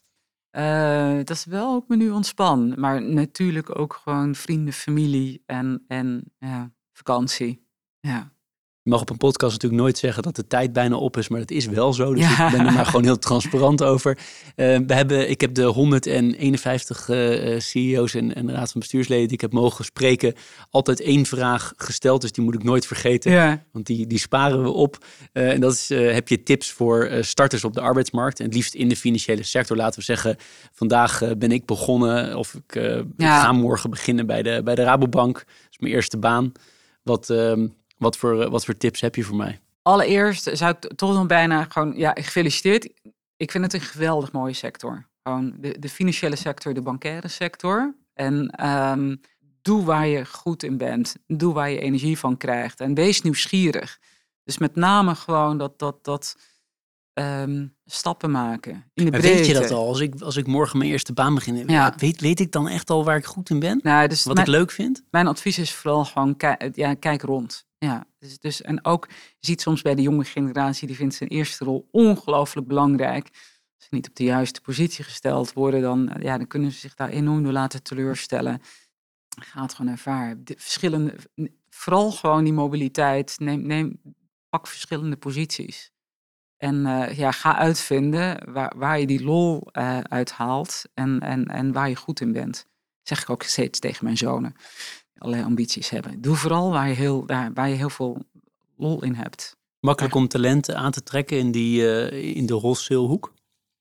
Dat 1.18 1.30
is 1.30 1.45
wel 1.45 1.74
ook 1.74 1.88
me 1.88 1.95
nu 1.95 2.10
ontspan. 2.10 2.74
Maar 2.78 3.02
natuurlijk 3.02 3.80
ook 3.80 4.00
gewoon 4.04 4.36
vrienden, 4.36 4.74
familie 4.74 5.43
en, 5.45 5.84
en 5.88 6.24
ja, 6.39 6.72
vakantie. 6.98 7.66
Ja. 8.00 8.32
Je 8.82 8.93
mag 8.93 9.02
op 9.02 9.10
een 9.10 9.18
podcast 9.18 9.52
natuurlijk 9.54 9.82
nooit 9.82 9.98
zeggen 9.98 10.24
dat 10.24 10.36
de 10.36 10.48
tijd 10.48 10.74
bijna 10.74 10.95
op 10.95 11.18
is, 11.18 11.28
maar 11.28 11.39
dat 11.39 11.52
is 11.52 11.66
wel 11.66 11.93
zo. 11.93 12.14
Dus 12.14 12.38
Ja. 12.38 12.45
ik 12.45 12.58
ben 12.58 12.66
er 12.66 12.74
maar 12.74 12.86
gewoon 12.86 13.04
heel 13.04 13.18
transparant 13.20 13.84
over. 13.93 14.18
Eh, 14.56 14.78
we 14.88 14.93
hebben, 14.93 15.30
ik 15.30 15.41
heb 15.41 15.54
de 15.54 15.64
151 15.64 17.10
eh, 17.10 17.54
eh, 17.56 17.60
CEO's 17.62 18.14
en, 18.14 18.36
en 18.36 18.52
raad 18.52 18.72
van 18.72 18.80
bestuursleden 18.80 19.24
die 19.26 19.34
ik 19.36 19.41
heb 19.41 19.54
mogen 19.54 19.86
spreken, 19.86 20.34
altijd 20.70 21.02
één 21.02 21.26
vraag 21.26 21.74
gesteld. 21.78 22.22
Dus 22.22 22.32
die 22.32 22.43
moet 22.43 22.54
ik 22.54 22.64
nooit 22.64 22.86
vergeten. 22.88 23.32
ja. 23.32 23.64
Want 23.72 23.86
die, 23.86 24.08
die 24.08 24.20
sparen 24.20 24.64
we 24.64 24.70
op. 24.70 25.06
En 25.34 25.60
dat 25.60 25.74
is, 25.74 25.89
heb 25.89 26.28
je 26.28 26.43
tips 26.43 26.72
voor 26.72 27.10
starters 27.22 27.64
op 27.64 27.74
de 27.74 27.82
arbeidsmarkt. 27.82 28.39
En 28.39 28.45
het 28.45 28.54
liefst 28.54 28.74
in 28.74 28.89
de 28.89 28.95
financiële 28.95 29.43
sector. 29.43 29.78
Laten 29.78 30.00
we 30.00 30.06
zeggen, 30.06 30.36
vandaag 30.74 31.22
ben 31.38 31.52
ik 31.52 31.66
begonnen. 31.66 32.38
Of 32.38 32.54
ik, 32.54 32.76
ik 32.76 33.04
Ja. 33.18 33.41
ga 33.41 33.52
morgen 33.52 33.89
beginnen 33.89 34.26
bij 34.26 34.43
de, 34.43 34.62
bij 34.64 34.76
de 34.76 34.84
Rabobank. 34.84 35.34
Dat 35.36 35.45
is 35.72 35.78
mijn 35.80 35.93
eerste 35.93 36.18
baan. 36.18 36.52
Wat, 37.08 37.30
ehm, 37.30 37.68
wat, 37.97 38.18
voor, 38.18 38.41
eh, 38.41 38.49
wat 38.49 38.66
voor 38.66 38.78
tips 38.78 39.01
heb 39.01 39.16
je 39.16 39.24
voor 39.24 39.36
mij? 39.36 39.60
Allereerst 39.82 40.49
zou 40.53 40.76
ik 40.80 40.93
toch 40.95 41.14
nog 41.14 41.26
bijna 41.26 41.64
gewoon, 41.64 41.93
ja, 41.95 42.12
gefeliciteerd. 42.14 42.89
Ik 43.38 43.51
vind 43.51 43.64
het 43.64 43.74
een 43.74 43.82
geweldig 43.82 44.32
mooie 44.32 44.53
sector. 44.53 45.08
Gewoon 45.24 45.53
de, 45.60 45.80
de 45.80 45.89
financiële 45.89 46.36
sector, 46.36 46.74
de 46.74 46.82
bankaire 46.82 47.28
sector. 47.28 47.95
En 48.14 48.49
ehm, 48.49 49.16
doe 49.62 49.86
waar 49.86 50.08
je 50.08 50.26
goed 50.26 50.64
in 50.64 50.78
bent. 50.78 51.16
Doe 51.28 51.53
waar 51.53 51.70
je 51.70 51.80
energie 51.80 52.18
van 52.18 52.38
krijgt. 52.38 52.80
En 52.80 52.93
wees 52.93 53.22
nieuwsgierig. 53.22 53.99
Dus 54.43 54.58
met 54.58 54.76
name 54.76 55.16
gewoon 55.16 55.58
dat, 55.58 55.80
dat, 55.80 56.03
dat 56.03 56.36
ehm, 57.18 57.68
stappen 57.86 58.32
maken. 58.32 58.72
In 58.93 59.05
de 59.05 59.11
Maar 59.11 59.20
breedte. 59.20 59.38
weet 59.38 59.47
je 59.47 59.53
dat 59.53 59.72
al? 59.72 59.88
Als 59.88 59.99
ik, 59.99 60.22
als 60.22 60.36
ik 60.36 60.47
morgen 60.47 60.78
mijn 60.78 60.89
eerste 60.91 61.13
baan 61.13 61.34
begin, 61.36 61.68
Ja. 61.68 61.93
weet, 61.97 62.22
weet 62.22 62.39
ik 62.39 62.51
dan 62.51 62.68
echt 62.68 62.89
al 62.89 63.03
waar 63.03 63.18
ik 63.18 63.26
goed 63.26 63.49
in 63.49 63.59
ben? 63.59 63.80
Nou, 63.84 64.07
dus 64.07 64.24
Wat 64.24 64.36
mijn, 64.36 64.47
ik 64.47 64.53
leuk 64.53 64.72
vind? 64.72 65.03
mijn 65.11 65.28
advies 65.28 65.57
is 65.57 65.74
vooral 65.74 66.05
gewoon 66.05 66.36
kijk, 66.38 66.76
ja, 66.76 66.93
kijk 66.93 67.22
rond. 67.22 67.65
Ja, 67.78 68.05
dus, 68.20 68.39
dus, 68.39 68.61
en 68.61 68.86
ook, 68.86 69.07
je 69.09 69.47
ziet 69.47 69.61
soms 69.61 69.82
bij 69.82 69.95
de 69.95 70.01
jonge 70.01 70.24
generatie, 70.24 70.88
die 70.88 70.95
vindt 70.95 71.15
zijn 71.15 71.30
eerste 71.30 71.63
rol 71.65 71.88
ongelooflijk 71.91 72.68
belangrijk. 72.68 73.28
Als 73.78 73.88
ze 73.89 73.95
niet 73.95 74.07
op 74.09 74.15
de 74.15 74.24
juiste 74.24 74.61
positie 74.61 75.03
gesteld 75.03 75.53
worden, 75.53 75.82
dan, 75.82 76.11
ja, 76.20 76.38
dan 76.38 76.47
kunnen 76.47 76.72
ze 76.72 76.80
zich 76.80 76.95
daar 76.95 77.09
enorm 77.09 77.43
door 77.43 77.51
laten 77.51 77.84
teleurstellen. 77.84 78.61
Ga 79.39 79.61
het 79.61 79.74
gewoon 79.74 79.91
ervaren. 79.91 80.45
De 80.45 80.55
verschillende, 80.57 81.15
vooral 81.70 82.11
gewoon 82.11 82.43
die 82.43 82.53
mobiliteit. 82.53 83.36
Neem, 83.39 83.61
neem, 83.61 84.01
pak 84.49 84.68
verschillende 84.68 85.15
posities. 85.15 85.91
En 86.58 86.86
eh, 86.86 87.18
ja, 87.18 87.32
ga 87.32 87.58
uitvinden 87.58 88.51
waar, 88.51 88.74
waar 88.76 88.99
je 88.99 89.08
die 89.08 89.24
lol 89.24 89.68
eh 89.72 89.99
uit 89.99 90.32
haalt 90.32 90.84
en, 90.93 91.20
en, 91.20 91.45
en 91.45 91.72
waar 91.72 91.89
je 91.89 91.95
goed 91.95 92.22
in 92.22 92.32
bent. 92.32 92.68
zeg 93.03 93.22
ik 93.22 93.30
ook 93.30 93.43
steeds 93.43 93.80
tegen 93.80 94.03
mijn 94.03 94.18
zonen. 94.18 94.53
Die 95.14 95.22
allerlei 95.22 95.43
ambities 95.43 95.89
hebben. 95.89 96.22
Doe 96.22 96.36
vooral 96.36 96.72
waar 96.72 96.88
je 96.88 96.93
heel, 96.93 97.26
daar, 97.26 97.53
waar 97.53 97.70
je 97.70 97.76
heel 97.76 97.89
veel 97.89 98.26
lol 98.78 99.03
in 99.03 99.14
hebt. 99.14 99.55
Makkelijk 99.80 100.16
om 100.16 100.28
talenten 100.28 100.78
aan 100.78 100.91
te 100.91 101.03
trekken 101.03 101.38
in, 101.38 101.51
die, 101.51 101.89
eh, 101.89 102.36
in 102.36 102.45
de 102.45 102.53
wholesale-hoek 102.53 103.34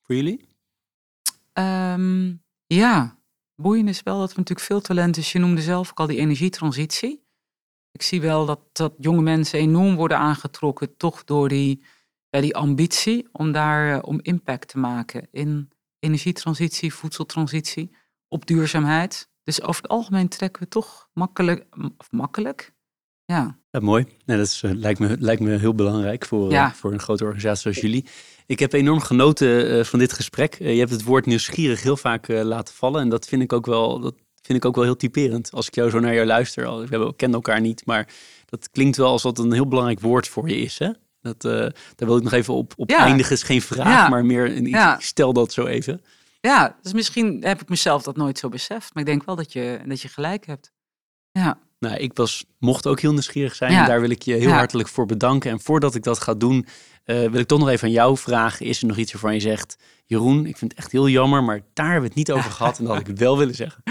voor 0.03 0.15
jullie? 0.15 0.49
Ehm, 1.53 2.35
ja, 2.67 3.19
boeiend 3.55 3.89
is 3.89 4.03
wel 4.03 4.19
dat 4.19 4.31
er 4.31 4.37
natuurlijk 4.37 4.67
veel 4.67 4.81
talent 4.81 5.17
is. 5.17 5.33
Je 5.33 5.39
noemde 5.39 5.63
zelf 5.63 5.91
ook 5.91 6.01
al 6.01 6.07
die 6.07 6.19
energietransitie. 6.19 7.25
Ik 7.93 8.03
zie 8.03 8.21
wel 8.21 8.47
dat, 8.47 8.61
dat 8.73 8.95
jonge 8.99 9.23
mensen 9.23 9.59
enorm 9.59 9.97
worden 9.97 10.19
aangetrokken, 10.19 10.97
toch 10.97 11.25
door 11.25 11.49
die, 11.49 11.85
ja, 12.37 12.43
die 12.43 12.57
ambitie 12.57 13.29
om 13.33 13.53
daar 13.53 13.95
eh, 13.97 13.99
om 14.03 14.19
impact 14.23 14.69
te 14.69 14.79
maken 14.79 15.29
in 15.31 15.71
energietransitie, 15.99 16.95
voedseltransitie, 16.95 17.91
op 18.29 18.47
duurzaamheid. 18.47 19.29
Dus 19.43 19.63
over 19.63 19.83
het 19.83 19.91
algemeen 19.91 20.29
trekken 20.29 20.63
we 20.63 20.69
toch 20.69 21.09
makkelijk, 21.13 21.67
of 21.99 22.11
makkelijk, 22.11 22.75
ja, 23.25 23.59
Ja, 23.71 23.81
mooi. 23.81 24.05
Nee, 24.25 24.37
dat 24.37 24.47
is, 24.47 24.63
eh, 24.63 24.71
lijkt, 24.73 24.99
me, 24.99 25.17
lijkt 25.21 25.43
me 25.43 25.59
heel 25.59 25.75
belangrijk 25.75 26.25
voor, 26.25 26.53
eh, 26.53 26.73
voor 26.73 26.93
een 26.93 27.01
grote 27.01 27.25
organisatie 27.25 27.63
zoals 27.63 27.79
jullie. 27.79 28.07
Ik 28.47 28.59
heb 28.59 28.73
enorm 28.73 29.01
genoten 29.01 29.87
van 29.87 29.99
dit 29.99 30.13
gesprek. 30.13 30.55
Je 30.59 30.65
hebt 30.65 30.91
het 30.91 31.03
woord 31.03 31.27
nieuwsgierig 31.27 31.83
heel 31.83 31.97
vaak 31.97 32.29
laten 32.29 32.75
vallen. 32.75 33.01
En 33.01 33.09
dat 33.09 33.27
vind 33.27 33.43
ik 33.43 33.53
ook 33.53 33.67
wel, 33.67 34.01
dat 34.01 34.15
vind 34.43 34.59
ik 34.59 34.65
ook 34.65 34.75
wel 34.75 34.85
heel 34.85 34.97
typerend. 34.97 35.53
Als 35.53 35.67
ik 35.67 35.75
jou 35.75 35.91
zo 35.91 36.01
naar 36.01 36.15
jou 36.15 36.27
luister. 36.27 36.79
We 36.79 36.87
hebben- 36.91 37.17
kennen 37.17 37.37
elkaar 37.37 37.61
niet, 37.61 37.87
maar 37.87 38.09
dat 38.45 38.71
klinkt 38.71 38.97
wel 38.97 39.11
alsof 39.11 39.33
dat 39.33 39.45
een 39.45 39.53
heel 39.53 39.69
belangrijk 39.69 40.01
woord 40.01 40.29
voor 40.29 40.49
je 40.49 40.57
is. 40.57 40.79
Hè? 40.79 40.91
Dat, 41.27 41.45
eh, 41.45 41.61
daar 41.95 42.09
wil 42.09 42.17
ik 42.17 42.23
nog 42.23 42.33
even 42.33 42.55
op, 42.55 42.73
op 42.77 42.91
Ja. 42.91 42.99
eindigen. 42.99 43.33
is 43.33 43.43
geen 43.43 43.63
vraag, 43.63 43.87
Ja. 43.87 44.09
maar 44.09 44.25
meer 44.25 44.57
een, 44.57 44.67
Ja. 44.67 44.97
stel 45.01 45.33
dat 45.33 45.53
zo 45.53 45.67
even. 45.67 46.01
Ja, 46.41 46.77
dus 46.83 46.93
misschien 46.93 47.37
heb 47.45 47.63
ik 47.63 47.69
mezelf 47.69 48.03
dat 48.03 48.17
nooit 48.17 48.39
zo 48.39 48.49
beseft. 48.49 48.95
Maar 48.95 49.03
ik 49.03 49.09
denk 49.09 49.25
wel 49.25 49.37
dat 49.37 49.53
je, 49.53 49.81
dat 49.87 50.01
je 50.03 50.09
gelijk 50.09 50.47
hebt. 50.47 50.73
Ja, 51.33 51.59
Nou, 51.79 51.97
ik 51.97 52.11
was, 52.15 52.45
mocht 52.59 52.87
ook 52.87 53.01
heel 53.01 53.13
nieuwsgierig 53.13 53.55
zijn. 53.55 53.73
En 53.73 53.87
daar 53.87 54.01
wil 54.01 54.11
ik 54.11 54.23
je 54.23 54.35
heel 54.35 54.51
hartelijk 54.51 54.89
voor 54.89 55.07
bedanken. 55.07 55.51
En 55.51 55.61
voordat 55.61 55.95
ik 55.95 56.03
dat 56.03 56.21
ga 56.21 56.35
doen, 56.35 56.67
eh, 57.05 57.17
wil 57.31 57.41
ik 57.41 57.47
toch 57.47 57.59
nog 57.59 57.69
even 57.69 57.87
aan 57.87 57.93
jou 57.95 58.17
vragen. 58.17 58.67
Is 58.67 58.81
er 58.81 58.87
nog 58.87 58.97
iets 58.97 59.13
waarvan 59.13 59.35
je 59.35 59.41
zegt, 59.41 59.77
Jeroen, 60.05 60.47
ik 60.47 60.57
vind 60.57 60.71
het 60.71 60.81
echt 60.81 60.93
heel 60.93 61.09
jammer, 61.09 61.45
maar 61.45 61.61
daar 61.73 61.85
hebben 61.93 62.03
we 62.03 62.09
het 62.09 62.17
niet 62.17 62.33
over 62.33 62.51
gehad. 62.57 62.79
En 62.79 62.85
dat 62.85 62.97
had 62.97 63.09
ik 63.09 63.17
wel 63.17 63.39
willen 63.39 63.55
zeggen. 63.55 63.83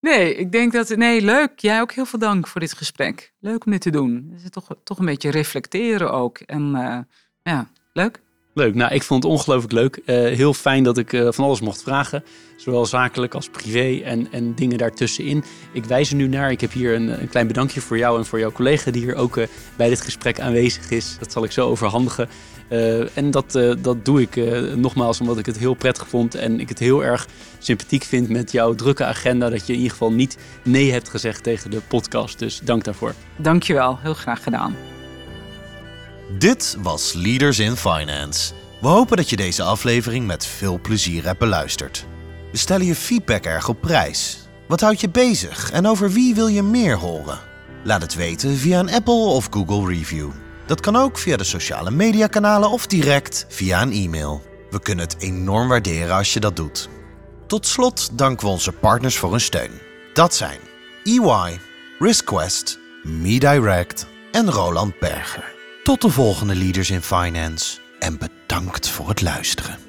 Nee, 0.00 0.34
ik 0.34 0.52
denk 0.52 0.72
dat... 0.72 0.88
Nee, 0.96 1.20
leuk. 1.20 1.58
Jij 1.58 1.80
ook 1.80 1.92
heel 1.92 2.06
veel 2.06 2.18
dank 2.18 2.46
voor 2.46 2.60
dit 2.60 2.72
gesprek. 2.72 3.32
Leuk 3.40 3.66
om 3.66 3.72
dit 3.72 3.80
te 3.80 3.90
doen. 3.90 4.38
Toch, 4.50 4.68
toch 4.84 4.98
een 4.98 5.06
beetje 5.06 5.30
reflecteren 5.30 6.12
ook. 6.12 6.38
En 6.38 6.74
eh, 6.74 6.98
ja, 7.42 7.70
leuk. 7.92 8.20
Leuk, 8.54 8.74
nou 8.74 8.94
ik 8.94 9.02
vond 9.02 9.22
het 9.22 9.32
ongelooflijk 9.32 9.72
leuk. 9.72 9.96
Eh, 9.96 10.16
heel 10.16 10.54
fijn 10.54 10.82
dat 10.82 10.98
ik 10.98 11.12
eh, 11.12 11.28
van 11.30 11.44
alles 11.44 11.60
mocht 11.60 11.82
vragen. 11.82 12.24
Zowel 12.56 12.86
zakelijk 12.86 13.34
als 13.34 13.48
privé 13.48 14.04
en, 14.04 14.32
en 14.32 14.54
dingen 14.54 14.78
daartussenin. 14.78 15.44
Ik 15.72 15.84
wijs 15.84 16.10
er 16.10 16.16
nu 16.16 16.28
naar. 16.28 16.50
Ik 16.50 16.60
heb 16.60 16.72
hier 16.72 16.94
een, 16.94 17.20
een 17.20 17.28
klein 17.28 17.46
bedankje 17.46 17.80
voor 17.80 17.98
jou 17.98 18.18
en 18.18 18.26
voor 18.26 18.38
jouw 18.38 18.52
collega 18.52 18.90
die 18.90 19.02
hier 19.02 19.14
ook 19.14 19.34
bij 19.76 19.88
dit 19.88 20.00
gesprek 20.00 20.40
aanwezig 20.40 20.90
is. 20.90 21.16
Dat 21.18 21.32
zal 21.32 21.44
ik 21.44 21.52
zo 21.52 21.68
overhandigen. 21.68 22.28
Eh, 22.68 23.16
en 23.16 23.30
dat, 23.30 23.54
eh, 23.54 23.72
dat 23.78 24.04
doe 24.04 24.20
ik 24.20 24.36
eh, 24.36 24.60
nogmaals 24.60 25.20
omdat 25.20 25.38
ik 25.38 25.46
het 25.46 25.58
heel 25.58 25.74
prettig 25.74 26.08
vond. 26.08 26.34
En 26.34 26.60
ik 26.60 26.68
het 26.68 26.78
heel 26.78 27.04
erg 27.04 27.26
sympathiek 27.58 28.04
vind 28.04 28.28
met 28.28 28.52
jouw 28.52 28.74
drukke 28.74 29.04
agenda. 29.04 29.50
Dat 29.50 29.66
je 29.66 29.72
in 29.72 29.78
ieder 29.78 29.92
geval 29.92 30.12
niet 30.12 30.36
nee 30.64 30.92
hebt 30.92 31.08
gezegd 31.08 31.42
tegen 31.42 31.70
de 31.70 31.80
podcast. 31.88 32.38
Dus 32.38 32.60
dank 32.64 32.84
daarvoor. 32.84 33.14
Dankjewel. 33.36 33.98
Heel 34.02 34.14
graag 34.14 34.42
gedaan. 34.42 34.76
Dit 36.38 36.76
was 36.82 37.12
Leaders 37.12 37.58
in 37.58 37.76
Finance. 37.76 38.52
We 38.80 38.88
hopen 38.88 39.16
dat 39.16 39.30
je 39.30 39.36
deze 39.36 39.62
aflevering 39.62 40.26
met 40.26 40.46
veel 40.46 40.80
plezier 40.80 41.24
hebt 41.24 41.38
beluisterd. 41.38 42.06
We 42.52 42.58
stellen 42.58 42.86
je 42.86 42.94
feedback 42.94 43.44
erg 43.44 43.68
op 43.68 43.80
prijs. 43.80 44.38
Wat 44.66 44.80
houdt 44.80 45.00
je 45.00 45.08
bezig 45.08 45.70
en 45.70 45.86
over 45.86 46.10
wie 46.10 46.34
wil 46.34 46.46
je 46.46 46.62
meer 46.62 46.96
horen? 46.96 47.38
Laat 47.84 48.02
het 48.02 48.14
weten 48.14 48.56
via 48.56 48.78
een 48.78 48.90
Apple 48.90 49.14
of 49.14 49.48
Google 49.50 49.94
review. 49.94 50.30
Dat 50.68 50.80
kan 50.80 50.96
ook 50.96 51.18
via 51.18 51.36
de 51.36 51.44
sociale 51.44 51.90
mediakanalen 51.90 52.70
of 52.70 52.86
direct 52.86 53.46
via 53.48 53.82
een 53.82 53.92
e-mail. 53.92 54.42
We 54.70 54.80
kunnen 54.80 55.04
het 55.04 55.22
enorm 55.22 55.68
waarderen 55.68 56.16
als 56.16 56.32
je 56.32 56.40
dat 56.40 56.56
doet. 56.56 56.88
Tot 57.46 57.66
slot 57.66 58.18
danken 58.18 58.46
we 58.46 58.52
onze 58.52 58.72
partners 58.72 59.16
voor 59.18 59.30
hun 59.30 59.40
steun. 59.40 59.70
Dat 60.12 60.34
zijn 60.34 60.58
EY, 61.04 61.60
RiskQuest, 61.98 62.78
MeDirect 63.02 64.06
en 64.32 64.50
Roland 64.50 64.98
Berger. 64.98 65.54
Tot 65.82 66.00
de 66.00 66.10
volgende 66.10 66.54
Leaders 66.54 66.90
in 66.90 67.02
Finance 67.02 67.78
en 67.98 68.18
bedankt 68.18 68.88
voor 68.88 69.08
het 69.08 69.22
luisteren. 69.22 69.87